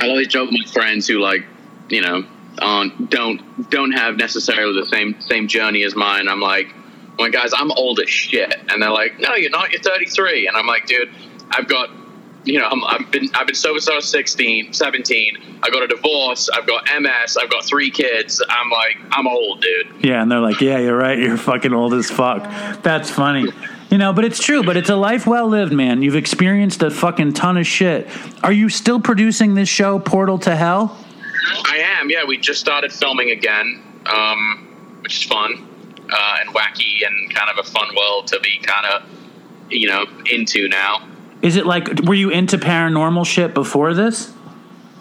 I 0.00 0.08
always 0.08 0.28
joke 0.28 0.50
with 0.50 0.58
my 0.58 0.72
friends 0.72 1.06
who 1.06 1.18
like, 1.18 1.44
you 1.90 2.00
know, 2.00 2.24
um, 2.60 3.08
don't 3.10 3.70
don't 3.70 3.92
have 3.92 4.16
necessarily 4.16 4.80
the 4.80 4.86
same 4.86 5.20
same 5.20 5.48
journey 5.48 5.82
as 5.84 5.94
mine. 5.94 6.28
I'm 6.28 6.40
like, 6.40 6.74
well, 7.18 7.30
guys, 7.30 7.52
I'm 7.54 7.70
old 7.72 8.00
as 8.00 8.08
shit, 8.08 8.54
and 8.68 8.82
they're 8.82 8.90
like, 8.90 9.18
no, 9.18 9.34
you're 9.34 9.50
not. 9.50 9.70
You're 9.70 9.82
33, 9.82 10.48
and 10.48 10.56
I'm 10.56 10.66
like, 10.66 10.86
dude, 10.86 11.10
I've 11.50 11.68
got. 11.68 11.90
You 12.44 12.58
know, 12.58 12.66
I'm, 12.66 12.82
I've 12.82 13.08
been 13.12 13.30
I've 13.34 13.46
been 13.46 13.54
sober 13.54 13.78
since 13.78 13.88
I 13.88 13.94
was 13.94 14.08
16, 14.08 14.72
17. 14.72 15.60
I 15.62 15.70
got 15.70 15.84
a 15.84 15.86
divorce. 15.86 16.48
I've 16.52 16.66
got 16.66 16.88
MS. 17.00 17.36
I've 17.40 17.48
got 17.48 17.64
three 17.64 17.88
kids. 17.88 18.42
I'm 18.48 18.68
like, 18.68 18.98
I'm 19.12 19.28
old, 19.28 19.60
dude. 19.60 20.04
Yeah, 20.04 20.20
and 20.20 20.32
they're 20.32 20.40
like, 20.40 20.60
"Yeah, 20.60 20.78
you're 20.78 20.96
right. 20.96 21.16
You're 21.16 21.36
fucking 21.36 21.72
old 21.72 21.94
as 21.94 22.10
fuck." 22.10 22.42
That's 22.82 23.10
funny. 23.10 23.46
You 23.90 23.98
know, 23.98 24.12
but 24.12 24.24
it's 24.24 24.42
true. 24.42 24.64
But 24.64 24.76
it's 24.76 24.90
a 24.90 24.96
life 24.96 25.24
well 25.24 25.46
lived, 25.46 25.72
man. 25.72 26.02
You've 26.02 26.16
experienced 26.16 26.82
a 26.82 26.90
fucking 26.90 27.34
ton 27.34 27.58
of 27.58 27.66
shit. 27.66 28.08
Are 28.42 28.52
you 28.52 28.68
still 28.68 28.98
producing 28.98 29.54
this 29.54 29.68
show, 29.68 30.00
Portal 30.00 30.38
to 30.40 30.56
Hell? 30.56 30.98
I 31.64 31.76
am. 32.00 32.10
Yeah, 32.10 32.24
we 32.26 32.38
just 32.38 32.58
started 32.58 32.92
filming 32.92 33.30
again, 33.30 33.80
um, 34.06 34.98
which 35.02 35.18
is 35.18 35.22
fun 35.22 35.68
uh, 36.12 36.36
and 36.40 36.54
wacky 36.54 37.06
and 37.06 37.34
kind 37.34 37.50
of 37.50 37.58
a 37.58 37.68
fun 37.68 37.88
world 37.96 38.26
to 38.28 38.40
be 38.40 38.58
kind 38.58 38.86
of, 38.86 39.02
you 39.70 39.88
know, 39.88 40.06
into 40.30 40.68
now. 40.68 41.08
Is 41.42 41.56
it 41.56 41.66
like 41.66 41.88
were 42.04 42.14
you 42.14 42.30
into 42.30 42.58
paranormal 42.58 43.26
shit 43.26 43.54
before 43.54 43.94
this? 43.94 44.32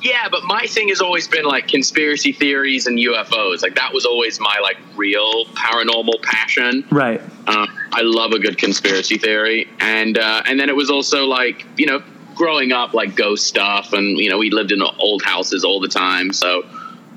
Yeah, 0.02 0.30
but 0.30 0.44
my 0.46 0.66
thing 0.66 0.90
has 0.90 1.00
always 1.00 1.28
been 1.28 1.46
like 1.46 1.68
conspiracy 1.68 2.32
theories 2.32 2.88
and 2.88 2.98
UFOs. 2.98 3.62
Like 3.62 3.76
that 3.76 3.94
was 3.94 4.06
always 4.06 4.40
my 4.40 4.58
like 4.64 4.78
real 4.96 5.46
paranormal 5.46 6.24
passion. 6.24 6.84
Right. 6.90 7.22
Um, 7.48 7.68
I 7.92 8.02
love 8.02 8.32
a 8.32 8.40
good 8.40 8.58
conspiracy 8.58 9.20
theory, 9.20 9.70
and 9.80 10.18
uh, 10.18 10.42
and 10.48 10.60
then 10.60 10.70
it 10.70 10.76
was 10.76 10.90
also 10.90 11.26
like 11.26 11.66
you 11.78 11.86
know 11.86 12.02
growing 12.34 12.72
up 12.72 12.96
like 12.96 13.16
ghost 13.16 13.46
stuff, 13.46 13.94
and 13.94 14.18
you 14.18 14.30
know 14.30 14.40
we 14.40 14.50
lived 14.50 14.72
in 14.72 14.82
old 14.82 15.22
houses 15.22 15.64
all 15.64 15.80
the 15.80 15.88
time, 15.88 16.34
so 16.34 16.64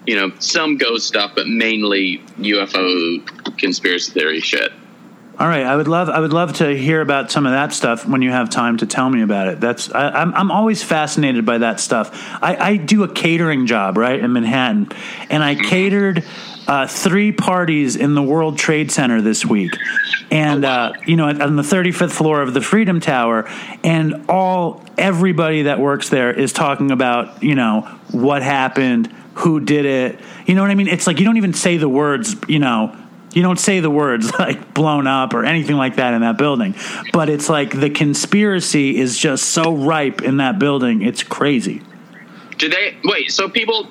you 0.07 0.17
know 0.17 0.33
some 0.39 0.77
ghost 0.77 1.07
stuff, 1.07 1.33
but 1.35 1.47
mainly 1.47 2.19
UFO 2.39 3.59
conspiracy 3.59 4.13
theory 4.13 4.41
shit. 4.41 4.73
All 5.37 5.49
right, 5.49 5.65
I 5.65 5.75
would 5.75 5.89
love 5.89 6.09
I 6.09 6.21
would 6.21 6.33
love 6.33 6.55
to 6.55 6.77
hear 6.77 7.01
about 7.01 7.33
some 7.33 7.45
of 7.45 7.51
that 7.53 7.73
stuff 7.73 8.07
when 8.07 8.23
you 8.23 8.31
have 8.31 8.51
time 8.51 8.77
to 8.79 8.87
tell 8.87 9.11
me 9.11 9.21
about 9.21 9.49
it. 9.49 9.61
That's 9.61 9.91
I, 9.91 10.11
I'm 10.11 10.33
I'm 10.35 10.51
always 10.53 10.85
fascinated 10.85 11.45
by 11.45 11.59
that 11.59 11.81
stuff. 11.81 12.13
I, 12.41 12.57
I 12.57 12.77
do 12.77 13.03
a 13.03 13.13
catering 13.13 13.67
job 13.67 13.97
right 13.97 14.21
in 14.21 14.33
Manhattan, 14.33 14.91
and 15.31 15.43
I 15.43 15.57
catered 15.57 16.25
uh, 16.69 16.87
three 16.87 17.33
parties 17.33 17.97
in 17.97 18.15
the 18.15 18.23
World 18.23 18.59
Trade 18.59 18.93
Center 18.93 19.21
this 19.21 19.45
week, 19.45 19.73
and 20.31 20.65
uh, 20.65 20.93
you 21.05 21.17
know 21.17 21.27
on 21.27 21.57
the 21.57 21.63
35th 21.63 22.13
floor 22.13 22.41
of 22.41 22.55
the 22.55 22.61
Freedom 22.61 23.01
Tower, 23.01 23.51
and 23.83 24.27
all 24.29 24.85
everybody 24.97 25.63
that 25.63 25.81
works 25.81 26.11
there 26.11 26.33
is 26.33 26.53
talking 26.53 26.93
about 26.93 27.43
you 27.43 27.57
know 27.57 27.81
what 28.13 28.43
happened, 28.43 29.13
who 29.35 29.61
did 29.61 29.85
it. 29.85 30.21
You 30.47 30.55
know 30.55 30.63
what 30.63 30.71
I 30.71 30.75
mean? 30.75 30.89
It's 30.89 31.07
like 31.07 31.19
you 31.19 31.25
don't 31.25 31.37
even 31.37 31.55
say 31.55 31.77
the 31.77 31.89
words. 31.89 32.37
You 32.49 32.59
know 32.59 32.97
you 33.33 33.43
don't 33.43 33.59
say 33.59 33.81
the 33.81 33.91
words 33.91 34.33
like 34.39 34.73
blown 34.75 35.07
up 35.09 35.35
or 35.35 35.45
anything 35.45 35.77
like 35.77 35.97
that 35.97 36.15
in 36.15 36.21
that 36.21 36.39
building 36.39 36.73
but 37.13 37.29
it's 37.29 37.49
like 37.49 37.73
the 37.81 37.91
conspiracy 37.91 38.97
is 38.97 39.19
just 39.19 39.47
so 39.47 39.75
ripe 39.75 40.23
in 40.23 40.37
that 40.37 40.59
building 40.61 41.03
it's 41.03 41.25
crazy 41.25 41.83
Did 42.59 42.71
they 42.71 42.97
wait? 43.03 43.33
So 43.33 43.49
people, 43.49 43.89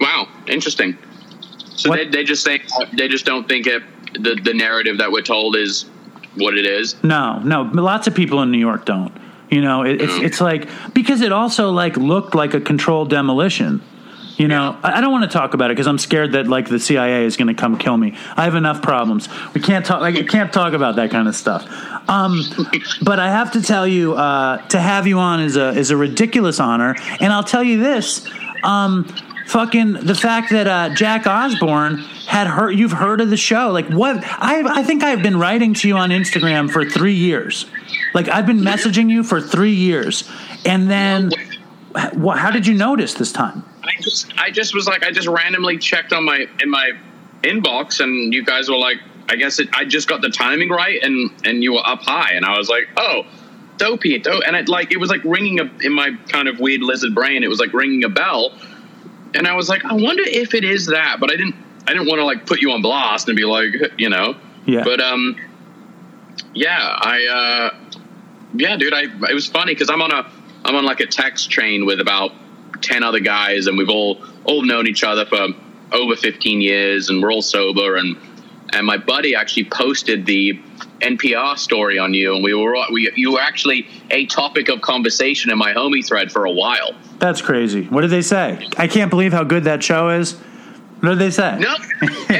wow, 0.00 0.26
interesting. 0.48 0.98
So 1.76 1.88
What- 1.88 1.96
they, 1.98 2.08
they 2.08 2.24
just 2.24 2.44
think 2.44 2.62
they 2.92 3.06
just 3.06 3.24
don't 3.24 3.48
think 3.48 3.66
it. 3.68 3.82
The 4.14 4.34
the 4.42 4.54
narrative 4.54 4.98
that 4.98 5.10
we're 5.12 5.22
told 5.22 5.54
is 5.56 5.84
what 6.36 6.58
it 6.58 6.66
is. 6.66 6.96
no 7.04 7.38
no 7.44 7.62
lots 7.62 8.06
of 8.08 8.14
people 8.14 8.42
in 8.42 8.50
new 8.50 8.58
york 8.58 8.84
don't 8.84 9.12
you 9.50 9.60
know 9.60 9.82
it, 9.82 10.00
it's 10.00 10.12
oh. 10.12 10.22
it's 10.22 10.40
like 10.40 10.68
because 10.94 11.20
it 11.20 11.32
also 11.32 11.70
like 11.70 11.96
looked 11.96 12.34
like 12.34 12.54
a 12.54 12.60
controlled 12.60 13.10
demolition 13.10 13.80
you 14.36 14.48
know 14.48 14.78
i 14.82 14.94
I 14.94 15.00
don't 15.00 15.12
want 15.12 15.30
to 15.30 15.38
talk 15.38 15.54
about 15.54 15.70
it 15.70 15.74
because 15.74 15.86
i'm 15.86 15.98
scared 15.98 16.32
that 16.32 16.46
like 16.46 16.68
the 16.68 16.78
cia 16.78 17.24
is 17.24 17.36
going 17.36 17.48
to 17.48 17.54
come 17.54 17.78
kill 17.78 17.96
me 17.96 18.16
i 18.36 18.44
have 18.44 18.54
enough 18.54 18.80
problems 18.82 19.28
we 19.54 19.60
can't 19.60 19.84
talk 19.84 20.00
like 20.00 20.14
we 20.14 20.24
can't 20.24 20.52
talk 20.52 20.72
about 20.72 20.96
that 20.96 21.10
kind 21.10 21.28
of 21.28 21.34
stuff 21.34 21.66
um, 22.08 22.42
but 23.02 23.18
i 23.18 23.28
have 23.28 23.52
to 23.52 23.62
tell 23.62 23.86
you 23.86 24.14
uh, 24.14 24.58
to 24.68 24.78
have 24.78 25.06
you 25.06 25.18
on 25.18 25.40
is 25.40 25.56
a 25.56 25.70
is 25.70 25.90
a 25.90 25.96
ridiculous 25.96 26.60
honor 26.60 26.94
and 27.20 27.32
i'll 27.32 27.44
tell 27.44 27.64
you 27.64 27.78
this 27.78 28.26
um, 28.62 29.04
fucking 29.46 29.92
the 29.92 30.14
fact 30.14 30.50
that 30.50 30.66
uh, 30.66 30.94
jack 30.94 31.26
osbourne 31.26 31.98
had 32.26 32.46
heard 32.46 32.70
you've 32.70 32.92
heard 32.92 33.20
of 33.20 33.30
the 33.30 33.36
show. 33.36 33.70
Like 33.70 33.86
what? 33.88 34.16
I 34.24 34.80
I 34.80 34.82
think 34.82 35.02
I've 35.02 35.22
been 35.22 35.38
writing 35.38 35.74
to 35.74 35.88
you 35.88 35.96
on 35.96 36.10
Instagram 36.10 36.70
for 36.70 36.88
three 36.88 37.14
years. 37.14 37.66
Like 38.12 38.28
I've 38.28 38.46
been 38.46 38.60
messaging 38.60 39.10
you 39.10 39.22
for 39.22 39.40
three 39.40 39.74
years, 39.74 40.28
and 40.64 40.90
then 40.90 41.30
how 41.94 42.50
did 42.50 42.66
you 42.66 42.74
notice 42.74 43.14
this 43.14 43.32
time? 43.32 43.64
I 43.86 44.00
just 44.00 44.38
I 44.38 44.50
just 44.50 44.74
was 44.74 44.86
like 44.86 45.02
I 45.04 45.10
just 45.10 45.28
randomly 45.28 45.78
checked 45.78 46.12
on 46.12 46.24
my 46.24 46.46
in 46.62 46.70
my 46.70 46.92
inbox 47.42 48.00
and 48.00 48.32
you 48.32 48.44
guys 48.44 48.68
were 48.68 48.76
like 48.76 48.98
I 49.28 49.36
guess 49.36 49.58
it, 49.58 49.68
I 49.72 49.84
just 49.84 50.08
got 50.08 50.20
the 50.20 50.30
timing 50.30 50.70
right 50.70 51.02
and 51.02 51.30
and 51.44 51.62
you 51.62 51.74
were 51.74 51.86
up 51.86 52.02
high. 52.02 52.32
And 52.32 52.44
I 52.44 52.56
was 52.56 52.68
like 52.68 52.88
oh 52.96 53.24
dopey 53.76 54.18
dope 54.18 54.42
and 54.46 54.54
it 54.54 54.68
like 54.68 54.92
it 54.92 54.98
was 54.98 55.10
like 55.10 55.22
ringing 55.24 55.60
a, 55.60 55.64
in 55.80 55.92
my 55.92 56.16
kind 56.28 56.46
of 56.46 56.60
weird 56.60 56.80
lizard 56.80 57.12
brain 57.12 57.42
it 57.42 57.48
was 57.48 57.58
like 57.58 57.72
ringing 57.72 58.04
a 58.04 58.08
bell. 58.08 58.52
And 59.34 59.46
I 59.46 59.54
was 59.54 59.68
like 59.68 59.84
I 59.84 59.94
wonder 59.94 60.22
if 60.26 60.54
it 60.54 60.64
is 60.64 60.86
that 60.86 61.18
but 61.20 61.30
I 61.32 61.36
didn't 61.36 61.56
I 61.86 61.92
didn't 61.92 62.08
want 62.08 62.20
to 62.20 62.24
like 62.24 62.46
put 62.46 62.60
you 62.60 62.70
on 62.72 62.82
blast 62.82 63.28
and 63.28 63.36
be 63.36 63.44
like 63.44 63.74
you 63.98 64.08
know? 64.08 64.36
Yeah. 64.66 64.84
but 64.84 65.00
um 65.00 65.36
yeah 66.54 66.96
I 67.00 67.70
uh 67.72 67.90
yeah 68.54 68.76
dude 68.76 68.94
I 68.94 69.04
it 69.30 69.34
was 69.34 69.46
funny 69.46 69.74
because 69.74 69.90
I'm 69.90 70.00
on 70.00 70.12
a 70.12 70.30
I'm 70.64 70.76
on 70.76 70.84
like 70.84 71.00
a 71.00 71.06
text 71.06 71.50
chain 71.50 71.84
with 71.84 72.00
about 72.00 72.32
10 72.84 73.02
other 73.02 73.20
guys 73.20 73.66
and 73.66 73.76
we've 73.78 73.88
all 73.88 74.22
all 74.44 74.62
known 74.62 74.86
each 74.86 75.02
other 75.02 75.24
for 75.26 75.48
over 75.92 76.16
15 76.16 76.60
years 76.60 77.08
and 77.08 77.22
we're 77.22 77.32
all 77.32 77.42
sober 77.42 77.96
and 77.96 78.16
and 78.72 78.86
my 78.86 78.98
buddy 78.98 79.34
actually 79.34 79.64
posted 79.64 80.26
the 80.26 80.60
NPR 81.00 81.56
story 81.56 81.98
on 81.98 82.12
you 82.14 82.34
and 82.34 82.42
we 82.42 82.54
were 82.54 82.76
we 82.92 83.10
you 83.14 83.32
were 83.32 83.40
actually 83.40 83.86
a 84.10 84.26
topic 84.26 84.68
of 84.68 84.80
conversation 84.80 85.50
in 85.50 85.58
my 85.58 85.72
homie 85.72 86.06
thread 86.06 86.32
for 86.32 86.44
a 86.44 86.50
while. 86.50 86.94
That's 87.18 87.40
crazy. 87.40 87.84
What 87.84 88.02
did 88.02 88.10
they 88.10 88.22
say? 88.22 88.68
I 88.76 88.88
can't 88.88 89.10
believe 89.10 89.32
how 89.32 89.44
good 89.44 89.64
that 89.64 89.82
show 89.82 90.10
is. 90.10 90.34
What 91.00 91.10
did 91.10 91.18
they 91.18 91.30
say? 91.30 91.58
No, 91.58 91.74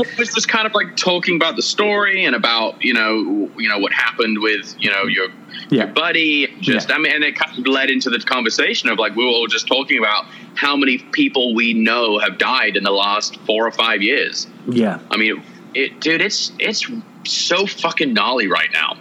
everyone 0.00 0.18
was 0.18 0.34
just 0.34 0.48
kind 0.48 0.66
of 0.66 0.74
like 0.74 0.96
talking 0.96 1.36
about 1.36 1.56
the 1.56 1.62
story 1.62 2.24
and 2.24 2.34
about 2.34 2.82
you 2.84 2.94
know 2.94 3.50
you 3.56 3.68
know 3.68 3.78
what 3.78 3.92
happened 3.92 4.38
with 4.40 4.74
you 4.78 4.90
know 4.90 5.04
your 5.04 5.28
Yeah. 5.70 5.84
your 5.84 5.86
buddy. 5.88 6.46
Just 6.60 6.88
Yeah. 6.88 6.96
I 6.96 6.98
mean, 6.98 7.12
and 7.12 7.24
it 7.24 7.36
kind 7.36 7.58
of 7.58 7.66
led 7.66 7.90
into 7.90 8.10
the 8.10 8.18
conversation 8.20 8.88
of 8.88 8.98
like 8.98 9.16
we 9.16 9.24
were 9.24 9.30
all 9.30 9.46
just 9.46 9.66
talking 9.66 9.98
about 9.98 10.26
how 10.54 10.76
many 10.76 10.98
people 10.98 11.54
we 11.54 11.74
know 11.74 12.18
have 12.18 12.38
died 12.38 12.76
in 12.76 12.84
the 12.84 12.90
last 12.92 13.36
four 13.46 13.66
or 13.66 13.72
five 13.72 14.02
years. 14.02 14.46
Yeah. 14.68 14.98
I 15.10 15.16
mean, 15.16 15.42
it, 15.74 16.00
dude, 16.00 16.20
it's 16.22 16.52
it's 16.58 16.86
so 17.24 17.66
fucking 17.66 18.12
gnarly 18.14 18.48
right 18.48 18.70
now. 18.72 18.96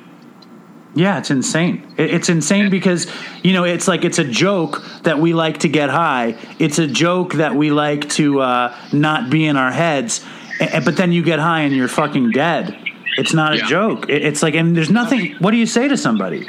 Yeah, 0.98 1.18
it's 1.18 1.30
insane. 1.30 1.86
It's 1.98 2.30
insane 2.30 2.70
because 2.70 3.12
you 3.44 3.52
know 3.52 3.66
it's 3.66 3.86
like 3.86 4.06
it's 4.06 4.18
a 4.18 4.24
joke 4.24 4.82
that 5.04 5.20
we 5.20 5.34
like 5.34 5.58
to 5.60 5.68
get 5.68 5.90
high. 5.90 6.36
It's 6.58 6.80
a 6.80 6.88
joke 6.88 7.34
that 7.34 7.54
we 7.54 7.70
like 7.70 8.08
to 8.12 8.40
uh, 8.40 8.78
not 8.94 9.30
be 9.30 9.46
in 9.46 9.58
our 9.58 9.72
heads. 9.72 10.26
A- 10.60 10.82
But 10.82 10.98
then 10.98 11.12
you 11.12 11.24
get 11.24 11.40
high 11.40 11.62
and 11.62 11.76
you're 11.76 11.88
fucking 11.88 12.32
dead. 12.32 12.78
It's 13.18 13.34
not 13.34 13.54
a 13.54 13.58
joke. 13.60 14.10
It- 14.10 14.24
It's 14.24 14.44
like 14.44 14.56
and 14.56 14.76
there's 14.76 14.90
nothing. 14.90 15.36
What 15.40 15.52
do 15.52 15.58
you 15.58 15.66
say 15.66 15.88
to 15.88 15.98
somebody? 15.98 16.46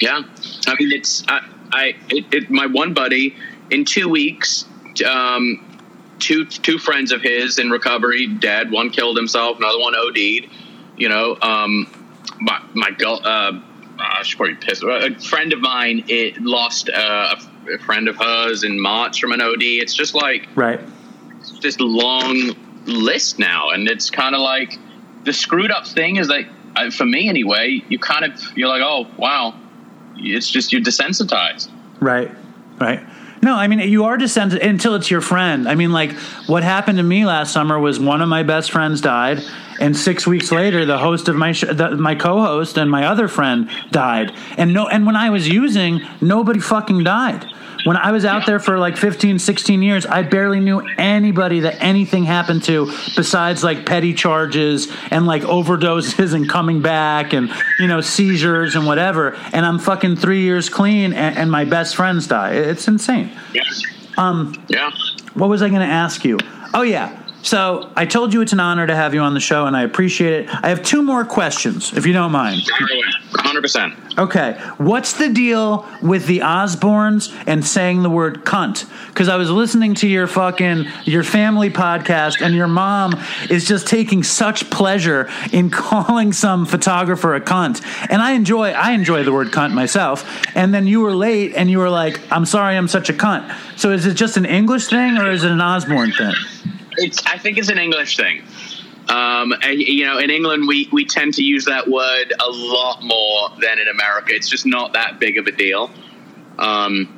Yeah, 0.00 0.20
I 0.66 0.74
mean, 0.78 0.92
it's 0.92 1.24
I, 1.28 1.40
I 1.72 1.94
it, 2.10 2.24
it, 2.32 2.50
my 2.50 2.66
one 2.66 2.92
buddy 2.94 3.34
in 3.70 3.84
two 3.84 4.08
weeks. 4.08 4.66
Um, 5.08 5.62
two 6.18 6.44
two 6.44 6.78
friends 6.78 7.12
of 7.12 7.22
his 7.22 7.58
in 7.58 7.70
recovery 7.70 8.26
dead. 8.26 8.70
One 8.70 8.90
killed 8.90 9.16
himself. 9.16 9.58
Another 9.58 9.78
one 9.78 9.94
OD'd. 9.94 10.48
You 10.98 11.08
know, 11.08 11.36
um, 11.42 11.86
my 12.40 12.60
my 12.74 12.90
girl. 12.90 13.20
Uh, 13.24 13.60
I 13.98 14.22
should 14.24 14.36
probably 14.36 14.56
piss. 14.56 14.82
A 14.82 15.14
friend 15.20 15.54
of 15.54 15.60
mine 15.60 16.04
it 16.08 16.38
lost 16.42 16.90
uh, 16.90 17.34
a, 17.66 17.72
a 17.74 17.78
friend 17.78 18.08
of 18.08 18.16
hers 18.16 18.62
in 18.64 18.78
March 18.78 19.18
from 19.18 19.32
an 19.32 19.40
OD. 19.40 19.62
It's 19.62 19.94
just 19.94 20.14
like 20.14 20.46
Right. 20.54 20.80
it's 21.40 21.52
just 21.52 21.80
long 21.80 22.54
list 22.86 23.38
now, 23.38 23.70
and 23.70 23.88
it's 23.88 24.10
kind 24.10 24.34
of 24.34 24.40
like 24.40 24.78
the 25.24 25.32
screwed 25.32 25.70
up 25.70 25.86
thing 25.86 26.16
is 26.16 26.30
uh, 26.30 26.90
for 26.90 27.04
me 27.04 27.28
anyway. 27.28 27.82
You 27.88 27.98
kind 27.98 28.24
of 28.24 28.40
you're 28.56 28.68
like, 28.68 28.82
oh 28.82 29.06
wow, 29.16 29.58
it's 30.16 30.50
just 30.50 30.72
you're 30.72 30.82
desensitized. 30.82 31.70
Right. 32.00 32.30
Right. 32.78 33.00
No, 33.42 33.54
I 33.54 33.68
mean 33.68 33.80
you 33.80 34.04
are 34.04 34.16
desensitized 34.16 34.66
until 34.66 34.94
it's 34.94 35.10
your 35.10 35.20
friend. 35.20 35.68
I 35.68 35.74
mean, 35.74 35.92
like 35.92 36.12
what 36.46 36.62
happened 36.62 36.98
to 36.98 37.04
me 37.04 37.26
last 37.26 37.52
summer 37.52 37.78
was 37.78 38.00
one 38.00 38.22
of 38.22 38.28
my 38.28 38.42
best 38.42 38.70
friends 38.70 39.00
died, 39.00 39.42
and 39.80 39.96
six 39.96 40.26
weeks 40.26 40.52
later, 40.52 40.84
the 40.84 40.98
host 40.98 41.28
of 41.28 41.36
my 41.36 41.52
sh- 41.52 41.64
the, 41.70 41.96
my 41.96 42.14
co-host 42.14 42.76
and 42.78 42.90
my 42.90 43.06
other 43.06 43.28
friend 43.28 43.70
died. 43.90 44.32
And 44.56 44.72
no, 44.72 44.88
and 44.88 45.06
when 45.06 45.16
I 45.16 45.30
was 45.30 45.48
using, 45.48 46.00
nobody 46.20 46.60
fucking 46.60 47.04
died. 47.04 47.46
When 47.84 47.96
I 47.96 48.10
was 48.10 48.24
out 48.24 48.46
there 48.46 48.58
for 48.58 48.78
like 48.78 48.96
15, 48.96 49.38
16 49.38 49.82
years, 49.82 50.06
I 50.06 50.22
barely 50.22 50.58
knew 50.58 50.80
anybody 50.98 51.60
that 51.60 51.80
anything 51.80 52.24
happened 52.24 52.64
to 52.64 52.86
besides 53.14 53.62
like 53.62 53.86
petty 53.86 54.12
charges 54.12 54.90
and 55.12 55.24
like 55.26 55.42
overdoses 55.42 56.34
and 56.34 56.48
coming 56.48 56.82
back 56.82 57.32
and, 57.32 57.48
you 57.78 57.86
know, 57.86 58.00
seizures 58.00 58.74
and 58.74 58.86
whatever. 58.86 59.34
And 59.52 59.64
I'm 59.64 59.78
fucking 59.78 60.16
three 60.16 60.40
years 60.40 60.68
clean 60.68 61.12
and, 61.12 61.36
and 61.38 61.50
my 61.50 61.64
best 61.64 61.94
friends 61.94 62.26
die. 62.26 62.54
It's 62.54 62.88
insane. 62.88 63.30
Yeah. 63.52 63.62
Um. 64.18 64.60
Yeah. 64.68 64.90
What 65.34 65.48
was 65.48 65.62
I 65.62 65.68
going 65.68 65.82
to 65.82 65.86
ask 65.86 66.24
you? 66.24 66.38
Oh, 66.74 66.82
yeah. 66.82 67.22
So 67.42 67.90
I 67.94 68.06
told 68.06 68.34
you 68.34 68.40
it's 68.40 68.52
an 68.52 68.60
honor 68.60 68.86
to 68.86 68.96
have 68.96 69.14
you 69.14 69.20
on 69.20 69.34
the 69.34 69.40
show 69.40 69.66
and 69.66 69.76
I 69.76 69.82
appreciate 69.82 70.32
it. 70.32 70.48
I 70.50 70.68
have 70.68 70.82
two 70.82 71.02
more 71.02 71.24
questions, 71.24 71.96
if 71.96 72.04
you 72.04 72.12
don't 72.12 72.32
mind. 72.32 72.62
Hundred 73.36 73.62
percent. 73.62 73.94
Okay, 74.18 74.58
what's 74.78 75.12
the 75.12 75.28
deal 75.28 75.86
with 76.02 76.26
the 76.26 76.38
Osbournes 76.38 77.32
and 77.46 77.64
saying 77.64 78.02
the 78.02 78.10
word 78.10 78.44
cunt? 78.44 78.88
Because 79.08 79.28
I 79.28 79.36
was 79.36 79.50
listening 79.50 79.94
to 79.96 80.08
your 80.08 80.26
fucking 80.26 80.86
your 81.04 81.22
family 81.22 81.68
podcast, 81.70 82.40
and 82.40 82.54
your 82.54 82.66
mom 82.66 83.14
is 83.50 83.68
just 83.68 83.86
taking 83.86 84.22
such 84.22 84.70
pleasure 84.70 85.30
in 85.52 85.70
calling 85.70 86.32
some 86.32 86.64
photographer 86.64 87.34
a 87.34 87.40
cunt, 87.40 87.84
and 88.10 88.22
I 88.22 88.32
enjoy 88.32 88.70
I 88.70 88.92
enjoy 88.92 89.22
the 89.22 89.32
word 89.32 89.48
cunt 89.48 89.74
myself. 89.74 90.24
And 90.56 90.72
then 90.72 90.86
you 90.86 91.02
were 91.02 91.14
late, 91.14 91.52
and 91.54 91.70
you 91.70 91.78
were 91.78 91.90
like, 91.90 92.20
"I'm 92.32 92.46
sorry, 92.46 92.76
I'm 92.76 92.88
such 92.88 93.10
a 93.10 93.12
cunt." 93.12 93.54
So 93.76 93.92
is 93.92 94.06
it 94.06 94.14
just 94.14 94.38
an 94.38 94.46
English 94.46 94.86
thing, 94.86 95.18
or 95.18 95.30
is 95.30 95.44
it 95.44 95.52
an 95.52 95.60
Osbourne 95.60 96.12
thing? 96.12 96.34
It's. 96.98 97.24
I 97.26 97.38
think 97.38 97.58
it's 97.58 97.68
an 97.68 97.78
English 97.78 98.16
thing. 98.16 98.42
Um, 99.08 99.52
and, 99.62 99.78
you 99.78 100.04
know, 100.04 100.18
in 100.18 100.30
England, 100.30 100.66
we, 100.66 100.88
we 100.92 101.04
tend 101.04 101.34
to 101.34 101.42
use 101.42 101.64
that 101.66 101.86
word 101.86 102.32
a 102.40 102.50
lot 102.50 103.04
more 103.04 103.50
than 103.60 103.78
in 103.78 103.86
America. 103.86 104.34
It's 104.34 104.48
just 104.48 104.66
not 104.66 104.94
that 104.94 105.20
big 105.20 105.38
of 105.38 105.46
a 105.46 105.52
deal. 105.52 105.92
Um, 106.58 107.12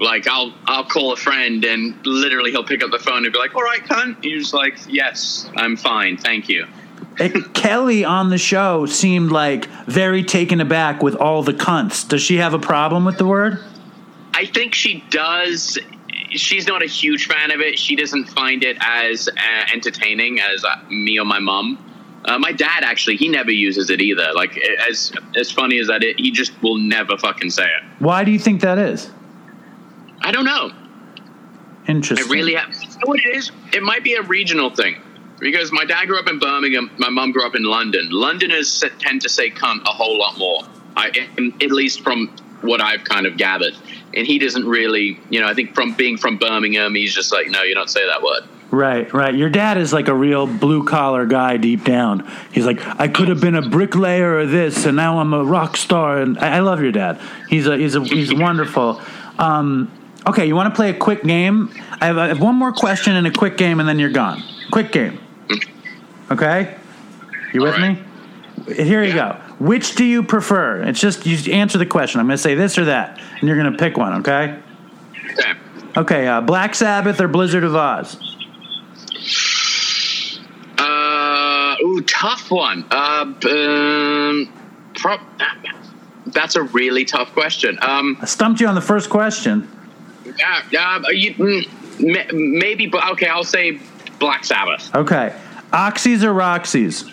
like 0.00 0.26
I'll 0.26 0.52
I'll 0.66 0.84
call 0.84 1.12
a 1.12 1.16
friend 1.16 1.64
and 1.64 1.94
literally 2.06 2.50
he'll 2.50 2.64
pick 2.64 2.82
up 2.82 2.90
the 2.90 2.98
phone 2.98 3.24
and 3.24 3.32
be 3.32 3.38
like, 3.38 3.54
"All 3.54 3.62
right, 3.62 3.82
cunt." 3.82 4.22
You're 4.22 4.38
just 4.38 4.54
like, 4.54 4.78
"Yes, 4.88 5.50
I'm 5.56 5.76
fine, 5.76 6.16
thank 6.16 6.48
you." 6.48 6.66
It- 7.18 7.52
Kelly 7.54 8.04
on 8.04 8.30
the 8.30 8.38
show 8.38 8.86
seemed 8.86 9.32
like 9.32 9.66
very 9.86 10.22
taken 10.22 10.60
aback 10.60 11.02
with 11.02 11.16
all 11.16 11.42
the 11.42 11.52
cunts. 11.52 12.06
Does 12.06 12.22
she 12.22 12.36
have 12.36 12.54
a 12.54 12.58
problem 12.58 13.04
with 13.04 13.18
the 13.18 13.26
word? 13.26 13.58
I 14.34 14.46
think 14.46 14.74
she 14.74 15.02
does. 15.10 15.78
She's 16.30 16.66
not 16.66 16.82
a 16.82 16.86
huge 16.86 17.26
fan 17.26 17.50
of 17.50 17.60
it. 17.60 17.78
She 17.78 17.96
doesn't 17.96 18.26
find 18.26 18.62
it 18.62 18.76
as 18.80 19.28
uh, 19.28 19.32
entertaining 19.72 20.40
as 20.40 20.64
uh, 20.64 20.76
me 20.88 21.18
or 21.18 21.24
my 21.24 21.38
mom. 21.38 21.84
Uh, 22.24 22.38
my 22.38 22.52
dad 22.52 22.82
actually, 22.84 23.16
he 23.16 23.28
never 23.28 23.50
uses 23.50 23.90
it 23.90 24.00
either. 24.00 24.32
Like 24.34 24.58
as 24.88 25.12
as 25.36 25.50
funny 25.50 25.78
as 25.78 25.86
that, 25.86 26.04
is, 26.04 26.14
he 26.18 26.30
just 26.30 26.60
will 26.62 26.76
never 26.76 27.16
fucking 27.16 27.50
say 27.50 27.64
it. 27.64 27.82
Why 28.00 28.24
do 28.24 28.30
you 28.30 28.38
think 28.38 28.60
that 28.60 28.78
is? 28.78 29.10
I 30.20 30.32
don't 30.32 30.44
know. 30.44 30.70
I 30.72 31.90
Interesting. 31.90 32.28
really 32.30 32.54
have. 32.54 32.74
You 32.74 32.88
know 32.88 32.96
what 33.04 33.20
it 33.20 33.36
is? 33.36 33.50
It 33.72 33.82
might 33.82 34.04
be 34.04 34.14
a 34.14 34.22
regional 34.22 34.68
thing 34.68 35.00
because 35.40 35.72
my 35.72 35.84
dad 35.84 36.06
grew 36.06 36.18
up 36.18 36.28
in 36.28 36.38
Birmingham. 36.38 36.90
My 36.98 37.08
mom 37.08 37.32
grew 37.32 37.46
up 37.46 37.54
in 37.54 37.62
London. 37.62 38.10
Londoners 38.10 38.84
tend 38.98 39.22
to 39.22 39.28
say 39.28 39.50
"cunt" 39.50 39.82
a 39.86 39.90
whole 39.90 40.18
lot 40.18 40.36
more. 40.36 40.64
I, 40.96 41.10
at 41.38 41.70
least 41.70 42.02
from 42.02 42.28
what 42.60 42.80
I've 42.80 43.04
kind 43.04 43.26
of 43.26 43.36
gathered. 43.36 43.74
And 44.14 44.26
he 44.26 44.38
doesn't 44.38 44.66
really, 44.66 45.20
you 45.30 45.40
know. 45.40 45.46
I 45.46 45.54
think 45.54 45.74
from 45.74 45.94
being 45.94 46.16
from 46.16 46.38
Birmingham, 46.38 46.94
he's 46.94 47.14
just 47.14 47.32
like, 47.32 47.48
no, 47.48 47.62
you 47.62 47.74
don't 47.74 47.90
say 47.90 48.06
that 48.06 48.22
word. 48.22 48.42
Right, 48.70 49.10
right. 49.14 49.34
Your 49.34 49.48
dad 49.48 49.78
is 49.78 49.92
like 49.94 50.08
a 50.08 50.14
real 50.14 50.46
blue 50.46 50.84
collar 50.84 51.24
guy 51.24 51.56
deep 51.56 51.84
down. 51.84 52.30
He's 52.52 52.66
like, 52.66 52.80
I 53.00 53.08
could 53.08 53.28
have 53.28 53.40
been 53.40 53.54
a 53.54 53.62
bricklayer 53.66 54.36
or 54.36 54.46
this, 54.46 54.84
and 54.84 54.94
now 54.96 55.20
I'm 55.20 55.32
a 55.32 55.42
rock 55.44 55.76
star. 55.76 56.18
And 56.20 56.38
I 56.38 56.56
I 56.56 56.60
love 56.60 56.80
your 56.82 56.92
dad. 56.92 57.18
He's 57.48 57.66
a 57.66 57.76
he's 57.76 57.94
a 57.94 58.04
he's 58.04 58.32
wonderful. 58.46 59.00
Um, 59.38 59.90
okay, 60.26 60.46
you 60.46 60.54
want 60.54 60.72
to 60.72 60.76
play 60.76 60.90
a 60.90 60.94
quick 60.94 61.22
game? 61.22 61.70
I 62.00 62.06
have, 62.06 62.18
I 62.18 62.28
have 62.28 62.40
one 62.40 62.56
more 62.56 62.72
question 62.72 63.14
and 63.14 63.26
a 63.26 63.30
quick 63.32 63.56
game, 63.56 63.80
and 63.80 63.88
then 63.88 63.98
you're 63.98 64.10
gone. 64.10 64.42
Quick 64.70 64.92
game. 64.92 65.18
Okay, 66.30 66.76
you 67.54 67.62
with 67.62 67.74
right. 67.78 67.96
me? 68.66 68.74
Here 68.74 69.02
you 69.02 69.14
Yeah. 69.14 69.38
go. 69.46 69.47
Which 69.58 69.96
do 69.96 70.04
you 70.04 70.22
prefer? 70.22 70.82
It's 70.82 71.00
just 71.00 71.26
you 71.26 71.52
answer 71.52 71.78
the 71.78 71.86
question. 71.86 72.20
I'm 72.20 72.26
going 72.26 72.36
to 72.36 72.42
say 72.42 72.54
this 72.54 72.78
or 72.78 72.84
that, 72.86 73.20
and 73.40 73.48
you're 73.48 73.58
going 73.60 73.72
to 73.72 73.78
pick 73.78 73.96
one. 73.96 74.20
Okay. 74.20 74.58
Okay. 75.32 75.52
Okay. 75.96 76.26
Uh, 76.28 76.40
Black 76.40 76.74
Sabbath 76.74 77.20
or 77.20 77.26
Blizzard 77.28 77.64
of 77.64 77.72
Ozz? 77.72 78.16
Uh, 80.78 81.76
ooh, 81.84 82.00
tough 82.02 82.50
one. 82.50 82.84
Uh, 82.90 83.32
um, 83.50 84.52
pro- 84.94 85.18
that's 86.26 86.54
a 86.54 86.62
really 86.62 87.04
tough 87.04 87.32
question. 87.32 87.78
Um, 87.82 88.16
I 88.20 88.26
stumped 88.26 88.60
you 88.60 88.68
on 88.68 88.76
the 88.76 88.80
first 88.80 89.10
question. 89.10 89.68
yeah, 90.38 90.62
yeah, 90.70 91.02
you, 91.10 91.34
mm, 91.34 92.32
maybe, 92.32 92.86
but 92.86 93.08
okay, 93.12 93.26
I'll 93.26 93.42
say 93.42 93.80
Black 94.20 94.44
Sabbath. 94.44 94.94
Okay. 94.94 95.34
Oxys 95.72 96.22
or 96.22 96.32
Roxys? 96.32 97.12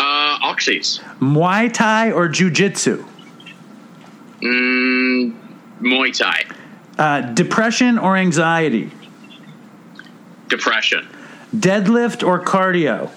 Uh, 0.00 0.38
Oxys. 0.38 0.98
Muay 1.18 1.70
Thai 1.70 2.10
or 2.12 2.26
Jiu 2.26 2.50
Jitsu? 2.50 3.04
Mm, 4.40 5.36
Muay 5.82 6.16
Thai. 6.16 6.46
Uh, 6.98 7.20
depression 7.34 7.98
or 7.98 8.16
anxiety? 8.16 8.90
Depression. 10.48 11.06
Deadlift 11.54 12.26
or 12.26 12.42
cardio? 12.42 13.10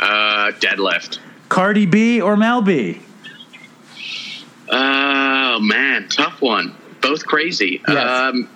Uh, 0.00 0.52
deadlift. 0.52 1.18
Cardi 1.50 1.84
B 1.84 2.22
or 2.22 2.34
Mel 2.34 2.62
B? 2.62 3.00
Oh 4.70 5.58
man, 5.60 6.08
tough 6.08 6.40
one. 6.40 6.74
Both 7.02 7.26
crazy. 7.26 7.82
Yes. 7.86 8.08
Um, 8.08 8.48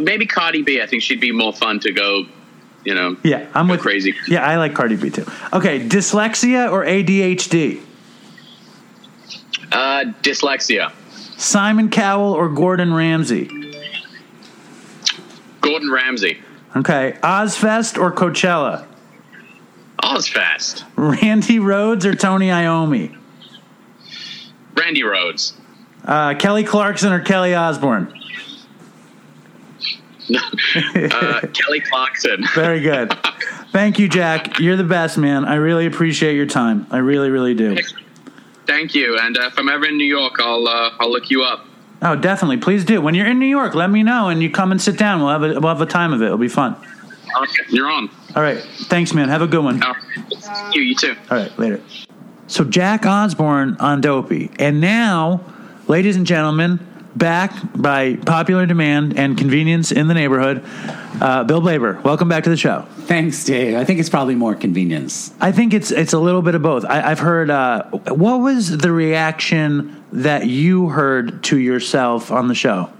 maybe 0.00 0.26
Cardi 0.26 0.62
B. 0.62 0.82
I 0.82 0.86
think 0.86 1.02
she'd 1.02 1.20
be 1.20 1.32
more 1.32 1.54
fun 1.54 1.80
to 1.80 1.92
go. 1.92 2.26
You 2.84 2.94
know. 2.94 3.16
Yeah, 3.22 3.48
I'm 3.54 3.68
with 3.68 3.80
crazy. 3.80 4.14
Yeah, 4.26 4.44
I 4.44 4.56
like 4.56 4.74
Cardi 4.74 4.96
B 4.96 5.10
too. 5.10 5.24
Okay, 5.52 5.80
dyslexia 5.80 6.70
or 6.70 6.84
ADHD? 6.84 7.80
Uh, 9.70 10.04
dyslexia. 10.22 10.92
Simon 11.38 11.90
Cowell 11.90 12.32
or 12.32 12.48
Gordon 12.48 12.92
Ramsay? 12.92 13.48
Gordon 15.60 15.90
Ramsay. 15.90 16.40
Okay, 16.76 17.16
Ozzfest 17.22 18.00
or 18.00 18.12
Coachella? 18.12 18.86
Ozzfest. 20.02 20.84
Randy 20.96 21.58
Rhoads 21.58 22.04
or 22.04 22.14
Tony 22.14 22.48
Iommi? 22.48 23.16
Randy 24.74 25.02
Rhoads. 25.02 25.52
Uh, 26.04 26.34
Kelly 26.34 26.64
Clarkson 26.64 27.12
or 27.12 27.20
Kelly 27.20 27.54
Osbourne? 27.54 28.12
Uh, 30.30 31.40
Kelly 31.52 31.80
Clarkson. 31.80 32.44
Very 32.54 32.80
good. 32.80 33.12
Thank 33.72 33.98
you, 33.98 34.08
Jack. 34.08 34.58
You're 34.58 34.76
the 34.76 34.84
best, 34.84 35.18
man. 35.18 35.44
I 35.44 35.56
really 35.56 35.86
appreciate 35.86 36.36
your 36.36 36.46
time. 36.46 36.86
I 36.90 36.98
really, 36.98 37.30
really 37.30 37.54
do. 37.54 37.76
Thank 38.66 38.94
you. 38.94 39.18
And 39.18 39.36
uh, 39.36 39.46
if 39.46 39.58
I'm 39.58 39.68
ever 39.68 39.86
in 39.86 39.96
New 39.96 40.04
York, 40.04 40.34
I'll 40.38 40.66
uh, 40.68 40.90
I'll 41.00 41.10
look 41.10 41.30
you 41.30 41.42
up. 41.42 41.66
Oh, 42.02 42.16
definitely. 42.16 42.56
Please 42.58 42.84
do. 42.84 43.00
When 43.00 43.14
you're 43.14 43.26
in 43.26 43.38
New 43.38 43.46
York, 43.46 43.74
let 43.74 43.90
me 43.90 44.02
know 44.02 44.28
and 44.28 44.42
you 44.42 44.50
come 44.50 44.72
and 44.72 44.80
sit 44.80 44.98
down. 44.98 45.20
We'll 45.20 45.30
have 45.30 45.42
a, 45.42 45.60
we'll 45.60 45.68
have 45.68 45.80
a 45.80 45.86
time 45.86 46.12
of 46.12 46.20
it. 46.20 46.26
It'll 46.26 46.38
be 46.38 46.48
fun. 46.48 46.76
Okay, 47.42 47.62
you're 47.68 47.90
on. 47.90 48.10
All 48.34 48.42
right. 48.42 48.58
Thanks, 48.88 49.14
man. 49.14 49.28
Have 49.28 49.42
a 49.42 49.46
good 49.46 49.64
one. 49.64 49.82
Oh, 49.82 49.94
you, 50.72 50.82
you 50.82 50.94
too. 50.94 51.14
All 51.30 51.38
right, 51.38 51.58
later. 51.58 51.80
So 52.46 52.64
Jack 52.64 53.06
Osbourne 53.06 53.76
on 53.80 54.00
Dopey, 54.00 54.50
and 54.58 54.80
now, 54.80 55.40
ladies 55.86 56.16
and 56.16 56.26
gentlemen, 56.26 56.80
back 57.16 57.52
by 57.74 58.16
popular 58.16 58.66
demand 58.66 59.18
and 59.18 59.36
convenience 59.36 59.92
in 59.92 60.08
the 60.08 60.14
neighborhood, 60.14 60.64
uh, 61.20 61.44
Bill 61.44 61.60
Blaber. 61.60 62.02
Welcome 62.02 62.28
back 62.28 62.44
to 62.44 62.50
the 62.50 62.56
show. 62.56 62.86
Thanks, 63.00 63.44
Dave. 63.44 63.76
I 63.76 63.84
think 63.84 64.00
it's 64.00 64.08
probably 64.08 64.34
more 64.34 64.54
convenience. 64.54 65.32
I 65.40 65.52
think 65.52 65.74
it's 65.74 65.90
it's 65.90 66.12
a 66.12 66.18
little 66.18 66.42
bit 66.42 66.54
of 66.54 66.62
both. 66.62 66.84
I, 66.84 67.10
I've 67.10 67.18
heard. 67.18 67.50
Uh, 67.50 67.84
what 67.90 68.38
was 68.38 68.76
the 68.76 68.92
reaction 68.92 70.04
that 70.12 70.46
you 70.46 70.88
heard 70.88 71.44
to 71.44 71.58
yourself 71.58 72.30
on 72.30 72.48
the 72.48 72.54
show? 72.54 72.90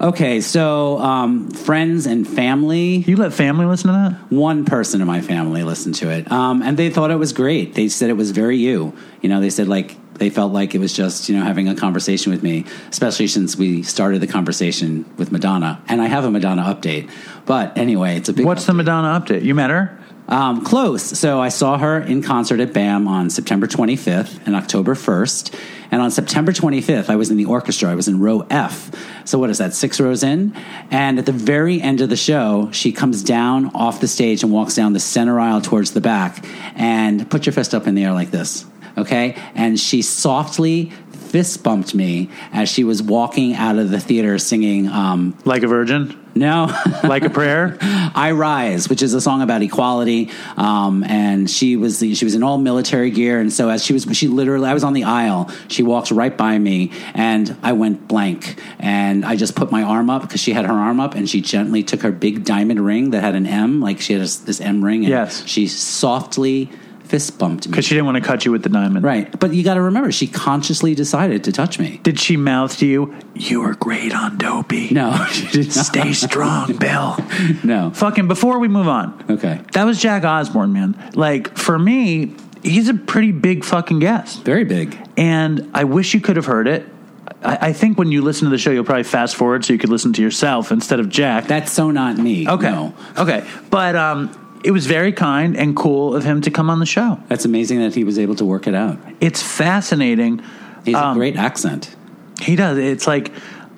Okay, 0.00 0.40
so 0.40 0.98
um, 0.98 1.50
friends 1.50 2.06
and 2.06 2.26
family. 2.26 2.96
You 3.06 3.16
let 3.16 3.32
family 3.32 3.64
listen 3.64 3.88
to 3.88 3.92
that? 3.92 4.32
One 4.32 4.64
person 4.64 5.00
in 5.00 5.06
my 5.06 5.20
family 5.20 5.62
listened 5.62 5.94
to 5.96 6.10
it, 6.10 6.30
um, 6.32 6.62
and 6.62 6.76
they 6.76 6.90
thought 6.90 7.10
it 7.10 7.16
was 7.16 7.32
great. 7.32 7.74
They 7.74 7.88
said 7.88 8.10
it 8.10 8.14
was 8.14 8.32
very 8.32 8.56
you. 8.56 8.96
You 9.22 9.28
know, 9.28 9.40
they 9.40 9.50
said 9.50 9.68
like 9.68 9.96
they 10.14 10.30
felt 10.30 10.52
like 10.52 10.74
it 10.74 10.78
was 10.78 10.92
just 10.92 11.28
you 11.28 11.36
know 11.36 11.44
having 11.44 11.68
a 11.68 11.74
conversation 11.74 12.32
with 12.32 12.42
me, 12.42 12.64
especially 12.90 13.26
since 13.26 13.56
we 13.56 13.82
started 13.82 14.20
the 14.20 14.26
conversation 14.26 15.04
with 15.16 15.32
Madonna, 15.32 15.82
and 15.88 16.00
I 16.00 16.06
have 16.06 16.24
a 16.24 16.30
Madonna 16.30 16.62
update. 16.62 17.10
But 17.46 17.76
anyway, 17.76 18.16
it's 18.16 18.28
a 18.28 18.32
big. 18.32 18.46
What's 18.46 18.66
the 18.66 18.74
Madonna 18.74 19.20
update? 19.20 19.42
You 19.42 19.54
met 19.54 19.70
her? 19.70 19.98
Um, 20.26 20.64
close. 20.64 21.02
So 21.02 21.40
I 21.40 21.50
saw 21.50 21.76
her 21.76 22.00
in 22.00 22.22
concert 22.22 22.60
at 22.60 22.72
BAM 22.72 23.06
on 23.06 23.28
September 23.28 23.66
25th 23.66 24.46
and 24.46 24.56
October 24.56 24.94
1st. 24.94 25.54
And 25.90 26.00
on 26.00 26.10
September 26.10 26.50
25th, 26.50 27.10
I 27.10 27.16
was 27.16 27.30
in 27.30 27.36
the 27.36 27.44
orchestra. 27.44 27.90
I 27.90 27.94
was 27.94 28.08
in 28.08 28.20
row 28.20 28.46
F. 28.50 28.90
So 29.26 29.38
what 29.38 29.50
is 29.50 29.58
that, 29.58 29.74
six 29.74 30.00
rows 30.00 30.22
in? 30.22 30.56
And 30.90 31.18
at 31.18 31.26
the 31.26 31.32
very 31.32 31.80
end 31.80 32.00
of 32.00 32.08
the 32.08 32.16
show, 32.16 32.70
she 32.72 32.90
comes 32.90 33.22
down 33.22 33.70
off 33.74 34.00
the 34.00 34.08
stage 34.08 34.42
and 34.42 34.50
walks 34.50 34.74
down 34.74 34.94
the 34.94 35.00
center 35.00 35.38
aisle 35.38 35.60
towards 35.60 35.92
the 35.92 36.00
back. 36.00 36.44
And 36.74 37.28
put 37.30 37.44
your 37.46 37.52
fist 37.52 37.74
up 37.74 37.86
in 37.86 37.94
the 37.94 38.04
air 38.04 38.12
like 38.12 38.30
this, 38.30 38.64
okay? 38.96 39.36
And 39.54 39.78
she 39.78 40.02
softly 40.02 40.90
fist 41.12 41.64
bumped 41.64 41.94
me 41.96 42.30
as 42.52 42.68
she 42.68 42.84
was 42.84 43.02
walking 43.02 43.54
out 43.54 43.76
of 43.76 43.90
the 43.90 43.98
theater 43.98 44.38
singing, 44.38 44.88
um, 44.88 45.36
Like 45.44 45.64
a 45.64 45.66
virgin? 45.66 46.20
no. 46.36 46.66
Like 47.04 47.24
a 47.24 47.30
prayer? 47.30 47.76
I 47.80 48.30
Rise, 48.32 48.88
which 48.88 49.02
is 49.02 49.14
a 49.14 49.20
song 49.20 49.42
about 49.42 49.60
equality. 49.62 50.30
Um, 50.56 51.02
and 51.04 51.50
she 51.50 51.76
was 51.76 51.98
the, 52.00 52.14
she 52.14 52.24
was 52.24 52.34
in 52.36 52.42
all 52.44 52.56
military 52.58 53.10
gear, 53.10 53.40
and 53.40 53.52
so 53.52 53.68
as 53.68 53.84
she 53.84 53.92
was, 53.92 54.06
she 54.12 54.28
literally, 54.28 54.68
I 54.68 54.74
was 54.74 54.84
on 54.84 54.92
the 54.94 55.04
aisle. 55.04 55.50
She 55.68 55.82
walks 55.82 56.10
right 56.12 56.34
by 56.36 56.56
me, 56.58 56.92
and 57.14 57.56
I 57.62 57.72
went 57.72 58.06
blank, 58.08 58.58
and 58.78 59.24
I 59.24 59.34
just 59.36 59.54
put 59.56 59.70
my 59.72 59.82
arm 59.82 60.08
up 60.10 60.22
because 60.22 60.40
she 60.40 60.52
had 60.52 60.64
her 60.66 60.72
arm 60.72 60.98
up, 61.00 61.14
and 61.16 61.28
she 61.28 61.40
gently 61.40 61.82
took 61.82 62.02
her 62.02 62.12
big 62.12 62.44
diamond 62.44 62.80
ring 62.84 63.10
that 63.10 63.22
had 63.22 63.34
an 63.34 63.46
M, 63.46 63.80
like 63.80 64.00
she 64.00 64.12
had 64.14 64.22
this, 64.22 64.36
this 64.36 64.60
M 64.60 64.84
ring, 64.84 65.00
and 65.04 65.08
Yes. 65.10 65.44
she 65.46 65.66
softly 65.66 66.70
fist 67.04 67.38
bumped 67.38 67.66
me. 67.66 67.70
Because 67.70 67.84
she 67.84 67.94
didn't 67.94 68.06
want 68.06 68.16
to 68.16 68.22
cut 68.22 68.44
you 68.44 68.50
with 68.52 68.62
the 68.62 68.68
diamond. 68.68 69.04
Right, 69.04 69.38
but 69.38 69.52
you 69.54 69.62
got 69.62 69.74
to 69.74 69.82
remember, 69.82 70.10
she 70.12 70.26
consciously 70.26 70.94
decided 70.94 71.44
to 71.44 71.52
touch 71.52 71.78
me. 71.78 72.00
Did 72.02 72.18
she 72.18 72.36
mouth 72.36 72.76
to 72.78 72.86
you, 72.86 73.14
You 73.34 73.60
were 73.60 73.74
great 73.74 74.14
on 74.14 74.38
Dopey? 74.38 74.88
No, 74.90 75.24
she 75.30 75.46
did 75.48 75.66
not. 75.76 75.86
Stay 75.86 76.12
strong, 76.12 76.76
Bill. 76.76 77.16
No. 77.64 77.90
Fucking 77.94 78.28
before 78.28 78.58
we 78.58 78.68
move 78.68 78.88
on, 78.88 79.24
Okay. 79.30 79.60
that 79.72 79.84
was 79.84 80.00
Jack 80.00 80.24
Osbourne, 80.24 80.72
man. 80.72 81.10
Like, 81.14 81.56
for 81.56 81.78
me, 81.78 82.34
he's 82.62 82.88
a 82.88 82.94
pretty 82.94 83.32
big 83.32 83.64
fucking 83.64 83.98
guest. 84.00 84.42
Very 84.42 84.64
big. 84.64 84.98
And 85.16 85.70
I 85.74 85.84
wish 85.84 86.14
you 86.14 86.20
could 86.20 86.36
have 86.36 86.46
heard 86.46 86.66
it. 86.68 86.86
I, 87.42 87.68
I 87.68 87.72
think 87.72 87.98
when 87.98 88.10
you 88.10 88.22
listen 88.22 88.44
to 88.46 88.50
the 88.50 88.58
show, 88.58 88.70
you'll 88.70 88.84
probably 88.84 89.02
fast 89.04 89.36
forward 89.36 89.64
so 89.64 89.72
you 89.72 89.78
could 89.78 89.90
listen 89.90 90.12
to 90.14 90.22
yourself 90.22 90.72
instead 90.72 91.00
of 91.00 91.08
Jack. 91.08 91.46
That's 91.46 91.72
so 91.72 91.90
not 91.90 92.16
me. 92.18 92.48
okay. 92.48 92.70
No. 92.70 92.94
Okay. 93.18 93.46
But 93.70 93.96
um, 93.96 94.43
it 94.64 94.70
was 94.70 94.86
very 94.86 95.12
kind 95.12 95.56
and 95.56 95.76
cool 95.76 96.14
of 96.16 96.24
him 96.24 96.40
to 96.42 96.50
come 96.50 96.70
on 96.70 96.80
the 96.80 96.86
show. 96.86 97.20
That's 97.28 97.44
amazing 97.44 97.80
that 97.80 97.94
he 97.94 98.02
was 98.04 98.18
able 98.18 98.34
to 98.36 98.44
work 98.44 98.66
it 98.66 98.74
out. 98.74 98.98
It's 99.20 99.42
fascinating. 99.42 100.42
He's 100.84 100.94
Um, 100.94 101.12
a 101.12 101.14
great 101.14 101.36
accent. 101.36 101.94
He 102.40 102.56
does. 102.56 102.78
It's 102.78 103.06
like 103.06 103.32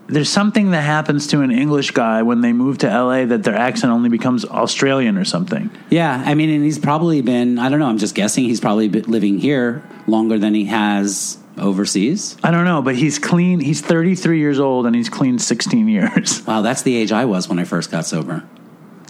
there's 0.08 0.28
something 0.28 0.70
that 0.70 0.82
happens 0.82 1.26
to 1.28 1.40
an 1.40 1.50
English 1.50 1.90
guy 1.90 2.22
when 2.22 2.40
they 2.40 2.52
move 2.52 2.78
to 2.78 2.86
LA 2.86 3.24
that 3.26 3.42
their 3.42 3.56
accent 3.56 3.92
only 3.92 4.08
becomes 4.08 4.44
Australian 4.44 5.18
or 5.18 5.24
something. 5.24 5.68
Yeah, 5.90 6.22
I 6.24 6.34
mean, 6.34 6.48
and 6.50 6.62
he's 6.64 6.78
probably 6.78 7.20
been, 7.22 7.58
I 7.58 7.68
don't 7.68 7.80
know, 7.80 7.86
I'm 7.88 7.98
just 7.98 8.14
guessing 8.14 8.44
he's 8.44 8.60
probably 8.60 8.88
been 8.88 9.10
living 9.10 9.38
here 9.40 9.82
longer 10.06 10.38
than 10.38 10.54
he 10.54 10.66
has 10.66 11.38
overseas. 11.58 12.36
I 12.44 12.50
don't 12.52 12.64
know, 12.64 12.82
but 12.82 12.94
he's 12.94 13.18
clean. 13.18 13.58
He's 13.60 13.80
33 13.80 14.38
years 14.38 14.60
old 14.60 14.86
and 14.86 14.94
he's 14.94 15.08
clean 15.08 15.38
16 15.40 15.88
years. 15.88 16.46
Wow, 16.46 16.62
that's 16.62 16.82
the 16.82 16.94
age 16.94 17.10
I 17.10 17.24
was 17.24 17.48
when 17.48 17.58
I 17.58 17.64
first 17.64 17.90
got 17.90 18.06
sober. 18.06 18.44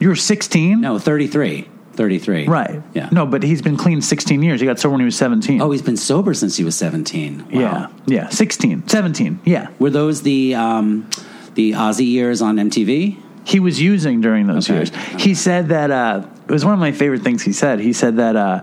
You 0.00 0.08
were 0.08 0.16
16? 0.16 0.80
No, 0.80 0.98
33. 0.98 1.68
33. 1.94 2.46
Right. 2.46 2.82
Yeah. 2.92 3.08
No, 3.10 3.24
but 3.24 3.42
he's 3.42 3.62
been 3.62 3.76
clean 3.78 4.02
16 4.02 4.42
years. 4.42 4.60
He 4.60 4.66
got 4.66 4.78
sober 4.78 4.92
when 4.92 5.00
he 5.00 5.06
was 5.06 5.16
17. 5.16 5.62
Oh, 5.62 5.70
he's 5.70 5.80
been 5.82 5.96
sober 5.96 6.34
since 6.34 6.56
he 6.56 6.64
was 6.64 6.76
17. 6.76 7.48
Wow. 7.52 7.60
yeah. 7.60 7.88
Yeah. 8.06 8.28
16, 8.28 8.86
17. 8.88 9.40
Yeah. 9.44 9.68
Were 9.78 9.88
those 9.90 10.20
the 10.22 10.54
um, 10.54 11.08
the 11.54 11.72
Aussie 11.72 12.06
years 12.06 12.42
on 12.42 12.56
MTV? 12.56 13.18
He 13.44 13.60
was 13.60 13.80
using 13.80 14.20
during 14.20 14.46
those 14.46 14.68
Okay. 14.68 14.76
years. 14.78 14.90
He 15.18 15.34
said 15.34 15.68
that 15.68 15.90
uh, 15.90 16.26
it 16.46 16.50
was 16.52 16.64
one 16.64 16.74
of 16.74 16.80
my 16.80 16.92
favorite 16.92 17.22
things 17.22 17.42
he 17.42 17.52
said. 17.52 17.80
He 17.80 17.92
said 17.94 18.16
that 18.16 18.36
uh, 18.36 18.60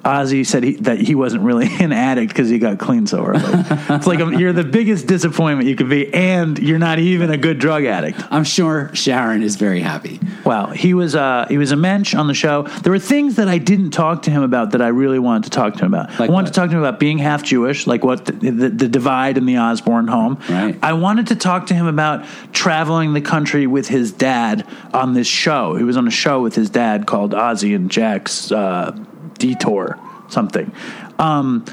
Ozzy 0.00 0.46
said 0.46 0.62
he, 0.62 0.72
that 0.76 1.00
he 1.00 1.14
wasn't 1.14 1.42
really 1.42 1.68
an 1.80 1.92
addict 1.92 2.32
because 2.32 2.48
he 2.48 2.58
got 2.58 2.78
clean 2.78 3.06
so 3.06 3.24
early. 3.24 3.42
it's 3.44 4.06
like 4.06 4.20
um, 4.20 4.34
you're 4.34 4.52
the 4.52 4.64
biggest 4.64 5.06
disappointment 5.06 5.68
you 5.68 5.76
could 5.76 5.88
be, 5.88 6.12
and 6.12 6.58
you're 6.58 6.78
not 6.78 6.98
even 6.98 7.30
a 7.30 7.36
good 7.36 7.58
drug 7.58 7.84
addict. 7.84 8.20
I'm 8.30 8.44
sure 8.44 8.94
Sharon 8.94 9.42
is 9.42 9.56
very 9.56 9.80
happy. 9.80 10.20
Wow, 10.44 10.66
he 10.66 10.94
was 10.94 11.14
uh, 11.14 11.46
he 11.48 11.58
was 11.58 11.72
a 11.72 11.76
mensch 11.76 12.14
on 12.14 12.26
the 12.26 12.34
show. 12.34 12.62
There 12.62 12.92
were 12.92 12.98
things 12.98 13.36
that 13.36 13.48
I 13.48 13.58
didn't 13.58 13.90
talk 13.90 14.22
to 14.22 14.30
him 14.30 14.42
about 14.42 14.72
that 14.72 14.82
I 14.82 14.88
really 14.88 15.18
wanted 15.18 15.44
to 15.44 15.50
talk 15.50 15.74
to 15.74 15.84
him 15.84 15.94
about. 15.94 16.10
Like 16.18 16.30
I 16.30 16.32
wanted 16.32 16.48
what? 16.48 16.54
to 16.54 16.60
talk 16.60 16.70
to 16.70 16.76
him 16.76 16.82
about 16.82 17.00
being 17.00 17.18
half 17.18 17.42
Jewish, 17.42 17.86
like 17.86 18.04
what 18.04 18.26
the, 18.26 18.32
the, 18.32 18.68
the 18.68 18.88
divide 18.88 19.36
in 19.36 19.46
the 19.46 19.56
Osbourne 19.56 20.08
home. 20.08 20.38
Right. 20.48 20.78
I 20.82 20.92
wanted 20.94 21.28
to 21.28 21.36
talk 21.36 21.66
to 21.66 21.74
him 21.74 21.86
about 21.86 22.24
traveling 22.52 23.12
the 23.12 23.20
country 23.20 23.66
with 23.66 23.88
his 23.88 24.12
dad 24.12 24.66
on 24.92 25.14
this 25.14 25.26
show. 25.26 25.74
He 25.74 25.84
was 25.84 25.96
on 25.96 26.06
a 26.06 26.10
show 26.10 26.42
with 26.42 26.54
his 26.54 26.70
dad 26.70 27.06
called 27.06 27.32
Ozzy 27.32 27.74
and 27.74 27.90
Jack's 27.90 28.52
uh, 28.52 28.96
Detour 29.38 29.98
something. 30.28 30.72
Um, 31.18 31.64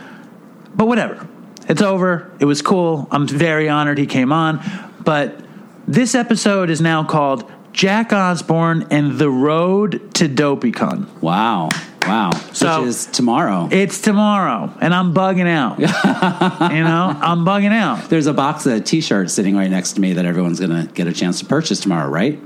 but 0.74 0.88
whatever. 0.88 1.28
It's 1.68 1.82
over. 1.82 2.32
It 2.39 2.45
was 2.45 2.61
cool. 2.61 3.07
I'm 3.11 3.28
very 3.28 3.70
honored 3.70 3.97
he 3.97 4.05
came 4.05 4.32
on. 4.32 4.61
But 5.03 5.39
this 5.88 6.16
episode 6.16 6.70
is 6.70 6.80
now 6.82 7.03
called 7.03 7.51
Jack 7.74 8.13
Osbourne 8.13 8.88
and 8.91 9.18
the 9.18 9.30
Road 9.30 10.13
to 10.16 10.30
DopeyCon. 10.30 11.22
Wow. 11.22 11.70
Wow. 12.07 12.32
So- 12.53 12.82
Which 12.82 12.89
is 12.89 13.05
tomorrow. 13.07 13.68
It's 13.72 13.99
tomorrow, 13.99 14.72
and 14.80 14.93
I'm 14.93 15.13
bugging 15.13 15.47
out. 15.47 15.80
you 16.72 16.84
know, 16.84 17.18
I'm 17.20 17.43
bugging 17.43 17.72
out. 17.74 18.09
There's 18.09 18.28
a 18.28 18.34
box 18.34 18.66
of 18.68 18.84
t-shirts 18.84 19.34
sitting 19.34 19.55
right 19.55 19.70
next 19.72 19.93
to 19.93 20.01
me 20.01 20.13
that 20.13 20.26
everyone's 20.26 20.59
going 20.59 20.88
to 20.88 20.91
get 20.93 21.07
a 21.07 21.13
chance 21.13 21.39
to 21.39 21.45
purchase 21.45 21.80
tomorrow, 21.80 22.07
right? 22.09 22.39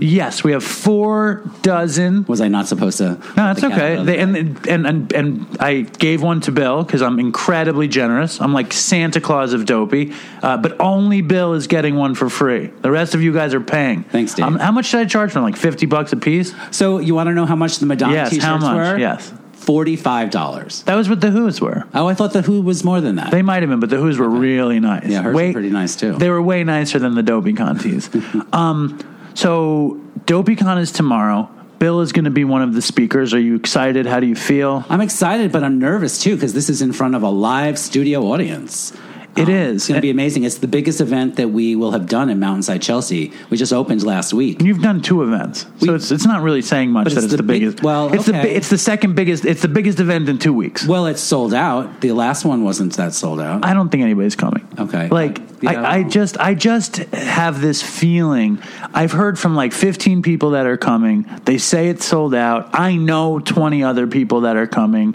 Yes, 0.00 0.42
we 0.42 0.52
have 0.52 0.64
four 0.64 1.42
dozen. 1.62 2.24
Was 2.26 2.40
I 2.40 2.48
not 2.48 2.66
supposed 2.66 2.98
to? 2.98 3.10
No, 3.10 3.34
that's 3.34 3.62
okay. 3.62 4.02
They, 4.02 4.18
and, 4.18 4.36
and 4.66 4.86
and 4.86 5.12
and 5.12 5.56
I 5.60 5.82
gave 5.82 6.22
one 6.22 6.40
to 6.42 6.52
Bill 6.52 6.82
because 6.82 7.02
I'm 7.02 7.18
incredibly 7.18 7.88
generous. 7.88 8.40
I'm 8.40 8.52
like 8.52 8.72
Santa 8.72 9.20
Claus 9.20 9.52
of 9.52 9.66
Dopey, 9.66 10.12
uh, 10.42 10.56
but 10.56 10.80
only 10.80 11.20
Bill 11.22 11.54
is 11.54 11.66
getting 11.66 11.96
one 11.96 12.14
for 12.14 12.30
free. 12.30 12.66
The 12.68 12.90
rest 12.90 13.14
of 13.14 13.22
you 13.22 13.32
guys 13.32 13.54
are 13.54 13.60
paying. 13.60 14.04
Thanks, 14.04 14.34
Dave. 14.34 14.46
Um, 14.46 14.56
how 14.56 14.72
much 14.72 14.90
did 14.90 15.00
I 15.00 15.04
charge 15.04 15.30
for 15.30 15.34
them? 15.34 15.44
Like 15.44 15.56
fifty 15.56 15.86
bucks 15.86 16.12
a 16.12 16.16
piece? 16.16 16.54
so 16.70 16.98
you 16.98 17.14
want 17.14 17.28
to 17.28 17.34
know 17.34 17.46
how 17.46 17.56
much 17.56 17.78
the 17.78 17.86
Madonna 17.86 18.14
Yes, 18.14 18.30
t-shirts 18.30 18.44
how 18.44 18.58
much? 18.58 18.76
were? 18.76 18.98
Yes. 18.98 19.32
forty-five 19.52 20.30
dollars. 20.30 20.82
That 20.84 20.94
was 20.94 21.08
what 21.08 21.20
the 21.20 21.30
Who's 21.30 21.60
were. 21.60 21.84
Oh, 21.94 22.08
I 22.08 22.14
thought 22.14 22.32
the 22.32 22.42
Who 22.42 22.62
was 22.62 22.84
more 22.84 23.00
than 23.00 23.16
that. 23.16 23.30
They 23.30 23.42
might 23.42 23.62
have 23.62 23.68
been, 23.70 23.80
but 23.80 23.90
the 23.90 23.98
Who's 23.98 24.18
were 24.18 24.28
really 24.28 24.80
nice. 24.80 25.06
Yeah, 25.06 25.22
hers 25.22 25.34
were 25.34 25.52
pretty 25.52 25.70
nice, 25.70 25.96
too. 25.96 26.14
They 26.14 26.30
were 26.30 26.40
way 26.40 26.64
nicer 26.64 26.98
than 26.98 27.14
the 27.14 27.22
Dopey 27.22 27.52
tees. 27.52 28.08
um, 28.52 28.98
so 29.34 30.00
DopeyCon 30.24 30.80
is 30.80 30.92
tomorrow. 30.92 31.48
Bill 31.78 32.00
is 32.00 32.12
going 32.12 32.26
to 32.26 32.30
be 32.30 32.44
one 32.44 32.60
of 32.60 32.74
the 32.74 32.82
speakers. 32.82 33.32
Are 33.32 33.40
you 33.40 33.54
excited? 33.56 34.04
How 34.06 34.20
do 34.20 34.26
you 34.26 34.36
feel? 34.36 34.84
I'm 34.90 35.00
excited, 35.00 35.50
but 35.50 35.64
I'm 35.64 35.78
nervous 35.78 36.22
too 36.22 36.34
because 36.34 36.52
this 36.52 36.68
is 36.68 36.82
in 36.82 36.92
front 36.92 37.14
of 37.14 37.22
a 37.22 37.30
live 37.30 37.78
studio 37.78 38.22
audience. 38.24 38.92
It 39.36 39.42
It 39.42 39.48
is. 39.48 39.76
It's 39.76 39.88
going 39.88 39.96
to 39.98 40.02
be 40.02 40.10
amazing. 40.10 40.44
It's 40.44 40.58
the 40.58 40.66
biggest 40.66 41.00
event 41.00 41.36
that 41.36 41.48
we 41.50 41.76
will 41.76 41.92
have 41.92 42.06
done 42.06 42.30
in 42.30 42.40
Mountainside, 42.40 42.82
Chelsea. 42.82 43.32
We 43.48 43.56
just 43.56 43.72
opened 43.72 44.02
last 44.02 44.34
week. 44.34 44.60
You've 44.60 44.82
done 44.82 45.00
two 45.00 45.22
events, 45.22 45.62
so 45.78 45.86
We- 45.86 45.94
it's 45.94 46.10
it's 46.10 46.26
not 46.26 46.42
really 46.42 46.62
saying 46.62 46.90
much 46.90 47.04
that 47.06 47.12
it's 47.14 47.24
it's 47.24 47.30
the 47.30 47.36
the, 47.38 47.42
big- 47.44 47.60
biggest. 47.62 47.82
well, 47.82 48.12
it's 48.12 48.26
the 48.26 48.32
okay. 48.32 48.42
bi- 48.42 48.48
it's 48.56 48.68
the 48.70 48.78
second 48.78 49.14
biggest. 49.14 49.44
It's 49.44 49.62
the 49.62 49.68
biggest 49.68 50.00
event 50.00 50.28
in 50.28 50.38
two 50.38 50.52
weeks. 50.52 50.86
Well, 50.86 51.06
it's 51.06 51.20
sold 51.20 51.54
out. 51.54 52.00
The 52.00 52.12
last 52.12 52.44
one 52.44 52.64
wasn't 52.64 52.92
that 52.96 53.14
sold 53.14 53.40
out. 53.40 53.64
I 53.64 53.72
don't 53.72 53.88
think 53.88 54.02
anybody's 54.02 54.36
coming. 54.36 54.66
Okay. 54.78 55.08
Like 55.08 55.40
Yeah. 55.62 55.82
I, 55.82 55.98
I 55.98 56.02
just 56.02 56.38
I 56.38 56.54
just 56.54 56.96
have 57.14 57.60
this 57.60 57.80
feeling. 57.82 58.58
I've 58.92 59.12
heard 59.12 59.38
from 59.38 59.54
like 59.54 59.72
15 59.72 60.22
people 60.22 60.50
that 60.50 60.66
are 60.66 60.76
coming. 60.76 61.24
They 61.44 61.58
say 61.58 61.88
it's 61.88 62.04
sold 62.04 62.34
out. 62.34 62.70
I 62.72 62.96
know 62.96 63.38
20 63.38 63.84
other 63.84 64.06
people 64.06 64.40
that 64.42 64.56
are 64.56 64.66
coming. 64.66 65.14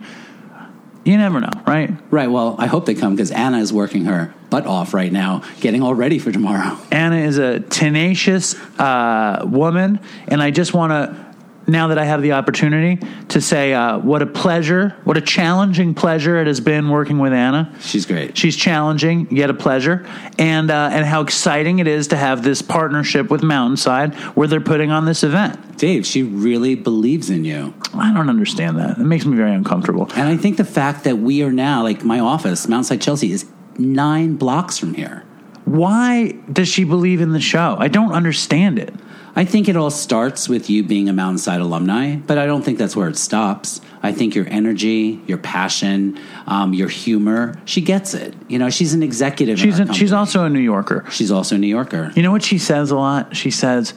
You 1.06 1.18
never 1.18 1.40
know, 1.40 1.52
right? 1.68 1.92
right. 2.10 2.32
Well, 2.32 2.56
I 2.58 2.66
hope 2.66 2.88
they 2.88 2.96
come 2.96 3.16
because 3.16 3.30
Anna 3.30 3.60
is 3.60 3.72
working 3.72 4.06
her 4.06 4.34
butt 4.50 4.66
off 4.66 4.92
right 4.92 5.12
now, 5.12 5.44
getting 5.60 5.84
all 5.84 5.94
ready 5.94 6.18
for 6.18 6.32
tomorrow. 6.32 6.80
Anna 6.92 7.18
is 7.18 7.38
a 7.38 7.60
tenacious 7.60 8.56
uh, 8.80 9.44
woman, 9.46 10.00
and 10.28 10.42
I 10.42 10.50
just 10.50 10.74
want 10.74 10.92
to, 10.92 11.35
now 11.68 11.88
that 11.88 11.98
I 11.98 12.06
have 12.06 12.22
the 12.22 12.34
opportunity, 12.34 13.00
to 13.30 13.42
say 13.42 13.74
uh, 13.74 13.98
what 14.00 14.22
a 14.22 14.26
pleasure, 14.26 14.96
what 15.04 15.18
a 15.18 15.22
challenging 15.22 15.94
pleasure 15.94 16.38
it 16.38 16.48
has 16.48 16.60
been 16.60 16.90
working 16.90 17.20
with 17.20 17.34
Anna. 17.34 17.74
She's 17.80 18.06
great. 18.06 18.38
She's 18.38 18.56
challenging, 18.56 19.28
yet 19.36 19.50
a 19.50 19.54
pleasure, 19.54 20.06
and 20.38 20.70
uh, 20.70 20.90
and 20.92 21.06
how 21.06 21.22
exciting 21.22 21.80
it 21.80 21.88
is 21.88 22.08
to 22.10 22.18
have 22.18 22.44
this 22.44 22.62
partnership 22.62 23.30
with 23.30 23.42
Mountainside, 23.42 24.16
where 24.36 24.48
they're 24.48 24.62
putting 24.62 24.92
on 24.92 25.06
this 25.06 25.24
event. 25.24 25.78
Dave, 25.78 26.06
she 26.06 26.24
really 26.24 26.76
believes 26.76 27.30
in 27.30 27.44
you. 27.44 27.74
I 27.94 28.14
don't 28.14 28.30
understand 28.30 28.78
that. 28.78 28.98
It 28.98 29.04
makes 29.04 29.26
me 29.26 29.36
very 29.36 29.54
uncomfortable. 29.54 30.10
And 30.16 30.30
I 30.30 30.38
think 30.38 30.58
the 30.58 30.66
fact 30.66 31.04
that 31.04 31.18
we 31.18 31.44
are 31.44 31.52
now, 31.52 31.84
like 31.84 32.04
my 32.04 32.20
office, 32.20 32.68
Mountainside 32.68 33.02
Chelsea, 33.02 33.32
is 33.32 33.46
nine 33.78 34.36
blocks 34.36 34.78
from 34.78 34.94
here. 34.94 35.24
Why 35.66 36.32
does 36.52 36.68
she 36.68 36.84
believe 36.84 37.22
in 37.22 37.32
the 37.32 37.40
show? 37.40 37.76
I 37.80 37.88
don't 37.88 38.14
understand 38.14 38.78
it. 38.80 38.94
I 39.38 39.44
think 39.44 39.68
it 39.68 39.76
all 39.76 39.92
starts 39.92 40.48
with 40.48 40.70
you 40.70 40.84
being 40.84 41.10
a 41.10 41.14
Mountainside 41.14 41.60
alumni, 41.60 42.16
but 42.16 42.38
I 42.38 42.46
don't 42.46 42.64
think 42.64 42.78
that's 42.78 42.96
where 42.96 43.10
it 43.10 43.18
stops. 43.18 43.82
I 44.02 44.14
think 44.14 44.34
your 44.34 44.48
energy, 44.48 45.22
your 45.28 45.38
passion, 45.38 46.18
um, 46.48 46.74
your 46.74 46.88
humor, 46.88 47.60
she 47.66 47.82
gets 47.82 48.14
it. 48.14 48.34
You 48.48 48.60
know, 48.60 48.70
she's 48.70 48.94
an 48.94 49.04
executive. 49.04 49.60
She's 49.60 49.80
a, 49.80 49.94
she's 49.94 50.14
also 50.14 50.46
a 50.46 50.50
New 50.50 50.60
Yorker. 50.60 51.06
she's 51.10 51.32
also 51.32 51.56
a 51.56 51.58
New 51.58 51.68
Yorker. 51.68 52.14
You 52.16 52.22
know 52.22 52.32
what 52.32 52.44
she 52.44 52.58
says 52.58 52.92
a 52.92 52.96
lot? 52.96 53.36
She 53.36 53.52
says, 53.52 53.94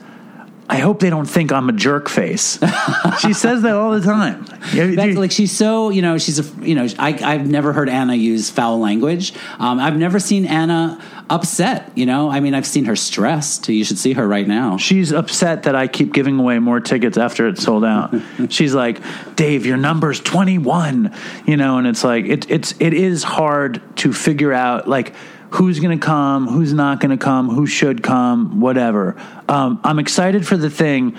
I 0.71 0.79
hope 0.79 1.01
they 1.01 1.09
don't 1.09 1.27
think 1.27 1.51
I'm 1.51 1.69
a 1.71 1.73
jerk 1.73 2.11
face. 2.11 2.59
she 3.21 3.33
says 3.33 3.63
that 3.63 3.75
all 3.75 3.93
the 3.93 4.03
time. 4.03 4.45
That's 4.75 5.17
like 5.17 5.33
she's 5.33 5.51
so 5.51 5.89
you 5.89 6.03
know 6.03 6.19
she's 6.19 6.39
a 6.39 6.65
you 6.65 6.75
know 6.75 6.87
I 6.99 7.19
I've 7.23 7.49
never 7.49 7.73
heard 7.73 7.89
Anna 7.89 8.15
use 8.15 8.51
foul 8.51 8.79
language. 8.79 9.33
Um, 9.59 9.81
I've 9.81 9.97
never 9.97 10.21
seen 10.21 10.45
Anna 10.45 11.03
upset. 11.31 11.91
You 11.95 12.05
know, 12.05 12.31
I 12.31 12.41
mean 12.41 12.53
I've 12.53 12.67
seen 12.67 12.85
her 12.85 12.97
stressed. 12.97 13.69
You 13.71 13.83
should 13.83 13.99
see 13.99 14.13
her 14.13 14.29
right 14.29 14.47
now. 14.47 14.77
She's 14.77 15.11
upset 15.11 15.63
that 15.63 15.75
I 15.75 15.87
keep 15.87 16.13
giving 16.13 16.39
away 16.39 16.59
more 16.59 16.81
tickets 16.81 17.17
after 17.17 17.49
it's 17.49 17.63
sold 17.63 17.85
out. 17.85 18.15
She's 18.51 18.75
like, 18.75 19.01
"Dave, 19.37 19.65
your 19.65 19.79
number's 19.79 20.21
21." 20.21 21.15
You 21.47 21.57
know, 21.57 21.79
and 21.79 21.87
it's 21.87 22.05
like 22.05 22.27
it, 22.27 22.51
it's 22.51 22.75
it 22.79 22.93
is 22.93 23.23
hard 23.23 23.81
to 23.99 24.13
figure 24.13 24.53
out 24.53 24.87
like 24.87 25.15
who's 25.51 25.81
going 25.81 25.99
to 25.99 26.05
come, 26.05 26.47
who's 26.47 26.73
not 26.73 27.01
going 27.01 27.17
to 27.17 27.23
come, 27.23 27.49
who 27.49 27.67
should 27.67 28.03
come, 28.03 28.61
whatever. 28.61 29.17
Um, 29.49 29.81
I'm 29.85 29.99
excited 29.99 30.47
for 30.47 30.57
the 30.57 30.71
thing. 30.71 31.17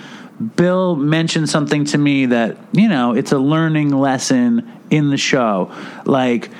Bill 0.56 0.96
mentioned 0.96 1.50
something 1.50 1.84
to 1.86 1.98
me 1.98 2.26
that 2.26 2.56
you 2.72 2.88
know 2.88 3.12
it's 3.12 3.32
a 3.32 3.38
learning 3.38 3.90
lesson 3.90 4.70
in 4.90 5.10
the 5.10 5.18
show, 5.18 5.72
like. 6.04 6.50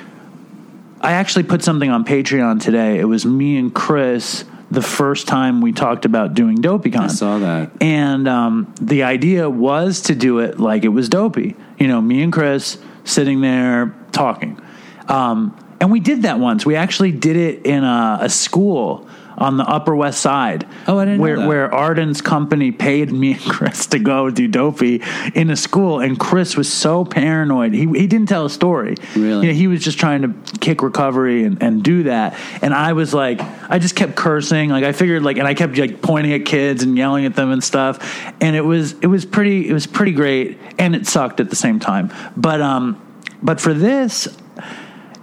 I 1.03 1.13
actually 1.13 1.45
put 1.45 1.63
something 1.63 1.89
on 1.89 2.05
Patreon 2.05 2.61
today. 2.61 2.99
It 2.99 3.05
was 3.05 3.25
me 3.25 3.57
and 3.57 3.73
Chris 3.73 4.45
the 4.71 4.81
first 4.81 5.27
time 5.27 5.59
we 5.59 5.73
talked 5.73 6.05
about 6.05 6.33
doing 6.33 6.57
DopeyCon. 6.57 6.99
I 7.01 7.07
saw 7.07 7.39
that. 7.39 7.71
And 7.81 8.27
um, 8.27 8.73
the 8.79 9.03
idea 9.03 9.49
was 9.49 10.01
to 10.03 10.15
do 10.15 10.39
it 10.39 10.59
like 10.59 10.85
it 10.85 10.89
was 10.89 11.09
dopey. 11.09 11.55
You 11.77 11.87
know, 11.87 11.99
me 11.99 12.23
and 12.23 12.31
Chris 12.31 12.77
sitting 13.03 13.41
there 13.41 13.93
talking. 14.13 14.61
Um, 15.09 15.57
and 15.81 15.91
we 15.91 15.99
did 15.99 16.21
that 16.21 16.39
once. 16.39 16.65
We 16.65 16.75
actually 16.75 17.11
did 17.11 17.35
it 17.35 17.65
in 17.65 17.83
a, 17.83 18.19
a 18.21 18.29
school 18.29 19.09
on 19.37 19.57
the 19.57 19.63
Upper 19.63 19.95
West 19.95 20.21
Side. 20.21 20.67
Oh, 20.87 20.99
I 20.99 21.05
didn't 21.05 21.17
know 21.17 21.23
where, 21.23 21.39
that. 21.39 21.47
Where 21.47 21.73
Arden's 21.73 22.21
company 22.21 22.71
paid 22.71 23.11
me 23.11 23.33
and 23.33 23.41
Chris 23.41 23.87
to 23.87 23.97
go 23.97 24.29
do 24.29 24.47
dopey 24.47 25.01
in 25.33 25.49
a 25.49 25.55
school. 25.55 25.99
And 25.99 26.19
Chris 26.19 26.55
was 26.55 26.71
so 26.71 27.03
paranoid. 27.03 27.73
He, 27.73 27.87
he 27.87 28.05
didn't 28.05 28.27
tell 28.27 28.45
a 28.45 28.49
story. 28.51 28.95
Really? 29.15 29.47
You 29.47 29.53
know, 29.53 29.57
he 29.57 29.67
was 29.67 29.83
just 29.83 29.97
trying 29.97 30.21
to 30.21 30.57
kick 30.59 30.83
recovery 30.83 31.43
and, 31.45 31.63
and 31.63 31.81
do 31.81 32.03
that. 32.03 32.37
And 32.61 32.75
I 32.75 32.93
was 32.93 33.15
like, 33.15 33.41
I 33.67 33.79
just 33.79 33.95
kept 33.95 34.15
cursing. 34.15 34.69
Like 34.69 34.83
I 34.83 34.91
figured 34.91 35.23
like, 35.23 35.37
and 35.37 35.47
I 35.47 35.55
kept 35.55 35.75
like 35.75 36.03
pointing 36.03 36.33
at 36.33 36.45
kids 36.45 36.83
and 36.83 36.95
yelling 36.95 37.25
at 37.25 37.35
them 37.35 37.49
and 37.51 37.63
stuff. 37.63 38.31
And 38.39 38.55
it 38.55 38.61
was, 38.61 38.93
it 38.99 39.07
was 39.07 39.25
pretty, 39.25 39.67
it 39.67 39.73
was 39.73 39.87
pretty 39.87 40.11
great. 40.11 40.59
And 40.77 40.95
it 40.95 41.07
sucked 41.07 41.39
at 41.39 41.49
the 41.49 41.55
same 41.55 41.79
time. 41.79 42.13
But, 42.37 42.61
um, 42.61 43.01
but 43.41 43.59
for 43.59 43.73
this, 43.73 44.27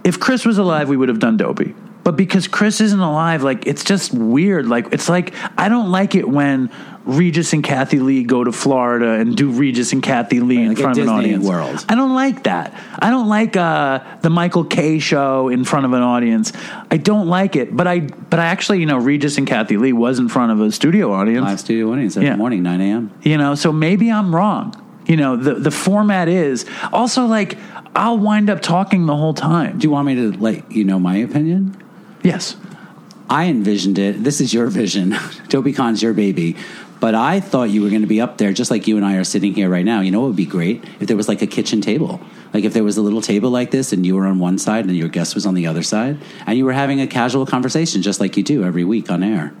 if 0.03 0.19
Chris 0.19 0.45
was 0.45 0.57
alive, 0.57 0.89
we 0.89 0.97
would 0.97 1.09
have 1.09 1.19
done 1.19 1.37
Dopey. 1.37 1.75
But 2.03 2.15
because 2.15 2.47
Chris 2.47 2.79
isn't 2.81 2.99
alive, 2.99 3.43
like 3.43 3.67
it's 3.67 3.83
just 3.83 4.13
weird. 4.13 4.65
Like 4.67 4.93
it's 4.93 5.09
like 5.09 5.33
I 5.57 5.69
don't 5.69 5.91
like 5.91 6.15
it 6.15 6.27
when 6.27 6.71
Regis 7.05 7.53
and 7.53 7.63
Kathie 7.63 7.99
Lee 7.99 8.23
go 8.23 8.43
to 8.43 8.51
Florida 8.51 9.11
and 9.11 9.35
do 9.35 9.51
Regis 9.51 9.91
and 9.93 10.01
Kathie 10.01 10.39
Lee 10.39 10.61
in 10.63 10.69
like 10.69 10.77
front 10.77 10.97
of 10.97 11.03
an 11.03 11.09
audience. 11.09 11.45
World. 11.45 11.85
I 11.89 11.95
don't 11.95 12.15
like 12.15 12.43
that. 12.43 12.73
I 12.97 13.09
don't 13.09 13.27
like 13.27 13.57
uh, 13.57 13.99
the 14.21 14.29
Michael 14.29 14.63
K 14.63 14.99
show 14.99 15.49
in 15.49 15.65
front 15.65 15.85
of 15.85 15.93
an 15.93 16.01
audience. 16.01 16.53
I 16.89 16.97
don't 16.97 17.27
like 17.27 17.55
it. 17.55 17.75
But 17.75 17.85
I 17.87 17.99
but 17.99 18.39
I 18.39 18.45
actually 18.45 18.79
you 18.79 18.85
know 18.85 18.97
Regis 18.97 19.37
and 19.37 19.45
Kathie 19.45 19.77
Lee 19.77 19.93
was 19.93 20.19
in 20.19 20.29
front 20.29 20.51
of 20.53 20.61
a 20.61 20.71
studio 20.71 21.11
audience. 21.11 21.45
Live 21.45 21.59
studio 21.59 21.91
audience 21.91 22.15
every 22.15 22.29
Yeah. 22.29 22.37
morning, 22.37 22.63
nine 22.63 22.79
a.m. 22.81 23.11
You 23.23 23.37
know, 23.37 23.55
so 23.55 23.71
maybe 23.73 24.09
I'm 24.09 24.33
wrong. 24.33 24.73
You 25.09 25.17
know, 25.17 25.35
the 25.35 25.55
the 25.55 25.71
format 25.71 26.29
is 26.29 26.65
also 26.93 27.25
like 27.25 27.57
I'll 27.95 28.19
wind 28.19 28.49
up 28.49 28.61
talking 28.61 29.07
the 29.07 29.15
whole 29.17 29.33
time. 29.33 29.79
Do 29.79 29.87
you 29.87 29.91
want 29.91 30.05
me 30.05 30.15
to 30.15 30.31
let 30.37 30.71
you 30.71 30.85
know 30.85 30.99
my 30.99 31.17
opinion? 31.17 31.75
Yes. 32.23 32.55
I 33.27 33.45
envisioned 33.45 33.99
it. 33.99 34.23
This 34.23 34.39
is 34.39 34.53
your 34.53 34.67
vision. 34.67 35.11
DopeyCon's 35.49 36.01
your 36.01 36.13
baby. 36.13 36.55
But 36.99 37.15
I 37.15 37.39
thought 37.39 37.69
you 37.69 37.81
were 37.81 37.89
going 37.89 38.01
to 38.01 38.07
be 38.07 38.19
up 38.19 38.37
there 38.37 38.51
just 38.51 38.69
like 38.69 38.87
you 38.87 38.97
and 38.97 39.05
I 39.05 39.15
are 39.15 39.23
sitting 39.23 39.53
here 39.53 39.69
right 39.69 39.85
now. 39.85 40.01
You 40.01 40.11
know 40.11 40.19
what 40.19 40.27
would 40.27 40.35
be 40.35 40.45
great? 40.45 40.83
If 40.99 41.07
there 41.07 41.17
was 41.17 41.27
like 41.27 41.41
a 41.41 41.47
kitchen 41.47 41.81
table. 41.81 42.19
Like 42.53 42.63
if 42.63 42.73
there 42.73 42.83
was 42.83 42.97
a 42.97 43.01
little 43.01 43.21
table 43.21 43.49
like 43.49 43.71
this 43.71 43.93
and 43.93 44.05
you 44.05 44.15
were 44.15 44.27
on 44.27 44.37
one 44.37 44.57
side 44.57 44.85
and 44.85 44.95
your 44.95 45.07
guest 45.07 45.33
was 45.33 45.45
on 45.45 45.53
the 45.53 45.65
other 45.65 45.83
side 45.83 46.19
and 46.45 46.57
you 46.57 46.65
were 46.65 46.73
having 46.73 46.99
a 46.99 47.07
casual 47.07 47.45
conversation 47.45 48.01
just 48.01 48.19
like 48.19 48.35
you 48.37 48.43
do 48.43 48.63
every 48.63 48.83
week 48.83 49.09
on 49.09 49.23
air. 49.23 49.53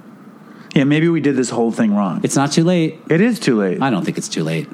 Yeah, 0.75 0.83
maybe 0.83 1.07
we 1.07 1.21
did 1.21 1.35
this 1.35 1.49
whole 1.49 1.71
thing 1.71 1.95
wrong. 1.95 2.21
It's 2.23 2.35
not 2.35 2.51
too 2.51 2.63
late. 2.63 2.99
It 3.09 3.21
is 3.21 3.39
too 3.39 3.59
late. 3.59 3.81
I 3.81 3.89
don't 3.89 4.03
think 4.03 4.17
it's 4.17 4.29
too 4.29 4.43
late. 4.43 4.67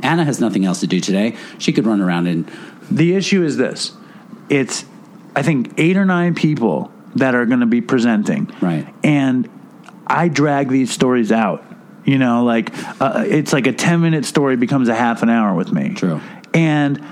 Anna 0.00 0.24
has 0.24 0.40
nothing 0.40 0.64
else 0.64 0.80
to 0.80 0.86
do 0.86 1.00
today. 1.00 1.36
She 1.58 1.72
could 1.72 1.86
run 1.86 2.00
around 2.00 2.26
and 2.26 2.50
The 2.90 3.14
issue 3.14 3.44
is 3.44 3.56
this 3.56 3.92
it's, 4.48 4.84
I 5.36 5.42
think, 5.42 5.74
eight 5.76 5.96
or 5.96 6.04
nine 6.04 6.34
people 6.34 6.92
that 7.16 7.34
are 7.34 7.46
going 7.46 7.60
to 7.60 7.66
be 7.66 7.80
presenting. 7.80 8.50
Right. 8.60 8.92
And 9.02 9.48
I 10.06 10.28
drag 10.28 10.68
these 10.68 10.90
stories 10.90 11.32
out. 11.32 11.64
You 12.04 12.16
know, 12.16 12.44
like 12.44 12.70
uh, 13.02 13.24
it's 13.26 13.52
like 13.52 13.66
a 13.66 13.72
10 13.72 14.00
minute 14.00 14.24
story 14.24 14.56
becomes 14.56 14.88
a 14.88 14.94
half 14.94 15.22
an 15.22 15.28
hour 15.28 15.54
with 15.54 15.72
me. 15.72 15.94
True. 15.94 16.22
And 16.54 17.04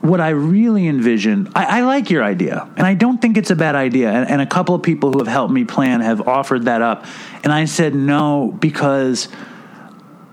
what 0.00 0.20
I 0.20 0.30
really 0.30 0.88
envision, 0.88 1.50
I, 1.54 1.78
I 1.78 1.80
like 1.82 2.10
your 2.10 2.22
idea, 2.22 2.68
and 2.76 2.86
I 2.86 2.92
don't 2.92 3.22
think 3.22 3.38
it's 3.38 3.50
a 3.50 3.56
bad 3.56 3.74
idea. 3.74 4.10
And, 4.10 4.28
and 4.28 4.42
a 4.42 4.46
couple 4.46 4.74
of 4.74 4.82
people 4.82 5.12
who 5.12 5.18
have 5.18 5.28
helped 5.28 5.52
me 5.52 5.64
plan 5.64 6.00
have 6.00 6.26
offered 6.28 6.64
that 6.64 6.82
up, 6.82 7.06
and 7.42 7.52
I 7.52 7.64
said 7.64 7.94
no 7.94 8.54
because 8.58 9.28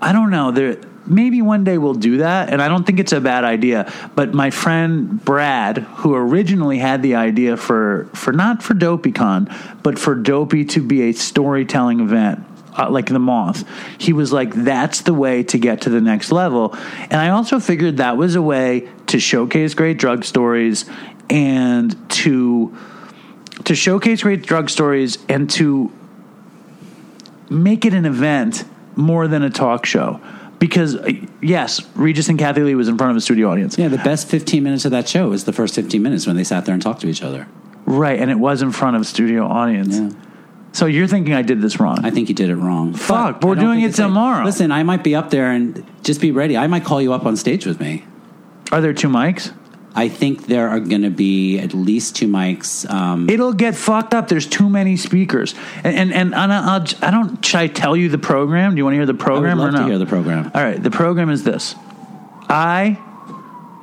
I 0.01 0.11
don't 0.11 0.31
know. 0.31 0.51
There, 0.51 0.75
maybe 1.11 1.41
one 1.41 1.63
day 1.63 1.77
we'll 1.77 1.93
do 1.93 2.17
that, 2.17 2.49
and 2.49 2.61
I 2.61 2.67
don't 2.67 2.85
think 2.85 2.99
it's 2.99 3.11
a 3.11 3.21
bad 3.21 3.43
idea. 3.43 3.91
But 4.15 4.33
my 4.33 4.49
friend 4.49 5.23
Brad, 5.23 5.79
who 5.79 6.15
originally 6.15 6.79
had 6.79 7.03
the 7.03 7.15
idea 7.15 7.57
for 7.57 8.09
for 8.13 8.31
not 8.31 8.63
for 8.63 8.73
DopeyCon, 8.73 9.83
but 9.83 9.99
for 9.99 10.15
Dopey 10.15 10.65
to 10.65 10.81
be 10.81 11.03
a 11.03 11.11
storytelling 11.11 11.99
event, 11.99 12.43
uh, 12.77 12.89
like 12.89 13.07
the 13.07 13.19
moth. 13.19 13.65
He 13.99 14.13
was 14.13 14.31
like, 14.31 14.53
that's 14.53 15.01
the 15.01 15.13
way 15.13 15.43
to 15.43 15.57
get 15.57 15.81
to 15.81 15.89
the 15.89 16.01
next 16.01 16.31
level. 16.31 16.75
And 17.09 17.15
I 17.15 17.29
also 17.29 17.59
figured 17.59 17.97
that 17.97 18.17
was 18.17 18.35
a 18.35 18.41
way 18.41 18.89
to 19.07 19.19
showcase 19.19 19.73
great 19.73 19.97
drug 19.97 20.23
stories 20.23 20.85
and 21.29 22.09
to 22.09 22.75
to 23.65 23.75
showcase 23.75 24.23
great 24.23 24.41
drug 24.41 24.69
stories 24.69 25.17
and 25.29 25.49
to 25.51 25.91
make 27.49 27.85
it 27.85 27.93
an 27.93 28.05
event 28.05 28.63
more 28.95 29.27
than 29.27 29.43
a 29.43 29.49
talk 29.49 29.85
show. 29.85 30.19
Because 30.61 30.95
uh, 30.95 31.09
yes, 31.41 31.81
Regis 31.95 32.29
and 32.29 32.37
Kathie 32.39 32.61
Lee 32.61 32.75
was 32.75 32.87
in 32.87 32.95
front 32.97 33.09
of 33.11 33.17
a 33.17 33.21
studio 33.21 33.49
audience, 33.51 33.77
Yeah, 33.79 33.87
the 33.89 33.97
best 33.97 34.27
15 34.29 34.61
minutes 34.63 34.85
of 34.85 34.91
that 34.91 35.09
show 35.09 35.27
was 35.29 35.43
the 35.45 35.51
first 35.51 35.73
15 35.75 36.01
minutes 36.01 36.27
when 36.27 36.35
they 36.37 36.43
sat 36.43 36.65
there 36.65 36.73
and 36.73 36.81
talked 36.81 37.01
to 37.01 37.07
each 37.07 37.23
other. 37.23 37.47
right? 37.85 38.19
And 38.19 38.29
it 38.29 38.37
was 38.39 38.61
in 38.61 38.71
front 38.71 38.95
of 38.95 39.01
a 39.01 39.05
studio 39.05 39.45
audience. 39.47 39.97
Yeah. 39.97 40.11
So 40.73 40.85
you're 40.85 41.07
thinking 41.07 41.33
I 41.33 41.41
did 41.41 41.61
this 41.61 41.79
wrong? 41.79 42.05
I 42.05 42.11
think 42.11 42.29
you 42.29 42.35
did 42.35 42.49
it 42.49 42.55
wrong. 42.55 42.93
Fuck, 42.93 43.41
but 43.41 43.47
we're 43.47 43.55
doing 43.55 43.81
it 43.81 43.87
it's 43.87 43.97
like- 43.99 44.07
tomorrow. 44.07 44.45
listen, 44.45 44.71
I 44.71 44.83
might 44.83 45.03
be 45.03 45.15
up 45.15 45.31
there 45.31 45.51
and 45.51 45.83
just 46.03 46.21
be 46.21 46.31
ready. 46.31 46.55
I 46.55 46.67
might 46.67 46.85
call 46.85 47.01
you 47.01 47.11
up 47.11 47.25
on 47.25 47.35
stage 47.35 47.65
with 47.65 47.79
me. 47.81 48.05
Are 48.71 48.79
there 48.81 48.93
two 48.93 49.09
mics? 49.09 49.51
I 49.93 50.07
think 50.07 50.45
there 50.47 50.69
are 50.69 50.79
going 50.79 51.01
to 51.01 51.09
be 51.09 51.59
at 51.59 51.73
least 51.73 52.15
two 52.15 52.27
mics. 52.27 52.89
Um, 52.89 53.29
It'll 53.29 53.53
get 53.53 53.75
fucked 53.75 54.13
up. 54.13 54.29
There's 54.29 54.47
too 54.47 54.69
many 54.69 54.95
speakers, 54.97 55.53
and 55.83 55.95
and, 55.95 56.13
and, 56.13 56.33
and 56.33 56.53
I'll, 56.53 56.85
I 57.01 57.11
don't. 57.11 57.43
Should 57.45 57.59
I 57.59 57.67
tell 57.67 57.95
you 57.97 58.07
the 58.09 58.17
program? 58.17 58.71
Do 58.71 58.77
you 58.77 58.85
want 58.85 58.93
to 58.93 58.97
hear 58.97 59.05
the 59.05 59.11
I 59.11 59.13
would 59.13 59.19
program 59.19 59.57
love 59.59 59.69
or 59.69 59.71
no? 59.71 59.79
to 59.79 59.85
hear 59.85 59.97
the 59.97 60.05
program. 60.05 60.51
All 60.53 60.63
right, 60.63 60.81
the 60.81 60.91
program 60.91 61.29
is 61.29 61.43
this. 61.43 61.75
I, 62.47 62.97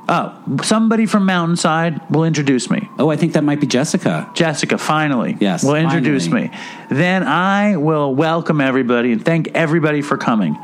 oh, 0.09 0.61
somebody 0.63 1.07
from 1.07 1.27
Mountainside 1.27 2.11
will 2.11 2.25
introduce 2.25 2.71
me. 2.71 2.89
Oh, 2.99 3.11
I 3.11 3.17
think 3.17 3.33
that 3.35 3.45
might 3.45 3.61
be 3.61 3.67
Jessica. 3.67 4.31
Jessica, 4.35 4.79
finally, 4.79 5.37
Yes, 5.41 5.63
will 5.65 5.75
introduce 5.75 6.27
finally. 6.27 6.49
me. 6.49 6.59
Then 6.91 7.23
I 7.23 7.77
will 7.77 8.15
welcome 8.15 8.61
everybody 8.61 9.13
and 9.13 9.25
thank 9.25 9.49
everybody 9.55 10.03
for 10.03 10.17
coming. 10.17 10.55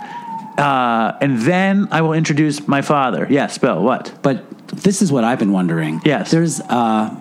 Uh, 0.59 1.17
and 1.21 1.39
then 1.41 1.89
I 1.91 2.03
will 2.03 2.13
introduce 2.13 2.69
my 2.69 2.81
father. 2.83 3.27
Yes, 3.29 3.59
Bill. 3.59 3.83
What? 3.83 4.17
But 4.23 4.45
this 4.75 5.03
is 5.03 5.11
what 5.13 5.25
I've 5.25 5.39
been 5.39 5.53
wondering. 5.53 6.01
Yes. 6.05 6.31
There's 6.31 6.61
uh, 6.61 7.15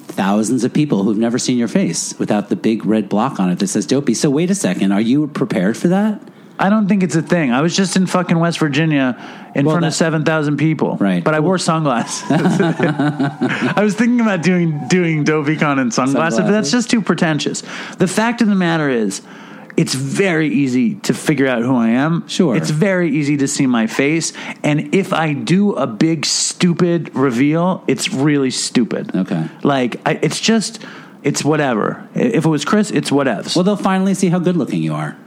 thousands 0.00 0.64
of 0.64 0.72
people 0.72 1.02
who've 1.02 1.18
never 1.18 1.38
seen 1.38 1.58
your 1.58 1.68
face 1.68 2.18
without 2.18 2.48
the 2.48 2.56
big 2.56 2.84
red 2.84 3.08
block 3.08 3.40
on 3.40 3.50
it 3.50 3.58
that 3.58 3.68
says 3.68 3.86
Dopey. 3.86 4.14
So 4.14 4.30
wait 4.30 4.50
a 4.50 4.54
second. 4.54 4.92
Are 4.92 5.00
you 5.00 5.26
prepared 5.28 5.76
for 5.76 5.88
that? 5.88 6.20
I 6.58 6.68
don't 6.68 6.88
think 6.88 7.02
it's 7.02 7.16
a 7.16 7.22
thing. 7.22 7.52
I 7.52 7.62
was 7.62 7.74
just 7.74 7.96
in 7.96 8.06
fucking 8.06 8.38
West 8.38 8.58
Virginia 8.58 9.16
in 9.54 9.64
Well, 9.64 9.76
front 9.76 9.86
of 9.86 9.94
seven 9.94 10.26
thousand 10.26 10.58
people. 10.58 10.98
Right. 10.98 11.24
But 11.24 11.34
I 11.34 11.40
wore 11.40 11.56
sunglasses. 11.56 12.22
I 12.30 13.80
was 13.82 13.94
thinking 13.94 14.20
about 14.20 14.42
doing 14.42 14.86
doing 14.88 15.24
DopeyCon 15.24 15.80
in 15.80 15.90
sunglasses, 15.90 16.40
but 16.40 16.50
that's 16.50 16.70
just 16.70 16.90
too 16.90 17.00
pretentious. 17.00 17.62
The 17.96 18.06
fact 18.06 18.42
of 18.42 18.48
the 18.48 18.54
matter 18.54 18.90
is, 18.90 19.22
it's 19.76 19.94
very 19.94 20.48
easy 20.48 20.96
to 20.96 21.14
figure 21.14 21.46
out 21.46 21.62
who 21.62 21.76
I 21.76 21.88
am. 21.90 22.26
Sure. 22.28 22.56
It's 22.56 22.70
very 22.70 23.10
easy 23.10 23.36
to 23.38 23.48
see 23.48 23.66
my 23.66 23.86
face, 23.86 24.32
and 24.62 24.94
if 24.94 25.12
I 25.12 25.32
do 25.32 25.72
a 25.74 25.86
big 25.86 26.26
stupid 26.26 27.14
reveal, 27.14 27.84
it's 27.86 28.12
really 28.12 28.50
stupid. 28.50 29.14
Okay. 29.14 29.48
Like 29.62 30.00
I, 30.06 30.18
it's 30.22 30.40
just. 30.40 30.80
It's 31.22 31.44
whatever. 31.44 32.08
If 32.14 32.46
it 32.46 32.48
was 32.48 32.64
Chris, 32.64 32.90
it's 32.90 33.12
whatever. 33.12 33.46
Well, 33.54 33.62
they'll 33.62 33.76
finally 33.76 34.14
see 34.14 34.30
how 34.30 34.38
good 34.38 34.56
looking 34.56 34.82
you 34.82 34.94
are. 34.94 35.18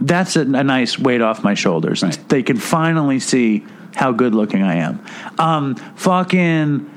that's 0.00 0.36
a, 0.36 0.42
a 0.42 0.64
nice 0.64 0.98
weight 0.98 1.20
off 1.22 1.42
my 1.42 1.54
shoulders. 1.54 2.02
Right. 2.02 2.28
They 2.28 2.42
can 2.42 2.56
finally 2.58 3.18
see 3.18 3.64
how 3.94 4.12
good 4.12 4.34
looking 4.34 4.62
I 4.62 4.76
am. 4.76 5.04
Um, 5.38 5.74
fucking, 5.96 6.88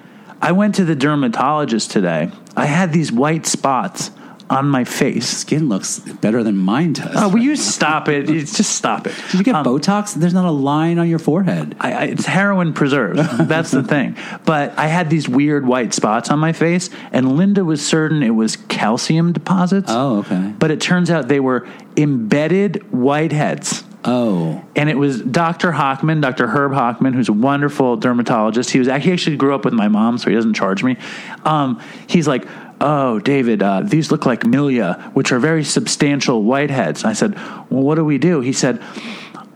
I 0.41 0.51
went 0.51 0.75
to 0.75 0.83
the 0.85 0.95
dermatologist 0.95 1.91
today. 1.91 2.31
I 2.55 2.65
had 2.65 2.91
these 2.93 3.11
white 3.11 3.45
spots 3.45 4.11
on 4.51 4.67
my 4.69 4.83
face. 4.83 5.27
Skin 5.27 5.69
looks 5.69 5.97
better 5.99 6.43
than 6.43 6.57
mine 6.57 6.93
does. 6.93 7.13
Oh, 7.15 7.29
will 7.29 7.39
you 7.41 7.55
stop 7.55 8.07
it? 8.09 8.27
Just 8.27 8.75
stop 8.75 9.07
it. 9.07 9.15
Did 9.31 9.33
you 9.39 9.43
get 9.43 9.55
Um, 9.55 9.65
Botox? 9.65 10.13
There's 10.13 10.33
not 10.33 10.45
a 10.45 10.51
line 10.51 10.99
on 10.99 11.07
your 11.09 11.19
forehead. 11.19 11.75
I, 11.79 11.91
I, 11.93 12.03
it's 12.03 12.25
heroin 12.25 12.73
preserves. 12.73 13.21
That's 13.47 13.71
the 13.71 13.81
thing. 13.83 14.17
But 14.45 14.77
I 14.77 14.87
had 14.87 15.09
these 15.09 15.27
weird 15.29 15.65
white 15.65 15.93
spots 15.93 16.29
on 16.29 16.37
my 16.39 16.51
face, 16.53 16.89
and 17.11 17.37
Linda 17.37 17.63
was 17.63 17.85
certain 17.85 18.21
it 18.21 18.31
was 18.31 18.57
calcium 18.57 19.31
deposits. 19.33 19.89
Oh, 19.89 20.19
okay. 20.19 20.53
But 20.59 20.69
it 20.69 20.81
turns 20.81 21.09
out 21.09 21.27
they 21.29 21.39
were 21.39 21.67
embedded 21.97 22.83
whiteheads. 22.91 23.85
Oh, 24.03 24.65
and 24.75 24.89
it 24.89 24.97
was 24.97 25.21
Dr. 25.21 25.71
Hockman, 25.71 26.21
Dr. 26.21 26.47
Herb 26.47 26.71
Hockman, 26.71 27.13
who's 27.13 27.29
a 27.29 27.33
wonderful 27.33 27.97
dermatologist. 27.97 28.71
He 28.71 28.79
was 28.79 28.87
he 28.87 29.11
actually 29.13 29.37
grew 29.37 29.53
up 29.53 29.63
with 29.63 29.75
my 29.75 29.87
mom, 29.87 30.17
so 30.17 30.29
he 30.29 30.35
doesn't 30.35 30.55
charge 30.55 30.83
me. 30.83 30.97
Um, 31.45 31.79
he's 32.07 32.27
like, 32.27 32.45
"Oh, 32.81 33.19
David, 33.19 33.61
uh, 33.63 33.81
these 33.83 34.11
look 34.11 34.25
like 34.25 34.41
milia, 34.43 34.99
which 35.13 35.31
are 35.31 35.39
very 35.39 35.63
substantial 35.63 36.43
whiteheads." 36.43 37.05
I 37.05 37.13
said, 37.13 37.35
"Well, 37.69 37.83
what 37.83 37.95
do 37.95 38.03
we 38.03 38.17
do?" 38.17 38.41
He 38.41 38.51
said, 38.53 38.81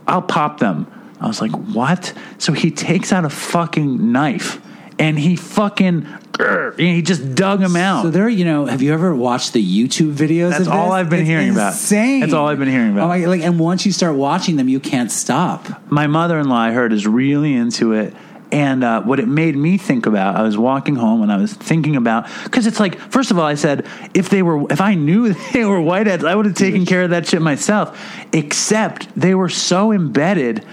"I'll 0.07 0.21
pop 0.21 0.59
them." 0.59 0.88
I 1.19 1.28
was 1.28 1.41
like, 1.41 1.51
"What?" 1.51 2.13
So 2.38 2.53
he 2.53 2.71
takes 2.71 3.11
out 3.11 3.26
a 3.26 3.30
fucking 3.30 4.11
knife 4.11 4.61
and 4.99 5.17
he 5.19 5.36
fucking 5.36 6.05
he 6.78 7.01
just 7.01 7.34
dug 7.36 7.61
them 7.61 7.76
out. 7.78 8.03
so 8.03 8.09
there. 8.09 8.28
You 8.28 8.43
know, 8.45 8.65
have 8.65 8.82
you 8.82 8.93
ever 8.93 9.15
watched 9.15 9.53
the 9.53 9.63
YouTube 9.63 10.13
videos? 10.13 10.51
That's 10.51 10.67
all? 10.67 10.91
I've 10.91 11.09
been 11.09 11.21
It's 11.21 11.30
hearing 11.30 11.49
about. 11.51 11.73
insane. 11.73 12.19
That's 12.19 12.34
all 12.34 12.47
I've 12.47 12.59
been 12.59 12.67
hearing 12.69 12.91
about. 12.91 13.05
Oh 13.05 13.07
my, 13.07 13.26
like, 13.26 13.41
and 13.41 13.57
once 13.59 13.86
you 13.86 13.91
start 13.93 14.15
watching 14.15 14.57
them, 14.57 14.67
you 14.67 14.80
can't 14.82 15.11
stop. 15.11 15.65
my 15.89 16.07
mother-in-law 16.07 16.57
I 16.57 16.71
heard 16.71 16.91
is 16.91 17.07
really 17.07 17.53
into 17.53 17.93
it 17.93 18.13
and 18.52 18.84
uh, 18.84 19.02
what 19.02 19.20
it 19.20 19.28
made 19.28 19.56
me 19.56 19.78
think 19.78 20.06
about 20.06 20.36
i 20.36 20.41
was 20.41 20.58
walking 20.58 20.96
home 20.96 21.22
and 21.22 21.32
i 21.32 21.38
was 21.38 21.54
thinking 21.54 21.96
about 21.96 22.28
because 22.43 22.68
it's 22.68 22.80
like 22.80 22.98
first 23.00 23.32
of 23.32 23.39
all 23.39 23.46
i 23.46 23.56
said 23.56 23.86
if 24.14 24.30
they 24.30 24.43
were 24.43 24.72
if 24.72 24.82
i 24.82 24.93
knew 24.93 25.34
they 25.54 25.66
were 25.66 25.80
whiteheads 25.80 26.26
i 26.26 26.36
would 26.36 26.46
have 26.46 26.56
taken 26.56 26.86
care 26.86 27.04
of 27.04 27.10
that 27.12 27.28
shit 27.28 27.41
myself. 27.41 28.00
Except 28.34 29.08
they 29.16 29.36
were 29.36 29.50
so 29.50 29.91
embedded 29.91 30.66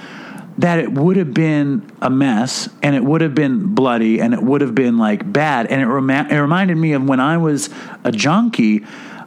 that 0.59 0.79
it 0.79 0.93
would 0.93 1.16
have 1.16 1.33
been 1.33 1.91
a 2.03 2.11
mess 2.11 2.68
and 2.83 2.95
it 2.95 3.03
would 3.03 3.20
have 3.20 3.35
been 3.35 3.75
bloody 3.75 4.20
and 4.20 4.35
it 4.35 4.43
would 4.43 4.61
have 4.61 4.75
been 4.75 4.99
like 4.99 5.31
bad. 5.33 5.66
And 5.66 5.81
it, 5.81 5.87
rema- 5.87 6.27
it 6.31 6.39
reminded 6.39 6.77
me 6.77 6.93
of 6.93 7.05
when 7.05 7.20
i 7.20 7.37
was 7.39 7.70
a 8.05 8.12
junkie 8.12 8.85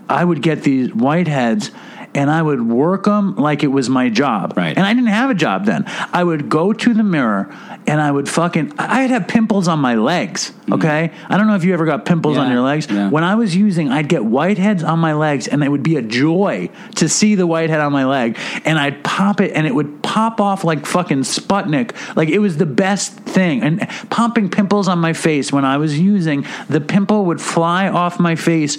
i 0.08 0.24
would 0.24 0.42
get 0.42 0.64
these 0.64 0.90
whiteheads 0.90 1.72
and 2.16 2.32
I 2.32 2.42
would 2.42 2.62
work 2.68 3.04
them 3.04 3.36
like 3.36 3.64
it 3.64 3.68
was 3.68 3.90
my 3.90 4.10
job. 4.10 4.54
Right. 4.58 4.76
And 4.76 4.86
I 4.86 4.94
didn't 4.94 5.10
have 5.10 5.30
a 5.30 5.36
job 5.36 5.66
then. 5.66 5.84
I 6.12 6.24
would 6.24 6.50
go 6.50 6.74
to 6.74 6.94
the 6.94 7.04
mirror 7.04 7.54
and 7.86 8.02
I 8.02 8.10
would 8.12 8.28
fucking, 8.28 8.74
I'd 8.80 9.12
have 9.12 9.28
pimples 9.28 9.68
on 9.68 9.80
my 9.80 9.96
legs. 9.96 10.52
Okay. 10.72 11.12
I 11.30 11.38
don't 11.38 11.46
know 11.48 11.56
if 11.56 11.64
you 11.64 11.74
ever 11.74 11.86
got 11.86 12.06
pimples 12.06 12.38
on 12.38 12.48
Mm. 12.48 12.52
Your 12.54 12.62
legs. 12.62 12.88
yeah. 12.90 13.10
When 13.10 13.24
I 13.24 13.36
was 13.36 13.56
using, 13.56 13.90
I'd 13.92 14.08
get 14.10 14.22
whiteheads 14.22 14.84
on 14.88 15.00
my 15.00 15.14
legs 15.14 15.48
and 15.48 15.64
it 15.64 15.70
would 15.70 15.84
be 15.84 15.98
a 15.98 16.02
joy 16.02 16.70
to 16.96 17.08
see 17.10 17.36
the 17.36 17.46
whitehead 17.46 17.80
on 17.80 17.92
my 17.92 18.06
leg. 18.06 18.38
And 18.66 18.80
I'd 18.80 19.04
pop 19.04 19.42
it 19.42 19.52
and 19.54 19.68
it 19.68 19.76
would 19.76 20.02
pop 20.02 20.40
off 20.42 20.64
like 20.64 20.86
fucking 20.86 21.20
Sputnik. 21.20 21.92
Like 22.16 22.30
it 22.30 22.40
was 22.40 22.58
the 22.58 22.66
best 22.66 23.14
thing. 23.20 23.62
And 23.62 23.88
popping 24.10 24.50
pimples 24.50 24.88
on 24.88 25.00
my 25.00 25.14
face 25.14 25.52
when 25.52 25.66
I 25.66 25.78
was 25.78 26.00
using, 26.00 26.46
the 26.70 26.82
pimple 26.82 27.26
would 27.26 27.42
fly 27.42 27.90
off 27.90 28.20
my 28.20 28.36
face 28.36 28.78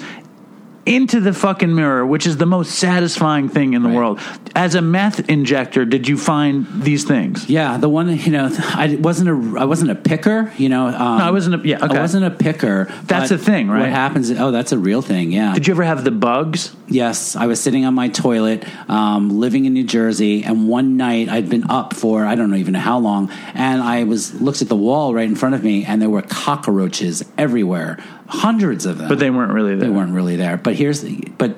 into 0.87 1.21
the 1.21 1.33
fucking 1.33 1.75
mirror, 1.75 2.07
which 2.07 2.27
is 2.27 2.37
the 2.37 2.47
most 2.47 2.77
satisfying 2.77 3.49
thing 3.49 3.75
in 3.75 3.83
the 3.83 3.89
Right. 3.89 3.97
world. 3.97 4.21
As 4.55 4.75
a 4.75 4.81
meth 4.83 5.29
injector, 5.29 5.85
did 5.85 6.09
you 6.09 6.17
find 6.17 6.67
these 6.81 7.05
things? 7.05 7.51
Yeah, 7.51 7.77
the 7.77 7.89
one 7.89 8.17
you 8.17 8.33
know, 8.33 8.51
I 8.75 8.97
wasn't 9.01 9.29
a 9.29 9.61
I 9.61 9.65
wasn't 9.65 9.91
a 9.91 9.95
picker. 9.97 10.51
You 10.57 10.69
know, 10.69 10.87
um, 10.87 11.19
No, 11.19 11.25
I 11.25 11.31
wasn't 11.31 11.57
a- 11.63 11.69
yeah, 11.69 11.85
okay. 11.85 11.99
I 11.99 12.01
wasn't 12.01 12.25
a 12.25 12.31
picker. 12.31 12.89
That's 13.07 13.29
the 13.31 13.39
thing, 13.39 13.69
right? 13.69 13.81
What 13.81 13.91
happens? 13.91 14.31
Oh, 14.31 14.51
that's 14.51 14.73
a 14.73 14.79
real 14.79 15.03
thing. 15.03 15.33
Yeah. 15.33 15.53
Did 15.55 15.67
you 15.67 15.75
ever 15.75 15.83
have 15.85 16.05
the 16.05 16.11
bugs? 16.13 16.75
Yes, 16.89 17.35
I 17.35 17.47
was 17.47 17.61
sitting 17.61 17.85
on 17.85 17.95
my 17.95 18.09
toilet, 18.09 18.65
um, 18.89 19.41
living 19.41 19.65
in 19.65 19.73
New 19.75 19.83
Jersey, 19.85 20.45
and 20.45 20.69
one 20.69 20.97
night 20.97 21.29
I'd 21.29 21.51
been 21.51 21.69
up 21.69 21.95
for 21.95 22.25
I 22.25 22.35
don't 22.37 22.47
even 22.47 22.51
know 22.53 22.57
even 22.57 22.75
how 22.75 22.99
long, 22.99 23.29
and 23.55 23.83
I 23.83 24.05
was 24.05 24.41
looked 24.41 24.63
at 24.63 24.69
the 24.69 24.77
wall 24.77 25.13
right 25.15 25.29
in 25.29 25.35
front 25.35 25.55
of 25.57 25.65
me, 25.65 25.85
and 25.85 26.01
there 26.01 26.09
were 26.11 26.23
cockroaches 26.23 27.25
everywhere, 27.37 27.99
hundreds 28.29 28.87
of 28.87 28.99
them. 28.99 29.09
But 29.09 29.19
they 29.19 29.31
weren't 29.31 29.53
really 29.53 29.75
there. 29.77 29.89
they 29.89 29.95
weren't 29.95 30.13
really 30.13 30.37
there. 30.37 30.57
But 30.57 30.76
here's 30.77 31.01
the 31.03 31.17
but. 31.39 31.57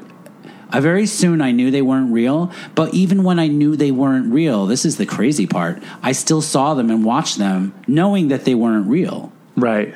Uh, 0.71 0.83
very 0.83 1.07
soon 1.07 1.41
I 1.41 1.51
knew 1.51 1.71
they 1.71 1.81
weren't 1.81 2.13
real, 2.13 2.53
but 2.75 2.93
even 2.93 3.23
when 3.25 3.39
I 3.39 3.47
knew 3.47 3.75
they 3.75 3.91
weren't 3.91 4.31
real, 4.35 4.67
this 4.67 4.85
is 4.85 4.99
the 4.99 5.07
crazy 5.07 5.47
part. 5.47 5.83
I 6.03 6.13
still 6.13 6.43
saw 6.43 6.75
them 6.75 6.91
and 6.91 7.07
watched 7.07 7.39
them, 7.39 7.73
knowing 7.87 8.29
that 8.29 8.45
they 8.45 8.55
weren't 8.55 8.87
real. 8.87 9.33
Right. 9.57 9.95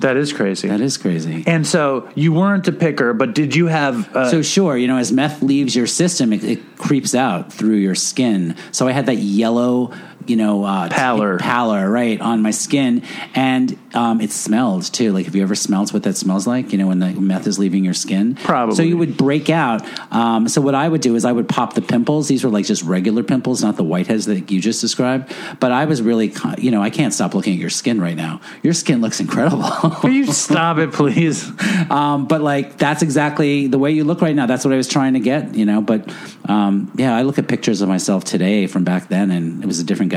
That 0.00 0.18
is 0.18 0.34
crazy. 0.34 0.68
That 0.68 0.82
is 0.82 0.98
crazy. 0.98 1.44
and 1.46 1.66
so 1.66 2.10
you 2.14 2.34
weren't 2.34 2.68
a 2.68 2.72
picker, 2.72 3.14
but 3.14 3.34
did 3.34 3.56
you 3.56 3.68
have? 3.68 4.14
Uh, 4.14 4.28
So 4.28 4.42
sure, 4.42 4.76
you 4.76 4.86
know, 4.86 4.98
as 4.98 5.10
meth 5.12 5.40
leaves 5.42 5.74
your 5.74 5.86
system, 5.86 6.34
it, 6.34 6.44
it 6.44 6.76
creeps 6.76 7.14
out 7.14 7.50
through 7.50 7.76
your 7.76 7.94
skin. 7.94 8.54
So 8.72 8.86
I 8.86 8.92
had 8.92 9.06
that 9.06 9.16
yellow, 9.16 9.92
you 10.26 10.36
know, 10.36 10.64
uh, 10.64 10.88
Pallor. 10.88 11.38
pallor, 11.38 11.90
right, 11.90 12.20
on 12.20 12.42
my 12.42 12.50
skin, 12.50 13.02
and 13.34 13.78
um, 13.94 14.20
it 14.20 14.30
smelled 14.30 14.84
too. 14.92 15.12
Like, 15.12 15.26
have 15.26 15.34
you 15.34 15.42
ever 15.42 15.54
smelled 15.54 15.92
what 15.92 16.02
that 16.04 16.16
smells 16.16 16.46
like? 16.46 16.72
You 16.72 16.78
know, 16.78 16.88
when 16.88 16.98
the 16.98 17.12
meth 17.12 17.46
is 17.46 17.58
leaving 17.58 17.84
your 17.84 17.94
skin. 17.94 18.34
Probably. 18.34 18.74
So 18.74 18.82
you 18.82 18.96
would 18.96 19.16
break 19.16 19.50
out. 19.50 19.82
Um, 20.12 20.48
so 20.48 20.60
what 20.60 20.74
I 20.74 20.88
would 20.88 21.00
do 21.00 21.14
is 21.14 21.24
I 21.24 21.32
would 21.32 21.48
pop 21.48 21.74
the 21.74 21.82
pimples. 21.82 22.28
These 22.28 22.44
were 22.44 22.50
like 22.50 22.66
just 22.66 22.82
regular 22.82 23.22
pimples, 23.22 23.62
not 23.62 23.76
the 23.76 23.84
whiteheads 23.84 24.26
that 24.26 24.50
you 24.50 24.60
just 24.60 24.80
described. 24.80 25.32
But 25.60 25.72
I 25.72 25.84
was 25.84 26.02
really, 26.02 26.28
con- 26.30 26.56
you 26.58 26.70
know, 26.70 26.82
I 26.82 26.90
can't 26.90 27.14
stop 27.14 27.34
looking 27.34 27.52
at 27.54 27.58
your 27.58 27.70
skin 27.70 28.00
right 28.00 28.16
now. 28.16 28.40
Your 28.62 28.72
skin 28.72 29.00
looks 29.00 29.20
incredible. 29.20 29.70
Will 30.02 30.10
you 30.10 30.26
stop 30.32 30.78
it, 30.78 30.92
please? 30.92 31.48
um, 31.90 32.26
but 32.26 32.40
like 32.40 32.78
that's 32.78 33.02
exactly 33.02 33.66
the 33.66 33.78
way 33.78 33.92
you 33.92 34.04
look 34.04 34.20
right 34.20 34.34
now. 34.34 34.46
That's 34.46 34.64
what 34.64 34.74
I 34.74 34.76
was 34.76 34.88
trying 34.88 35.14
to 35.14 35.20
get, 35.20 35.54
you 35.54 35.64
know. 35.64 35.80
But 35.80 36.12
um, 36.48 36.90
yeah, 36.96 37.16
I 37.16 37.22
look 37.22 37.38
at 37.38 37.48
pictures 37.48 37.80
of 37.80 37.88
myself 37.88 38.24
today 38.24 38.66
from 38.66 38.84
back 38.84 39.08
then, 39.08 39.30
and 39.30 39.62
it 39.62 39.66
was 39.66 39.78
a 39.80 39.84
different 39.84 40.12
guy. 40.12 40.15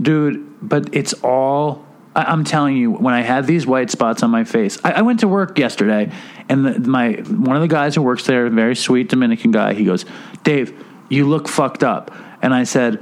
Dude 0.00 0.46
but 0.62 0.94
it's 0.94 1.12
all 1.22 1.84
I, 2.14 2.24
i'm 2.24 2.44
telling 2.44 2.76
you 2.76 2.90
when 2.92 3.14
i 3.14 3.22
had 3.22 3.46
these 3.46 3.66
white 3.66 3.90
spots 3.90 4.22
on 4.22 4.30
my 4.30 4.44
face 4.44 4.78
i, 4.84 4.92
I 4.92 5.02
went 5.02 5.20
to 5.20 5.28
work 5.28 5.58
yesterday 5.58 6.12
and 6.48 6.66
the, 6.66 6.78
my 6.80 7.12
one 7.12 7.56
of 7.56 7.62
the 7.62 7.68
guys 7.68 7.94
who 7.94 8.02
works 8.02 8.24
there 8.26 8.48
very 8.48 8.76
sweet 8.76 9.08
dominican 9.08 9.50
guy 9.50 9.74
he 9.74 9.84
goes 9.84 10.04
dave 10.44 10.84
you 11.08 11.28
look 11.28 11.48
fucked 11.48 11.84
up 11.84 12.10
and 12.42 12.54
i 12.54 12.64
said 12.64 13.00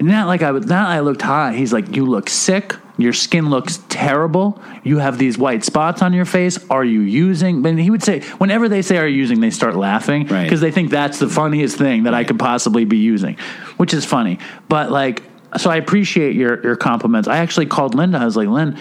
not 0.00 0.26
like 0.26 0.42
i 0.42 0.50
was 0.50 0.66
not 0.66 0.88
i 0.88 1.00
looked 1.00 1.22
hot 1.22 1.54
he's 1.54 1.72
like 1.72 1.94
you 1.94 2.04
look 2.04 2.28
sick 2.28 2.74
your 2.98 3.12
skin 3.12 3.48
looks 3.48 3.78
terrible. 3.88 4.60
You 4.84 4.98
have 4.98 5.16
these 5.18 5.38
white 5.38 5.64
spots 5.64 6.02
on 6.02 6.12
your 6.12 6.24
face. 6.24 6.58
Are 6.68 6.84
you 6.84 7.00
using? 7.00 7.66
And 7.66 7.80
he 7.80 7.90
would 7.90 8.02
say, 8.02 8.20
whenever 8.38 8.68
they 8.68 8.82
say 8.82 8.98
"are 8.98 9.06
you 9.08 9.16
using," 9.16 9.40
they 9.40 9.50
start 9.50 9.76
laughing 9.76 10.26
Right. 10.26 10.44
because 10.44 10.60
they 10.60 10.70
think 10.70 10.90
that's 10.90 11.18
the 11.18 11.28
funniest 11.28 11.78
thing 11.78 12.04
that 12.04 12.14
I 12.14 12.24
could 12.24 12.38
possibly 12.38 12.84
be 12.84 12.98
using, 12.98 13.36
which 13.76 13.94
is 13.94 14.04
funny. 14.04 14.38
But 14.68 14.90
like, 14.90 15.22
so 15.56 15.70
I 15.70 15.76
appreciate 15.76 16.34
your 16.34 16.62
your 16.62 16.76
compliments. 16.76 17.28
I 17.28 17.38
actually 17.38 17.66
called 17.66 17.94
Linda. 17.94 18.18
I 18.18 18.24
was 18.24 18.36
like, 18.36 18.48
Lynn, 18.48 18.78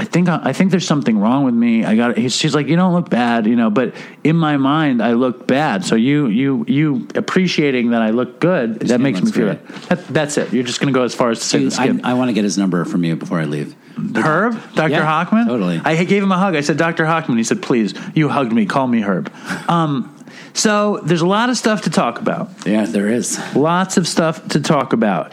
I 0.00 0.04
think 0.04 0.28
I, 0.30 0.54
think 0.54 0.70
there's 0.70 0.86
something 0.86 1.18
wrong 1.18 1.44
with 1.44 1.54
me. 1.54 1.84
I 1.84 1.94
got. 1.94 2.16
He's, 2.16 2.34
she's 2.34 2.54
like, 2.54 2.68
you 2.68 2.76
don't 2.76 2.94
look 2.94 3.10
bad, 3.10 3.46
you 3.46 3.54
know. 3.54 3.68
But 3.68 3.94
in 4.24 4.34
my 4.34 4.56
mind, 4.56 5.02
I 5.02 5.12
look 5.12 5.46
bad. 5.46 5.84
So 5.84 5.94
you 5.94 6.28
you 6.28 6.64
you 6.66 7.06
appreciating 7.14 7.90
that 7.90 8.00
I 8.00 8.10
look 8.10 8.40
good 8.40 8.80
that 8.80 9.00
makes 9.00 9.20
me 9.20 9.30
feel. 9.30 9.58
That, 9.88 10.06
that's 10.08 10.38
it. 10.38 10.52
You're 10.52 10.64
just 10.64 10.80
gonna 10.80 10.92
go 10.92 11.02
as 11.02 11.14
far 11.14 11.30
as 11.30 11.40
to 11.40 11.44
say 11.44 11.58
the 11.58 11.64
Dude, 11.64 11.72
skin. 11.74 12.04
I, 12.04 12.12
I 12.12 12.14
want 12.14 12.28
to 12.30 12.32
get 12.32 12.44
his 12.44 12.56
number 12.56 12.84
from 12.86 13.04
you 13.04 13.16
before 13.16 13.40
I 13.40 13.44
leave. 13.44 13.76
Herb, 14.16 14.54
Dr. 14.74 14.92
Yeah, 14.92 15.24
Hockman. 15.24 15.46
totally. 15.46 15.80
I 15.84 16.04
gave 16.04 16.22
him 16.22 16.32
a 16.32 16.38
hug. 16.38 16.56
I 16.56 16.62
said, 16.62 16.78
Dr. 16.78 17.04
Hockman. 17.04 17.36
He 17.36 17.44
said, 17.44 17.60
please, 17.60 17.92
you 18.14 18.30
hugged 18.30 18.52
me. 18.52 18.64
Call 18.64 18.86
me 18.86 19.02
Herb. 19.02 19.30
Um, 19.68 20.16
so 20.52 21.00
there's 21.04 21.20
a 21.20 21.26
lot 21.26 21.48
of 21.48 21.56
stuff 21.56 21.82
to 21.82 21.90
talk 21.90 22.18
about. 22.20 22.50
Yeah, 22.66 22.84
there 22.86 23.08
is. 23.08 23.38
Lots 23.54 23.96
of 23.96 24.08
stuff 24.08 24.48
to 24.48 24.60
talk 24.60 24.92
about. 24.92 25.32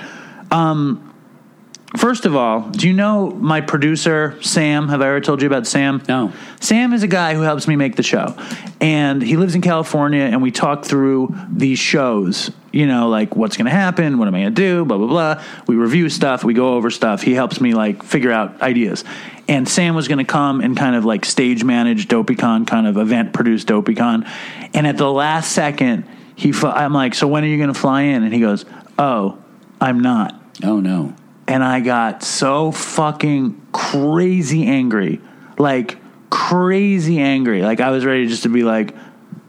Um, 0.51 1.13
first 1.97 2.25
of 2.25 2.35
all, 2.35 2.69
do 2.69 2.87
you 2.87 2.93
know 2.93 3.31
my 3.31 3.61
producer, 3.61 4.37
Sam? 4.41 4.87
Have 4.89 5.01
I 5.01 5.07
ever 5.07 5.21
told 5.21 5.41
you 5.41 5.47
about 5.47 5.67
Sam? 5.67 6.01
No. 6.07 6.31
Sam 6.59 6.93
is 6.93 7.03
a 7.03 7.07
guy 7.07 7.33
who 7.33 7.41
helps 7.41 7.67
me 7.67 7.75
make 7.75 7.95
the 7.95 8.03
show. 8.03 8.35
And 8.79 9.21
he 9.21 9.37
lives 9.37 9.55
in 9.55 9.61
California, 9.61 10.21
and 10.21 10.41
we 10.41 10.51
talk 10.51 10.85
through 10.85 11.35
these 11.49 11.79
shows. 11.79 12.51
You 12.71 12.85
know, 12.85 13.09
like 13.09 13.35
what's 13.35 13.57
going 13.57 13.65
to 13.65 13.71
happen, 13.71 14.19
what 14.19 14.27
am 14.27 14.35
I 14.35 14.41
going 14.41 14.53
to 14.53 14.61
do, 14.61 14.85
blah, 14.85 14.97
blah, 14.97 15.07
blah. 15.07 15.43
We 15.65 15.75
review 15.75 16.09
stuff, 16.09 16.43
we 16.43 16.53
go 16.53 16.75
over 16.75 16.91
stuff. 16.91 17.23
He 17.23 17.33
helps 17.33 17.59
me, 17.59 17.73
like, 17.73 18.03
figure 18.03 18.31
out 18.31 18.61
ideas. 18.61 19.03
And 19.47 19.67
Sam 19.67 19.95
was 19.95 20.07
going 20.07 20.19
to 20.19 20.25
come 20.25 20.61
and 20.61 20.77
kind 20.77 20.95
of 20.95 21.03
like 21.03 21.25
stage 21.25 21.63
manage 21.63 22.07
DopeyCon, 22.07 22.67
kind 22.67 22.85
of 22.85 22.97
event 22.97 23.33
produce 23.33 23.65
DopeyCon. 23.65 24.29
And 24.75 24.85
at 24.85 24.97
the 24.97 25.09
last 25.09 25.53
second, 25.53 26.05
he, 26.35 26.51
fl- 26.51 26.67
I'm 26.67 26.93
like, 26.93 27.15
so 27.15 27.27
when 27.27 27.43
are 27.43 27.47
you 27.47 27.57
going 27.57 27.73
to 27.73 27.79
fly 27.79 28.01
in? 28.01 28.23
And 28.23 28.33
he 28.33 28.41
goes, 28.41 28.65
oh, 28.99 29.39
I'm 29.79 29.99
not 29.99 30.39
Oh 30.63 30.79
no. 30.79 31.13
and 31.47 31.63
I 31.63 31.79
got 31.79 32.23
so 32.23 32.71
fucking 32.71 33.67
crazy 33.71 34.65
angry. 34.65 35.21
Like 35.57 35.97
crazy 36.29 37.19
angry. 37.19 37.61
Like 37.61 37.79
I 37.79 37.89
was 37.91 38.05
ready 38.05 38.27
just 38.27 38.43
to 38.43 38.49
be 38.49 38.63
like 38.63 38.95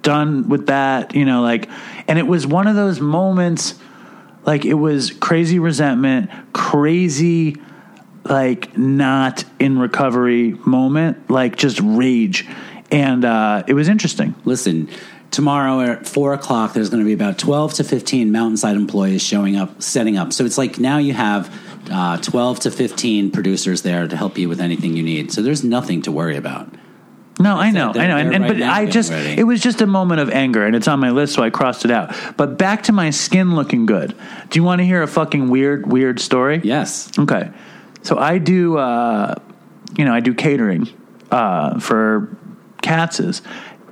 done 0.03 0.49
with 0.49 0.67
that, 0.67 1.15
you 1.15 1.25
know, 1.25 1.43
like 1.43 1.69
and 2.07 2.19
it 2.19 2.27
was 2.27 2.47
one 2.47 2.67
of 2.67 2.77
those 2.77 3.01
moments 3.01 3.75
like 4.45 4.65
it 4.65 4.75
was 4.75 5.11
crazy 5.11 5.59
resentment, 5.59 6.31
crazy 6.53 7.57
like 8.25 8.77
not 8.77 9.45
in 9.59 9.79
recovery 9.79 10.53
moment, 10.65 11.31
like 11.31 11.57
just 11.57 11.81
rage. 11.83 12.47
And 12.91 13.25
uh 13.25 13.65
it 13.67 13.75
was 13.75 13.89
interesting. 13.89 14.35
Listen, 14.45 14.89
tomorrow 15.31 15.81
at 15.81 16.07
four 16.07 16.33
o'clock, 16.35 16.73
there's 16.73 16.91
going 16.91 17.03
to 17.03 17.07
be 17.07 17.13
about 17.13 17.39
12 17.39 17.75
to 17.75 17.85
15 17.85 18.33
Mountainside 18.33 18.77
employees 18.77 19.23
showing 19.23 19.57
up, 19.57 19.83
setting 19.83 20.17
up. 20.17 20.33
So 20.33 20.45
it's 20.45 20.59
like 20.59 20.79
now 20.79 20.99
you 20.99 21.13
have 21.13 21.53
uh, 21.91 22.19
12 22.19 22.61
to 22.61 22.71
15 22.71 23.31
producers 23.31 23.83
there 23.83 24.07
to 24.07 24.17
help 24.17 24.39
you 24.39 24.49
with 24.49 24.61
anything 24.61 24.97
you 24.97 25.03
need. 25.03 25.33
So 25.33 25.43
there's 25.43 25.65
nothing 25.65 26.03
to 26.03 26.13
worry 26.13 26.37
about. 26.37 26.75
No, 27.41 27.57
I 27.57 27.71
know, 27.71 27.93
I 27.95 28.09
know, 28.09 28.17
and, 28.17 28.35
and 28.35 28.45
right 28.45 28.59
but 28.59 28.63
I 28.63 28.87
just 28.87 29.13
ready. 29.13 29.41
it 29.41 29.45
was 29.45 29.61
just 29.61 29.81
a 29.81 29.87
moment 29.87 30.21
of 30.21 30.29
anger, 30.29 30.67
and 30.67 30.75
it's 30.75 30.89
on 30.89 30.99
my 30.99 31.11
list, 31.11 31.35
so 31.35 31.43
I 31.43 31.51
crossed 31.51 31.85
it 31.85 31.91
out. 31.93 32.13
But 32.37 32.59
back 32.59 32.83
to 32.85 32.93
my 32.93 33.11
skin 33.11 33.55
looking 33.55 33.87
good. 33.87 34.17
Do 34.51 34.59
you 34.59 34.65
want 34.65 34.81
to 34.81 34.85
hear 34.85 35.03
a 35.03 35.07
fucking 35.07 35.49
weird, 35.49 35.87
weird 35.87 36.19
story? 36.19 36.61
Yes. 36.65 37.17
Okay, 37.17 37.53
so 38.03 38.19
I 38.19 38.39
do, 38.39 38.77
uh, 38.79 39.37
you 39.97 40.05
know, 40.05 40.13
I 40.13 40.19
do 40.19 40.35
catering 40.35 40.89
uh, 41.31 41.79
for 41.79 42.37
Katz's, 42.83 43.43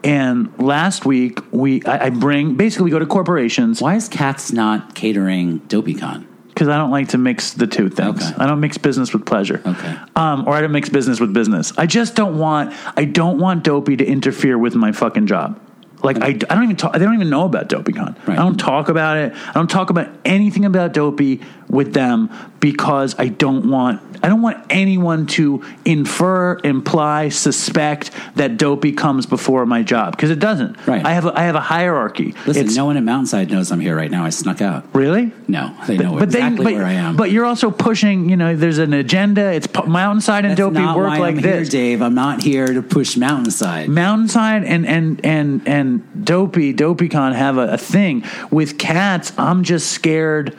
and 0.05 0.57
last 0.59 1.05
week 1.05 1.41
we 1.53 1.83
I, 1.85 2.07
I 2.07 2.11
bring 2.11 2.55
basically 2.57 2.85
we 2.85 2.91
go 2.91 2.99
to 2.99 3.07
corporations 3.07 3.81
Why 3.81 3.97
is 3.97 4.09
Katz 4.09 4.53
not 4.53 4.95
catering 4.95 5.61
DopeyCon? 5.61 6.27
because 6.57 6.69
I 6.69 6.79
don't 6.79 6.91
like 6.91 7.09
to 7.09 7.19
mix 7.19 7.53
the 7.53 7.67
two 7.67 7.91
things. 7.91 8.23
Okay. 8.23 8.35
I 8.39 8.47
don't 8.47 8.61
mix 8.61 8.79
business 8.79 9.13
with 9.13 9.27
pleasure. 9.27 9.61
Okay. 9.67 9.95
Um, 10.17 10.49
or 10.49 10.55
I 10.55 10.63
don't 10.63 10.73
mix 10.73 10.89
business 10.89 11.21
with 11.21 11.35
business. 11.35 11.77
I 11.77 11.85
just 11.85 12.15
don't 12.15 12.39
want. 12.39 12.75
I 12.97 13.05
don't 13.05 13.39
want 13.39 13.63
Dopey 13.63 13.95
to 13.99 14.05
interfere 14.07 14.57
with 14.57 14.75
my 14.75 14.91
fucking 14.93 15.27
job. 15.27 15.61
Like 16.03 16.23
I, 16.23 16.29
I 16.29 16.33
don't 16.33 16.65
even 16.65 16.77
talk. 16.77 16.95
They 16.95 17.01
don't 17.01 17.15
even 17.15 17.29
know 17.29 17.45
about 17.45 17.69
DopeyCon. 17.69 18.27
Right. 18.27 18.39
I 18.39 18.43
don't 18.43 18.57
talk 18.57 18.89
about 18.89 19.19
it. 19.19 19.35
I 19.35 19.53
don't 19.53 19.69
talk 19.69 19.91
about 19.91 20.09
anything 20.25 20.65
about 20.65 20.95
Dopey 20.95 21.43
with 21.69 21.95
them 21.95 22.31
because 22.61 23.15
I 23.19 23.29
don't 23.29 23.71
want. 23.71 24.03
I 24.23 24.29
don't 24.29 24.41
want 24.41 24.65
anyone 24.71 25.27
to 25.27 25.63
infer, 25.85 26.59
imply, 26.65 27.29
suspect 27.29 28.11
that 28.37 28.57
Dopey 28.57 28.93
comes 28.93 29.27
before 29.27 29.67
my 29.67 29.83
job 29.83 30.17
because 30.17 30.31
it 30.31 30.39
doesn't. 30.39 30.85
Right. 30.87 31.05
I 31.05 31.13
have. 31.13 31.27
A, 31.27 31.39
I 31.39 31.43
have 31.43 31.55
a 31.55 31.61
hierarchy. 31.61 32.35
Listen, 32.47 32.63
It's- 32.63 32.77
no 32.77 32.87
one 32.87 32.97
at 32.97 33.03
Mountainside 33.03 33.51
knows 33.51 33.71
I'm 33.71 33.81
here 33.81 33.95
right 33.95 34.11
now. 34.11 34.25
I 34.25 34.31
snuck 34.31 34.63
out. 34.63 34.85
Really? 34.95 35.33
No, 35.49 35.77
they 35.87 35.99
know 35.99 36.15
but 36.15 36.25
exactly 36.25 36.65
but, 36.65 36.75
where 36.75 36.85
I 36.87 36.93
am. 36.93 37.17
But 37.17 37.31
you're 37.31 37.45
also 37.45 37.71
pushing. 37.71 38.31
You 38.31 38.37
know, 38.37 38.57
there's 38.57 38.79
an 38.79 38.95
agenda. 38.95 39.53
It's 39.53 39.67
p- 39.67 39.83
Mountainside 39.87 40.45
and 40.45 40.53
That's 40.57 40.59
Dopey 40.59 40.81
work 40.81 41.19
like 41.19 41.37
I'm 41.37 41.41
this. 41.41 41.71
here, 41.71 41.81
Dave. 41.81 42.03
I'm 42.03 42.15
not 42.15 42.43
here 42.43 42.67
to 42.67 42.83
push 42.83 43.17
Mountainside. 43.17 43.89
Mountainside 43.89 44.65
and 44.65 44.87
and 44.87 45.25
and 45.25 45.69
and 45.69 46.25
Dopey 46.25 46.73
DopeyCon 46.73 47.35
have 47.35 47.59
a, 47.59 47.75
a 47.75 47.79
thing 47.79 48.25
with 48.51 48.79
Katz. 48.79 49.33
I'm 49.39 49.63
just 49.63 49.93
scared. 49.93 50.57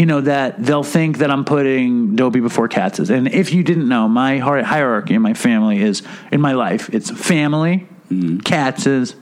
You 0.00 0.06
know 0.06 0.22
that 0.22 0.64
they'll 0.64 0.82
think 0.82 1.18
that 1.18 1.30
I'm 1.30 1.44
putting 1.44 2.16
Dopey 2.16 2.40
before 2.40 2.68
Katz. 2.68 2.98
And 3.10 3.28
if 3.28 3.52
you 3.52 3.62
didn't 3.62 3.86
know, 3.86 4.08
my 4.08 4.38
hierarchy 4.38 5.12
in 5.12 5.20
my 5.20 5.34
family 5.34 5.78
is 5.82 6.02
in 6.32 6.40
my 6.40 6.52
life. 6.54 6.88
It's 6.92 7.10
family, 7.10 7.86
Mm-hmm. 8.10 8.38
Katz 8.38 8.86
is 8.86 9.14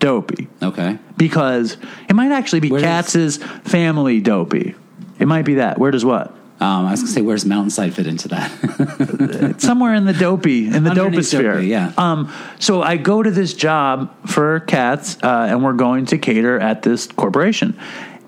Dopey 0.00 0.48
Okay. 0.60 0.98
because 1.16 1.76
it 2.10 2.14
might 2.14 2.32
actually 2.32 2.60
be 2.60 2.68
Where 2.70 2.80
does- 2.80 2.86
Katz's 3.14 3.36
family 3.62 4.20
Dopey. 4.20 4.74
It 5.20 5.26
might 5.28 5.44
be 5.44 5.54
that. 5.54 5.78
Where 5.78 5.92
does 5.92 6.04
what? 6.04 6.28
Um, 6.60 6.86
I 6.86 6.90
was 6.92 7.00
to 7.02 7.06
say, 7.06 7.20
where's 7.22 7.44
Mountainside 7.44 7.94
fit 7.94 8.06
into 8.06 8.28
that? 8.28 9.56
somewhere 9.58 9.94
in 9.94 10.04
the 10.04 10.12
dopey 10.12 10.66
in 10.66 10.82
the 10.84 10.90
doposphere. 10.90 11.54
dopey, 11.54 11.66
yeah. 11.68 11.92
Um. 11.96 12.32
So 12.58 12.82
I 12.82 12.96
go 12.96 13.22
to 13.22 13.30
this 13.30 13.54
job 13.54 14.14
for 14.28 14.60
Katz, 14.60 15.16
uh, 15.22 15.46
and 15.50 15.62
we're 15.64 15.72
going 15.74 16.06
to 16.06 16.18
cater 16.18 16.58
at 16.60 16.82
this 16.82 17.06
corporation. 17.06 17.78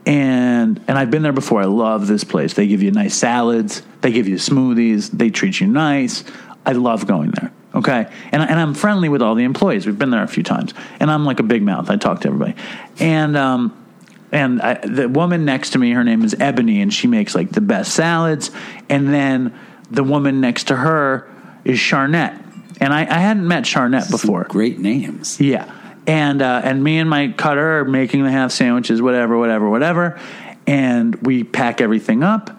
And 0.06 0.80
and 0.86 0.96
I've 0.96 1.10
been 1.10 1.22
there 1.22 1.32
before. 1.32 1.60
I 1.60 1.66
love 1.66 2.06
this 2.06 2.22
place. 2.22 2.54
They 2.54 2.68
give 2.68 2.82
you 2.82 2.92
nice 2.92 3.14
salads. 3.14 3.82
They 4.00 4.12
give 4.12 4.28
you 4.28 4.36
smoothies. 4.36 5.10
They 5.10 5.30
treat 5.30 5.60
you 5.60 5.66
nice. 5.66 6.22
I 6.64 6.72
love 6.72 7.06
going 7.06 7.32
there. 7.32 7.52
Okay, 7.74 8.10
and 8.32 8.42
and 8.42 8.58
I'm 8.58 8.72
friendly 8.72 9.08
with 9.08 9.20
all 9.20 9.34
the 9.34 9.44
employees. 9.44 9.84
We've 9.84 9.98
been 9.98 10.10
there 10.10 10.22
a 10.22 10.28
few 10.28 10.42
times, 10.42 10.72
and 10.98 11.10
I'm 11.10 11.26
like 11.26 11.40
a 11.40 11.42
big 11.42 11.62
mouth. 11.62 11.90
I 11.90 11.96
talk 11.96 12.20
to 12.22 12.28
everybody, 12.28 12.54
and 12.98 13.36
um, 13.36 13.86
and 14.32 14.62
I, 14.62 14.74
the 14.74 15.08
woman 15.08 15.44
next 15.44 15.70
to 15.70 15.78
me, 15.78 15.90
her 15.90 16.02
name 16.02 16.24
is 16.24 16.34
Ebony, 16.38 16.80
and 16.80 16.92
she 16.92 17.06
makes 17.06 17.34
like 17.34 17.50
the 17.50 17.60
best 17.60 17.92
salads. 17.92 18.50
And 18.88 19.12
then 19.12 19.58
the 19.90 20.02
woman 20.04 20.40
next 20.40 20.68
to 20.68 20.76
her 20.76 21.28
is 21.64 21.78
Charnette, 21.78 22.40
and 22.80 22.94
I, 22.94 23.02
I 23.02 23.18
hadn't 23.18 23.46
met 23.46 23.66
Charnette 23.66 24.10
before. 24.10 24.44
Great 24.44 24.78
names. 24.78 25.38
Yeah, 25.38 25.70
and 26.06 26.42
uh, 26.42 26.60
and 26.64 26.82
me 26.82 26.98
and 26.98 27.10
my 27.10 27.28
cutter 27.28 27.80
are 27.80 27.84
making 27.84 28.22
the 28.24 28.30
half 28.30 28.52
sandwiches, 28.52 29.02
whatever, 29.02 29.36
whatever, 29.36 29.68
whatever, 29.68 30.20
and 30.66 31.14
we 31.16 31.44
pack 31.44 31.80
everything 31.80 32.22
up, 32.22 32.50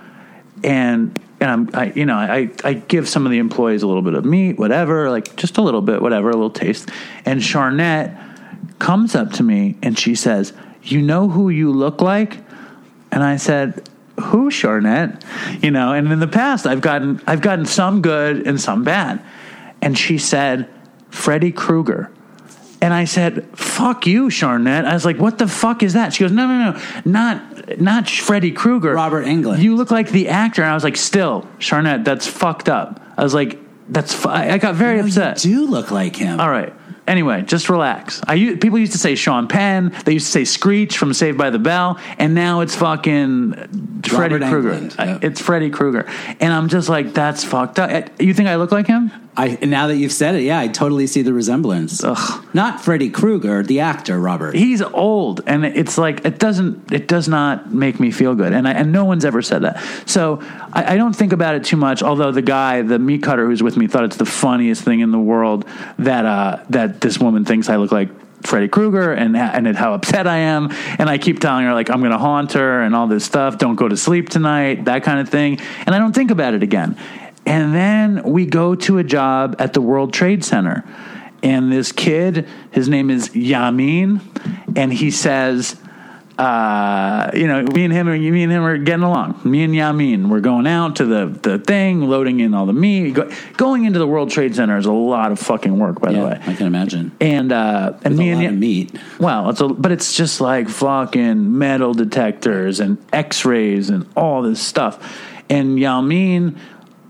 and 0.64 1.20
and 1.40 1.52
I'm, 1.52 1.70
I, 1.74 1.92
you 1.94 2.06
know, 2.06 2.16
I 2.16 2.50
I 2.64 2.74
give 2.74 3.08
some 3.08 3.26
of 3.26 3.32
the 3.32 3.38
employees 3.38 3.84
a 3.84 3.88
little 3.88 4.02
bit 4.02 4.16
of 4.16 4.26
meat, 4.26 4.58
whatever, 4.58 5.10
like 5.10 5.36
just 5.36 5.58
a 5.58 5.62
little 5.62 5.82
bit, 5.82 6.02
whatever, 6.02 6.30
a 6.30 6.34
little 6.34 6.50
taste, 6.50 6.90
and 7.26 7.42
Charnette 7.42 8.18
comes 8.80 9.16
up 9.16 9.32
to 9.34 9.44
me 9.44 9.76
and 9.82 9.98
she 9.98 10.16
says, 10.16 10.54
"You 10.84 11.02
know 11.02 11.30
who 11.30 11.50
you 11.50 11.72
look 11.72 12.02
like?" 12.02 12.38
And 13.12 13.24
I 13.24 13.38
said, 13.38 13.90
"Who, 14.20 14.52
Charnette?" 14.52 15.24
You 15.64 15.72
know, 15.72 15.94
and 15.94 16.12
in 16.12 16.20
the 16.20 16.28
past, 16.28 16.68
I've 16.68 16.82
gotten 16.82 17.22
I've 17.26 17.42
gotten 17.42 17.66
some 17.66 18.02
good 18.02 18.46
and 18.46 18.60
some 18.60 18.84
bad. 18.84 19.22
and 19.82 19.98
she 19.98 20.18
said 20.18 20.68
Freddy 21.10 21.52
Krueger. 21.52 22.12
And 22.82 22.94
I 22.94 23.06
said, 23.06 23.46
"Fuck 23.54 24.06
you, 24.06 24.30
Charnette." 24.30 24.86
I 24.86 24.94
was 24.94 25.06
like, 25.06 25.18
"What 25.18 25.38
the 25.40 25.48
fuck 25.48 25.82
is 25.82 25.94
that?" 25.94 26.14
She 26.14 26.24
goes, 26.24 26.32
"No, 26.32 26.48
no, 26.48 26.72
no, 26.72 26.82
not 27.06 27.80
not 27.82 28.10
Freddy 28.10 28.52
Krueger. 28.52 28.94
Robert 28.94 29.26
Englund. 29.26 29.60
You 29.60 29.76
look 29.76 29.92
like 29.92 30.10
the 30.12 30.30
actor." 30.30 30.62
And 30.62 30.72
I 30.72 30.74
was 30.74 30.84
like, 30.84 30.98
"Still, 30.98 31.48
Charnette, 31.60 32.06
that's 32.06 32.28
fucked 32.28 32.70
up." 32.70 33.02
I 33.18 33.24
was 33.24 33.34
like, 33.34 33.60
"That's." 33.90 34.14
Fu-. 34.14 34.30
I 34.30 34.58
got 34.58 34.76
very 34.76 34.98
you 34.98 35.06
upset. 35.06 35.38
do 35.38 35.66
look 35.66 35.92
like 35.92 36.16
him. 36.16 36.40
All 36.40 36.50
right. 36.50 36.74
Anyway, 37.08 37.42
just 37.44 37.70
relax. 37.70 38.22
I 38.28 38.36
people 38.36 38.78
used 38.78 38.92
to 38.92 38.98
say 38.98 39.16
Sean 39.16 39.48
Penn. 39.48 39.96
They 40.04 40.14
used 40.14 40.26
to 40.26 40.32
say 40.32 40.44
Screech 40.44 40.98
from 40.98 41.14
Saved 41.14 41.38
by 41.38 41.50
the 41.50 41.60
Bell, 41.60 41.98
and 42.20 42.36
now 42.36 42.60
it's 42.60 42.76
fucking 42.76 44.02
Freddy 44.04 44.40
Krueger. 44.40 44.90
Yeah. 45.00 45.20
It's 45.22 45.40
Freddy 45.40 45.70
Krueger, 45.70 46.06
and 46.42 46.52
I'm 46.54 46.68
just 46.68 46.90
like, 46.90 47.14
that's 47.14 47.46
fucked 47.46 47.80
up. 47.80 48.10
You 48.20 48.34
think 48.34 48.50
I 48.50 48.58
look 48.58 48.74
like 48.74 48.88
him? 48.88 49.12
I 49.38 49.60
now 49.62 49.86
that 49.88 49.98
you've 49.98 50.12
said 50.12 50.34
it, 50.34 50.42
yeah, 50.42 50.60
I 50.60 50.68
totally 50.68 51.06
see 51.06 51.22
the 51.22 51.32
resemblance. 51.32 52.04
Ugh. 52.04 52.46
Not 52.56 52.82
Freddy 52.82 53.12
Krueger, 53.12 53.62
the 53.62 53.82
actor, 53.82 54.20
Robert. 54.20 54.56
He's 54.56 54.82
old, 54.82 55.42
and 55.46 55.64
it's 55.64 55.96
like 55.96 56.26
it 56.26 56.40
doesn't. 56.40 56.92
It 56.92 57.08
does 57.08 57.28
not 57.28 57.72
make 57.72 58.00
me 58.00 58.10
feel 58.10 58.34
good, 58.34 58.52
and 58.52 58.68
I, 58.68 58.72
and 58.72 58.92
no 58.92 59.06
one's 59.06 59.26
ever 59.26 59.44
said 59.44 59.62
that. 59.62 59.80
So 60.08 60.40
I, 60.74 60.94
I 60.94 60.98
don't 60.98 61.16
think 61.16 61.34
about 61.34 61.54
it 61.54 61.64
too 61.64 61.78
much. 61.78 62.02
Although 62.02 62.32
the 62.32 62.42
guy, 62.42 62.82
the 62.82 62.98
meat 62.98 63.22
cutter 63.22 63.46
who's 63.46 63.62
with 63.62 63.78
me, 63.78 63.86
thought 63.86 64.06
it's 64.06 64.18
the 64.18 64.26
funniest 64.26 64.82
thing 64.82 65.02
in 65.02 65.12
the 65.12 65.20
world 65.20 65.66
that 66.00 66.26
uh, 66.26 66.64
that 66.72 67.00
this 67.02 67.20
woman 67.20 67.46
thinks 67.46 67.70
I 67.70 67.76
look 67.76 67.92
like 67.92 68.10
Freddy 68.42 68.68
Krueger, 68.68 69.14
and 69.14 69.38
and 69.38 69.78
how 69.78 69.94
upset 69.94 70.26
I 70.26 70.38
am. 70.38 70.72
And 70.98 71.10
I 71.12 71.20
keep 71.20 71.40
telling 71.40 71.66
her 71.66 71.76
like 71.76 71.92
I'm 71.92 72.00
going 72.00 72.12
to 72.12 72.18
haunt 72.18 72.54
her 72.54 72.82
and 72.82 72.96
all 72.96 73.06
this 73.06 73.24
stuff. 73.24 73.60
Don't 73.60 73.76
go 73.76 73.88
to 73.88 73.98
sleep 73.98 74.30
tonight, 74.30 74.86
that 74.86 75.04
kind 75.04 75.20
of 75.20 75.30
thing. 75.30 75.60
And 75.86 75.94
I 75.94 76.00
don't 76.00 76.14
think 76.14 76.32
about 76.32 76.56
it 76.56 76.64
again. 76.64 76.98
And 77.48 77.74
then 77.74 78.24
we 78.24 78.46
go 78.46 78.76
to 78.76 78.98
a 78.98 79.04
job 79.04 79.56
at 79.58 79.74
the 79.74 79.82
World 79.82 80.14
Trade 80.14 80.44
Center. 80.44 80.84
And 81.42 81.72
this 81.72 81.92
kid, 81.92 82.48
his 82.72 82.90
name 82.90 83.10
is 83.10 83.30
Yamin, 83.30 84.22
and 84.76 84.92
he 84.92 85.12
says, 85.12 85.80
uh, 86.38 87.32
you 87.34 87.48
know, 87.48 87.64
me 87.64 87.86
and 87.86 87.94
him 87.94 88.10
are 88.10 88.18
me 88.18 88.44
and 88.44 88.52
him 88.52 88.64
are 88.64 88.78
getting 88.78 89.04
along. 89.04 89.40
Me 89.44 89.64
and 89.64 89.74
Yamin, 89.74 90.30
we're 90.30 90.42
going 90.42 90.68
out 90.68 90.98
to 90.98 91.06
the, 91.06 91.28
the 91.42 91.58
thing, 91.58 92.02
loading 92.02 92.42
in 92.42 92.54
all 92.54 92.66
the 92.66 92.74
meat. 92.74 93.12
Go, 93.12 93.32
going 93.56 93.86
into 93.86 93.98
the 93.98 94.06
World 94.08 94.30
Trade 94.30 94.56
Center 94.56 94.78
is 94.78 94.86
a 94.86 94.92
lot 94.92 95.32
of 95.32 95.40
fucking 95.40 95.80
work, 95.80 96.02
by 96.02 96.12
the 96.12 96.20
way. 96.20 96.40
I 96.46 96.54
can 96.54 96.68
imagine. 96.68 97.12
And 97.22 97.52
uh, 97.52 97.94
and 98.04 98.14
With 98.14 98.20
me 98.20 98.30
and 98.32 98.46
of 98.46 98.54
meat. 98.56 99.00
well, 99.20 99.50
it's 99.50 99.62
a, 99.62 99.68
but 99.68 99.92
it's 99.92 100.16
just 100.16 100.42
like 100.42 100.70
fucking 100.70 101.58
metal 101.58 101.94
detectors 101.94 102.80
and 102.82 102.98
X-rays 103.14 103.90
and 103.90 104.08
all 104.16 104.42
this 104.42 104.62
stuff. 104.62 105.18
And 105.50 105.80
Yamin, 105.80 106.58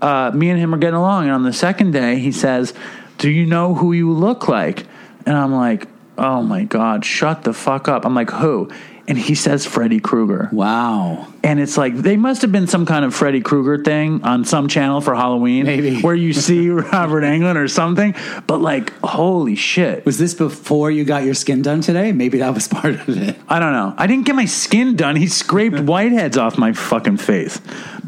uh, 0.00 0.30
me 0.34 0.50
and 0.50 0.58
him 0.58 0.74
are 0.74 0.78
getting 0.78 0.94
along. 0.96 1.24
And 1.24 1.32
on 1.32 1.42
the 1.42 1.52
second 1.52 1.92
day, 1.92 2.18
he 2.18 2.32
says, 2.32 2.74
"Do 3.18 3.30
you 3.30 3.46
know 3.46 3.74
who 3.74 3.92
you 3.92 4.12
look 4.12 4.48
like?" 4.48 4.86
And 5.26 5.36
I'm 5.36 5.52
like, 5.54 5.86
"Oh 6.16 6.42
my 6.42 6.64
god, 6.64 7.04
shut 7.04 7.42
the 7.44 7.52
fuck 7.52 7.88
up!" 7.88 8.04
I'm 8.04 8.14
like, 8.14 8.30
"Who?" 8.30 8.70
And 9.06 9.16
he 9.16 9.34
says 9.34 9.64
Freddy 9.64 10.00
Krueger. 10.00 10.50
Wow. 10.52 11.28
And 11.42 11.60
it's 11.60 11.78
like 11.78 11.96
they 11.96 12.18
must 12.18 12.42
have 12.42 12.52
been 12.52 12.66
some 12.66 12.84
kind 12.84 13.06
of 13.06 13.14
Freddy 13.14 13.40
Krueger 13.40 13.82
thing 13.82 14.22
on 14.22 14.44
some 14.44 14.68
channel 14.68 15.00
for 15.00 15.14
Halloween, 15.14 15.64
Maybe. 15.64 16.02
where 16.02 16.14
you 16.14 16.34
see 16.34 16.68
Robert 16.68 17.22
Englund 17.22 17.56
or 17.56 17.68
something. 17.68 18.14
But 18.46 18.60
like, 18.60 18.92
holy 19.00 19.54
shit! 19.54 20.04
Was 20.04 20.18
this 20.18 20.34
before 20.34 20.90
you 20.90 21.04
got 21.06 21.24
your 21.24 21.32
skin 21.32 21.62
done 21.62 21.80
today? 21.80 22.12
Maybe 22.12 22.38
that 22.40 22.52
was 22.52 22.68
part 22.78 22.96
of 22.96 23.08
it. 23.08 23.34
I 23.48 23.58
don't 23.60 23.72
know. 23.72 23.94
I 23.96 24.06
didn't 24.06 24.26
get 24.26 24.34
my 24.34 24.44
skin 24.44 24.94
done. 24.94 25.16
He 25.16 25.26
scraped 25.26 25.76
whiteheads 25.86 26.36
off 26.36 26.58
my 26.58 26.74
fucking 26.74 27.16
face. 27.16 27.58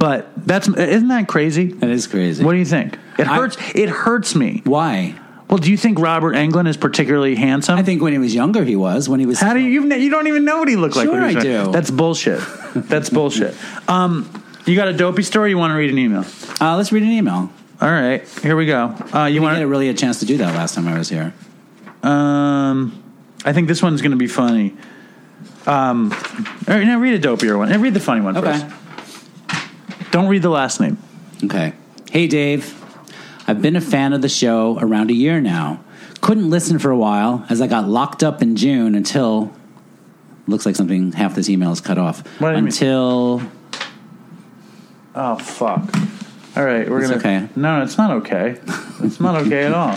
But 0.01 0.31
that's 0.47 0.66
isn't 0.66 1.09
that 1.09 1.28
crazy? 1.28 1.66
That 1.66 1.90
is 1.90 2.06
crazy. 2.06 2.43
What 2.43 2.52
do 2.52 2.59
you 2.59 2.64
think? 2.64 2.98
It 3.18 3.28
I- 3.28 3.36
hurts. 3.36 3.56
it 3.74 3.89
hurts 3.90 4.35
me. 4.35 4.62
Why? 4.64 5.14
Well, 5.48 5.59
do 5.59 5.70
you 5.70 5.77
think 5.77 5.98
Robert 5.98 6.35
Englund 6.36 6.68
is 6.68 6.77
particularly 6.77 7.35
handsome? 7.35 7.77
I 7.77 7.82
think 7.82 8.01
when 8.01 8.12
he 8.12 8.18
was 8.18 8.35
younger, 8.35 8.64
he 8.64 8.77
was. 8.77 9.09
When 9.09 9.20
he 9.20 9.27
was. 9.27 9.39
How 9.40 9.52
do 9.52 9.59
you? 9.60 9.82
You've, 9.82 10.01
you 10.01 10.09
don't 10.10 10.27
even 10.27 10.44
know 10.47 10.59
what 10.60 10.68
he 10.68 10.77
looked 10.77 10.97
like. 10.97 11.05
Sure 11.06 11.20
when 11.20 11.28
he 11.31 11.36
was 11.36 11.44
I 11.44 11.64
do. 11.64 11.70
That's 11.72 11.90
bullshit. 11.90 12.40
That's 12.74 13.10
bullshit. 13.10 13.55
Um, 13.89 14.28
you 14.64 14.74
got 14.74 14.89
a 14.89 14.93
dopey 14.93 15.22
story? 15.22 15.51
You 15.51 15.59
want 15.59 15.72
to 15.72 15.77
read 15.77 15.90
an 15.90 15.98
email? 15.98 16.24
Uh, 16.60 16.77
let's 16.77 16.93
read 16.93 17.02
an 17.02 17.10
email. 17.10 17.51
All 17.82 17.90
right, 17.90 18.27
here 18.43 18.56
we 18.56 18.64
go. 18.66 18.94
Uh, 19.12 19.24
you 19.27 19.43
want? 19.43 19.56
didn't 19.56 19.70
really 19.70 19.89
a 19.89 19.94
chance 19.94 20.20
to 20.20 20.27
do 20.27 20.36
that 20.39 20.55
last 20.55 20.74
time 20.77 20.86
I 20.89 20.97
was 20.97 21.09
here. 21.09 21.35
Um, 22.02 23.02
I 23.44 23.52
think 23.52 23.68
this 23.68 23.82
one's 23.82 24.01
going 24.02 24.12
to 24.12 24.16
be 24.16 24.27
funny. 24.28 24.74
Um, 25.66 26.12
all 26.12 26.74
right, 26.74 26.85
now 26.85 26.98
read 26.98 27.14
a 27.14 27.28
dopier 27.28 27.59
one. 27.59 27.70
And 27.72 27.82
read 27.82 27.94
the 27.94 28.01
funny 28.01 28.20
one 28.20 28.36
Okay. 28.36 28.52
first. 28.59 28.66
Don't 30.11 30.27
read 30.28 30.43
the 30.43 30.49
last 30.51 30.81
name. 30.81 30.99
Okay. 31.45 31.73
Hey, 32.11 32.27
Dave. 32.27 32.77
I've 33.47 33.62
been 33.62 33.77
a 33.77 33.81
fan 33.81 34.12
of 34.12 34.23
the 34.23 34.28
show 34.28 34.78
around 34.81 35.11
a 35.11 35.15
year 35.15 35.41
now. 35.41 35.82
Couldn't 36.20 36.51
listen 36.51 36.78
for 36.78 36.91
a 36.91 36.97
while 36.97 37.45
as 37.49 37.61
I 37.61 37.66
got 37.66 37.89
locked 37.89 38.23
up 38.23 38.43
in 38.43 38.57
June 38.57 38.95
until. 38.95 39.53
Looks 40.47 40.66
like 40.66 40.74
something, 40.74 41.12
half 41.12 41.35
this 41.37 41.49
email 41.49 41.70
is 41.70 41.81
cut 41.81 41.97
off. 41.99 42.27
What 42.41 42.51
do 42.51 42.57
you 42.57 42.62
mean? 42.62 42.66
until. 42.66 43.43
Oh 45.15 45.37
fuck! 45.37 45.93
All 46.57 46.65
right, 46.65 46.89
we're 46.89 47.01
It's 47.01 47.11
gonna. 47.11 47.20
okay. 47.20 47.49
No, 47.57 47.78
no, 47.78 47.85
it's 47.85 47.99
not 47.99 48.11
okay. 48.23 48.57
It's 49.03 49.20
not 49.20 49.35
okay 49.47 49.65
at 49.65 49.73
all. 49.73 49.97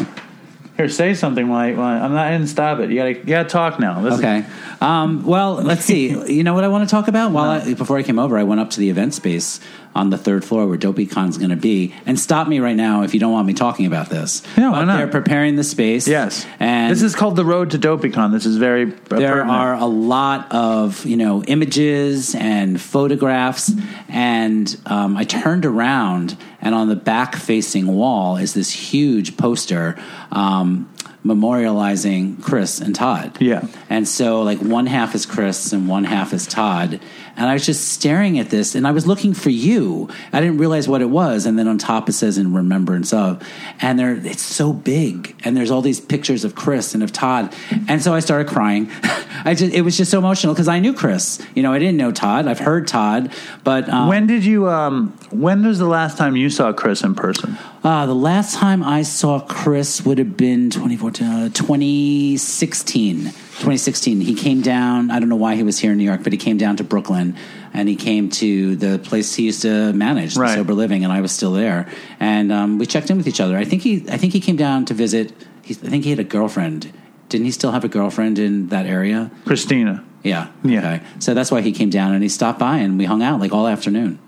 Here, 0.78 0.90
say 0.90 1.14
something 1.14 1.50
like, 1.50 1.78
"I'm 1.78 2.14
not." 2.14 2.28
I 2.28 2.32
didn't 2.32 2.48
stop 2.48 2.80
it. 2.80 2.90
You 2.90 2.96
gotta, 2.98 3.10
you 3.14 3.24
gotta 3.26 3.50
talk 3.50 3.80
now. 3.80 4.02
This 4.02 4.14
is- 4.16 4.20
Okay. 4.20 4.46
Um, 4.82 5.24
well, 5.24 5.54
let's 5.56 5.86
see. 5.86 6.10
You 6.34 6.44
know 6.44 6.54
what 6.54 6.64
I 6.64 6.68
want 6.68 6.88
to 6.88 6.92
talk 6.92 7.08
about? 7.08 7.32
While 7.32 7.50
I, 7.50 7.74
before 7.74 7.98
I 7.98 8.04
came 8.04 8.18
over, 8.20 8.38
I 8.38 8.44
went 8.44 8.60
up 8.60 8.70
to 8.72 8.80
the 8.80 8.90
event 8.90 9.14
space 9.14 9.60
on 9.96 10.10
the 10.10 10.18
third 10.18 10.44
floor 10.44 10.68
where 10.68 10.78
DopeyCon's 10.78 11.38
going 11.38 11.50
to 11.52 11.56
be. 11.56 11.94
And 12.06 12.20
stop 12.20 12.48
me 12.48 12.60
right 12.60 12.76
now 12.76 13.04
if 13.04 13.14
you 13.14 13.20
don't 13.20 13.32
want 13.32 13.46
me 13.48 13.54
talking 13.54 13.86
about 13.86 14.10
this. 14.10 14.42
No, 14.58 14.72
why 14.72 14.84
not? 14.86 14.98
They're 14.98 15.08
preparing 15.08 15.56
the 15.56 15.64
space. 15.64 16.08
Yes. 16.08 16.46
And 16.60 16.92
this 16.92 17.02
is 17.04 17.16
called 17.16 17.36
the 17.36 17.46
Road 17.46 17.72
to 17.72 17.78
Dopeycon. 17.80 18.32
This 18.32 18.46
is 18.46 18.58
very. 18.58 18.86
there 18.86 18.96
pertinent. 19.20 19.50
are 19.52 19.74
a 19.76 19.86
lot 19.86 20.52
of 20.52 21.06
you 21.06 21.16
know 21.18 21.44
images 21.44 22.34
and 22.36 22.80
photographs 22.82 23.72
and 24.10 24.80
um, 24.86 25.16
i 25.18 25.24
turned 25.24 25.66
around 25.66 26.38
and 26.62 26.74
on 26.76 26.88
the 26.88 26.96
back 26.96 27.36
facing 27.36 27.88
wall 27.88 28.38
is 28.38 28.54
this 28.54 28.72
huge 28.72 29.38
poster 29.38 29.96
um, 30.32 30.90
memorializing 31.26 32.42
chris 32.42 32.80
and 32.80 32.96
todd 32.96 33.38
Yeah. 33.40 33.68
and 33.90 34.08
so 34.08 34.42
like 34.42 34.60
one 34.60 34.86
half 34.88 35.14
is 35.16 35.26
chris 35.26 35.74
and 35.74 35.88
one 35.88 36.04
half 36.06 36.34
is 36.34 36.48
todd 36.48 37.00
and 37.36 37.48
i 37.50 37.54
was 37.54 37.66
just 37.66 37.90
staring 37.90 38.40
at 38.40 38.50
this 38.50 38.76
and 38.76 38.86
i 38.88 38.92
was 38.92 39.06
looking 39.08 39.34
for 39.34 39.50
you 39.50 40.10
i 40.32 40.40
didn't 40.40 40.58
realize 40.58 40.88
what 40.88 41.02
it 41.02 41.10
was 41.10 41.46
and 41.46 41.58
then 41.58 41.68
on 41.68 41.78
top 41.78 42.10
it 42.10 42.14
says 42.14 42.38
in 42.38 42.54
remembrance 42.54 43.14
of 43.14 43.42
and 43.82 43.98
there 43.98 44.16
it's 44.16 44.42
so 44.42 44.74
big 44.74 45.36
and 45.44 45.56
there's 45.56 45.72
all 45.72 45.82
these 45.82 46.00
pictures 46.00 46.44
of 46.44 46.56
chris 46.56 46.94
and 46.94 47.04
of 47.04 47.12
todd 47.12 47.54
and 47.88 48.02
so 48.02 48.14
i 48.14 48.20
started 48.20 48.48
crying 48.48 48.90
i 49.46 49.54
just 49.54 49.74
it 49.74 49.82
was 49.82 49.98
just 49.98 50.12
so 50.12 50.18
emotional 50.18 50.54
because 50.54 50.68
i 50.68 50.80
knew 50.80 50.94
chris 50.94 51.42
you 51.56 51.64
know 51.64 51.72
i 51.74 51.80
didn't 51.80 51.98
know 51.98 52.12
todd 52.12 52.48
i've 52.48 52.60
heard 52.60 52.88
todd 52.88 53.32
but 53.64 53.88
um, 53.90 54.08
When 54.10 54.28
did 54.28 54.44
you? 54.44 54.68
Um, 54.68 55.18
when 55.32 55.66
was 55.66 55.80
the 55.80 55.86
last 55.86 56.18
time 56.18 56.36
you 56.36 56.50
saw 56.50 56.74
Chris 56.74 57.02
in 57.02 57.16
person? 57.16 57.58
uh, 57.84 58.06
the 58.06 58.14
last 58.16 58.56
time 58.56 58.84
I 58.84 59.04
saw 59.04 59.40
Chris 59.40 60.06
would 60.06 60.18
have 60.18 60.36
been 60.36 60.70
2014, 60.70 61.28
uh, 61.28 61.50
2016. 61.50 63.32
2016. 63.60 64.22
He 64.22 64.36
came 64.36 64.62
down. 64.62 65.12
I 65.12 65.20
don't 65.20 65.30
know 65.30 65.36
why 65.36 65.56
he 65.56 65.64
was 65.64 65.80
here 65.80 65.92
in 65.92 65.98
New 65.98 66.04
York, 66.04 66.24
but 66.24 66.34
he 66.34 66.38
came 66.38 66.58
down 66.58 66.78
to 66.78 66.84
Brooklyn 66.84 67.36
and 67.74 67.88
he 67.90 67.96
came 67.96 68.30
to 68.30 68.76
the 68.76 69.00
place 69.00 69.34
he 69.36 69.44
used 69.46 69.62
to 69.64 69.94
manage, 69.94 70.36
the 70.36 70.42
Right. 70.42 70.56
Sober 70.56 70.74
Living, 70.74 71.04
and 71.04 71.12
I 71.12 71.22
was 71.22 71.32
still 71.32 71.54
there. 71.54 71.88
And 72.20 72.52
um, 72.52 72.78
we 72.78 72.86
checked 72.86 73.10
in 73.10 73.18
with 73.18 73.28
each 73.28 73.40
other. 73.40 73.58
I 73.58 73.64
think 73.66 73.82
he, 73.82 74.06
I 74.10 74.18
think 74.18 74.34
he 74.34 74.40
came 74.40 74.56
down 74.56 74.86
to 74.86 74.94
visit. 74.94 75.34
He, 75.64 75.74
I 75.74 75.90
think 75.90 76.04
he 76.04 76.10
had 76.10 76.20
a 76.20 76.24
girlfriend. 76.24 76.92
Didn't 77.30 77.46
he 77.46 77.52
still 77.52 77.72
have 77.72 77.84
a 77.84 77.88
girlfriend 77.88 78.38
in 78.38 78.68
that 78.68 78.86
area? 78.86 79.32
Christina. 79.46 80.04
Yeah. 80.24 80.50
Yeah. 80.64 80.80
Okay. 80.80 81.06
So 81.20 81.34
that's 81.34 81.52
why 81.52 81.62
he 81.62 81.72
came 81.72 81.90
down 81.90 82.14
and 82.14 82.22
he 82.22 82.30
stopped 82.30 82.60
by 82.60 82.78
and 82.78 82.98
we 82.98 83.06
hung 83.06 83.24
out 83.24 83.40
like 83.40 83.52
all 83.52 83.68
afternoon. 83.68 84.20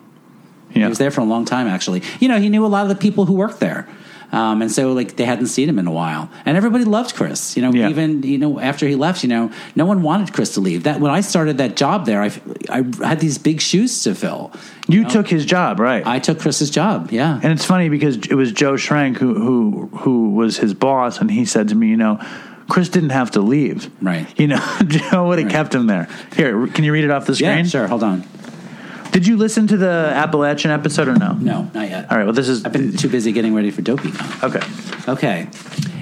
Yeah. 0.71 0.83
He 0.83 0.89
was 0.89 0.97
there 0.97 1.11
for 1.11 1.21
a 1.21 1.25
long 1.25 1.45
time, 1.45 1.67
actually. 1.67 2.01
You 2.19 2.27
know, 2.27 2.39
he 2.39 2.49
knew 2.49 2.65
a 2.65 2.67
lot 2.67 2.83
of 2.83 2.89
the 2.89 2.95
people 2.95 3.25
who 3.25 3.33
worked 3.33 3.59
there. 3.59 3.87
Um, 4.35 4.61
and 4.61 4.69
so, 4.71 4.91
like, 4.91 5.15
they 5.15 5.23
hadn't 5.25 5.47
seen 5.47 5.69
him 5.69 5.79
in 5.79 5.87
a 5.87 5.91
while, 5.91 6.29
and 6.45 6.57
everybody 6.57 6.83
loved 6.83 7.15
Chris. 7.15 7.55
You 7.55 7.61
know, 7.63 7.71
Yeah. 7.71 7.89
even 7.89 8.21
you 8.23 8.37
know 8.37 8.59
after 8.59 8.85
he 8.85 8.95
left, 8.95 9.23
you 9.23 9.29
know, 9.29 9.49
no 9.75 9.85
one 9.85 10.01
wanted 10.01 10.33
Chris 10.33 10.53
to 10.55 10.59
leave. 10.61 10.83
That 10.83 10.99
when 10.99 11.09
I 11.09 11.21
started 11.21 11.57
that 11.59 11.75
job 11.77 12.05
there, 12.05 12.21
I, 12.21 12.31
I 12.69 12.83
had 13.07 13.19
these 13.21 13.37
big 13.37 13.61
shoes 13.61 14.03
to 14.03 14.13
fill. 14.13 14.51
You 14.87 15.05
took 15.05 15.27
his 15.27 15.45
job, 15.45 15.79
right? 15.79 16.05
I 16.05 16.19
took 16.19 16.39
Chris's 16.39 16.69
job. 16.69 17.11
Yeah, 17.11 17.39
And 17.41 17.51
it's 17.53 17.65
funny 17.65 17.89
because 17.89 18.17
it 18.17 18.35
was 18.35 18.51
Joe 18.51 18.73
Schrank 18.73 19.17
who 19.17 19.33
who 19.35 19.89
who 19.99 20.29
was 20.31 20.57
his 20.57 20.73
boss, 20.73 21.19
and 21.21 21.31
he 21.31 21.45
said 21.45 21.69
to 21.69 21.75
me, 21.75 21.87
you 21.87 21.97
know, 21.97 22.19
Chris 22.67 22.89
didn't 22.89 23.11
have 23.11 23.31
to 23.31 23.41
leave. 23.41 23.89
Right. 24.01 24.27
You 24.39 24.47
know, 24.47 24.63
Joe 24.87 25.27
would 25.27 25.39
have 25.39 25.49
kept 25.51 25.73
him 25.73 25.87
there. 25.87 26.07
Here, 26.35 26.67
can 26.67 26.83
you 26.83 26.91
read 26.91 27.05
it 27.05 27.11
off 27.11 27.25
the 27.25 27.35
screen? 27.35 27.49
yeah, 27.49 27.63
sure. 27.63 27.87
Hold 27.87 28.03
on. 28.03 28.23
Did 29.15 29.27
you 29.27 29.37
listen 29.37 29.65
to 29.67 29.77
the 29.77 30.11
Appalachian 30.13 30.71
episode 30.71 31.07
or 31.07 31.15
no? 31.15 31.31
No, 31.35 31.71
not 31.73 31.89
yet. 31.89 32.11
All 32.11 32.17
right. 32.17 32.25
Well, 32.25 32.33
this 32.33 32.49
is 32.49 32.65
I've 32.65 32.73
been 32.73 32.97
too 32.97 33.07
busy 33.07 33.31
getting 33.31 33.55
ready 33.55 33.71
for 33.71 33.81
Dopey. 33.81 34.11
okay. 34.43 34.59
Okay. 35.07 35.47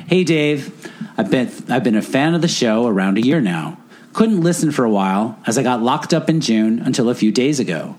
Hey, 0.07 0.23
Dave. 0.23 0.73
I've 1.15 1.29
been 1.29 1.51
I've 1.69 1.83
been 1.83 1.95
a 1.95 2.01
fan 2.01 2.33
of 2.33 2.41
the 2.41 2.47
show 2.47 2.87
around 2.87 3.19
a 3.19 3.21
year 3.21 3.39
now. 3.39 3.77
Couldn't 4.13 4.41
listen 4.41 4.71
for 4.71 4.83
a 4.83 4.89
while 4.89 5.37
as 5.45 5.59
I 5.59 5.61
got 5.61 5.83
locked 5.83 6.11
up 6.11 6.27
in 6.27 6.41
June 6.41 6.79
until 6.79 7.07
a 7.07 7.13
few 7.13 7.31
days 7.31 7.59
ago. 7.59 7.95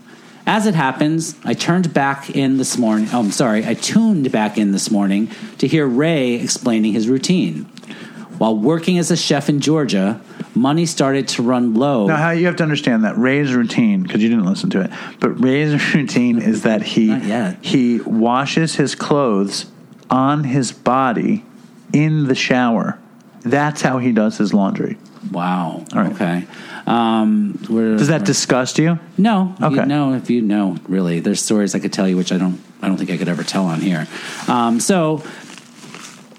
As 0.49 0.67
it 0.67 0.75
happens, 0.75 1.37
I 1.45 1.55
turned 1.55 1.95
back 1.95 2.31
in 2.31 2.57
this 2.57 2.77
morning. 2.77 3.09
Oh, 3.13 3.21
I'm 3.21 3.31
sorry. 3.31 3.65
I 3.65 3.75
tuned 3.75 4.33
back 4.33 4.59
in 4.59 4.73
this 4.73 4.91
morning 4.91 5.31
to 5.59 5.69
hear 5.69 5.87
Ray 5.87 6.35
explaining 6.35 6.93
his 6.93 7.09
routine. 7.09 7.67
While 8.39 8.59
working 8.59 8.99
as 8.99 9.13
a 9.13 9.17
chef 9.17 9.49
in 9.49 9.61
Georgia, 9.61 10.21
money 10.55 10.87
started 10.87 11.29
to 11.29 11.43
run 11.43 11.75
low. 11.75 12.07
Now, 12.07 12.17
how 12.17 12.31
you 12.31 12.47
have 12.47 12.57
to 12.57 12.63
understand 12.63 13.05
that 13.05 13.17
Ray's 13.19 13.53
routine, 13.55 14.03
because 14.03 14.23
you 14.23 14.29
didn't 14.29 14.47
listen 14.47 14.71
to 14.71 14.81
it, 14.83 14.91
but 15.21 15.31
Ray's 15.41 15.95
routine 15.95 16.41
is 16.41 16.63
that 16.63 16.83
he 16.83 17.09
he 17.63 18.01
washes 18.01 18.77
his 18.77 18.95
clothes 18.95 19.67
on 20.11 20.45
his 20.45 20.73
body 20.73 21.45
in 21.93 22.25
the 22.29 22.35
shower. 22.35 22.99
That's 23.43 23.83
how 23.83 23.99
he 23.99 24.13
does 24.13 24.39
his 24.39 24.55
laundry. 24.55 24.97
Wow. 25.33 25.85
Right. 25.95 26.13
Okay. 26.13 26.47
Um, 26.87 27.59
where- 27.69 27.97
Does 27.97 28.09
that 28.09 28.25
disgust 28.25 28.79
you? 28.79 28.99
No. 29.17 29.55
Okay. 29.61 29.77
You, 29.77 29.87
no, 29.87 30.13
if 30.15 30.29
you 30.29 30.43
know, 30.43 30.77
really, 30.87 31.21
there's 31.21 31.41
stories 31.41 31.75
I 31.75 31.79
could 31.79 31.93
tell 31.93 32.07
you 32.09 32.17
which 32.17 32.31
I 32.33 32.39
don't. 32.39 32.61
I 32.83 32.89
don't 32.89 32.99
think 32.99 33.11
I 33.11 33.17
could 33.17 33.29
ever 33.29 33.43
tell 33.43 33.65
on 33.65 33.81
here. 33.81 34.07
Um, 34.47 34.79
so, 34.81 35.23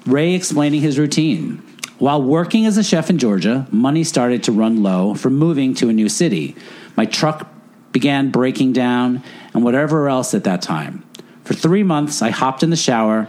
Ray 0.06 0.34
explaining 0.34 0.80
his 0.80 0.98
routine. 0.98 1.60
While 1.98 2.22
working 2.22 2.66
as 2.66 2.76
a 2.76 2.84
chef 2.84 3.08
in 3.08 3.16
Georgia, 3.16 3.66
money 3.70 4.04
started 4.04 4.42
to 4.44 4.52
run 4.52 4.82
low 4.82 5.14
from 5.14 5.36
moving 5.36 5.72
to 5.74 5.88
a 5.88 5.94
new 5.94 6.10
city. 6.10 6.54
My 6.94 7.06
truck 7.06 7.48
began 7.90 8.30
breaking 8.30 8.74
down, 8.74 9.22
and 9.54 9.64
whatever 9.64 10.06
else 10.06 10.34
at 10.34 10.44
that 10.44 10.60
time. 10.60 11.02
For 11.44 11.54
three 11.54 11.82
months, 11.82 12.20
I 12.20 12.28
hopped 12.28 12.62
in 12.62 12.68
the 12.68 12.76
shower, 12.76 13.26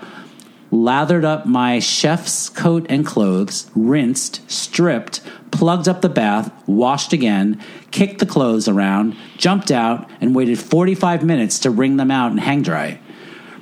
lathered 0.72 1.24
up 1.24 1.46
my 1.46 1.80
chef's 1.80 2.50
coat 2.50 2.86
and 2.90 3.06
clothes, 3.06 3.72
rinsed, 3.74 4.42
stripped, 4.52 5.22
plugged 5.52 5.88
up 5.88 6.02
the 6.02 6.10
bath, 6.10 6.52
washed 6.68 7.14
again, 7.14 7.64
kicked 7.92 8.20
the 8.20 8.26
clothes 8.26 8.68
around, 8.68 9.16
jumped 9.38 9.72
out, 9.72 10.10
and 10.20 10.36
waited 10.36 10.60
45 10.60 11.24
minutes 11.24 11.60
to 11.60 11.70
wring 11.70 11.96
them 11.96 12.12
out 12.12 12.32
and 12.32 12.40
hang 12.42 12.62
dry. 12.62 13.00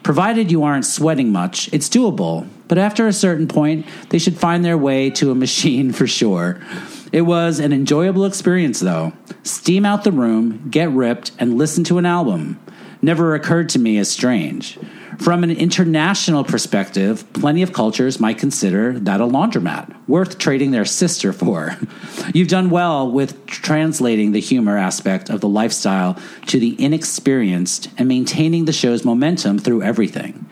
Provided 0.05 0.51
you 0.51 0.61
aren't 0.61 0.85
sweating 0.85 1.31
much, 1.31 1.67
it's 1.73 1.89
doable, 1.89 2.47
but 2.67 2.77
after 2.77 3.07
a 3.07 3.11
certain 3.11 3.47
point, 3.47 3.87
they 4.09 4.19
should 4.19 4.37
find 4.37 4.63
their 4.63 4.77
way 4.77 5.09
to 5.09 5.31
a 5.31 5.35
machine 5.35 5.91
for 5.91 6.05
sure. 6.05 6.61
It 7.11 7.21
was 7.21 7.59
an 7.59 7.73
enjoyable 7.73 8.23
experience, 8.25 8.79
though. 8.79 9.13
Steam 9.41 9.83
out 9.83 10.03
the 10.03 10.11
room, 10.11 10.67
get 10.69 10.91
ripped, 10.91 11.31
and 11.39 11.57
listen 11.57 11.83
to 11.85 11.97
an 11.97 12.05
album. 12.05 12.59
Never 13.01 13.33
occurred 13.33 13.69
to 13.69 13.79
me 13.79 13.97
as 13.97 14.07
strange. 14.07 14.77
From 15.19 15.43
an 15.43 15.51
international 15.51 16.43
perspective, 16.43 17.25
plenty 17.33 17.61
of 17.61 17.73
cultures 17.73 18.19
might 18.19 18.37
consider 18.37 18.97
that 18.99 19.21
a 19.21 19.25
laundromat, 19.25 19.95
worth 20.07 20.37
trading 20.37 20.71
their 20.71 20.85
sister 20.85 21.31
for. 21.31 21.77
You've 22.33 22.47
done 22.47 22.69
well 22.69 23.09
with 23.09 23.45
translating 23.47 24.31
the 24.31 24.39
humor 24.39 24.77
aspect 24.77 25.29
of 25.29 25.41
the 25.41 25.47
lifestyle 25.47 26.17
to 26.47 26.59
the 26.59 26.75
inexperienced 26.81 27.89
and 27.97 28.07
maintaining 28.07 28.65
the 28.65 28.73
show's 28.73 29.05
momentum 29.05 29.59
through 29.59 29.83
everything. 29.83 30.45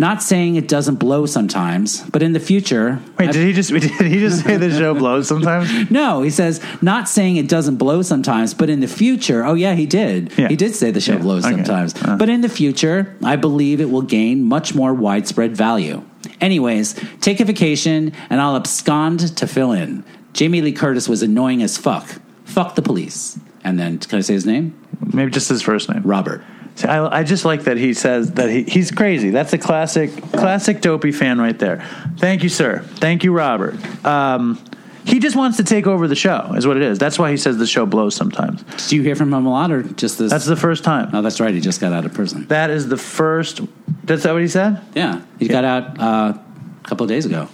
Not 0.00 0.22
saying 0.22 0.54
it 0.54 0.68
doesn't 0.68 0.96
blow 0.96 1.26
sometimes, 1.26 2.02
but 2.10 2.22
in 2.22 2.32
the 2.32 2.38
future, 2.38 3.00
Wait, 3.18 3.32
did 3.32 3.44
he 3.44 3.52
just 3.52 3.70
did 3.72 3.82
he 3.82 4.20
just 4.20 4.44
say 4.44 4.56
the 4.56 4.70
show 4.70 4.94
blows 4.94 5.26
sometimes? 5.26 5.90
no, 5.90 6.22
he 6.22 6.30
says, 6.30 6.62
not 6.80 7.08
saying 7.08 7.36
it 7.36 7.48
doesn't 7.48 7.76
blow 7.76 8.02
sometimes, 8.02 8.54
but 8.54 8.70
in 8.70 8.78
the 8.78 8.86
future, 8.86 9.44
oh 9.44 9.54
yeah, 9.54 9.74
he 9.74 9.86
did. 9.86 10.32
Yeah. 10.38 10.48
He 10.48 10.54
did 10.56 10.74
say 10.76 10.92
the 10.92 11.00
show 11.00 11.14
Yeah, 11.14 11.18
blows 11.18 11.44
okay. 11.44 11.56
sometimes. 11.56 12.00
Uh. 12.00 12.16
But 12.16 12.28
in 12.28 12.42
the 12.42 12.48
future, 12.48 13.16
I 13.24 13.34
believe 13.34 13.80
it 13.80 13.90
will 13.90 14.02
gain 14.02 14.44
much 14.44 14.72
more 14.74 14.94
widespread 14.94 15.56
value. 15.56 16.04
Anyways, 16.40 16.94
take 17.20 17.40
a 17.40 17.44
vacation 17.44 18.12
and 18.30 18.40
I'll 18.40 18.54
abscond 18.56 19.36
to 19.36 19.46
fill 19.48 19.72
in. 19.72 20.04
Jamie 20.32 20.60
Lee 20.62 20.72
Curtis 20.72 21.08
was 21.08 21.22
annoying 21.22 21.60
as 21.62 21.76
fuck. 21.76 22.06
Fuck 22.44 22.76
the 22.76 22.82
police. 22.82 23.38
And 23.64 23.78
then, 23.80 23.98
can 23.98 24.18
I 24.18 24.20
say 24.22 24.34
his 24.34 24.46
name? 24.46 24.78
Maybe 25.12 25.32
just 25.32 25.48
his 25.48 25.62
first 25.62 25.88
name. 25.90 26.02
Robert. 26.04 26.44
See, 26.78 26.86
I, 26.86 27.18
I 27.18 27.22
just 27.24 27.44
like 27.44 27.64
that 27.64 27.76
he 27.76 27.92
says 27.92 28.34
that 28.34 28.48
he, 28.48 28.62
he's 28.62 28.92
crazy. 28.92 29.30
That's 29.30 29.52
a 29.52 29.58
classic, 29.58 30.12
classic 30.30 30.80
dopey 30.80 31.10
fan 31.10 31.40
right 31.40 31.58
there. 31.58 31.84
Thank 32.18 32.44
you, 32.44 32.48
sir. 32.48 32.82
Thank 32.82 33.24
you, 33.24 33.32
Robert. 33.32 33.74
Um, 34.06 34.64
he 35.04 35.18
just 35.18 35.34
wants 35.34 35.56
to 35.56 35.64
take 35.64 35.88
over 35.88 36.06
the 36.06 36.14
show, 36.14 36.52
is 36.54 36.68
what 36.68 36.76
it 36.76 36.84
is. 36.84 37.00
That's 37.00 37.18
why 37.18 37.32
he 37.32 37.36
says 37.36 37.56
the 37.56 37.66
show 37.66 37.84
blows 37.84 38.14
sometimes. 38.14 38.62
Did 38.62 38.92
you 38.92 39.02
hear 39.02 39.16
from 39.16 39.34
him 39.34 39.44
a 39.44 39.50
lot 39.50 39.72
or 39.72 39.82
just 39.82 40.18
this? 40.18 40.30
That's 40.30 40.44
the 40.44 40.54
first 40.54 40.84
time. 40.84 41.10
oh, 41.14 41.20
that's 41.20 41.40
right. 41.40 41.52
He 41.52 41.60
just 41.60 41.80
got 41.80 41.92
out 41.92 42.04
of 42.04 42.14
prison. 42.14 42.46
That 42.46 42.70
is 42.70 42.86
the 42.86 42.96
first. 42.96 43.60
That's 44.04 44.22
that 44.22 44.32
what 44.32 44.42
he 44.42 44.46
said? 44.46 44.80
Yeah. 44.94 45.22
He 45.40 45.48
got 45.48 45.64
out 45.64 45.98
uh, 45.98 46.38
a 46.84 46.88
couple 46.88 47.02
of 47.02 47.08
days 47.08 47.26
ago. 47.26 47.48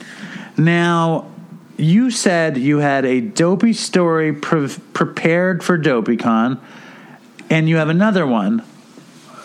Now, 0.58 1.32
you 1.78 2.10
said 2.10 2.58
you 2.58 2.76
had 2.76 3.06
a 3.06 3.22
dopey 3.22 3.72
story 3.72 4.34
pre- 4.34 4.68
prepared 4.92 5.64
for 5.64 5.78
DopeyCon, 5.78 6.60
and 7.48 7.70
you 7.70 7.76
have 7.76 7.88
another 7.88 8.26
one. 8.26 8.62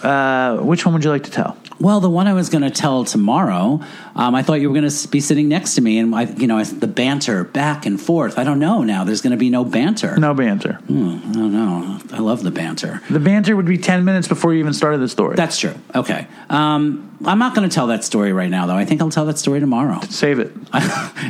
Uh, 0.04 0.58
which 0.58 0.86
one 0.86 0.94
would 0.94 1.04
you 1.04 1.10
like 1.10 1.24
to 1.24 1.32
tell? 1.32 1.58
Well, 1.80 2.02
the 2.02 2.10
one 2.10 2.28
I 2.28 2.34
was 2.34 2.50
going 2.50 2.64
to 2.64 2.70
tell 2.70 3.06
tomorrow, 3.06 3.80
um, 4.16 4.36
I 4.36 4.44
thought 4.44 4.56
you 4.56 4.70
were 4.70 4.78
going 4.78 4.90
to 4.90 5.08
be 5.08 5.22
sitting 5.22 5.48
next 5.48 5.76
to 5.76 5.82
me, 5.82 5.98
and 5.98 6.14
I, 6.14 6.24
you 6.24 6.46
know, 6.46 6.58
I, 6.58 6.64
the 6.64 6.88
banter 6.88 7.46
back 7.46 7.86
and 7.86 8.00
forth. 8.00 8.38
I 8.38 8.44
don't 8.44 8.60
know 8.60 8.84
now. 8.84 9.06
There's 9.06 9.22
going 9.22 9.32
to 9.32 9.38
be 9.38 9.50
no 9.50 9.64
banter. 9.64 10.18
No 10.18 10.34
banter. 10.34 10.74
Hmm, 10.88 11.20
I 11.30 11.34
don't 11.34 11.54
know. 11.54 12.00
I 12.12 12.20
love 12.20 12.44
the 12.44 12.52
banter. 12.52 13.02
The 13.10 13.20
banter 13.20 13.56
would 13.56 13.66
be 13.66 13.78
10 13.78 14.04
minutes 14.04 14.28
before 14.28 14.54
you 14.54 14.60
even 14.60 14.74
started 14.74 15.00
the 15.00 15.08
story. 15.08 15.38
That's 15.38 15.58
true. 15.58 15.76
Okay. 15.96 16.28
Um, 16.50 17.18
I'm 17.26 17.40
not 17.40 17.56
going 17.56 17.70
to 17.70 17.74
tell 17.74 17.88
that 17.88 18.04
story 18.04 18.34
right 18.34 18.50
now, 18.50 18.66
though. 18.66 18.76
I 18.76 18.84
think 18.84 19.02
I'll 19.02 19.10
tell 19.10 19.26
that 19.26 19.38
story 19.38 19.62
tomorrow. 19.62 20.02
Save 20.10 20.40
it. 20.40 20.52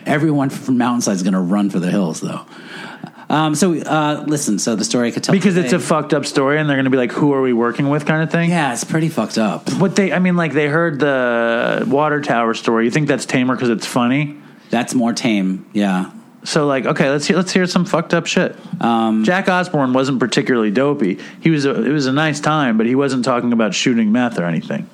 Everyone 0.07 0.49
from 0.49 0.77
Mountainside 0.79 1.15
is 1.15 1.23
going 1.23 1.33
to 1.33 1.39
run 1.39 1.69
for 1.69 1.79
the 1.79 1.91
hills, 1.91 2.21
though. 2.21 2.45
Um, 3.29 3.53
so, 3.53 3.75
uh, 3.75 4.23
listen. 4.27 4.57
So 4.57 4.75
the 4.75 4.83
story 4.83 5.09
I 5.09 5.11
could 5.11 5.23
tell 5.23 5.33
Because 5.33 5.55
it's 5.55 5.73
a 5.73 5.79
fucked 5.79 6.13
up 6.13 6.25
story 6.25 6.59
and 6.59 6.67
they're 6.67 6.77
going 6.77 6.85
to 6.85 6.89
be 6.89 6.97
like, 6.97 7.11
who 7.11 7.33
are 7.33 7.41
we 7.41 7.53
working 7.53 7.89
with 7.89 8.05
kind 8.05 8.23
of 8.23 8.31
thing? 8.31 8.49
yeah, 8.49 8.73
it's 8.73 8.83
pretty 8.83 9.09
fucked 9.09 9.37
up. 9.37 9.71
What 9.73 9.95
they, 9.95 10.11
I 10.11 10.19
mean, 10.19 10.35
like 10.35 10.53
they 10.53 10.67
heard 10.67 10.99
the 10.99 11.85
water 11.87 12.21
tower 12.21 12.53
story. 12.55 12.85
You 12.85 12.91
think 12.91 13.07
that's 13.07 13.25
tamer 13.25 13.55
because 13.55 13.69
it's 13.69 13.85
funny? 13.85 14.37
That's 14.71 14.95
more 14.95 15.13
tame. 15.13 15.67
Yeah. 15.73 16.11
So 16.43 16.65
like, 16.65 16.85
okay, 16.85 17.09
let's 17.09 17.27
hear, 17.27 17.37
let's 17.37 17.51
hear 17.51 17.67
some 17.67 17.85
fucked 17.85 18.13
up 18.13 18.25
shit. 18.25 18.55
Um, 18.81 19.23
Jack 19.23 19.47
Osbourne 19.49 19.93
wasn't 19.93 20.19
particularly 20.19 20.71
dopey. 20.71 21.19
He 21.41 21.49
was 21.49 21.65
a, 21.65 21.83
it 21.83 21.91
was 21.91 22.05
a 22.07 22.13
nice 22.13 22.39
time, 22.39 22.77
but 22.77 22.87
he 22.87 22.95
wasn't 22.95 23.25
talking 23.25 23.53
about 23.53 23.73
shooting 23.73 24.11
meth 24.11 24.39
or 24.39 24.45
anything. 24.45 24.89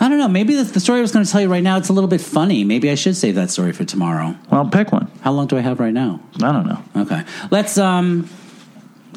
I 0.00 0.08
don't 0.08 0.18
know. 0.18 0.28
Maybe 0.28 0.54
the, 0.54 0.64
the 0.64 0.80
story 0.80 0.98
I 0.98 1.02
was 1.02 1.12
going 1.12 1.24
to 1.24 1.30
tell 1.30 1.40
you 1.40 1.48
right 1.48 1.62
now, 1.62 1.76
it's 1.76 1.88
a 1.88 1.92
little 1.92 2.08
bit 2.08 2.20
funny. 2.20 2.64
Maybe 2.64 2.90
I 2.90 2.94
should 2.94 3.16
save 3.16 3.34
that 3.36 3.50
story 3.50 3.72
for 3.72 3.84
tomorrow. 3.84 4.36
Well, 4.50 4.68
pick 4.68 4.92
one. 4.92 5.10
How 5.20 5.32
long 5.32 5.46
do 5.46 5.56
I 5.56 5.60
have 5.60 5.80
right 5.80 5.92
now? 5.92 6.20
I 6.42 6.52
don't 6.52 6.66
know. 6.66 6.82
Okay. 6.96 7.22
Let's, 7.50 7.78
um, 7.78 8.28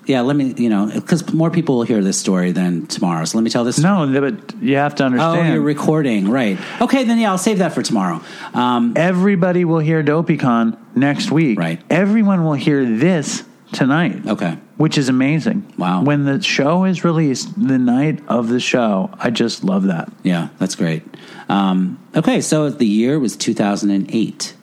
yeah, 0.05 0.21
let 0.21 0.35
me, 0.35 0.55
you 0.57 0.69
know, 0.69 0.89
because 0.93 1.31
more 1.33 1.51
people 1.51 1.77
will 1.77 1.83
hear 1.83 2.03
this 2.03 2.17
story 2.17 2.51
than 2.51 2.87
tomorrow. 2.87 3.25
So 3.25 3.37
let 3.37 3.43
me 3.43 3.51
tell 3.51 3.63
this. 3.63 3.77
No, 3.77 4.07
but 4.19 4.55
you 4.59 4.75
have 4.77 4.95
to 4.95 5.03
understand. 5.03 5.49
Oh, 5.49 5.53
you're 5.53 5.61
recording. 5.61 6.29
Right. 6.29 6.57
Okay, 6.81 7.03
then 7.03 7.19
yeah, 7.19 7.29
I'll 7.29 7.37
save 7.37 7.59
that 7.59 7.73
for 7.73 7.83
tomorrow. 7.83 8.19
Um, 8.55 8.93
Everybody 8.95 9.65
will 9.65 9.79
hear 9.79 10.03
DopeyCon 10.03 10.77
next 10.95 11.29
week. 11.29 11.59
Right. 11.59 11.79
Everyone 11.91 12.43
will 12.43 12.53
hear 12.53 12.83
this 12.85 13.43
tonight. 13.71 14.25
okay. 14.27 14.57
Which 14.77 14.97
is 14.97 15.09
amazing. 15.09 15.73
Wow. 15.77 16.03
When 16.03 16.23
the 16.25 16.41
show 16.41 16.85
is 16.85 17.03
released, 17.03 17.53
the 17.55 17.77
night 17.77 18.21
of 18.27 18.47
the 18.47 18.59
show, 18.59 19.09
I 19.19 19.29
just 19.29 19.63
love 19.63 19.83
that. 19.83 20.09
Yeah, 20.23 20.49
that's 20.57 20.75
great. 20.75 21.03
Um, 21.49 21.99
okay, 22.15 22.39
so 22.41 22.69
the 22.69 22.85
year 22.85 23.19
was 23.19 23.35
2008. 23.35 24.55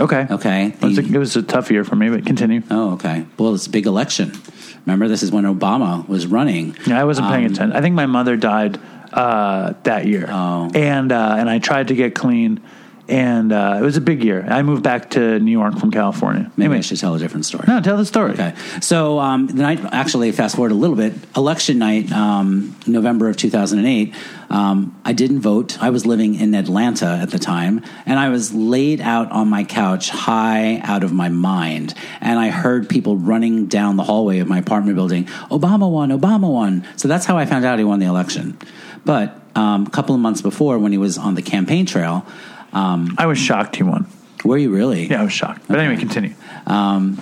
Okay. 0.00 0.26
Okay. 0.30 0.66
It 0.66 0.82
was, 0.82 0.98
a, 0.98 1.00
it 1.02 1.16
was 1.18 1.34
a 1.36 1.42
tough 1.42 1.70
year 1.70 1.82
for 1.84 1.96
me, 1.96 2.08
but 2.10 2.24
continue. 2.26 2.62
oh, 2.70 2.92
okay. 2.94 3.26
Well, 3.38 3.54
it's 3.54 3.66
a 3.66 3.70
big 3.70 3.86
election. 3.86 4.32
Remember, 4.86 5.08
this 5.08 5.22
is 5.22 5.32
when 5.32 5.44
Obama 5.44 6.06
was 6.08 6.26
running. 6.26 6.76
Yeah, 6.86 7.00
I 7.00 7.04
wasn't 7.04 7.28
paying 7.28 7.46
Um, 7.46 7.52
attention. 7.52 7.76
I 7.76 7.80
think 7.80 7.94
my 7.94 8.06
mother 8.06 8.36
died 8.36 8.78
uh, 9.12 9.72
that 9.84 10.06
year, 10.06 10.28
Oh. 10.30 10.70
and 10.74 11.10
uh, 11.10 11.36
and 11.38 11.48
I 11.50 11.58
tried 11.58 11.88
to 11.88 11.94
get 11.94 12.14
clean, 12.14 12.60
and 13.08 13.52
uh, 13.52 13.76
it 13.78 13.82
was 13.82 13.96
a 13.96 14.02
big 14.02 14.22
year. 14.22 14.46
I 14.48 14.62
moved 14.62 14.82
back 14.82 15.10
to 15.10 15.38
New 15.40 15.50
York 15.50 15.78
from 15.78 15.90
California. 15.90 16.52
Maybe 16.58 16.76
I 16.76 16.80
should 16.82 16.98
tell 16.98 17.14
a 17.14 17.18
different 17.18 17.46
story. 17.46 17.64
no, 17.66 17.80
tell 17.80 17.96
the 17.96 18.04
story. 18.04 18.32
Okay. 18.32 18.54
So 18.80 19.18
um, 19.18 19.46
the 19.46 19.62
night, 19.62 19.80
actually, 19.92 20.30
fast 20.32 20.56
forward 20.56 20.72
a 20.72 20.74
little 20.74 20.94
bit. 20.94 21.14
Election 21.34 21.78
night, 21.78 22.12
um, 22.12 22.76
November 22.86 23.30
of 23.30 23.38
2008. 23.38 24.14
Um, 24.50 25.00
I 25.04 25.14
didn't 25.14 25.40
vote. 25.40 25.82
I 25.82 25.88
was 25.88 26.04
living 26.04 26.34
in 26.34 26.54
Atlanta 26.54 27.18
at 27.22 27.30
the 27.30 27.38
time, 27.38 27.82
and 28.04 28.18
I 28.18 28.28
was 28.28 28.52
laid 28.52 29.00
out 29.00 29.30
on 29.32 29.48
my 29.48 29.64
couch, 29.64 30.10
high 30.10 30.78
out 30.84 31.02
of 31.02 31.12
my 31.12 31.30
mind. 31.30 31.94
And 32.20 32.38
I 32.38 32.50
heard 32.50 32.90
people 32.90 33.16
running 33.16 33.66
down 33.66 33.96
the 33.96 34.04
hallway 34.04 34.38
of 34.40 34.48
my 34.48 34.58
apartment 34.58 34.96
building. 34.96 35.24
Obama 35.50 35.90
won. 35.90 36.10
Obama 36.10 36.52
won. 36.52 36.86
So 36.96 37.08
that's 37.08 37.24
how 37.24 37.38
I 37.38 37.46
found 37.46 37.64
out 37.64 37.78
he 37.78 37.84
won 37.86 38.00
the 38.00 38.06
election. 38.06 38.58
But 39.04 39.34
um, 39.54 39.86
a 39.86 39.90
couple 39.90 40.14
of 40.14 40.20
months 40.20 40.42
before, 40.42 40.78
when 40.78 40.92
he 40.92 40.98
was 40.98 41.16
on 41.16 41.34
the 41.34 41.42
campaign 41.42 41.86
trail, 41.86 42.26
um, 42.72 43.14
I 43.18 43.26
was 43.26 43.38
shocked 43.38 43.76
he 43.76 43.82
won. 43.82 44.06
were 44.44 44.58
you 44.58 44.70
really? 44.70 45.06
Yeah, 45.06 45.20
I 45.20 45.24
was 45.24 45.32
shocked. 45.32 45.62
But 45.68 45.78
anyway, 45.78 45.98
continue. 45.98 46.34
Um, 46.66 47.20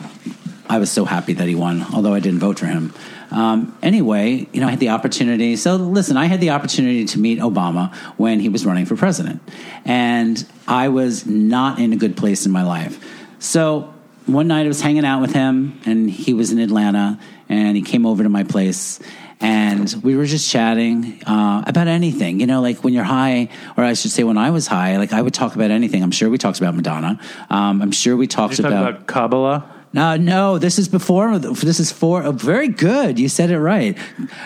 I 0.69 0.79
was 0.79 0.91
so 0.91 1.05
happy 1.05 1.33
that 1.35 1.47
he 1.47 1.55
won, 1.55 1.85
although 1.95 2.15
I 2.15 2.21
didn't 2.21 2.41
vote 2.41 2.59
for 2.59 2.67
him. 2.67 2.93
Um, 3.31 3.77
anyway, 3.83 4.49
you 4.53 4.61
know, 4.61 4.67
I 4.67 4.71
had 4.71 4.81
the 4.81 4.91
opportunity. 4.91 5.57
So 5.57 5.77
listen, 5.77 6.17
I 6.17 6.27
had 6.27 6.41
the 6.41 6.51
opportunity 6.51 7.05
to 7.07 7.19
meet 7.19 7.39
Obama 7.39 7.95
when 8.17 8.41
he 8.41 8.49
was 8.49 8.65
running 8.65 8.87
for 8.87 8.97
president, 8.97 9.43
and 9.85 10.45
I 10.67 10.89
was 10.89 11.27
not 11.27 11.79
in 11.79 11.93
a 11.93 11.97
good 11.97 12.17
place 12.17 12.47
in 12.47 12.53
my 12.53 12.63
life. 12.63 13.03
So 13.39 13.93
one 14.27 14.49
night 14.49 14.65
I 14.65 14.69
was 14.69 14.81
hanging 14.81 15.05
out 15.05 15.21
with 15.21 15.33
him, 15.33 15.81
and 15.87 16.11
he 16.11 16.35
was 16.35 16.51
in 16.53 16.59
Atlanta, 16.59 17.19
and 17.49 17.77
he 17.77 17.83
came 17.83 18.07
over 18.07 18.23
to 18.23 18.29
my 18.29 18.43
place, 18.43 18.99
and 19.41 19.95
we 20.03 20.17
were 20.17 20.27
just 20.27 20.51
chatting 20.51 21.23
uh, 21.25 21.63
about 21.67 21.89
anything. 21.89 22.41
You 22.41 22.47
know, 22.47 22.61
like 22.61 22.83
when 22.83 22.95
you're 22.95 23.05
high, 23.05 23.49
or 23.77 23.85
I 23.85 23.93
should 23.95 24.11
say, 24.11 24.25
when 24.25 24.39
I 24.39 24.51
was 24.51 24.67
high, 24.67 24.97
like 24.97 25.13
I 25.13 25.23
would 25.23 25.35
talk 25.35 25.55
about 25.55 25.71
anything. 25.71 26.03
I'm 26.03 26.11
sure 26.11 26.31
we 26.31 26.39
talked 26.39 26.59
about 26.59 26.75
Madonna. 26.75 27.21
Um, 27.51 27.83
I'm 27.83 27.93
sure 27.93 28.17
we 28.17 28.27
talked 28.27 28.59
about. 28.59 28.73
about 28.73 29.07
Kabbalah. 29.07 29.76
No, 29.97 30.17
no, 30.17 30.59
this 30.59 30.79
is 30.79 30.89
before. 30.89 31.39
This 31.39 31.81
is 31.81 31.91
for. 31.91 32.23
Oh, 32.23 32.33
very 32.33 32.69
good. 32.69 33.19
You 33.19 33.31
said 33.31 33.51
it 33.51 33.59
right. 33.59 33.97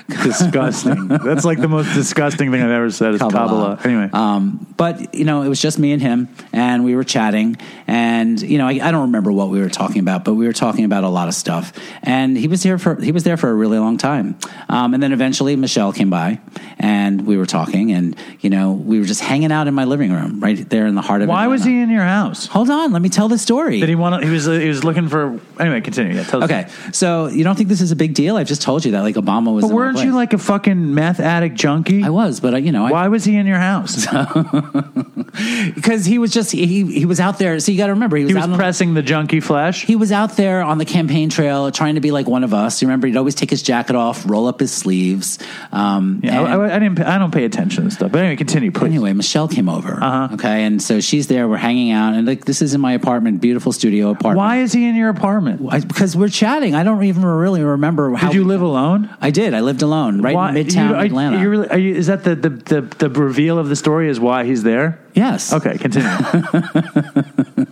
Disgusting. 0.09 1.09
That's 1.25 1.45
like 1.45 1.61
the 1.61 1.69
most 1.69 1.93
disgusting 1.95 2.51
thing 2.53 2.63
I've 2.63 2.71
ever 2.71 2.91
said 2.91 3.15
is 3.15 3.21
Kabbalah. 3.21 3.81
Anyway, 3.85 4.09
Um, 4.13 4.67
but 4.77 5.15
you 5.15 5.25
know, 5.25 5.43
it 5.43 5.49
was 5.49 5.61
just 5.61 5.79
me 5.79 5.93
and 5.93 6.01
him, 6.01 6.29
and 6.53 6.85
we 6.85 6.95
were 6.95 7.03
chatting, 7.05 7.57
and 7.89 8.41
you 8.41 8.59
know, 8.59 8.67
I, 8.67 8.79
I 8.81 8.91
don't 8.93 9.03
remember 9.03 9.33
what 9.33 9.49
we 9.49 9.61
were 9.61 9.69
talking 9.69 10.01
about, 10.01 10.25
but 10.25 10.35
we 10.35 10.47
were 10.47 10.53
talking 10.53 10.85
about 10.85 11.03
a 11.05 11.09
lot 11.09 11.27
of 11.29 11.35
stuff. 11.35 11.73
And 12.03 12.37
he 12.37 12.47
was 12.49 12.63
here 12.63 12.79
for 12.79 12.95
he 13.01 13.13
was 13.13 13.25
there 13.25 13.37
for 13.37 13.51
a 13.51 13.55
really 13.55 13.79
long 13.79 13.99
time, 13.99 14.39
um, 14.69 14.95
and 14.95 15.03
then 15.03 15.13
eventually 15.13 15.57
Michelle 15.57 15.93
came 15.93 16.11
by, 16.11 16.41
and 16.79 17.27
we 17.27 17.37
were 17.37 17.47
talking, 17.47 17.91
and 17.93 18.17
you 18.41 18.51
know, 18.51 18.73
we 18.73 19.01
were 19.01 19.05
just 19.07 19.21
hanging 19.21 19.51
out 19.51 19.67
in 19.67 19.75
my 19.75 19.85
living 19.85 20.13
room, 20.13 20.39
right 20.41 20.69
there 20.71 20.87
in 20.87 20.95
the 20.95 21.03
heart 21.03 21.23
of. 21.23 21.29
why 21.29 21.49
was 21.49 21.65
he 21.65 21.81
in 21.81 21.91
your 21.91 22.05
house? 22.05 22.47
Hold 22.47 22.71
on, 22.71 22.93
let 22.93 23.03
me 23.03 23.09
tell 23.09 23.27
the 23.29 23.39
story. 23.39 23.81
Did 23.81 23.89
he 23.89 23.95
want? 23.97 24.21
to 24.23 24.27
He 24.27 24.33
was. 24.33 24.47
He 24.47 24.69
was 24.69 24.85
looking 24.85 25.09
for. 25.09 25.40
Anyway, 25.59 25.83
continue. 25.83 26.15
Yeah, 26.15 26.23
tell 26.25 26.43
us. 26.43 26.51
Okay, 26.51 26.69
so 26.93 27.27
you 27.27 27.45
don't 27.45 27.55
think 27.55 27.69
this 27.69 27.83
is 27.83 27.93
a 27.93 27.97
big 27.97 28.15
deal? 28.15 28.37
I've 28.37 28.47
just 28.49 28.63
told 28.63 28.85
you 28.85 28.93
that 28.93 29.03
like 29.03 29.17
Obama 29.17 29.53
was. 29.55 29.63
But 29.65 29.69
in 29.69 29.73
my 29.73 29.77
weren't 29.77 29.99
you 29.99 30.15
like 30.15 30.33
a 30.33 30.39
fucking 30.39 30.95
meth 30.95 31.21
addict 31.21 31.55
junkie? 31.57 32.03
I 32.03 32.09
was, 32.09 32.41
but 32.41 32.55
uh, 32.55 32.57
you 32.57 32.73
know, 32.73 32.87
I, 32.87 32.91
Why 32.93 33.09
was 33.09 33.25
he 33.25 33.37
in 33.37 33.47
your 33.47 33.59
house? 33.59 34.07
because 35.75 36.05
he 36.05 36.19
was 36.19 36.33
just 36.33 36.53
he 36.53 36.85
he 36.93 37.05
was 37.07 37.21
out 37.21 37.39
there. 37.39 37.59
So 37.61 37.73
you 37.73 37.79
got 37.79 37.87
to 37.87 37.93
remember 37.93 38.17
he 38.17 38.25
was, 38.25 38.31
He 38.31 38.35
was 38.35 38.45
out 38.45 38.51
on- 38.51 38.57
pressing 38.59 38.95
the 38.95 39.03
junkie 39.03 39.41
flesh. 39.41 39.85
He 39.85 39.97
was 39.97 40.13
out 40.13 40.37
there 40.37 40.63
on 40.63 40.79
the 40.79 40.85
campaign 40.85 41.29
trail 41.31 41.71
trying 41.71 41.95
to 41.97 42.01
be 42.01 42.11
like 42.11 42.27
one 42.27 42.45
of 42.45 42.55
us. 42.55 42.81
You 42.83 42.89
remember, 42.89 43.07
he'd 43.07 43.17
always 43.17 43.35
take 43.35 43.51
his 43.51 43.63
jacket 43.63 43.97
off, 43.97 44.29
roll 44.29 44.47
up 44.47 44.61
his 44.61 44.73
sleeves. 44.73 45.39
Um, 45.73 46.21
Yeah, 46.23 46.41
I, 46.41 46.53
and- 46.55 46.63
I, 46.63 46.77
I 46.77 46.79
didn't. 46.79 47.01
I 47.01 47.19
don't 47.19 47.33
pay 47.33 47.45
attention 47.45 47.85
to 47.85 47.91
stuff. 47.91 48.13
But 48.13 48.21
anyway, 48.23 48.37
continue, 48.37 48.71
please. 48.71 48.87
Anyway, 48.87 49.13
Michelle 49.13 49.49
came 49.49 49.69
over. 49.69 50.03
Uh-huh. 50.03 50.35
Okay, 50.35 50.65
and 50.65 50.83
so 50.83 51.01
she's 51.01 51.27
there. 51.29 51.49
We're 51.49 51.57
hanging 51.57 51.91
out, 51.93 52.15
and 52.15 52.27
like 52.27 52.45
this 52.45 52.63
is 52.63 52.75
in 52.75 52.81
my 52.81 52.93
apartment, 52.93 53.41
beautiful 53.41 53.73
studio 53.73 54.11
apartment. 54.11 54.39
Why 54.39 54.59
is 54.59 54.73
he 54.73 54.89
in 54.89 54.97
your 54.97 55.11
apartment? 55.21 55.61
I, 55.71 55.81
because 55.81 56.17
we're 56.17 56.29
chatting. 56.29 56.75
I 56.75 56.83
don't 56.83 57.05
even 57.05 57.25
really 57.25 57.63
remember 57.63 58.15
how 58.15 58.29
Did 58.29 58.37
you 58.37 58.45
live 58.45 58.63
alone? 58.63 59.09
I 59.21 59.31
did. 59.31 59.53
I 59.55 59.61
lived 59.61 59.83
alone, 59.83 60.23
right 60.23 60.35
Why- 60.35 60.51
in 60.51 60.67
Midtown 60.67 60.89
you, 60.89 60.95
are, 60.95 61.05
Atlanta. 61.05 61.41
You 61.41 61.51
really, 61.51 61.69
are 61.69 61.79
you, 61.79 61.95
is 61.95 62.07
that 62.07 62.25
the, 62.25 62.35
the, 62.35 62.49
the, 62.51 62.81
the 62.81 63.09
reveal 63.11 63.59
of 63.59 63.69
the 63.69 63.77
story? 63.77 64.09
Is 64.09 64.19
why 64.19 64.45
he's 64.45 64.63
there? 64.63 64.99
yes. 65.15 65.53
Okay, 65.53 65.77
continue. 65.79 66.09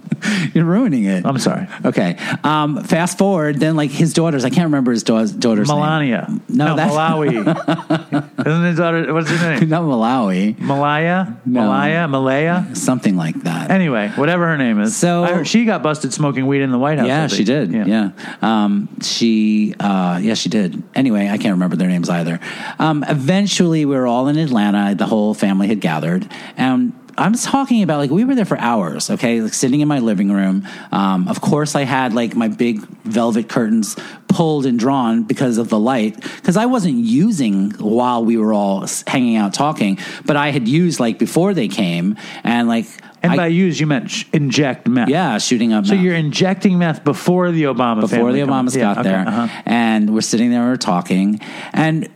You're 0.53 0.65
ruining 0.65 1.05
it. 1.05 1.25
I'm 1.25 1.39
sorry. 1.39 1.69
Okay. 1.85 2.17
Um, 2.43 2.83
fast 2.83 3.19
forward, 3.19 3.61
then 3.61 3.77
like 3.77 3.91
his 3.91 4.13
daughters. 4.13 4.45
I 4.45 4.51
can't 4.51 4.65
remember 4.65 4.91
his 4.91 5.05
da- 5.05 5.27
daughter's 5.27 5.69
Melania. 5.69 6.27
name. 6.29 6.43
No, 6.49 6.75
that's 6.77 6.93
Malawi. 6.93 8.28
Isn't 8.49 8.65
his 8.65 8.77
daughter? 8.79 9.13
What's 9.13 9.31
her 9.31 9.59
name? 9.59 9.69
not 9.69 9.83
Malawi. 9.83 10.59
Malaya. 10.59 11.37
No. 11.45 11.63
Malaya. 11.63 12.09
Malaya. 12.09 12.75
Something 12.75 13.17
like 13.17 13.35
that. 13.43 13.71
Anyway, 13.71 14.09
whatever 14.17 14.47
her 14.47 14.57
name 14.57 14.81
is. 14.81 14.97
So- 14.97 15.25
I 15.25 15.33
heard 15.35 15.49
she 15.49 15.65
got 15.65 15.83
busted 15.83 16.13
smoking 16.13 16.47
weed 16.47 16.63
in 16.63 16.71
the 16.71 16.79
White 16.79 16.99
House. 16.99 17.09
Yeah, 17.09 17.27
she 17.27 17.45
did. 17.45 17.73
Yeah. 17.73 18.11
Um, 18.43 18.89
she, 19.03 19.75
uh, 19.79 20.19
yeah, 20.23 20.35
she 20.35 20.49
did. 20.49 20.83
Anyway, 20.95 21.29
I 21.29 21.37
can't 21.39 21.53
remember 21.53 21.77
their 21.77 21.89
names 21.89 22.09
either. 22.09 22.41
Um, 22.79 23.05
eventually, 23.09 23.85
we 23.85 23.95
were 23.95 24.07
all 24.07 24.29
in 24.29 24.37
Atlanta. 24.39 24.95
The 24.95 25.07
whole 25.07 25.35
family 25.35 25.69
had 25.69 25.81
gathered. 25.81 26.27
And 26.57 26.93
I'm 27.19 27.35
talking 27.35 27.83
about 27.83 27.99
like 27.99 28.11
we 28.11 28.25
were 28.25 28.35
there 28.35 28.45
for 28.45 28.59
hours, 28.59 29.11
okay, 29.11 29.41
like 29.43 29.53
sitting 29.55 29.81
in 29.81 29.89
my 29.89 29.99
living 29.99 30.31
room. 30.31 30.67
Um, 30.93 31.29
of 31.29 31.41
course, 31.41 31.75
I 31.75 31.83
had 31.83 32.15
like 32.15 32.35
my 32.37 32.49
big 32.49 32.81
velvet 33.05 33.49
curtains 33.49 33.97
pulled 34.29 34.67
and 34.67 34.79
drawn 34.79 35.25
because 35.25 35.59
of 35.59 35.69
the 35.69 35.79
light, 35.79 36.21
because 36.21 36.57
I 36.57 36.67
wasn't 36.67 36.97
using 36.97 37.71
while 37.73 38.25
we 38.25 38.37
were 38.37 38.53
all 38.53 38.87
hanging 39.07 39.37
out 39.37 39.53
talking, 39.55 39.99
but 40.27 40.37
I 40.37 40.51
had 40.51 40.69
used 40.69 41.01
like 41.01 41.19
before 41.19 41.55
they 41.55 41.69
came, 41.69 42.17
and 42.45 42.69
like 42.69 42.87
And 43.23 43.33
I- 43.33 43.37
by 43.37 43.47
use, 43.49 43.81
you 43.81 43.87
meant 43.89 44.11
sh- 44.11 44.25
inject 44.33 44.87
meth. 44.87 45.09
yeah, 45.09 45.39
shooting 45.39 45.73
up. 45.73 45.87
So 45.87 45.95
meth 45.95 46.05
you're 46.05 46.15
injecting 46.15 46.79
meth 46.79 47.03
before 47.05 47.51
the 47.51 47.65
Obama 47.65 48.03
before 48.03 48.33
the 48.33 48.45
comes- 48.47 48.75
Obamas 48.75 48.77
Yeah, 48.77 48.83
got 48.95 48.99
okay, 48.99 49.09
there, 49.09 49.25
uh-huh. 49.27 49.63
and 49.67 50.11
we're 50.15 50.21
sitting 50.21 50.51
there, 50.51 50.61
and 50.61 50.71
we're 50.71 50.77
talking, 50.77 51.41
and 51.73 52.09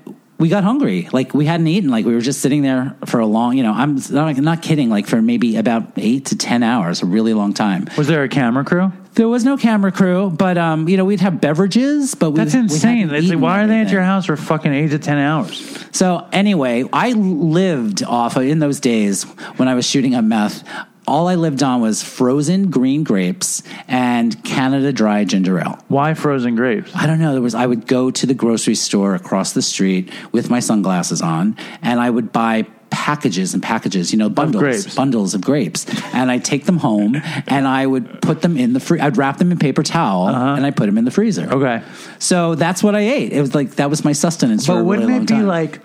we 0.43 0.49
got 0.49 0.65
hungry. 0.65 1.09
Like 1.13 1.35
we 1.35 1.47
hadn't 1.47 1.69
eaten. 1.69 1.89
Like 1.89 2.05
we 2.05 2.15
were 2.15 2.21
just 2.21 2.41
sitting 2.41 2.63
there 2.63 2.97
for 3.07 3.21
a 3.21 3.27
long. 3.27 3.57
You 3.57 3.63
know, 3.63 3.73
I'm 3.73 4.03
not, 4.11 4.37
not 4.39 4.61
kidding. 4.61 4.91
Like 4.91 5.07
for 5.07 5.23
maybe 5.23 5.57
about 5.57 5.93
eight 5.97 6.27
to 6.27 6.37
ten 6.37 6.65
hours, 6.65 7.01
a 7.01 7.07
really 7.07 7.33
long 7.33 7.55
time. 7.55 7.87
Was 7.97 8.09
there 8.09 8.25
a 8.25 8.29
camera 8.29 8.65
crew? 8.65 8.93
There 9.15 9.29
was 9.29 9.45
no 9.45 9.57
camera 9.57 9.93
crew, 9.93 10.31
but 10.31 10.59
um, 10.59 10.89
you 10.89 10.97
know, 10.97 11.05
we'd 11.05 11.21
have 11.21 11.41
beverages. 11.41 12.17
But 12.17 12.33
we, 12.33 12.39
That's 12.39 12.55
insane. 12.55 13.11
It's 13.11 13.29
like, 13.29 13.39
why 13.39 13.63
are 13.63 13.69
they 13.69 13.83
at 13.83 13.91
your 13.91 14.03
house 14.03 14.27
for 14.27 14.37
fucking 14.37 14.75
eight 14.75 14.89
to 14.89 14.99
ten 14.99 15.17
hours? 15.17 15.87
So 15.93 16.27
anyway, 16.33 16.87
I 16.93 17.13
lived 17.13 18.03
off 18.03 18.37
of, 18.37 18.43
in 18.43 18.59
those 18.59 18.81
days 18.81 19.23
when 19.59 19.69
I 19.69 19.77
was 19.77 19.89
shooting 19.89 20.17
up 20.17 20.25
meth. 20.25 20.65
All 21.07 21.27
I 21.29 21.35
lived 21.35 21.63
on 21.63 21.81
was 21.81 22.03
frozen 22.03 22.71
green 22.71 23.03
grapes 23.03 23.63
and 23.89 24.43
Canada 24.45 24.93
Dry 24.93 25.25
ginger 25.25 25.59
ale. 25.59 25.79
Why 25.89 26.15
frozen 26.15 26.55
grapes? 26.55 26.91
I 26.95 27.07
don't 27.07 27.19
know. 27.19 27.33
There 27.33 27.43
was 27.43 27.55
I 27.55 27.67
would 27.67 27.87
go 27.87 28.11
to 28.11 28.27
the 28.27 28.35
grocery 28.35 28.77
store 28.77 29.15
across 29.15 29.53
the 29.53 29.63
street 29.63 30.11
with 30.31 30.49
my 30.49 30.61
sunglasses 30.61 31.21
on, 31.21 31.57
and 31.83 32.01
I 32.01 32.09
would 32.09 32.33
buy 32.33 32.67
packages 32.91 33.55
and 33.55 33.63
packages, 33.63 34.13
you 34.13 34.19
know, 34.19 34.29
bundles, 34.29 34.61
grapes. 34.63 34.95
bundles 34.95 35.35
of 35.35 35.41
grapes, 35.41 35.87
and 36.15 36.31
I 36.31 36.39
take 36.39 36.67
them 36.67 36.77
home 36.79 37.17
and 37.49 37.67
I 37.67 37.87
would 37.87 38.21
put 38.23 38.43
them 38.43 38.57
in 38.57 38.73
the 38.75 38.81
free. 38.81 39.01
I'd 39.01 39.17
wrap 39.17 39.39
them 39.39 39.51
in 39.51 39.59
paper 39.59 39.83
towel 39.83 40.29
and 40.29 40.65
I 40.65 40.71
put 40.71 40.87
them 40.87 40.99
in 40.99 41.05
the 41.05 41.11
freezer. 41.11 41.45
Uh-huh. 41.47 41.57
Okay. 41.57 41.83
so 42.21 42.55
that's 42.55 42.83
what 42.83 42.95
I 42.95 43.01
ate. 43.01 43.33
It 43.33 43.41
was 43.41 43.55
like 43.55 43.73
that 43.77 43.91
was 43.91 44.05
my 44.05 44.13
sustenance. 44.13 44.67
for 44.67 44.75
But 44.75 44.79
a 44.81 44.85
wouldn't 44.85 45.09
really 45.09 45.19
long 45.19 45.23
it 45.25 45.29
be 45.29 45.35
time. 45.35 45.47
like? 45.47 45.81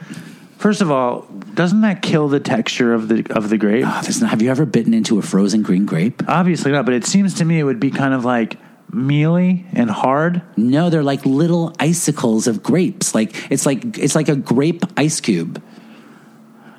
First 0.57 0.81
of 0.81 0.89
all, 0.91 1.27
doesn't 1.53 1.81
that 1.81 2.01
kill 2.01 2.27
the 2.29 2.39
texture 2.39 2.93
of 2.93 3.07
the 3.07 3.25
of 3.29 3.49
the 3.49 3.57
grape? 3.57 3.85
Oh, 3.87 4.01
not, 4.21 4.29
have 4.31 4.41
you 4.41 4.49
ever 4.49 4.65
bitten 4.65 4.93
into 4.93 5.19
a 5.19 5.21
frozen 5.21 5.61
green 5.61 5.85
grape? 5.85 6.23
Obviously 6.27 6.71
not, 6.71 6.85
but 6.85 6.93
it 6.95 7.05
seems 7.05 7.35
to 7.35 7.45
me 7.45 7.59
it 7.59 7.63
would 7.63 7.79
be 7.79 7.91
kind 7.91 8.13
of 8.13 8.25
like 8.25 8.57
mealy 8.91 9.65
and 9.73 9.89
hard. 9.89 10.41
No, 10.55 10.89
they're 10.89 11.03
like 11.03 11.25
little 11.25 11.75
icicles 11.79 12.47
of 12.47 12.63
grapes. 12.63 13.13
Like 13.13 13.51
it's 13.51 13.65
like 13.65 13.97
it's 13.99 14.15
like 14.15 14.29
a 14.29 14.35
grape 14.35 14.83
ice 14.97 15.21
cube. 15.21 15.61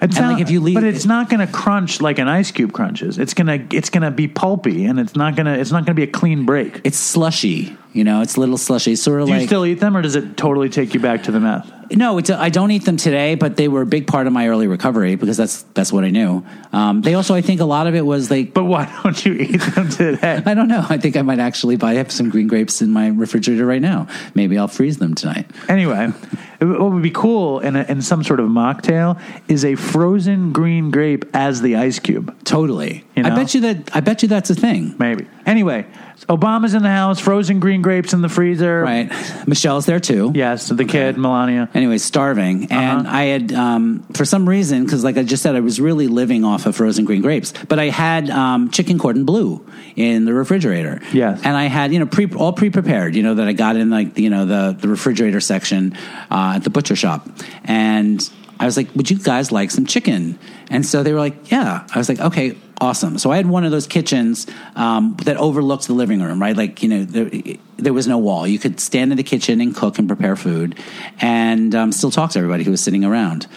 It's 0.00 0.16
And, 0.16 0.26
not, 0.26 0.32
like, 0.34 0.42
if 0.42 0.50
you 0.50 0.60
leave- 0.60 0.74
but 0.76 0.84
it's 0.84 1.06
not 1.06 1.28
going 1.28 1.44
to 1.44 1.52
crunch 1.52 2.00
like 2.00 2.20
an 2.20 2.28
ice 2.28 2.52
cube 2.52 2.72
crunches. 2.72 3.18
It's 3.18 3.34
gonna 3.34 3.66
it's 3.72 3.90
gonna 3.90 4.12
be 4.12 4.28
pulpy, 4.28 4.84
and 4.86 4.98
it's 5.00 5.16
not 5.16 5.34
gonna 5.36 5.54
it's 5.54 5.72
not 5.72 5.84
gonna 5.86 5.94
be 5.96 6.04
a 6.04 6.08
clean 6.08 6.46
break. 6.46 6.80
It's 6.84 6.98
slushy. 6.98 7.76
You 7.92 8.04
know, 8.04 8.20
it's 8.20 8.36
a 8.36 8.40
little 8.40 8.58
slushy. 8.58 8.96
Sort 8.96 9.20
of 9.20 9.26
Do 9.26 9.32
like 9.32 9.42
you 9.42 9.46
still 9.46 9.64
eat 9.64 9.80
them, 9.80 9.96
or 9.96 10.02
does 10.02 10.14
it 10.14 10.36
totally 10.36 10.68
take 10.68 10.94
you 10.94 11.00
back 11.00 11.24
to 11.24 11.32
the 11.32 11.40
meth? 11.40 11.72
No, 11.90 12.18
it's 12.18 12.28
I 12.28 12.50
don't 12.50 12.70
eat 12.70 12.84
them 12.84 12.98
today, 12.98 13.34
but 13.34 13.56
they 13.56 13.66
were 13.66 13.80
a 13.80 13.86
big 13.86 14.06
part 14.06 14.26
of 14.26 14.32
my 14.32 14.48
early 14.48 14.66
recovery 14.66 15.14
because 15.14 15.38
that's 15.38 15.62
that's 15.74 15.90
what 15.90 16.04
I 16.04 16.10
knew. 16.10 16.44
Um, 16.72 17.00
they 17.00 17.14
also, 17.14 17.34
I 17.34 17.40
think, 17.40 17.60
a 17.60 17.64
lot 17.64 17.86
of 17.86 17.94
it 17.94 18.04
was 18.04 18.30
like. 18.30 18.52
But 18.52 18.64
why 18.64 18.92
don't 19.02 19.24
you 19.24 19.32
eat 19.32 19.60
them 19.74 19.88
today? 19.88 20.42
I 20.46 20.54
don't 20.54 20.68
know. 20.68 20.84
I 20.88 20.98
think 20.98 21.16
I 21.16 21.22
might 21.22 21.38
actually 21.38 21.76
buy 21.76 21.96
up 21.96 22.10
some 22.10 22.28
green 22.28 22.46
grapes 22.46 22.82
in 22.82 22.90
my 22.90 23.08
refrigerator 23.08 23.64
right 23.64 23.80
now. 23.80 24.06
Maybe 24.34 24.58
I'll 24.58 24.68
freeze 24.68 24.98
them 24.98 25.14
tonight. 25.14 25.50
Anyway, 25.68 26.08
what 26.58 26.92
would 26.92 27.02
be 27.02 27.10
cool 27.10 27.60
in, 27.60 27.74
a, 27.76 27.84
in 27.84 28.02
some 28.02 28.22
sort 28.22 28.40
of 28.40 28.48
mocktail 28.48 29.20
is 29.48 29.64
a 29.64 29.74
frozen 29.74 30.52
green 30.52 30.90
grape 30.90 31.24
as 31.32 31.62
the 31.62 31.76
ice 31.76 31.98
cube. 31.98 32.36
Totally. 32.44 33.04
You 33.18 33.32
I 33.32 33.34
bet 33.34 33.54
you 33.54 33.60
that. 33.62 33.94
I 33.96 34.00
bet 34.00 34.22
you 34.22 34.28
that's 34.28 34.50
a 34.50 34.54
thing. 34.54 34.94
Maybe. 34.98 35.26
Anyway, 35.46 35.86
Obama's 36.28 36.74
in 36.74 36.82
the 36.82 36.90
house, 36.90 37.18
frozen 37.20 37.58
green 37.60 37.80
grapes 37.82 38.12
in 38.12 38.20
the 38.20 38.28
freezer. 38.28 38.82
Right. 38.82 39.10
Michelle's 39.46 39.86
there 39.86 40.00
too. 40.00 40.32
Yes, 40.34 40.68
the 40.68 40.84
kid, 40.84 41.16
Melania. 41.16 41.68
Anyway, 41.74 41.98
starving, 41.98 42.70
and 42.70 43.06
Uh-huh. 43.06 43.16
I 43.16 43.22
had 43.24 43.52
um, 43.52 44.04
for 44.14 44.24
some 44.24 44.48
reason 44.48 44.84
because, 44.84 45.04
like 45.04 45.16
I 45.16 45.22
just 45.22 45.42
said, 45.42 45.56
I 45.56 45.60
was 45.60 45.80
really 45.80 46.06
living 46.06 46.44
off 46.44 46.66
of 46.66 46.76
frozen 46.76 47.04
green 47.04 47.22
grapes. 47.22 47.52
But 47.68 47.78
I 47.78 47.86
had 47.90 48.28
um, 48.30 48.70
chicken 48.70 48.98
cordon 48.98 49.24
bleu 49.24 49.64
in 49.96 50.24
the 50.26 50.34
refrigerator. 50.34 51.00
Yes. 51.12 51.40
and 51.44 51.56
I 51.56 51.64
had 51.64 51.92
you 51.92 51.98
know 51.98 52.06
pre 52.06 52.26
all 52.34 52.52
pre 52.52 52.70
prepared. 52.70 53.14
You 53.16 53.22
know 53.22 53.34
that 53.34 53.48
I 53.48 53.52
got 53.52 53.76
in 53.76 53.90
like 53.90 54.18
you 54.18 54.30
know 54.30 54.44
the 54.46 54.76
the 54.78 54.88
refrigerator 54.88 55.40
section 55.40 55.94
uh, 56.30 56.54
at 56.56 56.64
the 56.64 56.70
butcher 56.70 56.96
shop, 56.96 57.26
and 57.64 58.28
I 58.58 58.66
was 58.66 58.76
like, 58.76 58.94
"Would 58.94 59.10
you 59.10 59.18
guys 59.18 59.52
like 59.52 59.70
some 59.70 59.86
chicken?" 59.86 60.38
And 60.70 60.84
so 60.84 61.02
they 61.02 61.12
were 61.12 61.20
like, 61.20 61.50
"Yeah." 61.50 61.86
I 61.94 61.98
was 61.98 62.08
like, 62.08 62.20
"Okay." 62.20 62.56
Awesome. 62.80 63.18
So 63.18 63.32
I 63.32 63.36
had 63.38 63.46
one 63.46 63.64
of 63.64 63.72
those 63.72 63.88
kitchens 63.88 64.46
um, 64.76 65.16
that 65.24 65.36
overlooks 65.36 65.86
the 65.86 65.94
living 65.94 66.22
room, 66.22 66.40
right? 66.40 66.56
Like, 66.56 66.80
you 66.80 66.88
know, 66.88 67.04
there, 67.04 67.28
there 67.76 67.92
was 67.92 68.06
no 68.06 68.18
wall. 68.18 68.46
You 68.46 68.60
could 68.60 68.78
stand 68.78 69.10
in 69.10 69.16
the 69.16 69.24
kitchen 69.24 69.60
and 69.60 69.74
cook 69.74 69.98
and 69.98 70.06
prepare 70.06 70.36
food 70.36 70.78
and 71.20 71.74
um, 71.74 71.90
still 71.90 72.12
talk 72.12 72.30
to 72.30 72.38
everybody 72.38 72.62
who 72.62 72.70
was 72.70 72.80
sitting 72.80 73.04
around. 73.04 73.48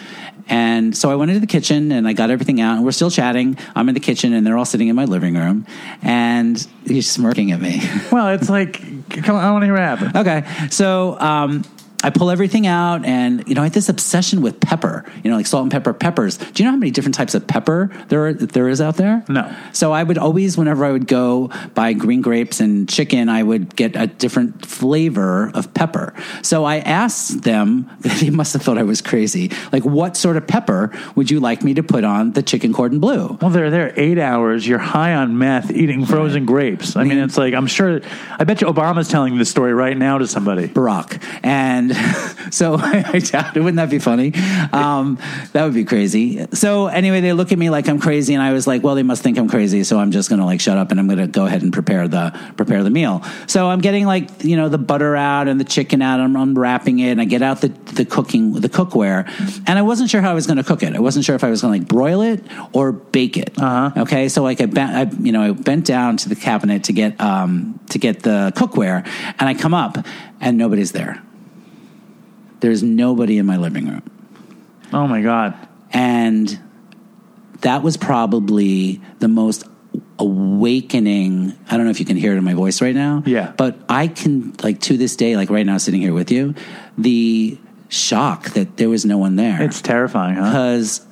And 0.47 0.97
so 0.97 1.09
I 1.09 1.15
went 1.15 1.31
into 1.31 1.39
the 1.39 1.47
kitchen 1.47 1.91
and 1.91 2.07
I 2.07 2.13
got 2.13 2.29
everything 2.29 2.59
out, 2.59 2.75
and 2.75 2.83
we're 2.83 2.91
still 2.91 3.11
chatting. 3.11 3.57
I'm 3.75 3.87
in 3.87 3.93
the 3.93 4.01
kitchen, 4.01 4.33
and 4.33 4.45
they're 4.45 4.57
all 4.57 4.65
sitting 4.65 4.87
in 4.87 4.95
my 4.95 5.05
living 5.05 5.35
room, 5.35 5.65
and 6.01 6.57
he's 6.85 7.09
smirking 7.09 7.51
at 7.51 7.61
me. 7.61 7.81
Well, 8.11 8.29
it's 8.29 8.49
like, 8.49 8.73
come 9.23 9.35
on, 9.35 9.43
I 9.43 9.51
want 9.51 9.61
to 9.61 9.67
hear 9.67 9.73
what 9.73 9.83
happened. 9.83 10.15
okay, 10.17 10.67
so 10.69 11.17
um, 11.19 11.63
I 12.03 12.09
pull 12.09 12.29
everything 12.29 12.67
out, 12.67 13.05
and 13.05 13.47
you 13.47 13.55
know, 13.55 13.61
I 13.61 13.65
had 13.65 13.73
this 13.73 13.89
obsession 13.89 14.41
with 14.41 14.59
pepper. 14.59 15.05
You 15.23 15.31
know, 15.31 15.37
like 15.37 15.47
salt 15.47 15.63
and 15.63 15.71
pepper 15.71 15.93
peppers. 15.93 16.37
Do 16.37 16.63
you 16.63 16.65
know 16.65 16.71
how 16.71 16.77
many 16.77 16.91
different 16.91 17.15
types 17.15 17.35
of 17.35 17.47
pepper 17.47 17.91
there 18.09 18.27
are, 18.27 18.33
there 18.33 18.67
is 18.69 18.81
out 18.81 18.97
there? 18.97 19.23
No. 19.29 19.53
So 19.73 19.91
I 19.91 20.03
would 20.03 20.17
always, 20.17 20.57
whenever 20.57 20.85
I 20.85 20.91
would 20.91 21.07
go 21.07 21.49
buy 21.73 21.93
green 21.93 22.21
grapes 22.21 22.59
and 22.59 22.87
chicken, 22.87 23.29
I 23.29 23.43
would 23.43 23.75
get 23.75 23.95
a 23.95 24.07
different 24.07 24.65
flavor 24.65 25.51
of 25.53 25.73
pepper. 25.73 26.13
So 26.41 26.65
I 26.65 26.77
asked 26.79 27.43
them. 27.43 27.89
They 28.21 28.29
must 28.29 28.53
have 28.53 28.61
thought 28.61 28.77
I 28.77 28.83
was 28.83 29.01
crazy. 29.01 29.49
Like, 29.71 29.83
what 29.83 30.15
sort 30.15 30.37
of 30.37 30.45
pepper 30.45 30.91
would 31.15 31.31
you 31.31 31.39
like 31.39 31.63
me 31.63 31.73
to 31.73 31.81
put 31.81 32.03
on 32.03 32.33
the 32.33 32.43
chicken 32.43 32.71
cordon 32.71 32.99
bleu? 32.99 33.37
Well, 33.41 33.49
they're 33.49 33.71
there 33.71 33.93
eight 33.95 34.19
hours. 34.19 34.67
You're 34.67 34.79
high 34.79 35.15
on 35.15 35.39
meth, 35.39 35.71
eating 35.71 36.05
frozen 36.05 36.45
grapes. 36.45 36.95
I 36.95 37.03
mean, 37.03 37.17
it's 37.17 37.37
like 37.37 37.55
I'm 37.55 37.65
sure. 37.65 38.01
I 38.37 38.43
bet 38.43 38.61
you 38.61 38.67
Obama's 38.67 39.07
telling 39.07 39.37
this 39.37 39.49
story 39.49 39.73
right 39.73 39.97
now 39.97 40.19
to 40.19 40.27
somebody. 40.27 40.67
Barack. 40.67 41.21
And 41.41 41.90
so 42.51 42.75
I 42.79 43.19
doubt 43.19 43.55
it. 43.55 43.59
Wouldn't 43.59 43.77
that 43.77 43.89
be 43.89 43.99
funny? 43.99 44.33
Um, 44.71 45.17
that 45.53 45.63
would 45.63 45.73
be 45.73 45.85
crazy. 45.85 46.45
So 46.53 46.87
anyway, 46.87 47.21
they 47.21 47.33
look 47.33 47.51
at 47.51 47.57
me 47.57 47.69
like 47.69 47.87
I'm 47.87 47.99
crazy, 47.99 48.33
and 48.33 48.43
I 48.43 48.53
was 48.53 48.67
like, 48.67 48.83
well, 48.83 48.95
they 48.95 49.03
must 49.03 49.23
think 49.23 49.37
I'm 49.37 49.49
crazy, 49.49 49.83
so 49.83 49.99
I'm 49.99 50.11
just 50.11 50.29
going 50.29 50.39
to 50.39 50.45
like 50.45 50.61
shut 50.61 50.77
up 50.77 50.91
and 50.91 50.99
I'm 50.99 51.07
going 51.07 51.19
to 51.19 51.27
go 51.27 51.45
ahead 51.45 51.61
and 51.61 51.73
prepare 51.73 52.07
the 52.07 52.37
prepare 52.57 52.83
the 52.83 52.89
meal. 52.89 53.23
So 53.47 53.69
I'm 53.69 53.79
getting 53.79 54.05
like 54.05 54.43
you 54.43 54.55
know 54.55 54.69
the 54.69 54.77
butter 54.77 55.15
out 55.15 55.47
and 55.47 55.59
the 55.59 55.65
chicken 55.65 56.01
out. 56.01 56.19
I'm 56.19 56.35
unwrapping 56.35 56.99
it, 56.99 57.11
and 57.11 57.21
I 57.21 57.25
get 57.25 57.41
out 57.41 57.61
the 57.61 57.69
the 57.69 58.05
cooking 58.05 58.53
the 58.53 58.69
cookware, 58.69 59.27
and 59.67 59.79
I 59.79 59.81
wasn't 59.81 60.09
sure 60.09 60.21
how 60.21 60.31
I 60.31 60.33
was 60.33 60.47
going 60.47 60.57
to 60.57 60.63
cook 60.63 60.83
it. 60.83 60.95
I 60.95 60.99
wasn't 60.99 61.25
sure 61.25 61.35
if 61.35 61.43
I 61.43 61.49
was 61.49 61.61
going 61.61 61.73
to 61.73 61.79
like 61.79 61.87
broil 61.87 62.21
it 62.21 62.43
or 62.73 62.91
bake 62.91 63.37
it. 63.37 63.57
Uh-huh. 63.57 64.01
Okay, 64.01 64.29
so 64.29 64.43
like 64.43 64.61
I 64.61 64.65
bent, 64.65 64.91
I, 64.91 65.23
you 65.23 65.31
know, 65.31 65.41
I 65.41 65.51
bent 65.51 65.85
down 65.85 66.17
to 66.17 66.29
the 66.29 66.35
cabinet 66.35 66.85
to 66.85 66.93
get 66.93 67.19
um 67.19 67.79
to 67.89 67.99
get 67.99 68.23
the 68.23 68.51
cookware, 68.55 69.05
and 69.39 69.49
I 69.49 69.53
come 69.53 69.73
up, 69.73 69.97
and 70.39 70.57
nobody's 70.57 70.91
there. 70.91 71.21
There's 72.61 72.81
nobody 72.81 73.37
in 73.37 73.45
my 73.45 73.57
living 73.57 73.87
room. 73.87 74.03
Oh 74.93 75.07
my 75.07 75.21
god. 75.21 75.55
And 75.91 76.59
that 77.61 77.83
was 77.83 77.97
probably 77.97 79.01
the 79.19 79.27
most 79.27 79.65
awakening. 80.19 81.53
I 81.69 81.75
don't 81.75 81.85
know 81.85 81.91
if 81.91 81.99
you 81.99 82.05
can 82.05 82.17
hear 82.17 82.33
it 82.33 82.37
in 82.37 82.43
my 82.43 82.53
voice 82.53 82.81
right 82.81 82.95
now. 82.95 83.23
Yeah. 83.25 83.53
But 83.57 83.79
I 83.89 84.07
can, 84.07 84.53
like, 84.63 84.79
to 84.81 84.97
this 84.97 85.15
day, 85.15 85.35
like 85.35 85.49
right 85.49 85.65
now, 85.65 85.77
sitting 85.77 86.01
here 86.01 86.13
with 86.13 86.31
you, 86.31 86.55
the 86.97 87.57
shock 87.89 88.51
that 88.51 88.77
there 88.77 88.89
was 88.89 89.05
no 89.05 89.17
one 89.17 89.35
there. 89.35 89.61
It's 89.61 89.81
terrifying, 89.81 90.35
huh? 90.35 90.49
because 90.49 91.05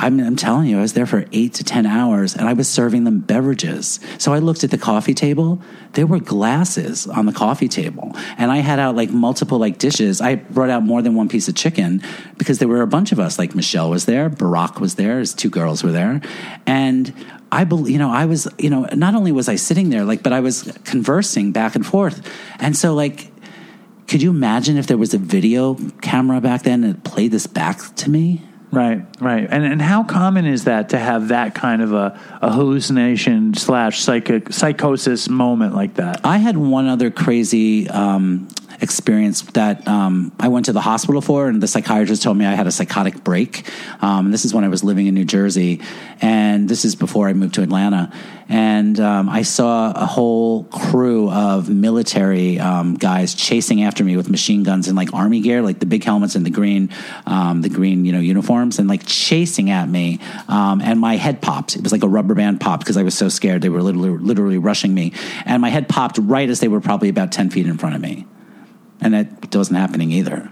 I'm, 0.00 0.18
I'm 0.18 0.34
telling 0.34 0.66
you, 0.66 0.78
I 0.78 0.80
was 0.80 0.94
there 0.94 1.04
for 1.04 1.26
eight 1.30 1.52
to 1.54 1.64
10 1.64 1.84
hours 1.84 2.34
and 2.34 2.48
I 2.48 2.54
was 2.54 2.66
serving 2.66 3.04
them 3.04 3.20
beverages. 3.20 4.00
So 4.16 4.32
I 4.32 4.38
looked 4.38 4.64
at 4.64 4.70
the 4.70 4.78
coffee 4.78 5.12
table. 5.12 5.60
There 5.92 6.06
were 6.06 6.18
glasses 6.18 7.06
on 7.06 7.26
the 7.26 7.32
coffee 7.32 7.68
table. 7.68 8.12
And 8.38 8.50
I 8.50 8.58
had 8.58 8.78
out 8.78 8.96
like 8.96 9.10
multiple 9.10 9.58
like 9.58 9.76
dishes. 9.76 10.22
I 10.22 10.36
brought 10.36 10.70
out 10.70 10.84
more 10.84 11.02
than 11.02 11.14
one 11.14 11.28
piece 11.28 11.48
of 11.48 11.54
chicken 11.54 12.02
because 12.38 12.58
there 12.60 12.66
were 12.66 12.80
a 12.80 12.86
bunch 12.86 13.12
of 13.12 13.20
us. 13.20 13.38
Like 13.38 13.54
Michelle 13.54 13.90
was 13.90 14.06
there, 14.06 14.30
Barack 14.30 14.80
was 14.80 14.94
there, 14.94 15.18
his 15.18 15.34
two 15.34 15.50
girls 15.50 15.84
were 15.84 15.92
there. 15.92 16.22
And 16.64 17.12
I 17.52 17.64
believe, 17.64 17.92
you 17.92 17.98
know, 17.98 18.10
I 18.10 18.24
was, 18.24 18.48
you 18.58 18.70
know, 18.70 18.88
not 18.94 19.14
only 19.14 19.32
was 19.32 19.50
I 19.50 19.56
sitting 19.56 19.90
there, 19.90 20.04
like, 20.04 20.22
but 20.22 20.32
I 20.32 20.40
was 20.40 20.62
conversing 20.84 21.52
back 21.52 21.74
and 21.74 21.84
forth. 21.84 22.26
And 22.58 22.74
so, 22.74 22.94
like, 22.94 23.30
could 24.08 24.22
you 24.22 24.30
imagine 24.30 24.78
if 24.78 24.86
there 24.86 24.96
was 24.96 25.12
a 25.12 25.18
video 25.18 25.74
camera 26.00 26.40
back 26.40 26.62
then 26.62 26.84
and 26.84 27.04
played 27.04 27.32
this 27.32 27.46
back 27.46 27.94
to 27.96 28.08
me? 28.08 28.40
Right, 28.72 29.04
right. 29.20 29.48
And 29.50 29.64
and 29.64 29.82
how 29.82 30.04
common 30.04 30.46
is 30.46 30.64
that 30.64 30.90
to 30.90 30.98
have 30.98 31.28
that 31.28 31.54
kind 31.56 31.82
of 31.82 31.92
a, 31.92 32.18
a 32.40 32.52
hallucination 32.52 33.54
slash 33.54 34.00
psychic 34.00 34.52
psychosis 34.52 35.28
moment 35.28 35.74
like 35.74 35.94
that? 35.94 36.20
I 36.24 36.38
had 36.38 36.56
one 36.56 36.86
other 36.86 37.10
crazy 37.10 37.88
um, 37.90 38.46
experience 38.82 39.42
that 39.52 39.86
um, 39.86 40.32
I 40.38 40.48
went 40.48 40.66
to 40.66 40.72
the 40.72 40.80
hospital 40.80 41.20
for, 41.20 41.48
and 41.48 41.62
the 41.62 41.68
psychiatrist 41.68 42.22
told 42.22 42.36
me 42.36 42.46
I 42.46 42.54
had 42.54 42.66
a 42.66 42.72
psychotic 42.72 43.22
break. 43.24 43.68
Um, 44.02 44.30
this 44.30 44.44
is 44.44 44.54
when 44.54 44.64
I 44.64 44.68
was 44.68 44.82
living 44.82 45.06
in 45.06 45.14
New 45.14 45.24
Jersey, 45.24 45.80
and 46.20 46.68
this 46.68 46.84
is 46.84 46.94
before 46.94 47.28
I 47.28 47.32
moved 47.32 47.54
to 47.54 47.62
Atlanta. 47.62 48.12
And 48.48 48.98
um, 48.98 49.28
I 49.28 49.42
saw 49.42 49.92
a 49.92 50.06
whole 50.06 50.64
crew 50.64 51.30
of 51.30 51.70
military 51.70 52.58
um, 52.58 52.94
guys 52.94 53.32
chasing 53.34 53.84
after 53.84 54.02
me 54.02 54.16
with 54.16 54.28
machine 54.28 54.64
guns 54.64 54.88
and 54.88 54.96
like 54.96 55.14
army 55.14 55.40
gear, 55.40 55.62
like 55.62 55.78
the 55.78 55.86
big 55.86 56.02
helmets 56.02 56.34
and 56.34 56.44
the 56.44 56.50
green, 56.50 56.90
um, 57.26 57.62
the 57.62 57.68
green, 57.68 58.04
you 58.04 58.10
know, 58.10 58.18
uniforms, 58.18 58.80
and 58.80 58.88
like 58.88 59.06
chasing 59.06 59.70
at 59.70 59.88
me. 59.88 60.18
Um, 60.48 60.80
and 60.80 60.98
my 60.98 61.14
head 61.14 61.40
popped. 61.40 61.76
It 61.76 61.82
was 61.84 61.92
like 61.92 62.02
a 62.02 62.08
rubber 62.08 62.34
band 62.34 62.60
popped 62.60 62.82
because 62.82 62.96
I 62.96 63.04
was 63.04 63.16
so 63.16 63.28
scared. 63.28 63.62
They 63.62 63.68
were 63.68 63.82
literally, 63.82 64.18
literally 64.18 64.58
rushing 64.58 64.92
me, 64.94 65.12
and 65.44 65.62
my 65.62 65.68
head 65.68 65.88
popped 65.88 66.18
right 66.18 66.50
as 66.50 66.58
they 66.58 66.68
were 66.68 66.80
probably 66.80 67.08
about 67.08 67.30
ten 67.30 67.50
feet 67.50 67.66
in 67.68 67.78
front 67.78 67.94
of 67.94 68.00
me, 68.00 68.26
and 69.00 69.14
that 69.14 69.54
wasn't 69.54 69.78
happening 69.78 70.10
either. 70.10 70.50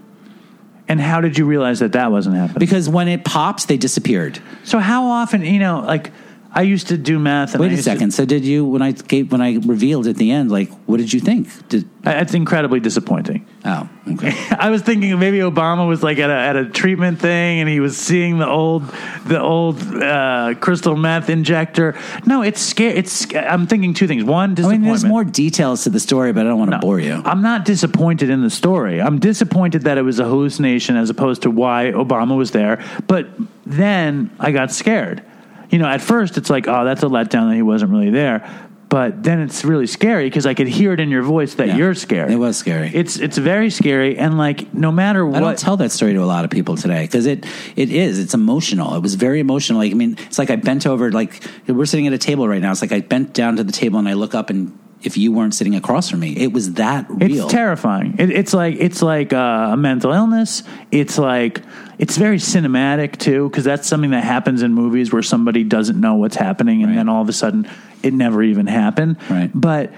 And 0.87 0.99
how 0.99 1.21
did 1.21 1.37
you 1.37 1.45
realize 1.45 1.79
that 1.79 1.91
that 1.91 2.11
wasn't 2.11 2.35
happening? 2.35 2.59
Because 2.59 2.89
when 2.89 3.07
it 3.07 3.23
pops, 3.23 3.65
they 3.65 3.77
disappeared. 3.77 4.39
so 4.63 4.79
how 4.79 5.05
often, 5.05 5.45
you 5.45 5.59
know, 5.59 5.81
like 5.85 6.11
I 6.51 6.63
used 6.63 6.87
to 6.87 6.97
do 6.97 7.19
math. 7.19 7.53
And 7.53 7.61
Wait 7.61 7.67
a 7.67 7.71
used 7.71 7.83
to- 7.83 7.91
second. 7.91 8.11
So 8.11 8.25
did 8.25 8.43
you 8.43 8.65
when 8.65 8.81
I 8.81 8.91
gave 8.91 9.31
when 9.31 9.41
I 9.41 9.57
revealed 9.57 10.07
at 10.07 10.15
the 10.15 10.31
end? 10.31 10.49
Like, 10.51 10.69
what 10.87 10.97
did 10.97 11.13
you 11.13 11.19
think? 11.19 11.47
Did 11.69 11.87
it's 12.05 12.33
incredibly 12.33 12.79
disappointing. 12.79 13.45
oh 13.65 13.87
okay. 14.13 14.33
I 14.57 14.69
was 14.71 14.81
thinking 14.81 15.19
maybe 15.19 15.39
Obama 15.39 15.87
was 15.87 16.01
like 16.01 16.17
at 16.17 16.29
a, 16.31 16.33
at 16.33 16.55
a 16.55 16.65
treatment 16.65 17.19
thing 17.19 17.59
and 17.59 17.69
he 17.69 17.79
was 17.79 17.95
seeing 17.97 18.39
the 18.39 18.47
old 18.47 18.83
the 19.25 19.39
old 19.39 19.79
uh, 20.01 20.55
crystal 20.59 20.95
meth 20.95 21.29
injector. 21.29 21.95
No, 22.25 22.41
it's 22.41 22.61
scary. 22.61 22.95
It's 22.97 23.27
I'm 23.35 23.67
thinking 23.67 23.93
two 23.93 24.07
things. 24.07 24.23
One, 24.23 24.55
I 24.57 24.69
mean, 24.69 24.81
there's 24.81 25.05
more 25.05 25.23
details 25.23 25.83
to 25.83 25.89
the 25.91 25.99
story, 25.99 26.33
but 26.33 26.47
I 26.47 26.49
don't 26.49 26.57
want 26.57 26.71
to 26.71 26.77
No. 26.77 26.81
bore 26.81 26.99
you. 26.99 27.21
I'm 27.25 27.43
not 27.43 27.63
disappointed 27.65 28.29
in 28.31 28.41
the 28.41 28.49
story. 28.49 28.99
I'm 29.01 29.19
disappointed 29.19 29.83
that 29.83 29.97
it 29.99 30.03
was 30.03 30.17
a 30.19 30.25
hallucination 30.25 30.95
as 30.95 31.11
opposed 31.11 31.43
to 31.43 31.51
why 31.51 31.91
Obama 31.93 32.35
was 32.35 32.51
there. 32.51 32.83
But 33.07 33.27
then 33.67 34.31
I 34.39 34.51
got 34.51 34.71
scared. 34.71 35.21
You 35.69 35.79
know, 35.79 35.87
at 35.87 36.01
first 36.01 36.37
it's 36.37 36.49
like, 36.49 36.67
oh, 36.67 36.83
that's 36.85 37.03
a 37.03 37.07
letdown 37.07 37.49
that 37.49 37.55
he 37.55 37.61
wasn't 37.61 37.91
really 37.91 38.09
there. 38.09 38.67
But 38.89 39.21
then 39.21 39.39
it's 39.39 39.63
really 39.63 39.85
scary 39.85 40.25
because 40.25 40.47
I 40.47 40.55
could 40.55 40.67
hear 40.67 40.93
it 40.93 40.99
in 40.99 41.09
your 41.09 41.21
voice 41.21 41.53
that 41.55 41.67
Yeah. 41.67 41.77
you're 41.77 41.93
scared. 41.93 42.31
It 42.31 42.37
was 42.37 42.57
scary. 42.57 42.89
It's 42.91 43.17
it's 43.19 43.37
very 43.37 43.69
scary, 43.69 44.17
and 44.17 44.35
like 44.39 44.73
no 44.73 44.91
matter 44.91 45.23
I 45.27 45.29
what, 45.29 45.39
don't 45.41 45.59
tell 45.59 45.77
that 45.77 45.91
story 45.91 46.13
to 46.13 46.23
a 46.23 46.25
lot 46.25 46.43
of 46.43 46.49
people 46.49 46.75
today 46.75 47.03
because 47.03 47.27
it 47.27 47.45
it 47.75 47.91
is 47.91 48.17
it's 48.17 48.33
emotional. 48.33 48.95
It 48.95 49.03
was 49.03 49.13
very 49.13 49.39
emotional. 49.41 49.77
Like 49.77 49.91
I 49.91 49.93
mean, 49.93 50.17
it's 50.25 50.39
like 50.39 50.49
I 50.49 50.55
bent 50.55 50.87
over. 50.87 51.11
Like 51.11 51.43
we're 51.67 51.85
sitting 51.85 52.07
at 52.07 52.13
a 52.13 52.17
table 52.17 52.47
right 52.47 52.63
now. 52.63 52.71
It's 52.71 52.81
like 52.81 52.91
I 52.91 53.01
bent 53.01 53.33
down 53.35 53.57
to 53.57 53.63
the 53.63 53.71
table 53.71 53.99
and 53.99 54.09
I 54.09 54.13
look 54.13 54.33
up 54.33 54.49
and 54.49 54.75
if 55.03 55.17
you 55.17 55.31
weren't 55.31 55.53
sitting 55.53 55.75
across 55.75 56.09
from 56.09 56.19
me, 56.21 56.35
it 56.35 56.51
was 56.51 56.73
that 56.73 57.05
real. 57.09 57.43
It's 57.45 57.53
terrifying. 57.53 58.15
It, 58.17 58.31
it's 58.31 58.55
like 58.55 58.75
it's 58.79 59.03
like 59.03 59.33
uh, 59.33 59.69
a 59.73 59.77
mental 59.77 60.11
illness. 60.13 60.63
It's 60.91 61.19
like 61.19 61.61
it's 61.99 62.17
very 62.17 62.37
cinematic 62.37 63.17
too, 63.17 63.49
because 63.49 63.63
that's 63.65 63.87
something 63.87 64.11
that 64.11 64.23
happens 64.23 64.63
in 64.63 64.73
movies 64.73 65.11
where 65.13 65.21
somebody 65.21 65.63
doesn't 65.63 65.99
know 65.99 66.15
what's 66.15 66.35
happening, 66.37 66.81
and 66.81 66.91
Right. 66.91 66.95
then 66.97 67.09
all 67.09 67.21
of 67.21 67.29
a 67.29 67.33
sudden 67.33 67.67
it 68.01 68.13
never 68.13 68.41
even 68.41 68.65
happened. 68.65 69.17
Right. 69.29 69.51
But 69.53 69.91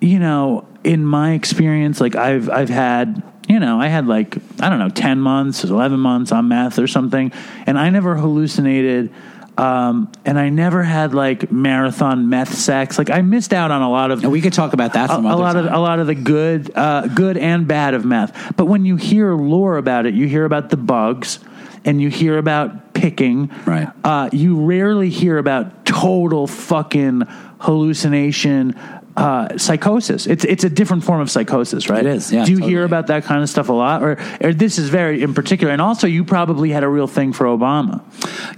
you 0.00 0.18
know, 0.20 0.66
in 0.84 1.04
my 1.04 1.32
experience, 1.32 2.00
like 2.00 2.14
I've 2.14 2.48
I've 2.50 2.68
had. 2.68 3.22
You 3.48 3.60
know, 3.60 3.80
I 3.80 3.86
had 3.86 4.08
like 4.08 4.36
I 4.60 4.68
don't 4.68 4.80
know, 4.80 4.88
ten 4.88 5.20
months, 5.20 5.62
eleven 5.62 6.00
months 6.00 6.32
on 6.32 6.48
meth 6.48 6.80
or 6.80 6.88
something, 6.88 7.30
and 7.64 7.78
I 7.78 7.90
never 7.90 8.16
hallucinated, 8.16 9.12
um, 9.58 10.12
and 10.24 10.38
I 10.38 10.50
never 10.50 10.82
had 10.82 11.14
like 11.14 11.50
marathon 11.50 12.28
meth 12.28 12.54
sex. 12.54 12.98
Like 12.98 13.10
I 13.10 13.22
missed 13.22 13.52
out 13.52 13.70
on 13.70 13.82
a 13.82 13.90
lot 13.90 14.10
of 14.10 14.22
And 14.22 14.32
we 14.32 14.40
could 14.40 14.52
talk 14.52 14.72
about 14.72 14.92
that 14.92 15.10
a, 15.10 15.14
some 15.14 15.26
a 15.26 15.30
other 15.30 15.42
lot 15.42 15.52
time. 15.54 15.66
of 15.66 15.72
a 15.72 15.78
lot 15.78 15.98
of 15.98 16.06
the 16.06 16.14
good, 16.14 16.70
uh, 16.74 17.06
good 17.08 17.36
and 17.36 17.66
bad 17.66 17.94
of 17.94 18.04
meth. 18.04 18.54
But 18.56 18.66
when 18.66 18.84
you 18.84 18.96
hear 18.96 19.34
lore 19.34 19.76
about 19.78 20.06
it, 20.06 20.14
you 20.14 20.26
hear 20.26 20.44
about 20.44 20.70
the 20.70 20.76
bugs, 20.76 21.38
and 21.84 22.00
you 22.00 22.10
hear 22.10 22.36
about 22.36 22.94
picking. 22.94 23.50
Right. 23.64 23.88
Uh, 24.04 24.28
you 24.32 24.60
rarely 24.64 25.08
hear 25.08 25.38
about 25.38 25.86
total 25.86 26.46
fucking 26.46 27.22
hallucination. 27.58 28.74
Uh, 29.16 29.56
psychosis. 29.56 30.26
It's 30.26 30.44
it's 30.44 30.62
a 30.62 30.68
different 30.68 31.02
form 31.02 31.22
of 31.22 31.30
psychosis, 31.30 31.88
right? 31.88 32.04
It 32.04 32.16
is, 32.16 32.30
yeah, 32.30 32.44
Do 32.44 32.50
you 32.50 32.58
totally. 32.58 32.72
hear 32.72 32.84
about 32.84 33.06
that 33.06 33.24
kind 33.24 33.42
of 33.42 33.48
stuff 33.48 33.70
a 33.70 33.72
lot, 33.72 34.02
or, 34.02 34.18
or 34.42 34.52
this 34.52 34.76
is 34.78 34.90
very 34.90 35.22
in 35.22 35.32
particular? 35.32 35.72
And 35.72 35.80
also, 35.80 36.06
you 36.06 36.22
probably 36.22 36.70
had 36.70 36.84
a 36.84 36.88
real 36.88 37.06
thing 37.06 37.32
for 37.32 37.46
Obama. 37.46 38.02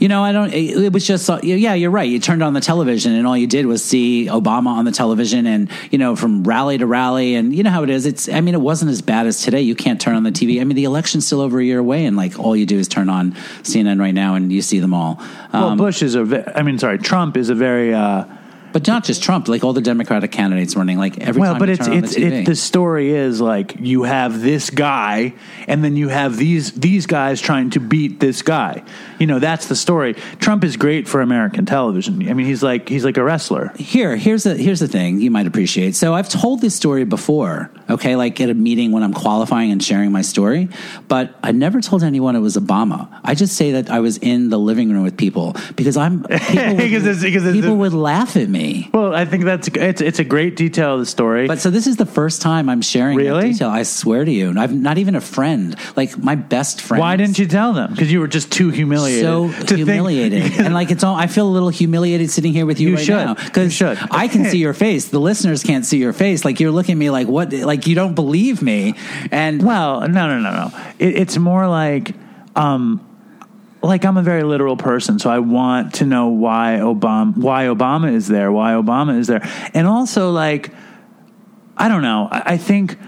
You 0.01 0.09
know, 0.09 0.25
I 0.25 0.33
don't. 0.33 0.53
It, 0.53 0.77
it 0.87 0.93
was 0.93 1.07
just, 1.07 1.31
uh, 1.31 1.39
yeah, 1.45 1.75
you're 1.75 1.93
right. 1.93 2.09
You 2.11 2.19
turned 2.19 2.43
on 2.43 2.55
the 2.55 2.61
television, 2.61 3.13
and 3.15 3.25
all 3.25 3.37
you 3.37 3.47
did 3.47 3.67
was 3.67 3.85
see 3.85 4.27
Obama 4.27 4.67
on 4.71 4.85
the 4.85 4.91
television, 4.91 5.47
and 5.47 5.71
you 5.93 5.99
know, 5.99 6.17
from 6.17 6.43
rally 6.43 6.77
to 6.79 6.87
rally, 6.87 7.37
and 7.37 7.55
you 7.55 7.63
know 7.63 7.71
how 7.71 7.85
it 7.85 7.91
is. 7.91 8.05
It's, 8.05 8.29
I 8.29 8.41
mean, 8.41 8.55
it 8.55 8.61
wasn't 8.61 8.91
as 8.91 9.01
bad 9.01 9.29
as 9.29 9.41
today. 9.41 9.61
You 9.61 9.77
can't 9.77 10.01
turn 10.01 10.17
on 10.17 10.25
the 10.25 10.33
TV. 10.33 10.61
I 10.61 10.65
mean, 10.65 10.75
the 10.75 10.85
election's 10.85 11.25
still 11.25 11.41
over 11.41 11.61
a 11.61 11.65
year 11.65 11.79
away, 11.79 12.05
and 12.05 12.17
like 12.17 12.37
all 12.37 12.57
you 12.57 12.67
do 12.67 12.79
is 12.79 12.89
turn 12.89 13.09
on 13.09 13.31
CNN 13.63 14.01
right 14.01 14.15
now, 14.15 14.35
and 14.35 14.53
you 14.53 14.61
see 14.61 14.81
them 14.81 14.93
all. 14.93 15.21
Well, 15.53 15.69
Um, 15.69 15.79
Bush 15.79 16.03
is 16.03 16.17
a. 16.17 16.25
ve- 16.25 16.43
I 16.53 16.63
mean, 16.63 16.81
sorry, 16.81 16.99
Trump 16.99 17.37
is 17.37 17.49
a 17.49 17.55
very. 17.55 17.95
Uh, 17.95 18.25
But 18.73 18.87
not 18.87 19.05
just 19.05 19.23
Trump, 19.23 19.49
like 19.49 19.65
all 19.65 19.73
the 19.73 19.81
Democratic 19.81 20.31
candidates 20.33 20.77
running, 20.77 20.99
like 20.99 21.19
every 21.19 21.41
Well, 21.41 21.53
time 21.55 21.59
but 21.61 21.69
you 21.69 21.75
it's 21.75 21.87
turn 21.87 21.97
on 21.97 22.05
it's 22.05 22.15
the 22.15 22.21
TV. 22.23 22.33
it, 22.43 22.47
the 22.47 22.57
story 22.57 23.11
is 23.11 23.41
like 23.41 23.77
you 23.81 24.03
have 24.05 24.41
this 24.41 24.71
guy, 24.71 25.33
and 25.67 25.83
then 25.83 25.97
you 25.97 26.09
have 26.09 26.37
these 26.37 26.73
these 26.73 27.07
guys 27.07 27.41
trying 27.41 27.71
to 27.71 27.81
beat 27.81 28.21
this 28.21 28.43
guy. 28.43 28.83
You 29.19 29.27
know, 29.27 29.39
that's 29.39 29.67
the 29.69 29.77
story. 29.77 30.15
Trump 30.39 30.65
is 30.65 30.77
great 30.77 31.09
for 31.09 31.21
American 31.23 31.67
television. 31.67 32.29
I 32.29 32.35
mean, 32.35 32.47
he's 32.47 32.63
like 32.63 32.89
he's 32.89 33.05
like 33.05 33.17
a 33.17 33.25
wrestler. 33.25 33.73
here 33.77 34.17
here's 34.17 34.43
the 34.45 34.55
here's 34.57 34.81
the 34.81 34.89
thing 34.89 35.21
you 35.21 35.31
might 35.31 35.47
appreciate 35.47 35.95
so 35.97 36.15
i've 36.15 36.29
told 36.29 36.61
this 36.61 36.75
story 36.75 37.05
before 37.05 37.71
okay 37.89 38.17
like 38.17 38.41
at 38.41 38.51
a 38.51 38.55
meeting 38.55 38.93
when 38.93 39.03
i'm 39.03 39.13
qualifying 39.15 39.71
and 39.73 39.83
sharing 39.83 40.11
my 40.13 40.23
story 40.23 40.69
but 41.09 41.35
i 41.43 41.51
never 41.53 41.81
told 41.81 42.03
anyone 42.03 42.35
it 42.37 42.41
was 42.41 42.57
obama 42.57 43.09
i 43.25 43.35
just 43.35 43.57
say 43.57 43.73
that 43.73 43.91
i 43.91 44.01
was 44.01 44.19
in 44.19 44.51
the 44.51 44.59
living 44.59 44.91
room 44.93 45.03
with 45.03 45.17
people 45.17 45.55
because 45.77 45.97
i'm 45.97 46.23
people, 46.25 46.67
would, 46.69 46.77
Because 46.77 47.05
it's- 47.07 47.23
because 47.23 47.45
it's- 47.45 47.55
people 47.61 47.77
would 47.77 47.93
laugh 47.95 48.37
at 48.37 48.49
me 48.49 48.68
Well, 48.93 49.15
I 49.15 49.25
think 49.25 49.45
that's 49.45 49.69
it's 49.69 50.01
it's 50.01 50.19
a 50.19 50.25
great 50.25 50.57
detail 50.57 50.95
of 50.95 51.01
the 51.01 51.07
story. 51.07 51.47
but 51.47 51.59
so 51.61 51.71
this 51.71 51.87
is 51.87 51.97
the 51.97 52.07
first 52.07 52.43
time 52.43 52.69
i'm 52.69 52.83
sharing 52.83 53.17
that 53.19 53.25
Really? 53.25 53.53
detail 53.53 53.69
i 53.71 53.83
swear 53.85 54.25
to 54.25 54.31
you 54.31 54.49
and 54.51 54.59
i'm 54.61 54.83
not 54.83 54.99
even 54.99 55.15
a 55.15 55.21
friend 55.21 55.77
like 55.97 56.17
my 56.19 56.35
best 56.35 56.81
friend 56.81 57.01
why 57.01 57.17
didn't 57.17 57.39
you 57.39 57.47
tell 57.47 57.73
them? 57.73 57.91
Because 57.91 58.11
you 58.13 58.21
were 58.21 58.29
just 58.29 58.51
too 58.53 58.71
humiliated. 58.71 59.25
so 59.25 59.49
to 59.49 59.53
think- 59.53 59.79
humiliated 59.79 60.43
and 60.65 60.75
like 60.75 60.91
it's 60.91 61.05
all 61.05 61.15
i 61.17 61.27
feel 61.27 61.47
a 61.49 61.55
little 61.59 61.69
humiliated 61.71 62.31
sitting 62.31 62.53
here 62.53 62.67
with 62.67 62.79
you, 62.81 62.91
You 62.91 62.97
right 62.97 63.05
should. 63.07 63.25
now 63.27 63.35
You 63.39 63.45
because 63.47 63.73
should. 63.73 63.99
i 64.11 64.29
can 64.29 64.45
see 64.47 64.59
your 64.59 64.75
face 64.75 65.09
the 65.09 65.21
listeners 65.21 65.63
can't 65.63 65.85
see 65.87 65.99
your 65.99 66.13
face 66.13 66.45
like 66.45 66.61
you're 66.61 66.73
looking 66.79 66.93
at 66.93 66.99
me 66.99 67.11
like 67.11 67.29
what 67.29 67.53
like 67.53 67.87
you 67.87 67.95
don't 67.95 68.15
believe 68.15 68.63
me 68.63 68.95
and 69.31 69.63
Well, 69.63 70.01
no, 70.09 70.27
no, 70.29 70.39
no, 70.41 70.51
no. 70.51 70.67
It, 70.99 71.17
it's 71.23 71.37
more 71.39 71.69
like, 71.69 72.15
um, 72.57 73.01
like 73.83 74.05
I'm 74.05 74.17
a 74.17 74.23
very 74.23 74.43
literal 74.43 74.77
person, 74.77 75.19
so 75.19 75.31
I 75.31 75.39
want 75.39 75.95
to 75.95 76.07
know 76.07 76.29
why 76.29 76.79
Obama, 76.81 77.37
why 77.37 77.65
Obama 77.65 78.13
is 78.13 78.29
there, 78.29 78.51
why 78.51 78.73
Obama 78.73 79.19
is 79.19 79.27
there, 79.27 79.41
and 79.75 79.87
also 79.87 80.31
like, 80.31 80.73
I 81.77 81.89
don't 81.89 82.03
know. 82.03 82.29
I, 82.31 82.55
I 82.55 82.57
think 82.57 82.99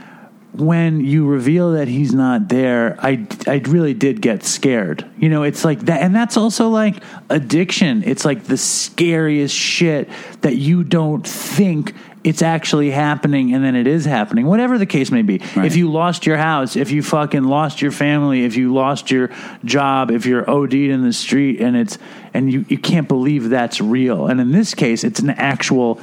when 0.53 1.01
you 1.01 1.27
reveal 1.27 1.73
that 1.73 1.89
he's 1.89 2.13
not 2.13 2.49
there, 2.49 2.97
I, 3.01 3.27
I 3.47 3.63
really 3.67 3.95
did 3.95 4.21
get 4.21 4.45
scared. 4.45 5.09
You 5.19 5.29
know, 5.29 5.43
it's 5.43 5.65
like 5.65 5.81
that, 5.83 6.03
and 6.03 6.15
that's 6.15 6.37
also 6.37 6.69
like 6.69 7.03
addiction. 7.29 8.03
It's 8.05 8.25
like 8.25 8.45
the 8.45 8.57
scariest 8.57 9.55
shit 9.55 10.09
that 10.41 10.57
you 10.57 10.85
don't 10.85 11.27
think 11.27 11.95
it's 12.23 12.43
actually 12.43 12.91
happening, 12.91 13.55
and 13.55 13.65
then 13.65 13.75
it 13.75 13.87
is 13.87 14.05
happening. 14.05 14.47
Whatever 14.47 14.77
the 14.79 14.87
case 14.87 15.11
may 15.11 15.23
be. 15.23 15.39
Right. 15.57 15.65
If 15.65 15.77
you 15.77 15.91
lost 15.91 16.27
your 16.27 16.37
house, 16.37 16.77
if 16.77 16.91
you 16.91 17.03
fucking 17.03 17.45
lost 17.45 17.81
your 17.81 17.93
family, 17.93 18.45
if 18.45 18.57
you 18.57 18.73
lost 18.75 19.11
your 19.11 19.31
job, 19.65 20.11
if 20.11 20.27
you're 20.27 20.49
OD'd 20.49 20.75
in 20.75 21.03
the 21.03 21.13
street, 21.13 21.61
and 21.61 21.77
it's 21.77 21.99
and 22.35 22.53
you 22.53 22.65
you 22.69 22.79
can't 22.79 23.09
believe 23.09 23.49
that's 23.51 23.81
real. 23.81 24.27
And 24.27 24.41
in 24.41 24.53
this 24.53 24.75
case, 24.75 25.03
it's 25.05 25.21
an 25.21 25.31
actual. 25.31 26.01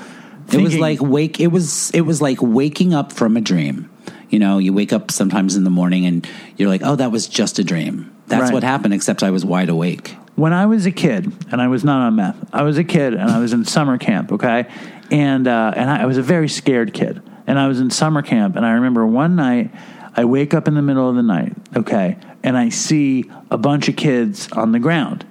it 0.52 0.62
was 0.62 0.78
like 0.78 1.02
wake 1.02 1.40
it 1.40 1.48
was 1.48 1.92
it 1.92 2.02
was 2.02 2.22
like 2.22 2.42
waking 2.42 2.94
up 2.94 3.12
from 3.12 3.36
a 3.36 3.42
dream 3.42 3.90
you 4.30 4.40
know 4.40 4.60
you 4.60 4.72
wake 4.74 4.94
up 4.94 5.12
sometimes 5.12 5.58
in 5.58 5.66
the 5.66 5.70
morning 5.70 6.06
and 6.06 6.26
you're 6.56 6.70
like 6.70 6.82
oh 6.86 6.96
that 6.96 7.12
was 7.12 7.28
just 7.28 7.60
a 7.60 7.66
dream 7.66 8.10
that's 8.28 8.44
Right. 8.44 8.54
what 8.54 8.64
happened 8.64 8.94
except 8.94 9.24
i 9.24 9.30
was 9.30 9.44
wide 9.44 9.68
awake 9.68 10.16
when 10.36 10.54
I 10.54 10.68
was 10.68 10.86
a 10.86 10.92
kid, 10.92 11.34
and 11.52 11.60
I 11.60 11.68
was 11.68 11.84
not 11.84 12.06
on 12.06 12.16
meth. 12.16 12.38
I 12.54 12.62
was 12.62 12.78
a 12.78 12.84
kid, 12.84 13.16
and 13.16 13.24
I 13.32 13.40
was 13.40 13.54
in 13.54 13.66
summer 13.66 13.98
camp. 13.98 14.32
Okay, 14.32 14.68
and 15.12 15.48
uh, 15.48 15.74
and 15.76 15.90
I, 15.90 16.04
I 16.04 16.06
was 16.06 16.18
a 16.18 16.22
very 16.22 16.50
scared 16.50 16.94
kid, 16.94 17.22
and 17.46 17.60
I 17.60 17.68
was 17.68 17.80
in 17.80 17.90
summer 17.90 18.22
camp, 18.22 18.56
and 18.56 18.66
I 18.66 18.72
remember 18.72 19.06
one 19.06 19.36
night 19.36 19.72
I 20.16 20.26
wake 20.26 20.54
up 20.54 20.68
in 20.68 20.76
the 20.76 20.82
middle 20.82 21.10
of 21.10 21.16
the 21.16 21.24
night. 21.24 21.54
Okay, 21.76 22.18
and 22.44 22.58
I 22.58 22.70
see 22.70 23.30
a 23.50 23.58
bunch 23.58 23.88
of 23.90 23.96
kids 23.96 24.52
on 24.52 24.72
the 24.72 24.80
ground, 24.80 25.26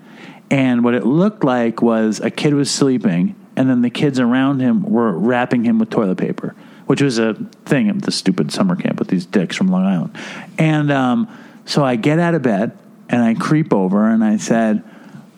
and 0.51 0.85
what 0.85 0.95
it 0.95 1.05
looked 1.05 1.45
like 1.45 1.83
was 1.83 2.21
a 2.21 2.31
kid 2.31 2.55
was 2.55 2.71
sleeping, 2.71 3.35
and 3.57 3.69
then 3.69 3.83
the 3.83 3.91
kids 3.91 4.19
around 4.21 4.61
him 4.61 4.83
were 4.83 5.13
wrapping 5.13 5.65
him 5.65 5.79
with 5.79 5.91
toilet 5.91 6.19
paper, 6.19 6.55
which 6.87 7.03
was 7.03 7.19
a 7.19 7.35
thing 7.65 7.89
at 7.89 8.03
the 8.03 8.13
stupid 8.13 8.53
summer 8.53 8.77
camp 8.77 8.99
with 8.99 9.09
these 9.09 9.27
dicks 9.27 9.57
from 9.57 9.69
Long 9.69 9.85
Island, 9.85 10.17
and 10.59 10.91
um, 10.91 11.29
so 11.65 11.85
I 11.85 11.97
get 11.97 12.19
out 12.19 12.35
of 12.35 12.43
bed 12.43 12.79
and 13.09 13.23
I 13.23 13.35
creep 13.35 13.73
over 13.73 14.09
and 14.09 14.25
I 14.25 14.37
said 14.37 14.83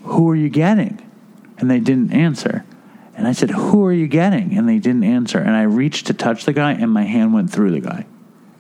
who 0.08 0.30
are 0.30 0.36
you 0.36 0.48
getting? 0.48 1.00
And 1.58 1.70
they 1.70 1.80
didn't 1.80 2.12
answer. 2.12 2.64
And 3.18 3.26
I 3.26 3.32
said, 3.32 3.50
who 3.50 3.84
are 3.84 3.92
you 3.92 4.06
getting? 4.06 4.56
And 4.56 4.68
they 4.68 4.78
didn't 4.78 5.02
answer. 5.02 5.38
And 5.38 5.50
I 5.50 5.62
reached 5.62 6.06
to 6.06 6.14
touch 6.14 6.44
the 6.44 6.52
guy, 6.52 6.72
and 6.72 6.92
my 6.92 7.02
hand 7.02 7.34
went 7.34 7.50
through 7.50 7.72
the 7.72 7.80
guy. 7.80 8.06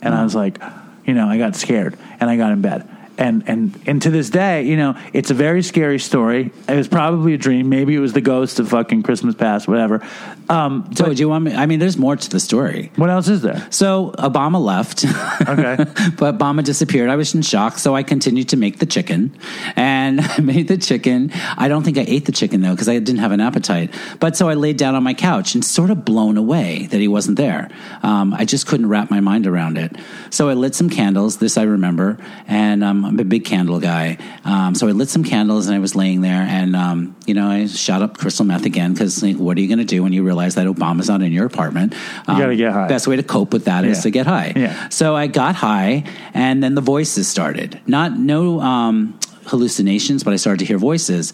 And 0.02 0.12
I 0.12 0.18
hmm. 0.18 0.24
was 0.24 0.34
like, 0.34 0.60
you 1.06 1.14
know, 1.14 1.28
I 1.28 1.38
got 1.38 1.54
scared, 1.54 1.96
and 2.18 2.28
I 2.28 2.36
got 2.36 2.50
in 2.50 2.60
bed. 2.60 2.97
And, 3.18 3.44
and 3.46 3.78
and 3.86 4.00
to 4.02 4.10
this 4.10 4.30
day, 4.30 4.62
you 4.62 4.76
know, 4.76 4.96
it's 5.12 5.30
a 5.30 5.34
very 5.34 5.62
scary 5.62 5.98
story. 5.98 6.50
It 6.68 6.76
was 6.76 6.88
probably 6.88 7.34
a 7.34 7.38
dream. 7.38 7.68
Maybe 7.68 7.94
it 7.94 7.98
was 7.98 8.12
the 8.12 8.20
ghost 8.20 8.60
of 8.60 8.68
fucking 8.68 9.02
Christmas 9.02 9.34
past, 9.34 9.68
whatever. 9.68 10.02
Um, 10.48 10.88
so 10.94 11.12
do 11.12 11.20
you 11.20 11.28
want 11.28 11.44
me 11.44 11.54
i 11.54 11.66
mean 11.66 11.78
there's 11.78 11.98
more 11.98 12.16
to 12.16 12.30
the 12.30 12.40
story 12.40 12.90
what 12.96 13.10
else 13.10 13.28
is 13.28 13.42
there? 13.42 13.66
so 13.70 14.14
obama 14.18 14.58
left 14.58 15.04
Okay. 15.48 15.76
but 16.16 16.38
Obama 16.38 16.62
disappeared. 16.64 17.10
I 17.10 17.16
was 17.16 17.34
in 17.34 17.42
shock, 17.42 17.78
so 17.78 17.94
I 17.94 18.02
continued 18.02 18.50
to 18.50 18.56
make 18.56 18.78
the 18.78 18.86
chicken, 18.86 19.36
and 19.76 20.20
I 20.22 20.40
made 20.40 20.68
the 20.68 20.76
chicken. 20.76 21.30
I 21.56 21.68
don't 21.68 21.82
think 21.82 21.98
I 21.98 22.04
ate 22.06 22.26
the 22.26 22.32
chicken 22.32 22.60
though 22.60 22.72
because 22.72 22.88
I 22.88 22.98
didn't 22.98 23.18
have 23.18 23.32
an 23.32 23.40
appetite. 23.40 23.94
But 24.20 24.36
so 24.36 24.48
I 24.48 24.54
laid 24.54 24.76
down 24.76 24.94
on 24.94 25.02
my 25.02 25.14
couch 25.14 25.54
and 25.54 25.64
sort 25.64 25.90
of 25.90 26.04
blown 26.04 26.36
away 26.36 26.86
that 26.86 27.00
he 27.00 27.08
wasn't 27.08 27.36
there. 27.36 27.70
Um, 28.02 28.34
I 28.34 28.44
just 28.44 28.66
couldn't 28.66 28.88
wrap 28.88 29.10
my 29.10 29.20
mind 29.20 29.46
around 29.46 29.78
it. 29.78 29.96
So 30.30 30.48
I 30.48 30.54
lit 30.54 30.74
some 30.74 30.90
candles. 30.90 31.38
This 31.38 31.56
I 31.56 31.62
remember, 31.62 32.18
and 32.46 32.84
um, 32.84 33.07
I'm 33.08 33.18
a 33.18 33.24
big 33.24 33.44
candle 33.44 33.80
guy. 33.80 34.18
Um, 34.44 34.74
so 34.74 34.86
I 34.86 34.92
lit 34.92 35.08
some 35.08 35.24
candles, 35.24 35.66
and 35.66 35.74
I 35.74 35.78
was 35.78 35.94
laying 35.96 36.20
there, 36.20 36.42
and 36.42 36.76
um, 36.76 37.16
you 37.26 37.34
know 37.34 37.48
I 37.48 37.66
shot 37.66 38.02
up 38.02 38.18
crystal 38.18 38.44
meth 38.44 38.64
again 38.66 38.92
because 38.92 39.22
like, 39.22 39.36
what 39.36 39.56
are 39.56 39.60
you 39.60 39.68
going 39.68 39.78
to 39.78 39.84
do 39.84 40.02
when 40.02 40.12
you 40.12 40.22
realize 40.22 40.54
that 40.56 40.66
Obama's 40.66 41.08
not 41.08 41.22
in 41.22 41.32
your 41.32 41.46
apartment? 41.46 41.94
Um, 42.26 42.38
gotta 42.38 42.56
get 42.56 42.72
high. 42.72 42.88
Best 42.88 43.06
way 43.06 43.16
to 43.16 43.22
cope 43.22 43.52
with 43.52 43.64
that 43.64 43.84
is 43.84 43.98
Yeah. 43.98 44.02
to 44.02 44.10
get 44.10 44.26
high. 44.26 44.52
Yeah. 44.54 44.88
So 44.90 45.16
I 45.16 45.26
got 45.26 45.54
high, 45.56 46.04
and 46.34 46.62
then 46.62 46.74
the 46.74 46.80
voices 46.82 47.26
started. 47.28 47.80
Not 47.86 48.18
no 48.18 48.60
um, 48.60 49.18
hallucinations, 49.46 50.22
but 50.22 50.32
I 50.32 50.36
started 50.36 50.58
to 50.60 50.64
hear 50.66 50.78
voices 50.78 51.32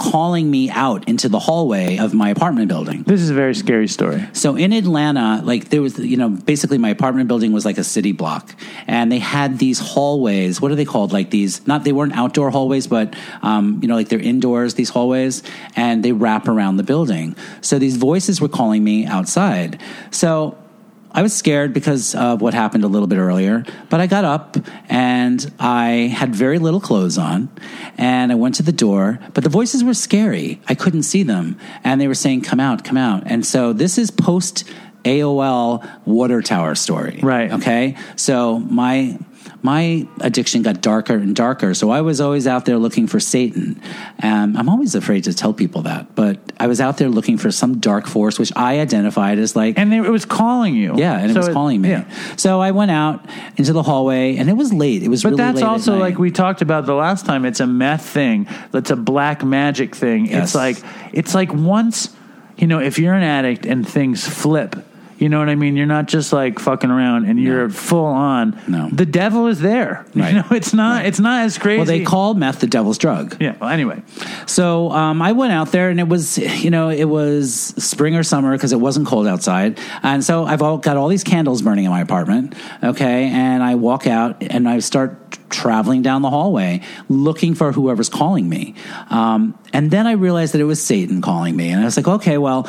calling 0.00 0.50
me 0.50 0.70
out 0.70 1.06
into 1.06 1.28
the 1.28 1.38
hallway 1.38 1.98
of 1.98 2.14
my 2.14 2.30
apartment 2.30 2.68
building. 2.68 3.02
This 3.02 3.20
is 3.20 3.28
a 3.28 3.34
very 3.34 3.54
scary 3.54 3.86
story. 3.86 4.26
So 4.32 4.56
in 4.56 4.72
Atlanta, 4.72 5.42
like 5.44 5.68
there 5.68 5.82
was, 5.82 5.98
you 5.98 6.16
know, 6.16 6.30
basically 6.30 6.78
my 6.78 6.88
apartment 6.88 7.28
building 7.28 7.52
was 7.52 7.66
like 7.66 7.76
a 7.76 7.84
city 7.84 8.12
block, 8.12 8.54
and 8.86 9.12
they 9.12 9.18
had 9.18 9.58
these 9.58 9.78
hallways. 9.78 10.58
What 10.58 10.72
are 10.72 10.74
they 10.74 10.86
called? 10.86 11.12
Like 11.12 11.28
these? 11.28 11.66
Not 11.66 11.84
they 11.84 11.92
weren't 11.92 12.16
outdoor 12.16 12.50
hallways, 12.50 12.86
but 12.86 13.14
um, 13.42 13.78
you 13.82 13.88
know, 13.88 13.94
like 13.94 14.08
they're 14.08 14.18
indoors. 14.18 14.72
These 14.72 14.88
hallways, 14.88 15.42
and 15.76 16.02
they 16.02 16.12
wrap 16.12 16.48
around 16.48 16.78
the 16.78 16.82
building. 16.82 17.36
So 17.60 17.78
these 17.78 17.98
voices 17.98 18.40
were 18.40 18.48
calling 18.48 18.82
me 18.82 19.04
outside. 19.04 19.82
So 20.10 20.56
I 21.12 21.22
was 21.22 21.34
scared 21.34 21.72
because 21.72 22.14
of 22.14 22.40
what 22.40 22.54
happened 22.54 22.84
a 22.84 22.88
little 22.88 23.08
bit 23.08 23.18
earlier, 23.18 23.64
but 23.88 24.00
I 24.00 24.06
got 24.06 24.24
up 24.24 24.56
and 24.88 25.52
I 25.58 26.12
had 26.14 26.34
very 26.34 26.58
little 26.58 26.80
clothes 26.80 27.18
on 27.18 27.48
and 27.98 28.30
I 28.30 28.36
went 28.36 28.54
to 28.56 28.62
the 28.62 28.72
door, 28.72 29.18
but 29.34 29.42
the 29.42 29.50
voices 29.50 29.82
were 29.82 29.94
scary. 29.94 30.60
I 30.68 30.74
couldn't 30.74 31.02
see 31.02 31.22
them 31.22 31.58
and 31.82 32.00
they 32.00 32.06
were 32.06 32.14
saying, 32.14 32.42
come 32.42 32.60
out, 32.60 32.84
come 32.84 32.96
out. 32.96 33.24
And 33.26 33.44
so 33.44 33.72
this 33.72 33.98
is 33.98 34.10
post 34.10 34.64
AOL 35.04 35.88
water 36.06 36.42
tower 36.42 36.74
story. 36.74 37.20
Right. 37.22 37.50
Okay. 37.52 37.96
So 38.16 38.58
my, 38.58 39.18
my 39.62 40.06
addiction 40.20 40.62
got 40.62 40.80
darker 40.80 41.14
and 41.14 41.36
darker. 41.36 41.74
So 41.74 41.90
I 41.90 42.00
was 42.00 42.20
always 42.20 42.46
out 42.46 42.64
there 42.64 42.78
looking 42.78 43.06
for 43.06 43.20
Satan. 43.20 43.80
And 44.18 44.56
I'm 44.56 44.68
always 44.68 44.94
afraid 44.94 45.24
to 45.24 45.34
tell 45.34 45.52
people 45.52 45.82
that, 45.82 46.14
but 46.14 46.38
I 46.58 46.66
was 46.66 46.80
out 46.80 46.96
there 46.98 47.08
looking 47.10 47.36
for 47.36 47.50
some 47.50 47.78
dark 47.78 48.06
force, 48.06 48.38
which 48.38 48.52
I 48.56 48.80
identified 48.80 49.38
as 49.38 49.54
like 49.54 49.78
And 49.78 49.92
it 49.92 50.00
was 50.08 50.24
calling 50.24 50.74
you. 50.74 50.96
yeah, 50.96 51.18
and 51.18 51.30
it 51.30 51.34
So 51.34 51.40
was 51.40 51.48
calling 51.50 51.80
me. 51.82 51.90
yeah. 51.90 52.04
So 52.36 52.60
I 52.60 52.70
went 52.70 52.90
out 52.90 53.24
into 53.56 53.72
the 53.72 53.82
hallway, 53.82 54.36
and 54.36 54.48
it 54.48 54.54
was 54.54 54.72
late. 54.72 55.02
It 55.02 55.08
was 55.08 55.22
But 55.22 55.30
really 55.32 55.42
that's 55.44 55.62
also 55.62 55.96
like 55.98 56.18
we 56.18 56.30
talked 56.30 56.62
about 56.62 56.86
the 56.86 56.94
last 56.94 57.26
time. 57.26 57.44
It's 57.44 57.60
a 57.60 57.66
meth 57.66 58.06
thing. 58.08 58.46
That's 58.72 58.90
a 58.90 58.96
black 58.96 59.44
magic 59.44 59.94
thing. 59.94 60.26
Yes. 60.26 60.44
It's 60.48 60.54
like 60.54 60.76
it's 61.12 61.34
like 61.34 61.52
once 61.52 62.14
you 62.56 62.66
know 62.66 62.80
if 62.80 62.98
you're 62.98 63.14
an 63.14 63.22
addict 63.22 63.66
and 63.66 63.86
things 63.86 64.26
flip. 64.26 64.76
You 65.20 65.28
know 65.28 65.38
what 65.38 65.50
I 65.50 65.54
mean? 65.54 65.76
You're 65.76 65.84
not 65.84 66.08
just 66.08 66.32
like 66.32 66.58
fucking 66.58 66.90
around 66.90 67.26
and 67.26 67.38
you're 67.38 67.68
full 67.68 68.06
on. 68.06 68.58
No. 68.66 68.88
The 68.90 69.04
devil 69.04 69.46
is 69.46 69.60
there. 69.60 70.06
Right. 70.20 70.34
You 70.34 70.40
know, 70.40 70.46
it's 70.50 70.74
not 70.74 71.06
it's 71.06 71.20
not 71.20 71.44
as 71.44 71.56
crazy. 71.56 71.78
well, 71.78 71.86
they 71.86 72.02
call 72.02 72.34
meth 72.34 72.60
the 72.60 72.66
devil's 72.66 72.98
drug. 72.98 73.36
Yeah, 73.40 73.56
well 73.60 73.70
anyway. 73.70 74.02
So 74.46 74.90
um, 74.90 75.22
I 75.22 75.32
went 75.32 75.52
out 75.52 75.72
there, 75.72 75.88
and 75.88 76.00
it 76.00 76.08
was 76.08 76.36
you 76.36 76.70
know 76.70 76.90
it 76.90 77.04
was 77.04 77.54
spring 77.78 78.16
or 78.16 78.22
summer 78.22 78.52
because 78.52 78.72
it 78.72 78.80
wasn't 78.80 79.06
cold 79.06 79.26
outside, 79.26 79.78
and 80.02 80.22
so 80.22 80.44
I've 80.44 80.62
all, 80.62 80.78
got 80.78 80.96
all 80.96 81.08
these 81.08 81.24
candles 81.24 81.62
burning 81.62 81.84
in 81.84 81.90
my 81.90 82.00
apartment. 82.00 82.54
Okay, 82.82 83.28
and 83.28 83.62
I 83.62 83.76
walk 83.76 84.06
out 84.06 84.42
and 84.42 84.68
I 84.68 84.80
start 84.80 85.38
traveling 85.48 86.02
down 86.02 86.22
the 86.22 86.30
hallway 86.30 86.80
looking 87.08 87.54
for 87.54 87.72
whoever's 87.72 88.08
calling 88.08 88.48
me, 88.48 88.74
um, 89.10 89.58
and 89.72 89.90
then 89.90 90.06
I 90.06 90.12
realized 90.12 90.54
that 90.54 90.60
it 90.60 90.64
was 90.64 90.82
Satan 90.82 91.22
calling 91.22 91.56
me, 91.56 91.70
and 91.70 91.80
I 91.80 91.84
was 91.84 91.96
like, 91.96 92.08
okay, 92.08 92.36
well. 92.36 92.68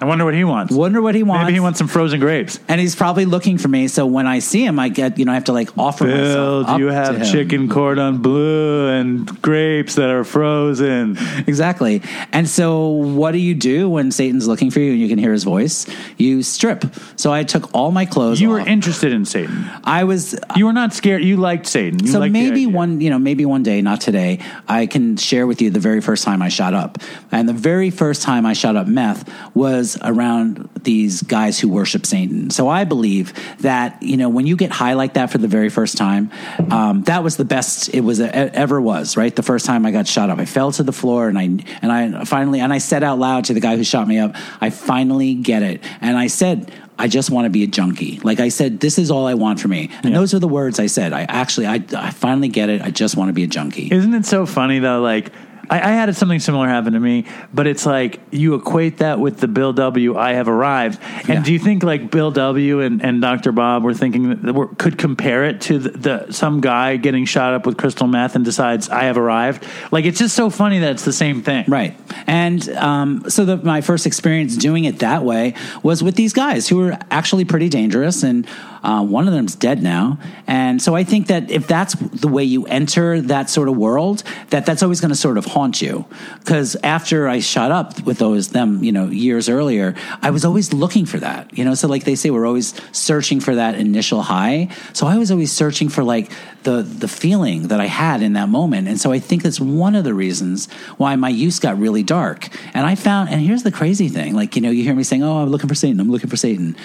I 0.00 0.06
wonder 0.06 0.24
what 0.24 0.34
he 0.34 0.44
wants. 0.44 0.74
Wonder 0.74 1.00
what 1.00 1.14
he 1.14 1.22
wants. 1.22 1.44
Maybe 1.44 1.54
he 1.54 1.60
wants 1.60 1.78
some 1.78 1.88
frozen 1.88 2.20
grapes. 2.20 2.58
and 2.68 2.80
he's 2.80 2.96
probably 2.96 3.24
looking 3.24 3.58
for 3.58 3.68
me. 3.68 3.88
So 3.88 4.06
when 4.06 4.26
I 4.26 4.40
see 4.40 4.64
him, 4.64 4.78
I 4.78 4.88
get 4.88 5.18
you 5.18 5.24
know 5.24 5.32
I 5.32 5.34
have 5.34 5.44
to 5.44 5.52
like 5.52 5.76
offer 5.78 6.04
Bill, 6.04 6.62
myself. 6.62 6.76
do 6.76 6.82
you 6.82 6.90
have 6.90 7.30
chicken 7.30 7.68
cordon 7.68 8.18
bleu 8.18 8.88
and 8.88 9.26
grapes 9.40 9.94
that 9.94 10.10
are 10.10 10.24
frozen? 10.24 11.16
Exactly. 11.46 12.02
And 12.32 12.48
so, 12.48 12.88
what 12.88 13.32
do 13.32 13.38
you 13.38 13.54
do 13.54 13.88
when 13.88 14.10
Satan's 14.10 14.46
looking 14.48 14.70
for 14.70 14.80
you 14.80 14.92
and 14.92 15.00
you 15.00 15.08
can 15.08 15.18
hear 15.18 15.32
his 15.32 15.44
voice? 15.44 15.86
You 16.16 16.42
strip. 16.42 16.84
So 17.16 17.32
I 17.32 17.44
took 17.44 17.72
all 17.74 17.90
my 17.90 18.04
clothes. 18.06 18.40
You 18.40 18.50
were 18.50 18.60
off. 18.60 18.66
interested 18.66 19.12
in 19.12 19.24
Satan. 19.24 19.70
I 19.84 20.04
was. 20.04 20.34
Uh, 20.34 20.38
you 20.56 20.66
were 20.66 20.72
not 20.72 20.92
scared. 20.92 21.22
You 21.22 21.36
liked 21.36 21.66
Satan. 21.66 22.04
You 22.04 22.12
so 22.12 22.18
liked 22.18 22.32
maybe 22.32 22.66
one, 22.66 23.00
you 23.00 23.10
know, 23.10 23.18
maybe 23.18 23.44
one 23.46 23.62
day, 23.62 23.80
not 23.82 24.00
today, 24.00 24.40
I 24.66 24.86
can 24.86 25.16
share 25.16 25.46
with 25.46 25.62
you 25.62 25.70
the 25.70 25.80
very 25.80 26.00
first 26.00 26.24
time 26.24 26.42
I 26.42 26.48
shot 26.48 26.74
up. 26.74 26.98
And 27.30 27.48
the 27.48 27.52
very 27.52 27.90
first 27.90 28.22
time 28.22 28.44
I 28.44 28.52
shot 28.54 28.74
up 28.76 28.86
meth 28.86 29.28
was 29.54 29.83
around 30.02 30.68
these 30.82 31.22
guys 31.22 31.58
who 31.60 31.68
worship 31.68 32.04
Satan. 32.06 32.50
So 32.50 32.68
I 32.68 32.84
believe 32.84 33.32
that 33.60 34.02
you 34.02 34.16
know 34.16 34.28
when 34.28 34.46
you 34.46 34.56
get 34.56 34.70
high 34.70 34.94
like 34.94 35.14
that 35.14 35.30
for 35.30 35.38
the 35.38 35.48
very 35.48 35.68
first 35.68 35.96
time, 35.96 36.30
um, 36.70 37.02
that 37.04 37.22
was 37.22 37.36
the 37.36 37.44
best 37.44 37.92
it 37.94 38.00
was 38.00 38.18
it 38.20 38.32
ever 38.34 38.80
was. 38.80 39.16
Right, 39.16 39.34
the 39.34 39.42
first 39.42 39.66
time 39.66 39.86
I 39.86 39.90
got 39.90 40.06
shot 40.06 40.30
up, 40.30 40.38
I 40.38 40.44
fell 40.44 40.70
to 40.72 40.82
the 40.82 40.92
floor 40.92 41.28
and 41.28 41.38
I 41.38 41.44
and 41.82 41.90
I 41.92 42.24
finally 42.24 42.60
and 42.60 42.72
I 42.72 42.78
said 42.78 43.02
out 43.02 43.18
loud 43.18 43.44
to 43.46 43.54
the 43.54 43.60
guy 43.60 43.76
who 43.76 43.84
shot 43.84 44.06
me 44.08 44.18
up, 44.18 44.34
I 44.60 44.70
finally 44.70 45.34
get 45.34 45.62
it, 45.62 45.82
and 46.00 46.16
I 46.16 46.28
said. 46.28 46.72
I 46.96 47.08
just 47.08 47.28
want 47.28 47.46
to 47.46 47.50
be 47.50 47.64
a 47.64 47.66
junkie. 47.66 48.20
Like 48.22 48.38
I 48.38 48.50
said, 48.50 48.78
this 48.78 49.00
is 49.00 49.10
all 49.10 49.26
I 49.26 49.34
want 49.34 49.58
for 49.58 49.66
me. 49.66 49.90
And 50.04 50.12
Yeah. 50.12 50.20
those 50.20 50.32
are 50.32 50.38
the 50.38 50.46
words 50.46 50.78
I 50.78 50.86
said. 50.86 51.12
I 51.12 51.22
actually, 51.22 51.66
I, 51.66 51.82
I 51.96 52.12
finally 52.12 52.46
get 52.46 52.68
it. 52.68 52.82
I 52.82 52.92
just 52.92 53.16
want 53.16 53.30
to 53.30 53.32
be 53.32 53.42
a 53.42 53.48
junkie. 53.48 53.88
Isn't 53.90 54.14
it 54.14 54.24
so 54.24 54.46
funny 54.46 54.78
though? 54.78 55.00
Like 55.00 55.32
I, 55.70 55.76
I 55.80 55.92
had 55.92 56.14
something 56.16 56.40
similar 56.40 56.68
happen 56.68 56.92
to 56.92 57.00
me, 57.00 57.26
but 57.52 57.66
it's 57.66 57.86
like 57.86 58.20
you 58.30 58.54
equate 58.54 58.98
that 58.98 59.18
with 59.20 59.38
the 59.38 59.48
Bill 59.48 59.72
W. 59.72 60.16
I 60.16 60.32
have 60.34 60.48
arrived. 60.48 61.00
And 61.20 61.28
Yeah. 61.28 61.42
do 61.42 61.52
you 61.52 61.58
think 61.58 61.82
like 61.82 62.10
Bill 62.10 62.30
W. 62.30 62.80
and, 62.80 63.02
and 63.04 63.20
Dr. 63.20 63.52
Bob 63.52 63.82
were 63.82 63.94
thinking 63.94 64.40
that 64.42 64.54
were, 64.54 64.68
could 64.68 64.98
compare 64.98 65.44
it 65.44 65.60
to 65.62 65.78
the, 65.78 65.90
the 66.26 66.32
some 66.32 66.60
guy 66.60 66.96
getting 66.96 67.24
shot 67.24 67.54
up 67.54 67.66
with 67.66 67.76
crystal 67.76 68.06
meth 68.06 68.36
and 68.36 68.44
decides 68.44 68.88
I 68.88 69.04
have 69.04 69.18
arrived? 69.18 69.64
Like 69.90 70.04
it's 70.04 70.18
just 70.18 70.34
so 70.36 70.50
funny 70.50 70.78
that 70.80 70.92
it's 70.92 71.04
the 71.04 71.12
same 71.12 71.42
thing. 71.42 71.64
Right. 71.68 71.96
And 72.26 72.68
um, 72.70 73.24
so 73.28 73.44
the, 73.44 73.56
my 73.58 73.80
first 73.80 74.06
experience 74.06 74.56
doing 74.56 74.84
it 74.84 74.98
that 75.00 75.24
way 75.24 75.54
was 75.82 76.02
with 76.02 76.14
these 76.16 76.32
guys 76.32 76.68
who 76.68 76.76
were 76.78 76.98
actually 77.10 77.44
pretty 77.44 77.68
dangerous. 77.68 78.22
And 78.22 78.46
uh, 78.84 79.02
one 79.02 79.26
of 79.26 79.34
them's 79.34 79.54
dead 79.54 79.82
now. 79.82 80.18
And 80.46 80.80
so 80.80 80.94
I 80.94 81.04
think 81.04 81.28
that 81.28 81.50
if 81.50 81.66
that's 81.66 81.94
the 81.94 82.28
way 82.28 82.44
you 82.44 82.66
enter 82.66 83.20
that 83.22 83.48
sort 83.48 83.68
of 83.68 83.76
world, 83.76 84.22
that 84.50 84.66
that's 84.66 84.82
always 84.82 85.00
going 85.00 85.08
to 85.08 85.16
sort 85.16 85.38
of 85.38 85.46
haunt 85.46 85.80
you. 85.80 86.04
Because 86.40 86.76
after 86.82 87.26
I 87.26 87.40
shot 87.40 87.72
up 87.72 88.02
with 88.02 88.18
those 88.18 88.48
them, 88.48 88.84
you 88.84 88.92
know, 88.92 89.06
years 89.06 89.48
earlier, 89.48 89.94
I 90.20 90.30
was 90.30 90.44
always 90.44 90.72
looking 90.72 91.06
for 91.06 91.18
that. 91.18 91.56
You 91.56 91.64
know, 91.64 91.74
so 91.74 91.88
like 91.88 92.04
they 92.04 92.14
say, 92.14 92.30
we're 92.30 92.46
always 92.46 92.74
searching 92.92 93.40
for 93.40 93.54
that 93.54 93.74
initial 93.74 94.22
high. 94.22 94.68
So 94.92 95.06
I 95.06 95.16
was 95.16 95.30
always 95.30 95.50
searching 95.50 95.88
for 95.88 96.04
like 96.04 96.30
the 96.64 96.82
the 96.82 97.08
feeling 97.08 97.68
that 97.68 97.80
I 97.80 97.86
had 97.86 98.22
in 98.22 98.34
that 98.34 98.48
moment. 98.48 98.88
And 98.88 99.00
so 99.00 99.12
I 99.12 99.18
think 99.18 99.42
that's 99.42 99.60
one 99.60 99.94
of 99.94 100.04
the 100.04 100.14
reasons 100.14 100.70
why 100.96 101.16
my 101.16 101.28
use 101.28 101.58
got 101.58 101.78
really 101.78 102.02
dark. 102.02 102.48
And 102.74 102.86
I 102.86 102.94
found, 102.96 103.30
and 103.30 103.40
here's 103.40 103.62
the 103.62 103.72
crazy 103.72 104.08
thing: 104.08 104.34
like 104.34 104.56
you 104.56 104.62
know, 104.62 104.70
you 104.70 104.82
hear 104.82 104.94
me 104.94 105.04
saying, 105.04 105.22
"Oh, 105.22 105.42
I'm 105.42 105.48
looking 105.48 105.68
for 105.68 105.74
Satan. 105.74 106.00
I'm 106.00 106.10
looking 106.10 106.30
for 106.30 106.36
Satan." 106.36 106.76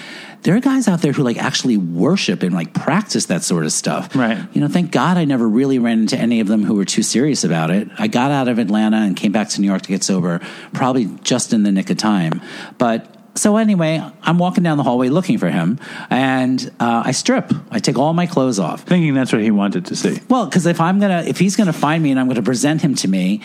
There 0.42 0.56
are 0.56 0.60
guys 0.60 0.88
out 0.88 1.02
there 1.02 1.12
who 1.12 1.22
like 1.22 1.36
actually 1.36 1.76
worship 1.94 2.42
and 2.42 2.54
like 2.54 2.72
practice 2.74 3.26
that 3.26 3.42
sort 3.42 3.64
of 3.64 3.72
stuff. 3.72 4.14
Right. 4.14 4.38
You 4.52 4.60
know, 4.60 4.68
thank 4.68 4.90
God 4.92 5.16
I 5.16 5.24
never 5.24 5.48
really 5.48 5.78
ran 5.78 6.00
into 6.00 6.16
any 6.16 6.40
of 6.40 6.46
them 6.46 6.64
who 6.64 6.74
were 6.74 6.84
too 6.84 7.02
serious 7.02 7.44
about 7.44 7.70
it. 7.70 7.88
I 7.98 8.06
got 8.06 8.30
out 8.30 8.48
of 8.48 8.58
Atlanta 8.58 8.98
and 8.98 9.16
came 9.16 9.32
back 9.32 9.48
to 9.50 9.60
New 9.60 9.66
York 9.66 9.82
to 9.82 9.88
get 9.88 10.04
sober, 10.04 10.40
probably 10.72 11.06
just 11.22 11.52
in 11.52 11.62
the 11.62 11.72
nick 11.72 11.90
of 11.90 11.96
time. 11.96 12.40
But 12.78 13.16
so 13.34 13.56
anyway, 13.56 14.02
I'm 14.22 14.38
walking 14.38 14.64
down 14.64 14.76
the 14.76 14.82
hallway 14.82 15.08
looking 15.08 15.38
for 15.38 15.48
him, 15.48 15.78
and 16.10 16.70
uh, 16.80 17.02
I 17.06 17.12
strip. 17.12 17.52
I 17.70 17.78
take 17.78 17.96
all 17.96 18.12
my 18.12 18.26
clothes 18.26 18.58
off. 18.58 18.82
Thinking 18.82 19.14
that's 19.14 19.32
what 19.32 19.40
he 19.40 19.50
wanted 19.50 19.86
to 19.86 19.96
see. 19.96 20.20
Well, 20.28 20.46
because 20.46 20.66
if 20.66 20.80
I'm 20.80 20.98
gonna, 21.00 21.22
if 21.26 21.38
he's 21.38 21.56
gonna 21.56 21.72
find 21.72 22.02
me 22.02 22.10
and 22.10 22.18
I'm 22.18 22.28
gonna 22.28 22.42
present 22.42 22.82
him 22.82 22.94
to 22.96 23.08
me, 23.08 23.40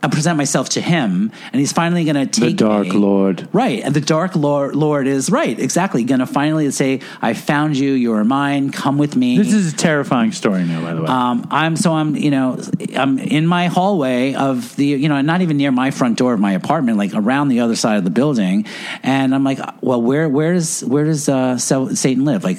I 0.00 0.06
present 0.08 0.38
myself 0.38 0.68
to 0.70 0.80
him, 0.80 1.32
and 1.52 1.58
he's 1.58 1.72
finally 1.72 2.04
gonna 2.04 2.26
take 2.26 2.56
the 2.56 2.64
Dark 2.64 2.86
me. 2.86 2.92
Lord. 2.92 3.48
Right, 3.52 3.82
and 3.82 3.94
the 3.94 4.00
Dark 4.00 4.36
Lord, 4.36 4.76
Lord 4.76 5.08
is 5.08 5.28
right, 5.28 5.58
exactly. 5.58 6.04
Gonna 6.04 6.26
finally 6.26 6.70
say, 6.70 7.00
"I 7.20 7.34
found 7.34 7.76
you. 7.76 7.92
You 7.92 8.12
are 8.14 8.24
mine. 8.24 8.70
Come 8.70 8.96
with 8.98 9.16
me." 9.16 9.36
This 9.36 9.52
is 9.52 9.72
a 9.72 9.76
terrifying 9.76 10.30
story 10.30 10.64
now, 10.64 10.82
by 10.82 10.94
the 10.94 11.02
way. 11.02 11.08
Um, 11.08 11.48
I'm 11.50 11.74
so 11.74 11.94
I'm 11.94 12.14
you 12.14 12.30
know 12.30 12.60
I'm 12.94 13.18
in 13.18 13.46
my 13.46 13.66
hallway 13.66 14.34
of 14.34 14.76
the 14.76 14.86
you 14.86 15.08
know 15.08 15.20
not 15.20 15.40
even 15.40 15.56
near 15.56 15.72
my 15.72 15.90
front 15.90 16.16
door 16.16 16.32
of 16.32 16.38
my 16.38 16.52
apartment 16.52 16.96
like 16.96 17.12
around 17.14 17.48
the 17.48 17.60
other 17.60 17.74
side 17.74 17.98
of 17.98 18.04
the 18.04 18.10
building, 18.10 18.66
and 19.02 19.34
I'm 19.34 19.42
like, 19.42 19.58
well, 19.80 20.00
where 20.00 20.28
where 20.28 20.54
does 20.54 20.84
where 20.84 21.04
does 21.04 21.28
uh, 21.28 21.58
Sa- 21.58 21.88
Satan 21.88 22.24
live? 22.24 22.44
Like 22.44 22.58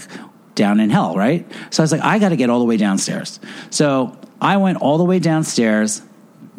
down 0.56 0.82
in 0.82 0.90
hell, 0.90 1.16
right? 1.16 1.50
So 1.70 1.82
I 1.82 1.84
was 1.86 1.94
like, 1.94 2.02
I 2.02 2.20
got 2.20 2.30
to 2.30 2.36
get 2.36 2.50
all 2.50 2.60
the 2.60 2.66
way 2.66 2.76
downstairs. 2.76 3.40
So 3.70 4.18
I 4.42 4.58
went 4.58 4.80
all 4.80 4.98
the 4.98 5.06
way 5.06 5.20
downstairs 5.20 6.02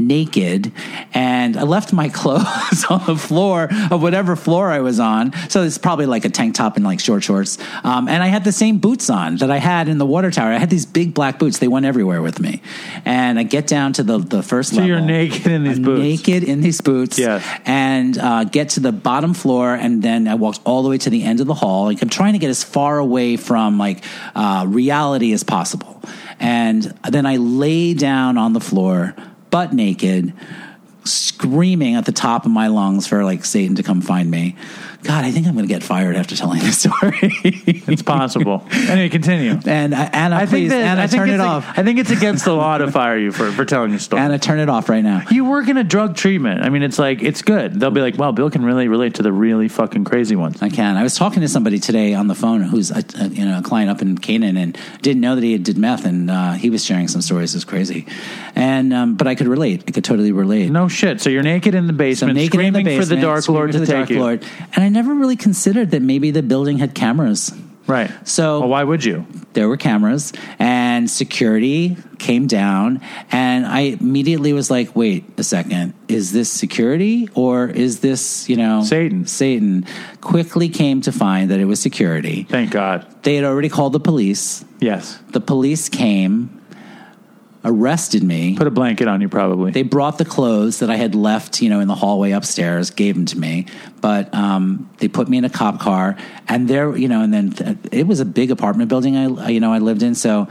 naked 0.06 0.72
and 1.14 1.56
I 1.56 1.62
left 1.62 1.92
my 1.92 2.08
clothes 2.20 2.84
on 2.88 3.04
the 3.06 3.16
floor 3.16 3.68
of 3.90 4.02
whatever 4.02 4.36
floor 4.36 4.70
I 4.70 4.80
was 4.80 4.98
on. 5.00 5.32
So 5.48 5.62
it's 5.62 5.78
probably 5.78 6.06
like 6.06 6.24
a 6.24 6.28
tank 6.30 6.54
top 6.54 6.76
and 6.76 6.84
like 6.84 7.00
short 7.00 7.22
shorts. 7.24 7.58
Um, 7.84 8.08
and 8.08 8.22
I 8.22 8.26
had 8.28 8.44
the 8.44 8.52
same 8.52 8.78
boots 8.78 9.10
on 9.10 9.36
that 9.36 9.50
I 9.50 9.58
had 9.58 9.88
in 9.88 9.98
the 9.98 10.06
water 10.06 10.30
tower. 10.30 10.52
I 10.52 10.58
had 10.58 10.70
these 10.70 10.86
big 10.86 11.14
black 11.14 11.38
boots. 11.38 11.58
They 11.58 11.68
went 11.68 11.86
everywhere 11.86 12.22
with 12.22 12.40
me. 12.40 12.62
And 13.04 13.38
I 13.38 13.42
get 13.42 13.66
down 13.66 13.92
to 13.94 14.02
the, 14.02 14.18
the 14.18 14.42
first 14.42 14.70
So 14.70 14.76
level. 14.76 14.88
you're 14.88 15.00
naked 15.00 15.46
in 15.46 15.64
these 15.64 15.78
I'm 15.78 15.84
boots. 15.84 16.02
Naked 16.02 16.44
in 16.44 16.60
these 16.60 16.80
boots. 16.80 17.18
Yes. 17.18 17.44
And 17.64 18.16
uh, 18.18 18.44
get 18.44 18.70
to 18.70 18.80
the 18.80 18.92
bottom 18.92 19.34
floor. 19.34 19.74
And 19.74 20.02
then 20.02 20.28
I 20.28 20.34
walked 20.34 20.60
all 20.64 20.82
the 20.82 20.88
way 20.88 20.98
to 20.98 21.10
the 21.10 21.22
end 21.22 21.40
of 21.40 21.46
the 21.46 21.54
hall. 21.54 21.84
Like 21.84 22.02
I'm 22.02 22.08
trying 22.08 22.32
to 22.34 22.38
get 22.38 22.50
as 22.50 22.62
far 22.64 22.98
away 22.98 23.36
from 23.36 23.78
like 23.78 24.04
uh, 24.34 24.64
reality 24.68 25.32
as 25.32 25.42
possible. 25.44 26.00
And 26.38 26.82
then 27.10 27.26
I 27.26 27.36
lay 27.36 27.92
down 27.94 28.38
on 28.38 28.54
the 28.54 28.60
floor, 28.60 29.14
butt 29.50 29.72
naked, 29.72 30.32
screaming 31.04 31.94
at 31.94 32.06
the 32.06 32.12
top 32.12 32.44
of 32.44 32.50
my 32.50 32.68
lungs 32.68 33.06
for 33.06 33.24
like 33.24 33.44
Satan 33.44 33.76
to 33.76 33.82
come 33.82 34.00
find 34.00 34.30
me. 34.30 34.56
God, 35.02 35.24
I 35.24 35.30
think 35.30 35.46
I'm 35.46 35.54
going 35.54 35.66
to 35.66 35.72
get 35.72 35.82
fired 35.82 36.14
after 36.16 36.36
telling 36.36 36.60
this 36.60 36.78
story. 36.80 37.18
it's 37.22 38.02
possible. 38.02 38.66
anyway, 38.70 39.08
continue. 39.08 39.58
and 39.66 39.94
uh, 39.94 40.10
Anna, 40.12 40.36
I 40.36 40.46
please, 40.46 40.68
think 40.68 40.70
that 40.70 40.82
Anna, 40.82 41.02
I 41.02 41.06
think 41.06 41.20
turn 41.20 41.30
it 41.30 41.40
a- 41.40 41.44
off. 41.44 41.66
I 41.78 41.82
think 41.82 41.98
it's 41.98 42.10
against 42.10 42.44
the 42.44 42.52
law 42.52 42.76
to 42.78 42.90
fire 42.92 43.16
you 43.18 43.32
for, 43.32 43.50
for 43.52 43.64
telling 43.64 43.92
a 43.94 43.98
story. 43.98 44.22
Anna, 44.22 44.38
turn 44.38 44.58
it 44.58 44.68
off 44.68 44.88
right 44.88 45.02
now. 45.02 45.24
you 45.30 45.44
work 45.46 45.68
in 45.68 45.76
a 45.78 45.84
drug 45.84 46.16
treatment. 46.16 46.62
I 46.62 46.68
mean, 46.68 46.82
it's 46.82 46.98
like 46.98 47.22
it's 47.22 47.40
good. 47.42 47.80
They'll 47.80 47.90
be 47.90 48.00
like, 48.02 48.18
"Well, 48.18 48.32
Bill 48.32 48.50
can 48.50 48.64
really 48.64 48.88
relate 48.88 49.14
to 49.14 49.22
the 49.22 49.32
really 49.32 49.68
fucking 49.68 50.04
crazy 50.04 50.36
ones." 50.36 50.60
I 50.62 50.68
can. 50.68 50.96
I 50.96 51.02
was 51.02 51.14
talking 51.14 51.40
to 51.40 51.48
somebody 51.48 51.78
today 51.78 52.12
on 52.14 52.26
the 52.26 52.34
phone 52.34 52.60
who's 52.62 52.90
a, 52.90 53.02
a, 53.18 53.28
you 53.28 53.44
know 53.46 53.58
a 53.58 53.62
client 53.62 53.90
up 53.90 54.02
in 54.02 54.18
Canaan 54.18 54.56
and 54.58 54.78
didn't 55.00 55.22
know 55.22 55.34
that 55.34 55.42
he 55.44 55.56
did 55.58 55.78
meth, 55.78 56.04
and 56.04 56.30
uh, 56.30 56.52
he 56.52 56.68
was 56.68 56.84
sharing 56.84 57.08
some 57.08 57.22
stories. 57.22 57.54
It 57.54 57.56
was 57.56 57.64
crazy, 57.64 58.06
and 58.54 58.92
um, 58.92 59.14
but 59.16 59.26
I 59.26 59.34
could 59.34 59.48
relate. 59.48 59.84
I 59.88 59.92
could 59.92 60.04
totally 60.04 60.32
relate. 60.32 60.70
No 60.70 60.88
shit. 60.88 61.20
So 61.22 61.30
you're 61.30 61.42
naked 61.42 61.74
in 61.74 61.86
the 61.86 61.92
So 61.94 61.96
basement, 61.96 62.34
naked 62.34 62.46
in 62.54 62.58
screaming 62.58 62.72
the 62.84 62.90
basement, 62.90 63.08
for 63.08 63.14
the 63.14 63.20
Dark 63.22 63.48
Lord 63.48 63.72
to 63.72 63.78
the 63.80 63.86
take 63.86 63.94
Dark 63.96 64.10
you. 64.10 64.20
Lord. 64.20 64.44
and 64.74 64.84
I 64.84 64.88
never 64.90 65.14
really 65.14 65.36
considered 65.36 65.90
that 65.92 66.02
maybe 66.02 66.30
the 66.30 66.42
building 66.42 66.78
had 66.78 66.94
cameras. 66.94 67.52
Right. 67.86 68.10
So 68.28 68.60
well, 68.60 68.68
why 68.68 68.84
would 68.84 69.04
you? 69.04 69.26
there 69.52 69.68
were 69.68 69.76
cameras 69.76 70.32
and 70.60 71.10
security 71.10 71.96
came 72.20 72.46
down 72.46 73.00
and 73.32 73.66
i 73.66 73.80
immediately 74.00 74.52
was 74.52 74.70
like 74.70 74.94
wait 74.94 75.24
a 75.38 75.42
second 75.42 75.92
is 76.06 76.30
this 76.32 76.48
security 76.48 77.28
or 77.34 77.66
is 77.66 77.98
this 77.98 78.48
you 78.48 78.54
know 78.56 78.80
Satan. 78.84 79.26
satan 79.26 79.84
quickly 80.20 80.68
came 80.68 81.00
to 81.00 81.10
find 81.10 81.50
that 81.50 81.58
it 81.58 81.64
was 81.64 81.80
security 81.80 82.44
Thank 82.44 82.70
God. 82.70 83.06
they 83.24 83.34
had 83.34 83.44
already 83.44 83.68
called 83.68 83.92
the 83.92 83.98
police 83.98 84.64
Yes. 84.78 85.18
the 85.30 85.40
police 85.40 85.88
came 85.88 86.59
arrested 87.64 88.22
me 88.22 88.56
Put 88.56 88.66
a 88.66 88.70
blanket 88.70 89.06
on 89.06 89.20
you, 89.20 89.28
probably. 89.28 89.70
they 89.70 89.82
brought 89.82 90.16
the 90.18 90.24
clothes 90.24 90.78
that 90.78 90.88
I 90.90 90.96
had 90.96 91.14
left, 91.14 91.60
you 91.60 91.68
know, 91.68 91.80
in 91.80 91.88
the 91.88 91.94
hallway 91.94 92.30
upstairs, 92.30 92.90
gave 92.90 93.14
them 93.14 93.26
to 93.26 93.38
me. 93.38 93.66
But 94.00 94.32
um, 94.34 94.88
they 94.98 95.08
put 95.08 95.28
me 95.28 95.36
in 95.38 95.44
a 95.44 95.50
cop 95.50 95.78
car, 95.78 96.16
and 96.48 96.66
there, 96.68 96.96
you 96.96 97.08
know, 97.08 97.20
and 97.22 97.32
then 97.34 97.50
th- 97.52 97.76
it 97.92 98.06
was 98.06 98.20
a 98.20 98.24
big 98.24 98.50
apartment 98.50 98.88
building. 98.88 99.16
I, 99.16 99.50
you 99.50 99.60
know, 99.60 99.72
I 99.72 99.78
lived 99.78 100.02
in, 100.02 100.14
so 100.14 100.48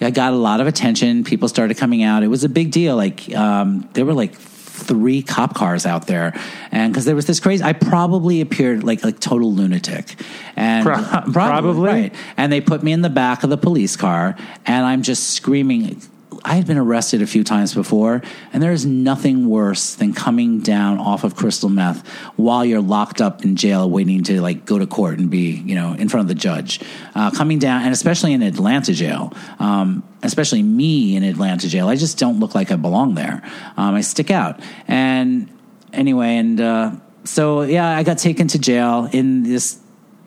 I 0.00 0.10
got 0.10 0.32
a 0.32 0.36
lot 0.36 0.60
of 0.60 0.66
attention. 0.66 1.24
People 1.24 1.48
started 1.48 1.76
coming 1.78 2.02
out. 2.02 2.22
It 2.22 2.28
was 2.28 2.44
a 2.44 2.48
big 2.50 2.70
deal. 2.70 2.96
Like 2.96 3.34
um, 3.34 3.88
there 3.94 4.04
were 4.04 4.12
like 4.14 4.34
three 4.34 5.22
cop 5.22 5.54
cars 5.54 5.86
out 5.86 6.06
there, 6.06 6.38
and 6.70 6.92
because 6.92 7.06
there 7.06 7.14
was 7.14 7.24
this 7.24 7.40
crazy, 7.40 7.62
I 7.64 7.72
probably 7.72 8.42
appeared 8.42 8.84
like 8.84 9.02
like 9.04 9.20
total 9.20 9.54
lunatic, 9.54 10.16
and 10.56 10.84
Pro- 10.84 11.22
probably. 11.32 11.88
right. 11.88 12.14
And 12.36 12.52
they 12.52 12.60
put 12.60 12.82
me 12.82 12.92
in 12.92 13.00
the 13.00 13.08
back 13.10 13.42
of 13.42 13.48
the 13.48 13.56
police 13.56 13.96
car, 13.96 14.36
and 14.66 14.84
I'm 14.84 15.00
just 15.02 15.30
screaming. 15.30 16.02
I 16.44 16.54
had 16.54 16.66
been 16.66 16.78
arrested 16.78 17.22
a 17.22 17.26
few 17.26 17.44
times 17.44 17.74
before, 17.74 18.22
and 18.52 18.62
there 18.62 18.72
is 18.72 18.86
nothing 18.86 19.48
worse 19.48 19.94
than 19.94 20.12
coming 20.12 20.60
down 20.60 20.98
off 20.98 21.24
of 21.24 21.36
crystal 21.36 21.68
meth 21.68 22.06
while 22.36 22.64
you're 22.64 22.80
locked 22.80 23.20
up 23.20 23.44
in 23.44 23.56
jail, 23.56 23.88
waiting 23.88 24.22
to 24.24 24.40
like 24.40 24.64
go 24.64 24.78
to 24.78 24.86
court 24.86 25.18
and 25.18 25.30
be, 25.30 25.52
you 25.52 25.74
know, 25.74 25.94
in 25.94 26.08
front 26.08 26.24
of 26.24 26.28
the 26.28 26.34
judge. 26.34 26.80
Uh, 27.14 27.30
coming 27.30 27.58
down, 27.58 27.82
and 27.82 27.92
especially 27.92 28.32
in 28.32 28.42
Atlanta 28.42 28.92
jail, 28.92 29.32
um, 29.58 30.02
especially 30.22 30.62
me 30.62 31.16
in 31.16 31.22
Atlanta 31.22 31.68
jail, 31.68 31.88
I 31.88 31.96
just 31.96 32.18
don't 32.18 32.40
look 32.40 32.54
like 32.54 32.70
I 32.70 32.76
belong 32.76 33.14
there. 33.14 33.42
Um, 33.76 33.94
I 33.94 34.00
stick 34.00 34.30
out, 34.30 34.60
and 34.88 35.48
anyway, 35.92 36.36
and 36.36 36.60
uh, 36.60 36.92
so 37.24 37.62
yeah, 37.62 37.96
I 37.96 38.02
got 38.02 38.18
taken 38.18 38.48
to 38.48 38.58
jail 38.58 39.08
in 39.12 39.42
this 39.42 39.81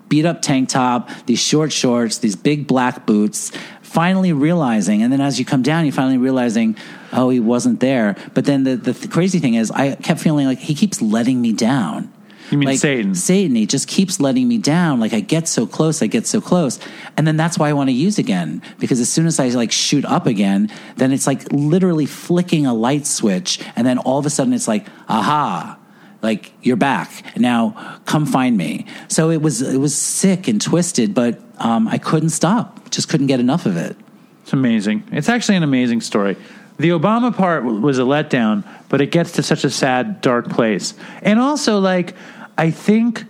beat 0.10 0.26
up 0.26 0.41
tank 0.41 0.69
top, 0.69 1.10
these 1.26 1.41
short 1.41 1.72
shorts, 1.72 2.19
these 2.19 2.36
big 2.36 2.68
black 2.68 3.06
boots. 3.06 3.52
Finally 3.82 4.34
realizing, 4.34 5.02
and 5.02 5.14
then 5.14 5.22
as 5.22 5.40
you 5.40 5.45
come 5.45 5.61
down, 5.61 5.86
you 5.86 5.91
finally 5.91 6.18
realizing, 6.18 6.76
oh, 7.14 7.30
he 7.30 7.40
wasn't 7.40 7.80
there. 7.80 8.18
But 8.34 8.44
then 8.44 8.65
the, 8.65 8.76
the 8.76 8.94
th- 8.94 9.10
crazy 9.10 9.40
thing 9.40 9.53
is, 9.53 9.72
I 9.72 9.95
kept 9.95 10.19
feeling 10.19 10.48
like 10.48 10.57
he 10.57 10.76
keeps 10.76 11.02
letting 11.02 11.40
me 11.40 11.53
down. 11.53 12.11
You 12.52 12.57
mean 12.57 12.68
like, 12.68 12.80
Satan? 12.80 13.15
Satan, 13.15 13.56
he 13.56 13.65
just 13.65 13.88
keeps 13.88 14.19
letting 14.19 14.48
me 14.48 14.57
down. 14.57 14.99
Like 14.99 15.14
I 15.14 15.19
get 15.19 15.48
so 15.48 15.65
close, 15.65 16.02
I 16.02 16.07
get 16.07 16.27
so 16.27 16.41
close. 16.41 16.80
And 17.18 17.26
then 17.26 17.38
that's 17.38 17.57
why 17.57 17.69
I 17.69 17.73
want 17.73 17.90
to 17.90 17.94
use 17.94 18.19
again. 18.19 18.61
Because 18.80 18.99
as 18.99 19.11
soon 19.11 19.26
as 19.26 19.40
I 19.40 19.48
like 19.49 19.72
shoot 19.72 20.06
up 20.06 20.27
again, 20.27 20.69
then 20.98 21.11
it's 21.11 21.26
like 21.26 21.52
literally 21.52 22.06
flicking 22.06 22.65
a 22.65 22.73
light 22.73 23.07
switch. 23.07 23.60
And 23.76 23.88
then 23.88 23.98
all 23.98 24.19
of 24.19 24.26
a 24.26 24.30
sudden 24.30 24.53
it's 24.53 24.68
like, 24.68 24.88
aha, 25.10 25.80
like 26.26 26.52
you're 26.64 26.76
back. 26.76 27.24
Now 27.38 28.00
come 28.06 28.26
find 28.26 28.58
me. 28.58 28.88
So 29.08 29.30
it 29.30 29.42
was 29.42 29.62
it 29.62 29.78
was 29.78 29.96
sick 29.96 30.48
and 30.48 30.60
twisted, 30.60 31.14
but 31.14 31.40
um, 31.60 31.88
I 31.88 32.00
couldn't 32.00 32.32
stop. 32.32 32.90
Just 32.90 33.08
couldn't 33.08 33.28
get 33.28 33.40
enough 33.40 33.66
of 33.66 33.78
it. 33.78 33.96
It's 34.42 34.52
amazing. 34.54 35.04
It's 35.12 35.30
actually 35.30 35.56
an 35.56 35.64
amazing 35.64 36.02
story. 36.02 36.36
The 36.78 36.90
Obama 36.90 37.34
part 37.34 37.64
was 37.64 38.00
a 38.00 38.02
letdown, 38.02 38.68
but 38.90 39.00
it 39.02 39.12
gets 39.12 39.34
to 39.34 39.44
such 39.44 39.64
a 39.64 39.70
sad, 39.70 40.20
dark 40.20 40.50
place. 40.50 40.94
And 41.22 41.40
also, 41.40 41.80
like, 41.80 42.16
I 42.58 42.70
think 42.72 43.24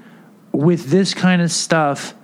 with 0.52 0.88
this 0.88 1.14
kind 1.14 1.42
of 1.42 1.52
stuff, 1.52 2.16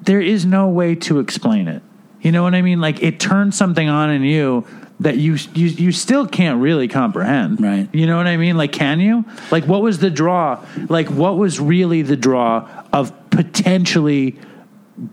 there 0.00 0.20
is 0.20 0.46
no 0.46 0.68
way 0.68 0.94
to 0.94 1.18
explain 1.18 1.66
it. 1.66 1.82
You 2.20 2.32
know 2.32 2.42
what 2.42 2.54
I 2.54 2.62
mean? 2.62 2.80
Like, 2.80 3.02
it 3.02 3.18
turns 3.18 3.56
something 3.56 3.88
on 3.88 4.10
in 4.10 4.22
you 4.22 4.64
that 5.00 5.18
you 5.18 5.36
you 5.54 5.66
you 5.66 5.92
still 5.92 6.26
can't 6.26 6.60
really 6.60 6.88
comprehend. 6.88 7.60
Right. 7.60 7.88
You 7.92 8.06
know 8.06 8.16
what 8.16 8.26
I 8.26 8.36
mean? 8.36 8.56
Like, 8.56 8.72
can 8.72 9.00
you? 9.00 9.24
Like, 9.50 9.64
what 9.64 9.82
was 9.82 9.98
the 9.98 10.10
draw? 10.10 10.64
Like, 10.88 11.08
what 11.10 11.36
was 11.36 11.60
really 11.60 12.02
the 12.02 12.16
draw 12.16 12.68
of 12.92 13.12
potentially 13.30 14.38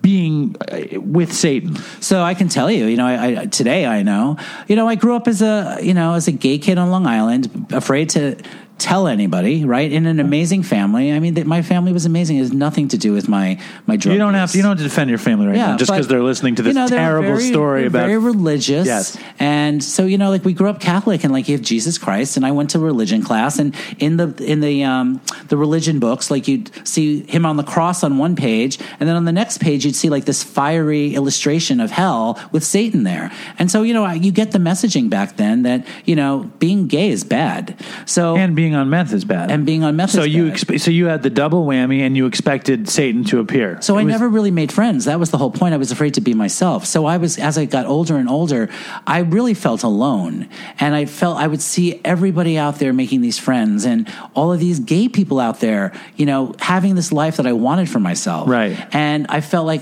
being 0.02 0.56
uh, 0.72 1.02
with 1.02 1.34
Satan? 1.34 1.76
So 2.00 2.22
I 2.22 2.34
can 2.34 2.48
tell 2.48 2.72
you, 2.72 2.86
you 2.86 2.96
know, 2.96 3.06
I, 3.06 3.42
I, 3.42 3.46
today 3.48 3.86
I 3.86 4.04
know, 4.04 4.38
you 4.68 4.78
know, 4.78 4.88
I 4.88 4.96
grew 4.96 5.16
up 5.16 5.28
as 5.28 5.42
a, 5.42 5.80
you 5.82 5.94
know, 5.94 6.14
as 6.14 6.30
a 6.30 6.32
gay 6.32 6.58
kid 6.58 6.78
on 6.78 6.90
Long 6.90 7.06
Island, 7.06 7.68
afraid 7.74 8.10
to 8.12 8.38
tell 8.84 9.08
anybody, 9.08 9.64
right? 9.64 9.90
In 9.90 10.06
an 10.06 10.20
amazing 10.20 10.62
family. 10.62 11.14
I 11.14 11.20
mean, 11.20 11.36
that 11.36 11.48
my 11.48 11.62
family 11.62 11.94
was 11.94 12.06
amazing. 12.06 12.36
It 12.36 12.42
has 12.42 12.52
nothing 12.52 12.90
to 12.90 12.98
do 12.98 13.14
with 13.14 13.30
my 13.30 13.58
my 13.88 13.96
drug. 13.96 14.14
You 14.14 14.20
don't 14.20 14.34
have 14.34 14.52
to. 14.52 14.58
You 14.58 14.64
don't 14.64 14.72
have 14.72 14.80
to 14.80 14.84
defend 14.84 15.10
your 15.10 15.20
family 15.20 15.48
right 15.48 15.56
now 15.56 15.78
just 15.78 15.90
because 15.90 16.10
they're 16.10 16.22
listening 16.22 16.56
to 16.56 16.62
this 16.62 16.76
you 16.76 16.82
know, 16.82 16.88
terrible 16.88 17.30
very- 17.30 17.44
story 17.44 17.86
about. 17.86 18.08
very 18.08 18.18
religious. 18.18 18.86
Yes. 18.86 19.18
and 19.40 19.82
so 19.82 20.06
you 20.06 20.18
know, 20.18 20.30
like 20.30 20.44
we 20.44 20.52
grew 20.54 20.70
up 20.70 20.82
Catholic, 20.82 21.24
and 21.24 21.32
like 21.32 21.48
you 21.48 21.56
have 21.56 21.66
Jesus 21.66 21.98
Christ, 21.98 22.36
and 22.36 22.46
I 22.46 22.52
went 22.52 22.72
to 22.72 22.80
religion 22.80 23.24
class, 23.24 23.58
and 23.58 23.74
in 24.00 24.18
the 24.18 24.36
in 24.44 24.60
the 24.60 24.84
um, 24.84 25.22
the 25.48 25.56
religion 25.56 26.00
books, 26.00 26.30
like 26.30 26.50
you'd 26.50 26.70
see 26.86 27.24
him 27.24 27.46
on 27.46 27.56
the 27.56 27.64
cross 27.64 28.04
on 28.04 28.18
one 28.18 28.36
page, 28.36 28.80
and 29.00 29.08
then 29.08 29.16
on 29.16 29.24
the 29.24 29.32
next 29.32 29.62
page 29.62 29.86
you'd 29.86 29.96
see 29.96 30.10
like 30.10 30.26
this 30.26 30.44
fiery 30.44 31.16
illustration 31.16 31.80
of 31.80 31.90
hell 31.90 32.38
with 32.52 32.66
Satan 32.66 33.04
there, 33.04 33.32
and 33.58 33.72
so 33.72 33.84
you 33.84 33.94
know 33.94 34.10
you 34.12 34.34
get 34.34 34.52
the 34.52 34.60
messaging 34.60 35.10
back 35.10 35.38
then 35.38 35.64
that 35.64 35.88
you 36.04 36.18
know 36.18 36.52
being 36.60 36.88
gay 36.88 37.10
is 37.10 37.24
bad. 37.24 37.80
So 38.06 38.36
and 38.36 38.56
being 38.56 38.73
on 38.76 38.90
meth 38.90 39.14
is 39.14 39.26
bad. 39.26 39.52
and 39.52 39.66
being 39.66 39.84
on 39.84 39.96
meth. 39.96 40.12
so 40.12 40.22
is 40.22 40.28
you 40.34 40.50
bad. 40.50 40.58
expe- 40.58 40.80
so 40.82 40.92
you 40.92 41.06
had 41.08 41.24
the 41.24 41.30
double 41.30 41.66
whammy, 41.66 42.00
and 42.02 42.16
you 42.18 42.26
expected 42.26 42.88
Satan 42.90 43.24
to 43.26 43.40
appear. 43.40 43.78
So 43.82 43.98
It 43.98 44.02
I 44.02 44.04
was- 44.06 44.12
never 44.12 44.30
really 44.30 44.52
made 44.52 44.72
friends. 44.72 45.06
That 45.06 45.20
was 45.20 45.30
the 45.32 45.38
whole 45.38 45.52
point. 45.52 45.74
I 45.74 45.78
was 45.78 45.92
afraid 45.92 46.14
to 46.16 46.22
be 46.22 46.34
myself. 46.34 46.86
So 46.86 47.06
I 47.06 47.18
was, 47.18 47.38
as 47.38 47.58
I 47.58 47.66
got 47.66 47.86
older 47.86 48.18
and 48.18 48.30
older, 48.30 48.70
I 49.08 49.20
really 49.20 49.54
felt 49.54 49.84
alone. 49.84 50.48
And 50.80 50.96
I 50.96 51.06
felt 51.06 51.38
I 51.38 51.48
would 51.48 51.62
see 51.62 52.00
everybody 52.04 52.58
out 52.58 52.80
there 52.80 52.94
making 52.94 53.22
these 53.22 53.40
friends 53.40 53.86
and 53.86 54.08
all 54.36 54.52
of 54.52 54.60
these 54.60 54.80
gay 54.80 55.08
people 55.10 55.40
out 55.40 55.60
there, 55.60 55.92
you 56.16 56.26
know, 56.26 56.54
having 56.60 56.96
this 56.96 57.12
life 57.12 57.38
that 57.38 57.48
I 57.48 57.54
wanted 57.54 57.90
for 57.90 58.00
myself. 58.00 58.48
Right. 58.50 58.78
And 58.94 59.26
I 59.30 59.42
felt 59.42 59.66
like 59.66 59.82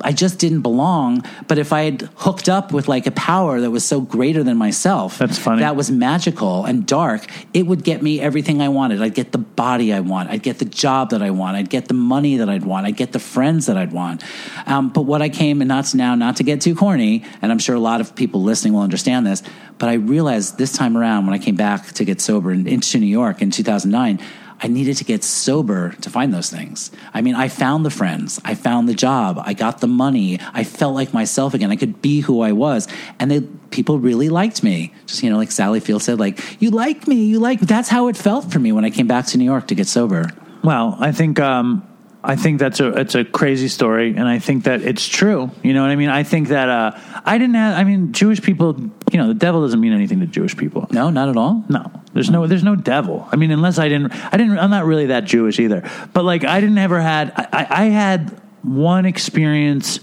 I 0.00 0.12
just 0.12 0.38
didn't 0.38 0.62
belong. 0.62 1.24
But 1.48 1.58
if 1.58 1.72
I 1.72 1.82
had 1.82 2.02
hooked 2.16 2.48
up 2.48 2.72
with 2.72 2.88
like 2.88 3.06
a 3.06 3.10
power 3.10 3.60
that 3.60 3.70
was 3.70 3.84
so 3.84 4.00
greater 4.00 4.42
than 4.42 4.56
myself, 4.56 5.18
That's 5.18 5.38
funny. 5.38 5.60
That 5.60 5.76
was 5.76 5.90
magical 5.90 6.64
and 6.64 6.86
dark. 6.86 7.26
It 7.54 7.66
would 7.66 7.84
get 7.84 8.02
me 8.02 8.20
everything 8.20 8.60
I 8.60 8.68
wanted. 8.68 9.02
I'd 9.02 9.14
get 9.14 9.32
the 9.32 9.38
body 9.38 9.92
I 9.92 10.00
want. 10.00 10.30
I'd 10.30 10.42
get 10.42 10.58
the 10.58 10.64
job 10.64 11.10
that 11.10 11.22
I 11.22 11.30
want. 11.30 11.56
I'd 11.56 11.70
get 11.70 11.88
the 11.88 11.94
money 11.94 12.36
that 12.36 12.48
I'd 12.48 12.64
want. 12.64 12.86
I'd 12.86 12.96
get 12.96 13.12
the 13.12 13.18
friends 13.18 13.66
that 13.66 13.76
I'd 13.76 13.92
want. 13.92 14.24
Um, 14.66 14.90
but 14.90 15.02
what 15.02 15.22
I 15.22 15.28
came 15.28 15.60
and 15.60 15.68
not 15.68 15.86
to 15.86 15.96
now, 15.96 16.14
not 16.14 16.36
to 16.36 16.44
get 16.44 16.60
too 16.60 16.74
corny, 16.74 17.24
and 17.42 17.52
I'm 17.52 17.58
sure 17.58 17.74
a 17.74 17.80
lot 17.80 18.00
of 18.00 18.14
people 18.14 18.42
listening 18.42 18.74
will 18.74 18.82
understand 18.82 19.26
this. 19.26 19.42
But 19.78 19.88
I 19.88 19.94
realized 19.94 20.58
this 20.58 20.72
time 20.72 20.96
around 20.96 21.26
when 21.26 21.34
I 21.34 21.38
came 21.38 21.56
back 21.56 21.92
to 21.92 22.04
get 22.04 22.20
sober 22.20 22.50
in, 22.50 22.66
into 22.66 22.98
New 22.98 23.06
York 23.06 23.42
in 23.42 23.50
2009. 23.50 24.20
I 24.60 24.68
needed 24.68 24.96
to 24.96 25.04
get 25.04 25.22
sober 25.22 25.92
to 26.00 26.10
find 26.10 26.32
those 26.32 26.50
things. 26.50 26.90
I 27.12 27.20
mean, 27.20 27.34
I 27.34 27.48
found 27.48 27.84
the 27.84 27.90
friends, 27.90 28.40
I 28.44 28.54
found 28.54 28.88
the 28.88 28.94
job, 28.94 29.38
I 29.42 29.52
got 29.52 29.80
the 29.80 29.86
money, 29.86 30.38
I 30.54 30.64
felt 30.64 30.94
like 30.94 31.12
myself 31.12 31.54
again. 31.54 31.70
I 31.70 31.76
could 31.76 32.00
be 32.00 32.20
who 32.20 32.40
I 32.40 32.52
was, 32.52 32.88
and 33.18 33.30
they 33.30 33.40
people 33.70 33.98
really 33.98 34.28
liked 34.28 34.62
me. 34.62 34.94
Just 35.06 35.22
you 35.22 35.30
know, 35.30 35.36
like 35.36 35.50
Sally 35.50 35.80
Field 35.80 36.02
said, 36.02 36.18
like 36.18 36.40
you 36.60 36.70
like 36.70 37.06
me, 37.06 37.16
you 37.16 37.38
like. 37.38 37.60
That's 37.60 37.88
how 37.88 38.08
it 38.08 38.16
felt 38.16 38.50
for 38.50 38.58
me 38.58 38.72
when 38.72 38.84
I 38.84 38.90
came 38.90 39.06
back 39.06 39.26
to 39.26 39.38
New 39.38 39.44
York 39.44 39.68
to 39.68 39.74
get 39.74 39.86
sober. 39.86 40.30
Well, 40.62 40.96
I 40.98 41.12
think 41.12 41.38
um, 41.38 41.86
I 42.28 42.34
think 42.34 42.58
that's 42.58 42.80
a 42.80 42.88
it's 42.88 43.14
a 43.14 43.24
crazy 43.24 43.68
story, 43.68 44.10
and 44.10 44.26
I 44.26 44.40
think 44.40 44.64
that 44.64 44.82
it's 44.82 45.06
true. 45.06 45.52
You 45.62 45.72
know 45.74 45.82
what 45.82 45.92
I 45.92 45.96
mean? 45.96 46.08
I 46.08 46.24
think 46.24 46.48
that 46.48 46.68
uh, 46.68 46.98
I 47.24 47.38
didn't 47.38 47.54
have. 47.54 47.78
I 47.78 47.84
mean, 47.84 48.12
Jewish 48.12 48.42
people. 48.42 48.76
You 49.12 49.18
know, 49.18 49.28
the 49.28 49.34
devil 49.34 49.62
doesn't 49.62 49.78
mean 49.78 49.92
anything 49.92 50.18
to 50.18 50.26
Jewish 50.26 50.56
people. 50.56 50.88
No, 50.90 51.08
not 51.08 51.28
at 51.28 51.36
all. 51.36 51.64
No, 51.68 51.88
there's 52.14 52.28
no, 52.28 52.48
there's 52.48 52.64
no 52.64 52.74
devil. 52.74 53.28
I 53.30 53.36
mean, 53.36 53.52
unless 53.52 53.78
I 53.78 53.88
didn't, 53.88 54.12
I 54.12 54.36
didn't, 54.36 54.58
I'm 54.58 54.70
not 54.70 54.86
really 54.86 55.06
that 55.06 55.24
Jewish 55.24 55.60
either. 55.60 55.88
But 56.12 56.24
like, 56.24 56.44
I 56.44 56.60
didn't 56.60 56.78
ever 56.78 57.00
had, 57.00 57.32
I, 57.36 57.46
I 57.52 57.66
I 57.70 57.84
had 57.84 58.30
one 58.62 59.06
experience. 59.06 60.00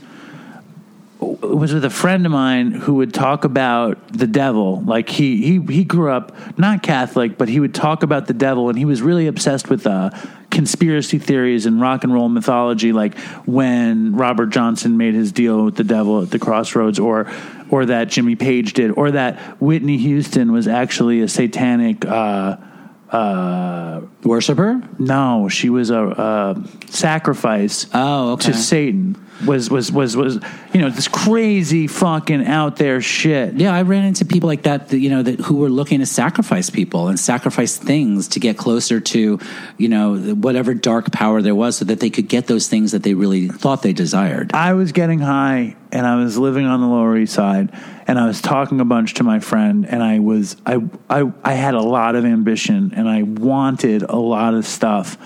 It 1.22 1.58
was 1.58 1.74
with 1.74 1.84
a 1.84 1.90
friend 1.90 2.26
of 2.26 2.32
mine 2.32 2.72
who 2.72 2.96
would 2.96 3.14
talk 3.14 3.44
about 3.44 4.14
the 4.14 4.28
devil. 4.28 4.82
Like 4.82 5.10
he 5.10 5.38
he 5.38 5.74
he 5.74 5.84
grew 5.84 6.10
up 6.10 6.58
not 6.58 6.84
Catholic, 6.84 7.38
but 7.38 7.50
he 7.50 7.60
would 7.60 7.74
talk 7.74 8.04
about 8.04 8.28
the 8.28 8.34
devil, 8.34 8.70
and 8.70 8.78
he 8.78 8.86
was 8.86 9.02
really 9.02 9.28
obsessed 9.28 9.70
with 9.70 9.86
uh, 9.86 10.10
conspiracy 10.54 11.20
theories 11.20 11.66
and 11.66 11.82
rock 11.82 12.04
and 12.04 12.14
roll 12.14 12.30
mythology. 12.30 12.94
Like 12.94 13.18
when 13.46 14.16
Robert 14.16 14.48
Johnson 14.48 14.96
made 14.96 15.16
his 15.16 15.32
deal 15.32 15.66
with 15.66 15.76
the 15.76 15.84
devil 15.84 16.22
at 16.22 16.30
the 16.30 16.40
crossroads, 16.40 17.00
or 17.00 17.30
or 17.70 17.88
that 17.88 18.08
Jimmy 18.08 18.36
Page 18.36 18.74
did, 18.74 18.92
or 18.92 19.12
that 19.12 19.40
Whitney 19.60 19.98
Houston 19.98 20.52
was 20.52 20.68
actually 20.68 21.22
a 21.22 21.28
satanic. 21.28 22.06
Uh, 22.06 22.58
uh, 23.14 24.02
Worshipper? 24.24 24.82
no, 25.00 25.48
she 25.50 25.70
was 25.70 25.90
a, 25.90 26.04
a 26.04 26.64
sacrifice 26.90 27.86
Oh, 27.94 28.34
okay. 28.34 28.52
to 28.52 28.58
Satan. 28.58 29.18
Was 29.48 29.70
was 29.70 29.92
was 29.92 30.16
was 30.16 30.36
you 30.74 30.80
know 30.80 30.90
this 30.90 31.08
crazy 31.08 31.88
fucking 31.88 32.46
out 32.46 32.78
there 32.78 33.02
shit. 33.02 33.56
Yeah, 33.56 33.74
I 33.74 33.82
ran 33.82 34.06
into 34.06 34.26
people 34.26 34.48
like 34.48 34.64
that, 34.64 34.90
that 34.90 35.00
you 35.00 35.10
know, 35.10 35.22
that 35.24 35.40
who 35.42 35.58
were 35.58 35.70
looking 35.70 36.00
to 36.00 36.06
sacrifice 36.06 36.70
people 36.70 37.08
and 37.10 37.20
sacrifice 37.20 37.76
things 37.78 38.28
to 38.30 38.40
get 38.40 38.58
closer 38.58 39.00
to, 39.02 39.40
you 39.78 39.90
know, 39.90 40.16
whatever 40.36 40.74
dark 40.74 41.12
power 41.12 41.42
there 41.42 41.56
was, 41.56 41.78
so 41.78 41.86
that 41.86 42.00
they 42.00 42.10
could 42.12 42.30
get 42.30 42.46
those 42.48 42.68
things 42.68 42.92
that 42.94 43.04
they 43.04 43.16
really 43.16 43.48
thought 43.50 43.82
they 43.82 43.92
desired. 43.92 44.54
I 44.54 44.74
was 44.74 44.92
getting 44.92 45.20
high 45.20 45.76
and 45.92 46.06
I 46.08 46.16
was 46.24 46.38
living 46.38 46.66
on 46.66 46.80
the 46.80 46.88
Lower 46.88 47.18
East 47.18 47.34
Side 47.34 47.72
and 48.08 48.20
I 48.20 48.26
was 48.28 48.42
talking 48.42 48.80
a 48.82 48.86
bunch 48.86 49.14
to 49.16 49.24
my 49.24 49.40
friend 49.40 49.86
and 49.88 50.04
I 50.04 50.20
was 50.20 50.58
I 50.66 50.82
I 51.10 51.32
I 51.44 51.54
had 51.54 51.74
a 51.74 51.82
lot 51.82 52.16
of 52.16 52.26
ambition 52.26 52.94
and 52.96 53.08
I 53.08 53.24
wanted 53.24 54.04
a 54.04 54.16
lot 54.18 54.54
of 54.54 54.66
stuff. 54.68 55.18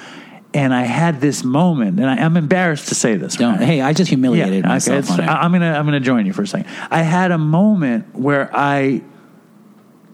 And 0.53 0.73
I 0.73 0.83
had 0.83 1.19
this 1.21 1.43
moment, 1.43 1.99
and 1.99 2.09
I, 2.09 2.15
I'm 2.15 2.35
embarrassed 2.37 2.87
to 2.87 2.95
say 2.95 3.15
this. 3.17 3.35
Don't. 3.35 3.61
Hey, 3.61 3.81
I 3.81 3.93
just 3.93 4.09
humiliated 4.09 4.61
okay, 4.63 4.67
myself 4.67 4.99
it's- 5.03 5.11
on 5.11 5.19
it. 5.19 5.27
I- 5.27 5.41
I'm 5.41 5.51
gonna 5.51 5.73
I'm 5.73 5.85
gonna 5.85 5.99
join 5.99 6.25
you 6.25 6.33
for 6.33 6.43
a 6.43 6.47
second. 6.47 6.67
I 6.89 7.01
had 7.03 7.31
a 7.31 7.37
moment 7.37 8.15
where 8.15 8.49
I 8.55 9.03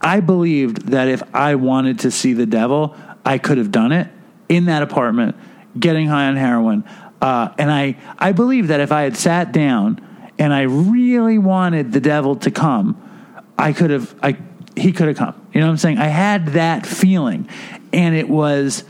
I 0.00 0.20
believed 0.20 0.88
that 0.88 1.08
if 1.08 1.22
I 1.34 1.54
wanted 1.54 2.00
to 2.00 2.10
see 2.10 2.32
the 2.34 2.46
devil, 2.46 2.94
I 3.24 3.38
could 3.38 3.58
have 3.58 3.70
done 3.70 3.92
it 3.92 4.08
in 4.48 4.66
that 4.66 4.82
apartment, 4.82 5.36
getting 5.78 6.08
high 6.08 6.26
on 6.26 6.36
heroin. 6.36 6.84
Uh, 7.22 7.50
and 7.56 7.70
I 7.70 7.96
I 8.18 8.32
believed 8.32 8.68
that 8.68 8.80
if 8.80 8.92
I 8.92 9.02
had 9.02 9.16
sat 9.16 9.52
down 9.52 10.00
and 10.38 10.52
I 10.52 10.62
really 10.62 11.38
wanted 11.38 11.92
the 11.92 12.00
devil 12.00 12.36
to 12.36 12.50
come, 12.50 13.00
I 13.58 13.72
could 13.72 13.90
have 13.90 14.14
I 14.22 14.36
he 14.76 14.92
could 14.92 15.08
have 15.08 15.16
come. 15.16 15.48
You 15.52 15.60
know 15.60 15.66
what 15.66 15.72
I'm 15.72 15.78
saying? 15.78 15.98
I 15.98 16.06
had 16.06 16.48
that 16.48 16.86
feeling, 16.86 17.48
and 17.92 18.14
it 18.14 18.28
was 18.28 18.84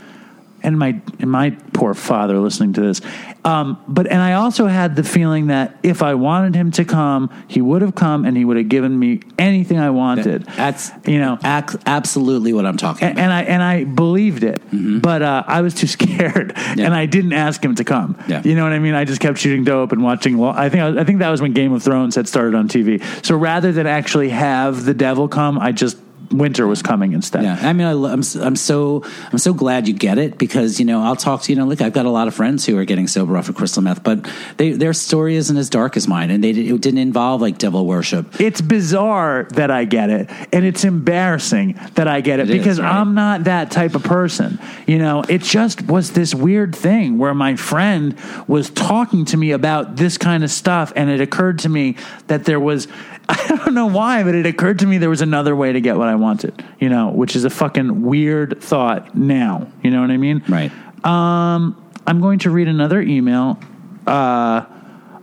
and 0.63 0.79
my 0.79 0.99
and 1.19 1.31
my 1.31 1.51
poor 1.73 1.93
father 1.93 2.39
listening 2.39 2.73
to 2.73 2.81
this. 2.81 3.01
Um, 3.45 3.81
but 3.87 4.07
and 4.07 4.19
I 4.21 4.33
also 4.33 4.65
had 4.65 4.95
the 4.95 5.03
feeling 5.03 5.47
that 5.47 5.77
if 5.83 6.01
I 6.01 6.15
wanted 6.15 6.55
him 6.55 6.71
to 6.71 6.83
come, 6.83 7.29
he 7.47 7.61
would 7.61 7.81
have 7.83 7.93
come 7.93 8.25
and 8.25 8.35
he 8.35 8.43
would 8.43 8.57
have 8.57 8.69
given 8.69 8.97
me 8.97 9.21
anything 9.37 9.77
I 9.77 9.91
wanted. 9.91 10.43
That's 10.45 10.89
you 11.05 11.19
know, 11.19 11.37
ac- 11.45 11.77
absolutely 11.85 12.53
what 12.53 12.65
I'm 12.65 12.75
talking 12.77 13.07
and, 13.07 13.17
about. 13.19 13.23
and 13.23 13.33
I 13.33 13.41
and 13.43 13.63
I 13.63 13.83
believed 13.83 14.43
it, 14.43 14.61
but 15.01 15.21
uh, 15.21 15.43
I 15.45 15.61
was 15.61 15.75
too 15.75 15.85
scared, 15.97 16.53
and 16.55 16.93
I 16.93 17.05
didn't 17.05 17.33
ask 17.33 17.63
him 17.63 17.75
to 17.75 17.83
come. 17.83 18.17
Yeah. 18.27 18.41
You 18.43 18.55
know 18.55 18.63
what 18.63 18.73
I 18.73 18.79
mean? 18.79 18.95
I 18.95 19.05
just 19.05 19.21
kept 19.21 19.37
shooting 19.37 19.63
dope 19.63 19.91
and 19.91 20.03
watching. 20.03 20.37
Well, 20.39 20.51
I 20.51 20.69
think 20.69 20.81
I, 20.83 20.89
was- 20.89 20.97
I 20.97 21.03
think 21.03 21.19
that 21.19 21.29
was 21.29 21.41
when 21.41 21.53
Game 21.53 21.71
of 21.71 21.83
Thrones 21.83 22.15
had 22.15 22.27
started 22.27 22.55
on 22.55 22.67
TV. 22.67 23.01
So 23.23 23.35
rather 23.37 23.71
than 23.71 23.85
actually 23.85 24.29
have 24.29 24.85
the 24.85 24.93
devil 24.95 25.27
come, 25.27 25.59
I 25.59 25.71
just 25.71 25.97
winter 26.31 26.67
was 26.67 26.81
coming 26.81 27.13
instead. 27.13 27.43
Yeah, 27.43 27.59
I 27.61 27.73
mean, 27.73 27.87
I, 27.87 27.93
lo- 27.93 28.11
I'm 28.11 28.23
I'm 28.41 28.55
so 28.55 29.03
I'm 29.31 29.37
so 29.37 29.53
glad 29.53 29.87
you 29.87 29.93
get 29.93 30.17
it 30.17 30.37
because 30.37 30.79
you 30.79 30.85
know 30.85 31.01
I'll 31.01 31.15
talk 31.15 31.43
to 31.43 31.51
you 31.51 31.57
know 31.57 31.65
look 31.65 31.81
I've 31.81 31.93
got 31.93 32.05
a 32.05 32.09
lot 32.09 32.27
of 32.27 32.33
friends 32.35 32.65
who 32.65 32.77
are 32.77 32.85
getting 32.85 33.07
sober 33.07 33.37
off 33.37 33.49
of 33.49 33.55
crystal 33.55 33.81
meth, 33.81 34.03
but 34.03 34.27
they, 34.57 34.71
their 34.71 34.93
story 34.93 35.35
isn't 35.35 35.57
as 35.57 35.69
dark 35.69 35.97
as 35.97 36.07
mine, 36.07 36.31
and 36.31 36.43
they 36.43 36.51
it 36.51 36.81
didn't 36.81 36.99
involve 36.99 37.41
like 37.41 37.57
devil 37.57 37.85
worship. 37.85 38.39
It's 38.39 38.61
bizarre 38.61 39.47
that 39.51 39.71
I 39.71 39.85
get 39.85 40.09
it, 40.09 40.29
and 40.53 40.65
it's 40.65 40.83
embarrassing 40.83 41.79
that 41.95 42.07
I 42.07 42.21
get 42.21 42.39
it, 42.39 42.49
It 42.49 42.55
is, 42.55 42.57
because 42.57 42.79
right. 42.79 42.93
I'm 42.93 43.15
not 43.15 43.45
that 43.45 43.71
type 43.71 43.95
of 43.95 44.03
person. 44.03 44.59
You 44.87 44.97
know, 44.99 45.23
it 45.27 45.41
just 45.41 45.83
was 45.83 46.11
this 46.11 46.33
weird 46.35 46.75
thing 46.75 47.17
where 47.17 47.33
my 47.33 47.55
friend 47.55 48.17
was 48.47 48.69
talking 48.69 49.25
to 49.25 49.37
me 49.37 49.51
about 49.51 49.95
this 49.95 50.17
kind 50.17 50.43
of 50.43 50.51
stuff, 50.51 50.91
and 50.95 51.09
it 51.09 51.21
occurred 51.21 51.59
to 51.59 51.69
me 51.69 51.95
that 52.27 52.45
there 52.45 52.59
was. 52.59 52.87
I 53.29 53.59
don't 53.63 53.73
know 53.73 53.87
why, 53.87 54.23
but 54.23 54.35
it 54.35 54.45
occurred 54.45 54.79
to 54.79 54.87
me 54.87 54.97
there 54.97 55.09
was 55.09 55.21
another 55.21 55.55
way 55.55 55.73
to 55.73 55.81
get 55.81 55.97
what 55.97 56.07
I 56.07 56.15
wanted, 56.15 56.63
you 56.79 56.89
know, 56.89 57.09
which 57.09 57.35
is 57.35 57.43
a 57.45 57.49
fucking 57.49 58.03
weird 58.03 58.61
thought 58.61 59.15
now. 59.15 59.67
You 59.83 59.91
know 59.91 60.01
what 60.01 60.11
I 60.11 60.17
mean? 60.17 60.43
Right. 60.47 60.71
Um, 61.03 61.81
I'm 62.07 62.21
going 62.21 62.39
to 62.39 62.51
read 62.51 62.67
another 62.67 63.01
email. 63.01 63.59
Uh, 64.05 64.65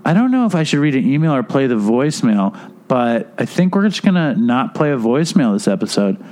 I 0.05 0.15
don't 0.15 0.31
know 0.31 0.47
if 0.47 0.55
I 0.55 0.65
should 0.65 0.81
read 0.81 0.97
an 0.97 1.09
email 1.09 1.33
or 1.33 1.43
play 1.43 1.67
the 1.67 1.77
voicemail, 1.77 2.59
but 2.89 3.33
I 3.39 3.45
think 3.45 3.75
we're 3.75 3.89
just 3.89 4.03
gonna 4.03 4.35
not 4.35 4.75
play 4.75 4.93
a 4.93 4.97
voicemail 4.97 5.55
this 5.55 5.69
episode. 5.69 6.23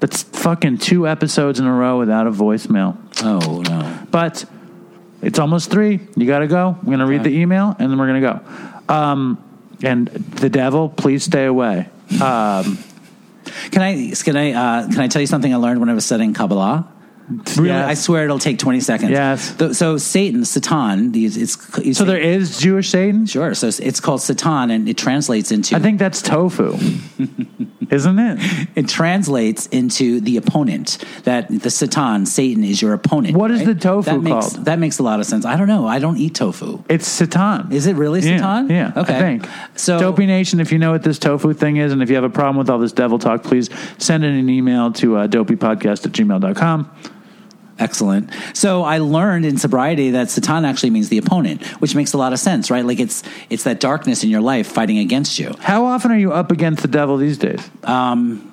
That's 0.00 0.24
fucking 0.24 0.78
two 0.78 1.06
episodes 1.06 1.60
in 1.60 1.66
a 1.66 1.72
row 1.72 1.98
without 1.98 2.26
a 2.26 2.32
voicemail. 2.32 2.96
Oh 3.22 3.62
no. 3.62 4.06
But 4.10 4.44
it's 5.22 5.38
almost 5.38 5.70
three. 5.70 6.00
You 6.16 6.26
got 6.26 6.40
to 6.40 6.48
go. 6.48 6.76
I'm 6.80 6.90
gonna 6.90 7.06
read 7.06 7.22
the 7.22 7.30
email 7.30 7.76
and 7.78 7.90
then 7.90 7.98
we're 7.98 8.08
gonna 8.08 8.20
go. 8.20 8.92
Um, 8.92 9.42
and 9.82 10.08
the 10.08 10.50
devil, 10.50 10.88
please 10.88 11.24
stay 11.24 11.46
away. 11.46 11.88
Um, 12.20 12.78
Can 13.70 13.82
I 13.82 14.12
can 14.14 14.36
I 14.36 14.52
uh, 14.52 14.88
can 14.88 15.00
I 15.00 15.08
tell 15.08 15.20
you 15.20 15.26
something 15.26 15.52
I 15.52 15.56
learned 15.56 15.80
when 15.80 15.88
I 15.88 15.94
was 15.94 16.04
studying 16.04 16.32
Kabbalah? 16.34 16.86
Really, 17.56 17.68
Yes. 17.68 17.88
I 17.88 17.94
swear 17.94 18.24
it'll 18.24 18.38
take 18.38 18.58
twenty 18.58 18.80
seconds. 18.80 19.10
Yes. 19.12 19.54
Th- 19.56 19.72
So 19.74 19.96
Satan, 19.96 20.44
Satan, 20.44 21.12
these 21.12 21.36
it's 21.36 21.96
so 21.96 22.04
there 22.04 22.18
is 22.18 22.58
Jewish 22.58 22.90
Satan. 22.90 23.26
sure. 23.26 23.54
So 23.54 23.68
it's 23.68 24.00
called 24.00 24.20
Satan, 24.22 24.70
and 24.70 24.88
it 24.88 24.96
translates 24.98 25.52
into 25.52 25.76
I 25.76 25.78
think 25.78 25.98
that's 25.98 26.20
tofu, 26.20 26.76
isn't 27.90 28.18
it? 28.18 28.68
it 28.74 28.88
translates 28.88 29.66
into 29.68 30.20
the 30.20 30.36
opponent. 30.36 30.98
That 31.24 31.48
the 31.48 31.70
Satan, 31.70 32.26
Satan, 32.26 32.64
is 32.64 32.82
your 32.82 32.92
opponent. 32.92 33.36
What 33.36 33.50
is 33.50 33.60
right? 33.60 33.66
the 33.68 33.74
tofu 33.76 34.10
that 34.10 34.20
makes, 34.20 34.52
called? 34.54 34.64
That 34.66 34.78
makes 34.78 34.98
a 34.98 35.02
lot 35.02 35.20
of 35.20 35.26
sense. 35.26 35.44
I 35.46 35.56
don't 35.56 35.68
know. 35.68 35.86
I 35.86 35.98
don't 36.00 36.16
eat 36.18 36.34
tofu. 36.34 36.82
It's 36.88 37.06
Satan. 37.06 37.70
Is 37.72 37.86
it 37.86 37.94
really 37.96 38.20
Yeah, 38.20 38.36
Satan? 38.38 38.68
Yeah. 38.70 38.92
Okay. 38.96 39.16
I 39.16 39.20
think. 39.20 39.48
So- 39.76 39.98
Dopey 40.00 40.26
Nation, 40.26 40.58
if 40.60 40.72
you 40.72 40.78
know 40.78 40.90
what 40.92 41.02
this 41.04 41.18
tofu 41.18 41.52
thing 41.54 41.76
is, 41.76 41.92
and 41.92 42.02
if 42.02 42.08
you 42.10 42.16
have 42.16 42.24
a 42.24 42.30
problem 42.30 42.56
with 42.56 42.68
all 42.68 42.78
this 42.78 42.92
devil 42.92 43.18
talk, 43.18 43.42
please 43.44 43.70
send 43.98 44.24
in 44.24 44.34
an 44.34 44.48
email 44.48 44.92
to 44.94 45.16
uh, 45.16 45.26
dopeypodcast 45.28 46.04
at 46.06 46.12
gmail.com. 46.12 46.90
Excellent. 47.82 48.30
So 48.54 48.84
I 48.84 48.98
learned 48.98 49.44
in 49.44 49.58
sobriety 49.58 50.10
that 50.12 50.30
Satan 50.30 50.64
actually 50.64 50.90
means 50.90 51.08
the 51.08 51.18
opponent, 51.18 51.64
which 51.80 51.96
makes 51.96 52.12
a 52.12 52.16
lot 52.16 52.32
of 52.32 52.38
sense, 52.38 52.70
right? 52.70 52.84
Like 52.84 53.00
it's 53.00 53.24
it's 53.50 53.64
that 53.64 53.80
darkness 53.80 54.22
in 54.22 54.30
your 54.30 54.40
life 54.40 54.68
fighting 54.68 54.98
against 54.98 55.36
you. 55.40 55.52
How 55.58 55.86
often 55.86 56.12
are 56.12 56.16
you 56.16 56.32
up 56.32 56.52
against 56.52 56.82
the 56.82 56.88
devil 56.88 57.16
these 57.16 57.38
days? 57.38 57.60
Um, 57.82 58.51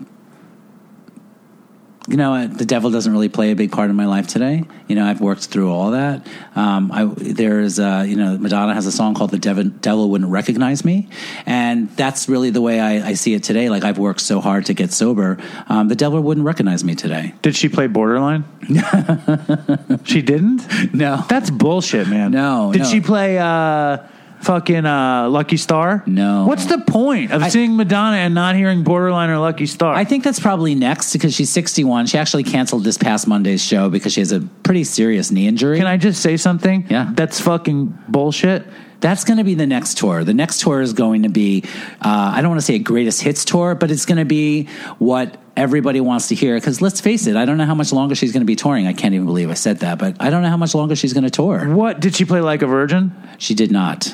you 2.10 2.18
know, 2.18 2.48
the 2.48 2.66
devil 2.66 2.90
doesn't 2.90 3.12
really 3.12 3.30
play 3.30 3.52
a 3.52 3.56
big 3.56 3.72
part 3.72 3.90
in 3.90 3.96
my 3.96 4.08
life 4.08 4.28
today. 4.28 4.64
You 4.88 4.96
know, 4.96 5.06
I've 5.06 5.22
worked 5.22 5.46
through 5.46 5.72
all 5.72 5.92
that. 5.92 6.26
Um, 6.56 6.92
I, 6.92 7.06
there's, 7.06 7.80
uh, 7.80 8.04
you 8.08 8.16
know, 8.16 8.38
Madonna 8.38 8.74
has 8.74 8.88
a 8.88 8.92
song 8.92 9.14
called 9.14 9.30
"The 9.32 9.38
Devil, 9.38 9.66
devil 9.66 10.10
Wouldn't 10.10 10.30
Recognize 10.32 10.84
Me," 10.84 11.08
and 11.46 11.90
that's 11.92 12.28
really 12.28 12.50
the 12.50 12.62
way 12.62 12.80
I, 12.80 13.10
I 13.10 13.14
see 13.14 13.34
it 13.36 13.44
today. 13.44 13.70
Like 13.70 13.84
I've 13.84 14.00
worked 14.00 14.22
so 14.22 14.42
hard 14.42 14.66
to 14.66 14.74
get 14.74 14.92
sober, 14.92 15.38
um, 15.68 15.88
the 15.88 15.96
devil 15.96 16.20
wouldn't 16.22 16.46
recognize 16.46 16.84
me 16.84 16.96
today. 16.96 17.34
Did 17.42 17.56
she 17.56 17.70
play 17.70 17.88
Borderline? 17.88 18.44
she 20.04 20.22
didn't? 20.22 20.94
No, 20.94 21.24
That's 21.30 21.50
bullshit, 21.50 22.08
man. 22.08 22.32
No, 22.32 22.72
Did 22.72 22.84
no. 22.84 22.88
she 22.88 23.02
play 23.02 23.38
uh, 23.38 23.98
fucking 24.42 24.86
uh, 24.86 25.30
Lucky 25.30 25.58
Star? 25.58 26.04
No. 26.06 26.46
What's 26.46 26.66
the 26.66 26.80
point 26.80 27.32
of 27.32 27.44
I- 27.44 27.50
seeing 27.50 27.76
Madonna 27.76 28.18
and 28.18 28.34
not 28.34 28.56
hearing 28.56 28.84
Borderline 28.84 29.30
or 29.30 29.38
Lucky 29.40 29.66
Star? 29.66 29.94
I 29.94 30.04
think 30.06 30.24
that's 30.24 30.40
probably 30.40 30.76
next 30.76 31.14
because 31.14 31.34
she's 31.34 31.50
61. 31.50 32.08
She 32.08 32.18
actually 32.18 32.44
canceled 32.44 32.84
this 32.84 32.98
past 32.98 33.28
Monday's 33.28 33.64
show 33.64 33.90
because 33.90 34.14
she 34.14 34.22
has 34.22 34.32
a 34.32 34.42
pretty 34.64 34.84
serious 34.84 35.32
knee 35.32 35.48
injury. 35.48 35.78
Can 35.78 35.88
I 35.88 35.98
just 35.98 36.22
say 36.22 36.38
something? 36.38 36.88
Yeah. 36.90 37.12
That's 37.14 37.40
fucking 37.40 37.98
bullshit. 38.08 38.66
That's 39.02 39.24
going 39.24 39.38
to 39.38 39.46
be 39.46 39.54
the 39.54 39.66
next 39.68 39.98
tour. 39.98 40.26
The 40.26 40.34
next 40.34 40.60
tour 40.60 40.82
is 40.82 40.92
going 40.92 41.24
to 41.24 41.30
be, 41.30 41.64
uh, 42.02 42.34
I 42.36 42.42
don't 42.42 42.50
want 42.50 42.60
to 42.60 42.66
say 42.66 42.76
a 42.76 42.80
greatest 42.80 43.22
hits 43.22 43.46
tour, 43.46 43.74
but 43.74 43.92
it's 43.92 44.06
going 44.06 44.18
to 44.18 44.26
be 44.26 44.68
what 44.98 45.38
everybody 45.56 46.02
wants 46.02 46.28
to 46.30 46.36
hear. 46.36 46.56
Because 46.56 46.82
let's 46.82 47.00
face 47.00 47.26
it, 47.26 47.38
I 47.38 47.46
don't 47.46 47.58
know 47.58 47.66
how 47.66 47.76
much 47.76 47.94
longer 47.94 48.14
she's 48.14 48.34
going 48.34 48.42
to 48.42 48.46
be 48.46 48.58
touring. 48.58 48.88
I 48.88 48.94
can't 48.94 49.14
even 49.14 49.26
believe 49.26 49.50
I 49.50 49.54
said 49.54 49.80
that, 49.80 50.00
but 50.00 50.18
I 50.20 50.30
don't 50.30 50.42
know 50.42 50.50
how 50.50 50.58
much 50.58 50.76
longer 50.76 50.98
she's 50.98 51.14
going 51.14 51.24
to 51.24 51.30
tour. 51.30 51.66
What? 51.74 52.02
Did 52.02 52.14
she 52.14 52.26
play 52.26 52.42
Like 52.42 52.62
a 52.62 52.68
Virgin? 52.68 53.14
She 53.38 53.54
did 53.56 53.72
not. 53.72 54.14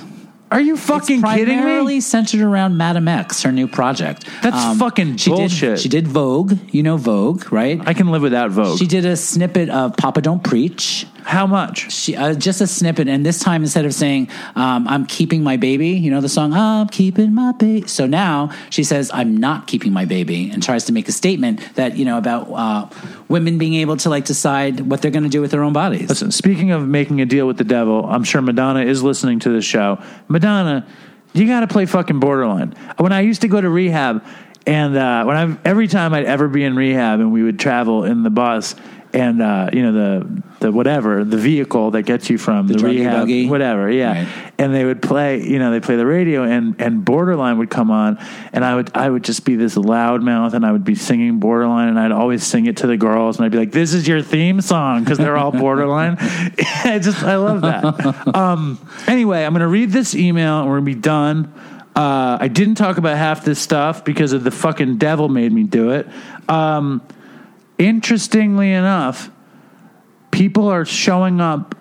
Are 0.51 0.61
you 0.61 0.77
fucking 0.77 1.19
it's 1.19 1.33
kidding 1.33 1.55
me? 1.57 1.61
primarily 1.61 2.01
centered 2.01 2.41
around 2.41 2.77
Madame 2.77 3.07
X, 3.07 3.41
her 3.43 3.51
new 3.51 3.67
project. 3.67 4.27
Um, 4.27 4.33
That's 4.43 4.79
fucking 4.79 5.17
she 5.17 5.29
bullshit. 5.31 5.75
Did, 5.75 5.79
she 5.79 5.89
did 5.89 6.07
Vogue. 6.07 6.57
You 6.71 6.83
know 6.83 6.97
Vogue, 6.97 7.51
right? 7.51 7.81
I 7.85 7.93
can 7.93 8.11
live 8.11 8.21
without 8.21 8.51
Vogue. 8.51 8.77
she 8.77 8.85
did 8.87 9.05
a 9.05 9.15
snippet 9.15 9.69
of 9.69 9.97
Papa 9.97 10.21
Don't 10.21 10.43
Preach. 10.43 11.07
How 11.25 11.47
much? 11.47 11.91
She 11.91 12.15
uh, 12.15 12.35
just 12.35 12.61
a 12.61 12.67
snippet, 12.67 13.07
and 13.07 13.25
this 13.25 13.39
time 13.39 13.63
instead 13.63 13.83
of 13.85 13.95
saying 13.95 14.29
um, 14.55 14.87
"I'm 14.87 15.07
keeping 15.07 15.43
my 15.43 15.57
baby," 15.57 15.89
you 15.89 16.11
know 16.11 16.21
the 16.21 16.29
song 16.29 16.53
"I'm 16.53 16.87
keeping 16.87 17.33
my 17.33 17.51
baby." 17.51 17.87
So 17.87 18.05
now 18.05 18.51
she 18.69 18.83
says 18.83 19.09
"I'm 19.11 19.35
not 19.35 19.65
keeping 19.65 19.91
my 19.91 20.05
baby" 20.05 20.51
and 20.51 20.61
tries 20.61 20.85
to 20.85 20.93
make 20.93 21.09
a 21.09 21.11
statement 21.11 21.61
that 21.75 21.97
you 21.97 22.05
know 22.05 22.19
about 22.19 22.51
uh, 22.51 22.89
women 23.27 23.57
being 23.57 23.73
able 23.73 23.97
to 23.97 24.09
like 24.09 24.25
decide 24.25 24.81
what 24.81 25.01
they're 25.01 25.09
going 25.09 25.23
to 25.23 25.29
do 25.29 25.41
with 25.41 25.49
their 25.49 25.63
own 25.63 25.73
bodies. 25.73 26.09
Listen, 26.09 26.29
speaking 26.29 26.69
of 26.69 26.87
making 26.87 27.21
a 27.21 27.25
deal 27.25 27.47
with 27.47 27.57
the 27.57 27.63
devil, 27.63 28.05
I'm 28.05 28.23
sure 28.23 28.43
Madonna 28.43 28.81
is 28.81 29.01
listening 29.01 29.39
to 29.39 29.49
this 29.49 29.65
show. 29.65 29.99
Madonna, 30.27 30.85
you 31.33 31.47
got 31.47 31.61
to 31.61 31.67
play 31.67 31.87
fucking 31.87 32.19
Borderline. 32.19 32.75
When 32.97 33.11
I 33.11 33.21
used 33.21 33.41
to 33.41 33.47
go 33.47 33.59
to 33.59 33.69
rehab, 33.69 34.23
and 34.67 34.95
uh, 34.95 35.23
when 35.25 35.37
I 35.37 35.57
every 35.67 35.87
time 35.87 36.13
I'd 36.13 36.25
ever 36.25 36.47
be 36.47 36.63
in 36.63 36.75
rehab, 36.75 37.19
and 37.19 37.31
we 37.31 37.41
would 37.41 37.59
travel 37.59 38.03
in 38.03 38.21
the 38.21 38.29
bus, 38.29 38.75
and 39.15 39.41
uh, 39.41 39.69
you 39.71 39.81
know 39.81 39.93
the 39.93 40.43
the 40.59 40.71
whatever 40.71 41.23
the 41.23 41.37
vehicle 41.37 41.91
that 41.91 42.03
gets 42.03 42.29
you 42.29 42.37
from 42.37 42.67
the, 42.67 42.73
druggy 42.73 42.97
rehab, 42.97 43.21
buggy? 43.21 43.47
whatever, 43.47 43.89
yeah. 43.89 44.25
Right. 44.25 44.51
And 44.57 44.73
they 44.73 44.83
would 44.83 45.01
play, 45.01 45.41
you 45.41 45.57
know, 45.57 45.71
they 45.71 45.79
play 45.79 45.95
the 45.95 46.05
radio, 46.05 46.43
and 46.43 46.79
and 46.79 47.03
Borderline 47.03 47.57
would 47.57 47.69
come 47.69 47.91
on, 47.91 48.17
and 48.51 48.65
I 48.65 48.75
would 48.75 48.91
I 48.93 49.09
would 49.09 49.23
just 49.23 49.45
be 49.45 49.55
this 49.55 49.75
loudmouth, 49.75 50.53
and 50.53 50.65
I 50.65 50.71
would 50.71 50.83
be 50.83 50.95
singing 50.95 51.39
Borderline, 51.39 51.87
and 51.87 51.97
I'd 51.97 52.11
always 52.11 52.43
sing 52.43 52.65
it 52.65 52.77
to 52.77 52.87
the 52.87 52.97
girls, 52.97 53.37
and 53.37 53.45
I'd 53.45 53.53
be 53.53 53.57
like, 53.57 53.71
"This 53.71 53.93
is 53.93 54.05
your 54.05 54.21
theme 54.21 54.59
song," 54.59 55.03
because 55.03 55.17
they're 55.17 55.37
all 55.37 55.51
Borderline. 55.51 56.17
I 56.19 56.99
just 57.01 57.23
I 57.23 57.37
love 57.37 57.61
that. 57.61 58.35
um, 58.35 58.77
anyway, 59.07 59.45
I'm 59.45 59.53
gonna 59.53 59.67
read 59.67 59.91
this 59.91 60.13
email, 60.13 60.59
and 60.59 60.69
we're 60.69 60.75
gonna 60.75 60.85
be 60.85 60.95
done. 60.95 61.53
Uh, 61.95 62.37
I 62.41 62.49
didn't 62.49 62.75
talk 62.75 62.97
about 62.97 63.17
half 63.17 63.45
this 63.45 63.59
stuff 63.59 64.03
because 64.03 64.33
of 64.33 64.43
the 64.43 64.51
fucking 64.51 64.97
devil 64.97 65.29
made 65.29 65.53
me 65.53 65.63
do 65.63 65.91
it. 65.91 66.05
Um, 66.49 67.01
interestingly 67.77 68.71
enough, 68.71 69.29
people 70.31 70.67
are 70.67 70.85
showing 70.85 71.41
up 71.41 71.75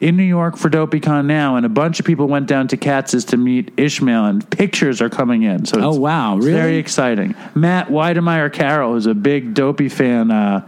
in 0.00 0.16
New 0.16 0.22
York 0.22 0.56
for 0.56 0.70
DopeyCon 0.70 1.26
now, 1.26 1.56
and 1.56 1.66
a 1.66 1.68
bunch 1.68 1.98
of 1.98 2.06
people 2.06 2.28
went 2.28 2.46
down 2.46 2.68
to 2.68 2.76
Katz's 2.76 3.24
to 3.26 3.36
meet 3.36 3.72
Ishmael, 3.76 4.26
and 4.26 4.48
pictures 4.50 5.00
are 5.00 5.08
coming 5.08 5.42
in. 5.42 5.64
So 5.66 5.80
Oh, 5.80 5.94
wow, 5.98 6.36
really? 6.36 6.52
very 6.52 6.76
exciting. 6.76 7.34
Matt 7.54 7.88
Weidemeyer 7.88 8.52
Carroll, 8.52 8.94
is 8.94 9.06
a 9.06 9.14
big 9.14 9.54
Dopey 9.54 9.88
fan, 9.88 10.30
uh, 10.30 10.66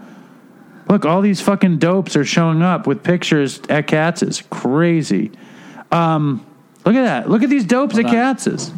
look, 0.88 1.04
all 1.04 1.20
these 1.20 1.40
fucking 1.40 1.78
dopes 1.78 2.16
are 2.16 2.24
showing 2.24 2.62
up 2.62 2.88
with 2.88 3.04
pictures 3.04 3.60
at 3.68 3.86
Katz's. 3.86 4.42
Crazy. 4.50 5.30
Um, 5.92 6.44
look 6.84 6.94
at 6.94 7.02
that. 7.02 7.28
Look 7.30 7.42
at 7.42 7.50
these 7.50 7.64
dopes 7.64 7.98
at 7.98 8.04
on. 8.04 8.10
Katz's. 8.10 8.72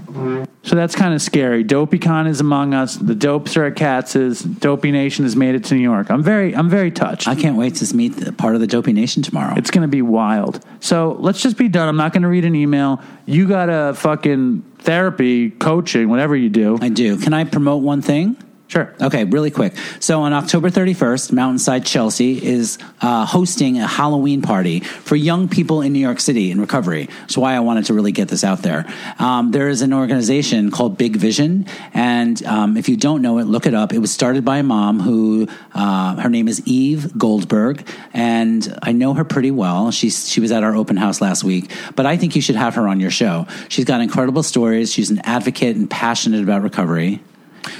So 0.64 0.76
that's 0.76 0.94
kind 0.94 1.14
of 1.14 1.20
scary. 1.20 1.64
DopeyCon 1.64 2.28
is 2.28 2.40
among 2.40 2.74
us. 2.74 2.96
The 2.96 3.14
dopes 3.14 3.56
are 3.56 3.64
at 3.64 3.76
Katz's. 3.76 4.42
Dopey 4.42 4.92
Nation 4.92 5.24
has 5.24 5.34
made 5.34 5.54
it 5.54 5.64
to 5.64 5.74
New 5.74 5.82
York. 5.82 6.10
I'm 6.10 6.22
very, 6.22 6.54
I'm 6.54 6.68
very 6.70 6.90
touched. 6.90 7.26
I 7.26 7.34
can't 7.34 7.56
wait 7.56 7.74
to 7.76 7.96
meet 7.96 8.10
the, 8.16 8.32
part 8.32 8.54
of 8.54 8.60
the 8.60 8.66
Dopey 8.66 8.92
Nation 8.92 9.22
tomorrow. 9.22 9.54
It's 9.56 9.70
going 9.70 9.82
to 9.82 9.88
be 9.88 10.02
wild. 10.02 10.64
So 10.80 11.16
let's 11.18 11.42
just 11.42 11.56
be 11.56 11.68
done. 11.68 11.88
I'm 11.88 11.96
not 11.96 12.12
going 12.12 12.22
to 12.22 12.28
read 12.28 12.44
an 12.44 12.54
email. 12.54 13.00
You 13.26 13.48
got 13.48 13.68
a 13.68 13.94
fucking 13.94 14.62
therapy, 14.78 15.50
coaching, 15.50 16.08
whatever 16.08 16.36
you 16.36 16.48
do. 16.48 16.78
I 16.80 16.88
do. 16.88 17.18
Can 17.18 17.32
I 17.32 17.44
promote 17.44 17.82
one 17.82 18.02
thing? 18.02 18.36
Sure. 18.72 18.90
Okay, 19.02 19.24
really 19.24 19.50
quick. 19.50 19.74
So 20.00 20.22
on 20.22 20.32
October 20.32 20.70
31st, 20.70 21.30
Mountainside 21.30 21.84
Chelsea 21.84 22.42
is 22.42 22.78
uh, 23.02 23.26
hosting 23.26 23.78
a 23.78 23.86
Halloween 23.86 24.40
party 24.40 24.80
for 24.80 25.14
young 25.14 25.46
people 25.46 25.82
in 25.82 25.92
New 25.92 25.98
York 25.98 26.20
City 26.20 26.50
in 26.50 26.58
recovery. 26.58 27.10
That's 27.20 27.36
why 27.36 27.52
I 27.52 27.60
wanted 27.60 27.84
to 27.84 27.92
really 27.92 28.12
get 28.12 28.28
this 28.28 28.44
out 28.44 28.62
there. 28.62 28.90
Um, 29.18 29.50
there 29.50 29.68
is 29.68 29.82
an 29.82 29.92
organization 29.92 30.70
called 30.70 30.96
Big 30.96 31.16
Vision, 31.16 31.66
and 31.92 32.42
um, 32.46 32.78
if 32.78 32.88
you 32.88 32.96
don't 32.96 33.20
know 33.20 33.36
it, 33.36 33.44
look 33.44 33.66
it 33.66 33.74
up. 33.74 33.92
It 33.92 33.98
was 33.98 34.10
started 34.10 34.42
by 34.42 34.56
a 34.56 34.62
mom 34.62 35.00
who 35.00 35.48
uh, 35.74 36.16
her 36.16 36.30
name 36.30 36.48
is 36.48 36.66
Eve 36.66 37.18
Goldberg, 37.18 37.86
and 38.14 38.74
I 38.82 38.92
know 38.92 39.12
her 39.12 39.24
pretty 39.24 39.50
well. 39.50 39.90
She's 39.90 40.30
she 40.30 40.40
was 40.40 40.50
at 40.50 40.64
our 40.64 40.74
open 40.74 40.96
house 40.96 41.20
last 41.20 41.44
week, 41.44 41.70
but 41.94 42.06
I 42.06 42.16
think 42.16 42.36
you 42.36 42.40
should 42.40 42.56
have 42.56 42.76
her 42.76 42.88
on 42.88 43.00
your 43.00 43.10
show. 43.10 43.46
She's 43.68 43.84
got 43.84 44.00
incredible 44.00 44.42
stories. 44.42 44.90
She's 44.90 45.10
an 45.10 45.18
advocate 45.24 45.76
and 45.76 45.90
passionate 45.90 46.42
about 46.42 46.62
recovery. 46.62 47.20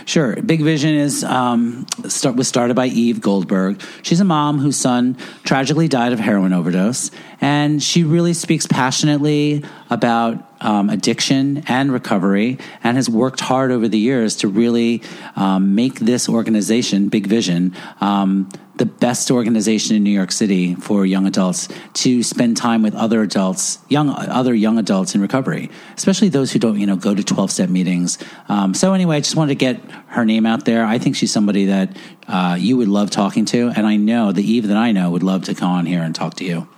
Sure. 0.05 0.41
Big 0.43 0.63
Vision 0.63 0.95
is 0.95 1.25
um, 1.25 1.87
start, 2.09 2.37
was 2.37 2.49
started 2.49 2.75
by 2.75 2.87
Eve 2.87 3.21
Goldberg. 3.21 3.81
She's 4.03 4.21
a 4.21 4.25
mom 4.25 4.59
whose 4.59 4.77
son 4.77 5.17
tragically 5.45 5.89
died 5.89 6.13
of 6.13 6.21
heroin 6.21 6.53
overdose, 6.53 7.11
and 7.43 7.83
she 7.83 8.05
really 8.05 8.33
speaks 8.33 8.67
passionately 8.67 9.65
about 9.91 10.49
um, 10.63 10.89
addiction 10.89 11.65
and 11.67 11.93
recovery, 11.93 12.57
and 12.85 12.97
has 12.97 13.11
worked 13.11 13.41
hard 13.41 13.73
over 13.73 13.89
the 13.89 13.99
years 13.99 14.37
to 14.37 14.49
really 14.49 15.03
um, 15.35 15.75
make 15.75 15.99
this 15.99 16.29
organization, 16.29 17.09
Big 17.09 17.27
Vision, 17.27 17.75
um, 18.01 18.49
the 18.77 18.87
best 18.87 19.31
organization 19.31 19.97
in 19.97 20.03
New 20.03 20.11
York 20.11 20.33
City 20.33 20.77
for 20.77 21.05
young 21.05 21.27
adults 21.27 21.69
to 21.95 22.23
spend 22.23 22.57
time 22.57 22.81
with 22.83 22.95
other 22.95 23.23
adults, 23.23 23.79
young 23.89 24.09
other 24.09 24.55
young 24.55 24.79
adults 24.79 25.15
in 25.15 25.21
recovery, 25.21 25.69
especially 25.97 26.29
those 26.29 26.53
who 26.53 26.59
don't, 26.59 26.79
you 26.79 26.87
know, 26.87 26.97
go 26.97 27.15
to 27.15 27.25
twelve 27.25 27.51
step 27.51 27.69
meetings. 27.69 28.19
Um, 28.49 28.73
so 28.73 28.95
anyway, 28.95 29.17
I 29.17 29.21
just 29.21 29.37
wanted 29.37 29.59
to 29.59 29.61
get 29.67 29.81
her 30.07 30.25
name 30.25 30.47
out 30.47 30.65
there. 30.65 30.87
I 30.87 30.99
think 30.99 31.17
she's 31.17 31.33
somebody 31.33 31.67
that 31.67 31.97
uh, 32.29 32.57
you 32.59 32.77
would 32.77 32.89
love 32.89 33.11
talking 33.11 33.45
to, 33.47 33.73
and 33.77 33.85
I 33.85 33.97
know 33.97 34.31
the 34.33 34.45
Eve 34.45 34.69
that 34.69 34.77
I 34.77 34.93
know 34.93 35.11
would 35.11 35.25
love 35.25 35.45
to 35.45 35.55
come 35.55 35.71
on 35.71 35.87
here 35.87 36.03
and 36.03 36.15
talk 36.15 36.35
to 36.35 36.45
you. 36.45 36.69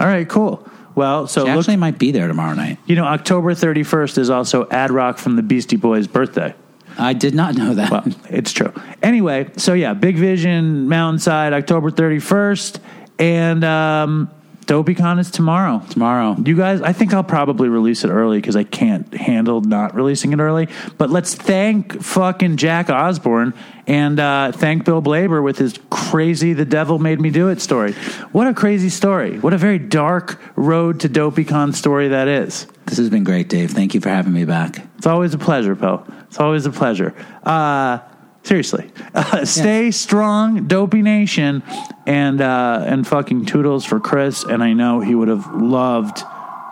All 0.00 0.06
right, 0.06 0.28
cool. 0.28 0.66
Well, 0.94 1.26
so 1.26 1.44
She 1.44 1.50
look, 1.50 1.58
actually 1.58 1.76
might 1.76 1.98
be 1.98 2.10
there 2.10 2.26
tomorrow 2.26 2.54
night. 2.54 2.78
you 2.86 2.96
know, 2.96 3.04
October 3.04 3.54
31st 3.54 4.18
is 4.18 4.30
also 4.30 4.66
Ad 4.70 4.90
Rock 4.90 5.18
from 5.18 5.36
the 5.36 5.42
Beastie 5.42 5.76
Boys' 5.76 6.06
birthday. 6.06 6.54
I 6.98 7.12
did 7.12 7.34
not 7.34 7.54
know 7.54 7.74
that. 7.74 7.90
Well, 7.90 8.04
it's 8.28 8.52
true. 8.52 8.72
Anyway, 9.02 9.50
so 9.56 9.72
yeah, 9.74 9.94
Big 9.94 10.16
Vision, 10.16 10.88
Mountainside, 10.88 11.52
October 11.52 11.90
31st, 11.90 12.80
and 13.18 13.62
um, 13.62 14.30
DopeyCon 14.70 15.18
is 15.18 15.32
tomorrow. 15.32 15.82
tomorrow. 15.90 16.36
You 16.38 16.56
guys, 16.56 16.80
I 16.80 16.92
think 16.92 17.12
I'll 17.12 17.24
probably 17.24 17.68
release 17.68 18.04
it 18.04 18.08
early 18.08 18.38
because 18.38 18.54
I 18.54 18.62
can't 18.62 19.12
handle 19.12 19.60
not 19.62 19.96
releasing 19.96 20.32
it 20.32 20.38
early. 20.38 20.68
But 20.96 21.10
let's 21.10 21.34
thank 21.34 22.00
fucking 22.00 22.56
Jack 22.56 22.88
Osbourne 22.88 23.52
and 23.88 24.20
uh, 24.20 24.52
thank 24.52 24.84
Bill 24.84 25.02
Blaber 25.02 25.42
with 25.42 25.58
his 25.58 25.76
crazy 25.90 26.52
"The 26.52 26.64
Devil 26.64 27.00
Made 27.00 27.20
Me 27.20 27.30
Do 27.30 27.48
It" 27.48 27.60
story. 27.60 27.94
What 28.30 28.46
a 28.46 28.54
crazy 28.54 28.90
story! 28.90 29.40
What 29.40 29.52
a 29.52 29.58
very 29.58 29.80
dark 29.80 30.40
road 30.54 31.00
to 31.00 31.08
DopeyCon 31.08 31.74
story 31.74 32.06
that 32.06 32.28
is. 32.28 32.68
This 32.86 32.98
has 32.98 33.10
been 33.10 33.24
great, 33.24 33.48
Dave. 33.48 33.72
Thank 33.72 33.94
you 33.94 34.00
for 34.00 34.08
having 34.08 34.32
me 34.32 34.44
back. 34.44 34.86
It's 34.98 35.06
always 35.06 35.34
a 35.34 35.38
pleasure, 35.38 35.74
Poe. 35.74 36.04
It's 36.28 36.38
always 36.38 36.66
a 36.66 36.70
pleasure. 36.70 37.12
Uh, 37.42 37.98
seriously, 38.42 38.90
uh, 39.14 39.44
stay 39.44 39.90
strong, 39.90 40.66
Dopey 40.66 41.02
Nation, 41.02 41.62
and 42.06 42.40
uh, 42.40 42.84
and 42.86 43.06
fucking 43.06 43.46
toodles 43.46 43.84
for 43.84 44.00
Chris. 44.00 44.44
And 44.44 44.62
I 44.62 44.72
know 44.72 45.00
he 45.00 45.14
would 45.14 45.28
have 45.28 45.54
loved 45.54 46.22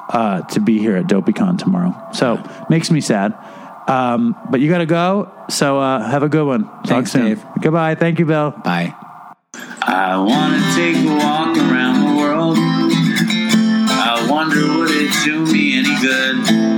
uh, 0.08 0.42
to 0.42 0.60
be 0.60 0.78
here 0.78 0.96
at 0.96 1.06
DopeyCon 1.06 1.58
tomorrow. 1.58 1.94
So 2.12 2.42
makes 2.68 2.90
me 2.90 3.00
sad. 3.00 3.36
Um, 3.86 4.36
but 4.50 4.60
you 4.60 4.68
got 4.68 4.78
to 4.78 4.86
go. 4.86 5.32
So 5.48 5.78
uh, 5.78 6.06
have 6.10 6.22
a 6.22 6.28
good 6.28 6.46
one. 6.46 6.64
Talk 6.64 6.86
Thanks, 6.86 7.12
soon. 7.12 7.24
Dave. 7.24 7.44
Goodbye. 7.60 7.94
Thank 7.94 8.18
you, 8.18 8.26
Bill. 8.26 8.50
Bye. 8.50 8.94
I 9.80 10.18
wanna 10.18 10.60
take 10.74 10.96
a 10.96 11.16
walk 11.16 11.56
around 11.56 12.04
the 12.04 12.20
world. 12.20 12.56
I 12.58 14.26
wonder 14.30 14.78
would 14.78 14.90
it 14.90 15.10
do 15.24 15.46
me 15.50 15.78
any 15.78 15.98
good? 16.02 16.77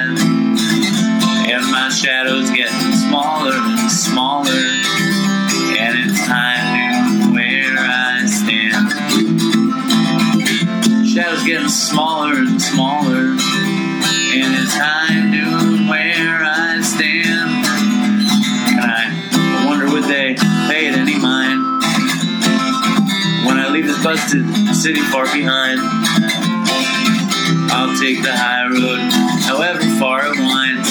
My 1.71 1.87
shadow's 1.89 2.49
getting 2.51 2.91
smaller 2.91 3.53
and 3.55 3.89
smaller. 3.89 4.51
And 5.79 5.97
it's 6.09 6.19
time 6.27 7.23
to 7.23 7.31
where 7.33 7.77
I 7.79 8.25
stand. 8.25 8.91
Shadow's 11.07 11.45
getting 11.45 11.69
smaller 11.69 12.33
and 12.35 12.61
smaller. 12.61 13.37
And 14.33 14.53
it's 14.53 14.75
time 14.75 15.31
to 15.31 15.89
where 15.89 16.43
I 16.43 16.81
stand. 16.81 17.65
And 18.77 18.91
I 18.91 19.65
wonder 19.65 19.89
would 19.91 20.03
they 20.03 20.35
pay 20.67 20.87
it 20.87 20.95
any 20.95 21.17
mind 21.17 21.61
when 23.47 23.57
I 23.59 23.69
leave 23.71 23.87
this 23.87 24.03
busted 24.03 24.45
city 24.75 25.01
far 25.03 25.23
behind. 25.33 25.79
I'll 27.71 27.97
take 27.97 28.21
the 28.21 28.35
high 28.35 28.67
road, 28.67 28.99
however 29.47 29.79
far 29.97 30.27
it 30.27 30.37
winds, 30.37 30.90